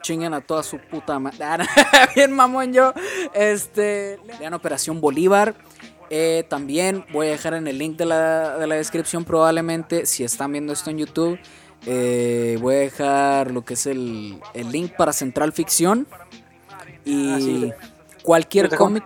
chinguen 0.00 0.32
a 0.32 0.40
toda 0.40 0.62
su 0.62 0.78
puta 0.78 1.18
madre. 1.18 1.64
Bien 2.14 2.30
mamón 2.30 2.72
yo. 2.72 2.94
Este, 3.34 4.20
vean 4.38 4.54
Operación 4.54 5.00
Bolívar. 5.00 5.56
Eh, 6.08 6.44
también 6.48 7.04
voy 7.12 7.26
a 7.26 7.30
dejar 7.30 7.54
en 7.54 7.66
el 7.66 7.78
link 7.78 7.96
de 7.96 8.06
la, 8.06 8.56
descripción 8.76 9.24
probablemente, 9.24 10.06
si 10.06 10.22
están 10.22 10.52
viendo 10.52 10.72
esto 10.72 10.90
en 10.90 10.98
YouTube, 10.98 11.36
eh, 11.84 12.58
voy 12.60 12.76
a 12.76 12.78
dejar 12.78 13.50
lo 13.50 13.64
que 13.64 13.74
es 13.74 13.86
el, 13.86 14.40
link 14.54 14.92
para 14.96 15.12
Central 15.12 15.52
Ficción. 15.52 16.06
Y 17.04 17.72
ah, 17.72 17.74
cualquier 18.22 18.68
cómic... 18.76 19.02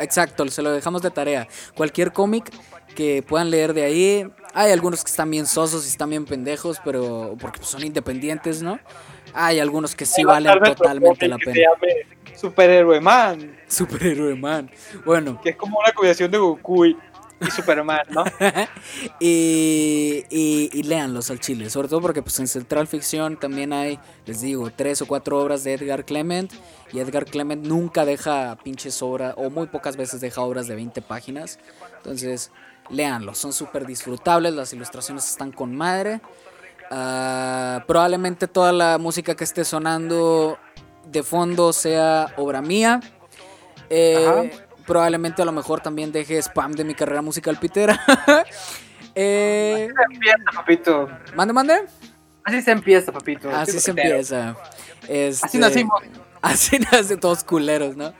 Exacto, 0.00 0.48
se 0.48 0.62
lo 0.62 0.72
dejamos 0.72 1.00
de 1.02 1.12
tarea. 1.12 1.46
Cualquier 1.76 2.12
cómic 2.12 2.50
que 2.96 3.22
puedan 3.22 3.50
leer 3.50 3.72
de 3.72 3.84
ahí. 3.84 4.32
Hay 4.54 4.70
algunos 4.72 5.02
que 5.02 5.10
están 5.10 5.30
bien 5.30 5.46
sosos 5.46 5.84
y 5.86 5.88
están 5.88 6.10
bien 6.10 6.24
pendejos, 6.24 6.78
pero 6.84 7.36
porque 7.40 7.58
pues, 7.58 7.70
son 7.70 7.84
independientes, 7.84 8.62
¿no? 8.62 8.78
Hay 9.32 9.60
algunos 9.60 9.94
que 9.94 10.04
sí 10.04 10.24
valen 10.24 10.58
totalmente 10.62 11.26
la 11.26 11.38
pena. 11.38 11.70
Superhéroe 12.36 13.00
Man. 13.00 13.56
Superhéroe 13.68 14.34
Man. 14.34 14.70
Bueno. 15.04 15.40
Que 15.40 15.50
es 15.50 15.56
como 15.56 15.78
una 15.78 15.92
combinación 15.92 16.30
de 16.30 16.38
Goku 16.38 16.86
y, 16.86 16.96
Superman, 17.54 18.02
¿no? 18.10 18.24
y, 19.20 20.24
y, 20.28 20.70
y 20.72 20.82
léanlos 20.82 21.30
al 21.30 21.40
chile, 21.40 21.70
sobre 21.70 21.88
todo 21.88 22.00
porque 22.00 22.22
pues 22.22 22.38
en 22.38 22.46
Central 22.46 22.86
Ficción 22.86 23.38
también 23.38 23.72
hay, 23.72 23.98
les 24.26 24.40
digo, 24.42 24.70
tres 24.70 25.02
o 25.02 25.06
cuatro 25.06 25.40
obras 25.40 25.64
de 25.64 25.74
Edgar 25.74 26.04
Clement. 26.04 26.52
Y 26.92 26.98
Edgar 26.98 27.24
Clement 27.24 27.64
nunca 27.66 28.04
deja 28.04 28.56
pinches 28.62 29.00
obras, 29.02 29.34
o 29.38 29.48
muy 29.48 29.66
pocas 29.66 29.96
veces 29.96 30.20
deja 30.20 30.42
obras 30.42 30.66
de 30.66 30.74
20 30.74 31.00
páginas. 31.02 31.58
Entonces, 31.98 32.50
léanlo, 32.90 33.34
son 33.34 33.52
súper 33.52 33.86
disfrutables, 33.86 34.54
las 34.54 34.72
ilustraciones 34.72 35.28
están 35.28 35.52
con 35.52 35.74
madre. 35.74 36.20
Ah, 36.90 37.84
probablemente 37.86 38.48
toda 38.48 38.72
la 38.72 38.98
música 38.98 39.34
que 39.34 39.44
esté 39.44 39.64
sonando 39.64 40.58
de 41.06 41.22
fondo 41.22 41.72
sea 41.72 42.34
obra 42.36 42.60
mía. 42.60 43.00
Eh, 43.88 44.50
probablemente 44.86 45.42
a 45.42 45.44
lo 45.44 45.52
mejor 45.52 45.80
también 45.80 46.12
deje 46.12 46.38
spam 46.38 46.72
de 46.72 46.84
mi 46.84 46.94
carrera 46.94 47.22
musical 47.22 47.58
pitera. 47.58 47.98
eh, 49.14 49.88
Así 49.88 49.94
se 49.94 50.14
empieza, 50.14 50.50
papito. 50.54 51.08
¿Mande, 51.34 51.54
mande? 51.54 51.84
Así 52.44 52.60
se 52.60 52.72
empieza, 52.72 53.12
papito. 53.12 53.50
Así 53.50 53.78
se 53.80 53.90
empieza. 53.90 54.56
Este, 55.08 55.46
así 55.46 55.58
nacimos. 55.58 56.02
Así 56.42 56.78
nacen 56.92 57.20
todos 57.20 57.44
culeros, 57.44 57.96
¿no? 57.96 58.12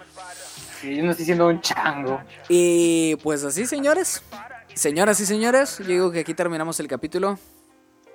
Sí, 0.80 0.96
yo 0.96 1.02
no 1.02 1.10
estoy 1.10 1.26
siendo 1.26 1.48
un 1.48 1.60
chango. 1.60 2.22
Y 2.48 3.16
pues 3.16 3.44
así, 3.44 3.66
señores. 3.66 4.22
Señoras 4.74 5.20
y 5.20 5.26
señores, 5.26 5.78
yo 5.78 5.86
digo 5.86 6.10
que 6.10 6.20
aquí 6.20 6.34
terminamos 6.34 6.80
el 6.80 6.88
capítulo. 6.88 7.38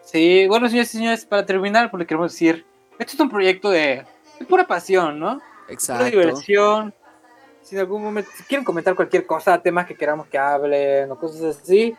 Sí, 0.03 0.47
bueno, 0.47 0.67
señores 0.69 0.93
y 0.93 0.97
señores, 0.97 1.25
para 1.25 1.45
terminar, 1.45 1.91
pues 1.91 1.99
le 1.99 2.07
queremos 2.07 2.31
decir, 2.31 2.65
esto 2.97 3.13
es 3.13 3.19
un 3.19 3.29
proyecto 3.29 3.69
de, 3.69 4.05
pura 4.47 4.65
pasión, 4.65 5.19
¿no? 5.19 5.41
Exacto. 5.67 6.05
Pura 6.05 6.09
diversión. 6.09 6.93
Si 7.61 7.75
en 7.75 7.81
algún 7.81 8.01
momento 8.01 8.29
si 8.35 8.43
quieren 8.43 8.63
comentar 8.63 8.95
cualquier 8.95 9.25
cosa, 9.25 9.61
temas 9.61 9.85
que 9.85 9.95
queramos 9.95 10.27
que 10.27 10.37
hablen 10.37 11.11
o 11.11 11.17
cosas 11.17 11.57
así, 11.61 11.95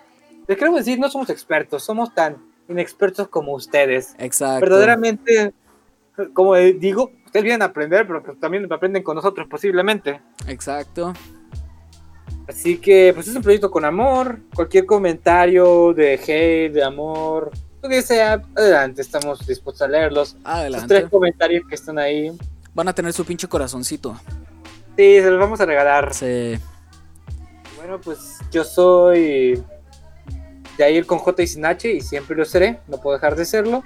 les 0.46 0.56
queremos 0.56 0.80
decir, 0.80 0.98
no 0.98 1.10
somos 1.10 1.28
expertos, 1.28 1.84
somos 1.84 2.14
tan 2.14 2.38
inexpertos 2.68 3.28
como 3.28 3.52
ustedes. 3.52 4.14
Exacto. 4.18 4.60
Verdaderamente, 4.60 5.52
como 6.32 6.54
digo, 6.54 7.12
ustedes 7.26 7.44
vienen 7.44 7.62
a 7.62 7.66
aprender, 7.66 8.06
pero 8.06 8.22
que 8.22 8.32
también 8.32 8.70
aprenden 8.72 9.02
con 9.02 9.14
nosotros 9.14 9.46
posiblemente. 9.48 10.20
Exacto. 10.46 11.12
Así 12.48 12.78
que, 12.78 13.12
pues 13.14 13.28
es 13.28 13.36
un 13.36 13.42
proyecto 13.42 13.70
con 13.70 13.84
amor. 13.84 14.40
Cualquier 14.54 14.86
comentario 14.86 15.92
de 15.92 16.14
hate, 16.14 16.72
de 16.72 16.82
amor, 16.82 17.52
lo 17.82 17.88
que 17.88 18.02
sea, 18.02 18.42
adelante, 18.56 19.02
estamos 19.02 19.46
dispuestos 19.46 19.82
a 19.82 19.88
leerlos. 19.88 20.36
Adelante. 20.42 20.78
Los 20.78 20.86
tres 20.88 21.10
comentarios 21.10 21.64
que 21.68 21.74
están 21.76 21.98
ahí. 21.98 22.36
Van 22.74 22.88
a 22.88 22.92
tener 22.92 23.12
su 23.12 23.24
pinche 23.24 23.46
corazoncito. 23.46 24.18
Sí, 24.96 25.20
se 25.20 25.30
los 25.30 25.38
vamos 25.38 25.60
a 25.60 25.66
regalar. 25.66 26.12
Sí. 26.12 26.58
Bueno, 27.76 28.00
pues 28.00 28.38
yo 28.50 28.64
soy 28.64 29.62
de 30.76 30.92
ir 30.92 31.06
con 31.06 31.18
J 31.18 31.42
y 31.42 31.46
sin 31.46 31.64
H 31.64 31.92
y 31.92 32.00
siempre 32.00 32.36
lo 32.36 32.44
seré, 32.44 32.80
no 32.88 32.98
puedo 33.00 33.16
dejar 33.16 33.36
de 33.36 33.44
serlo. 33.44 33.84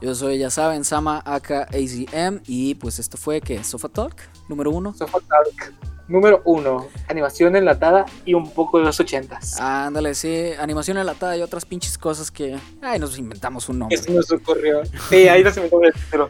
Yo 0.00 0.14
soy, 0.14 0.38
ya 0.38 0.48
saben, 0.48 0.84
Sama 0.84 1.22
aka 1.26 1.64
AZM 1.64 2.40
y 2.46 2.74
pues 2.76 2.98
esto 2.98 3.18
fue 3.18 3.42
que 3.42 3.62
Sofa 3.64 3.90
Talk 3.90 4.16
número 4.50 4.70
uno. 4.70 4.92
Sofa 4.92 5.18
Talk 5.20 5.72
número 6.10 6.42
uno, 6.44 6.88
animación 7.08 7.54
enlatada 7.56 8.04
y 8.24 8.34
un 8.34 8.50
poco 8.50 8.78
de 8.78 8.84
los 8.84 8.98
ochentas. 8.98 9.58
Ándale, 9.60 10.14
sí, 10.14 10.50
animación 10.58 10.98
enlatada 10.98 11.36
y 11.36 11.42
otras 11.42 11.64
pinches 11.64 11.96
cosas 11.96 12.30
que, 12.30 12.58
ay, 12.82 12.98
nos 12.98 13.16
inventamos 13.16 13.68
un 13.68 13.78
nombre. 13.78 13.96
Eso 13.96 14.12
nos 14.12 14.30
ocurrió. 14.32 14.82
Sí, 15.08 15.28
ahí 15.28 15.44
nos 15.44 15.56
inventamos 15.56 15.86
el 15.86 15.94
título. 15.94 16.28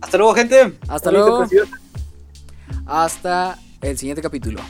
Hasta 0.00 0.16
luego, 0.16 0.34
gente. 0.34 0.78
Hasta 0.88 1.10
luego. 1.10 1.44
Hasta 2.86 3.58
el 3.82 3.98
siguiente 3.98 4.22
capítulo. 4.22 4.60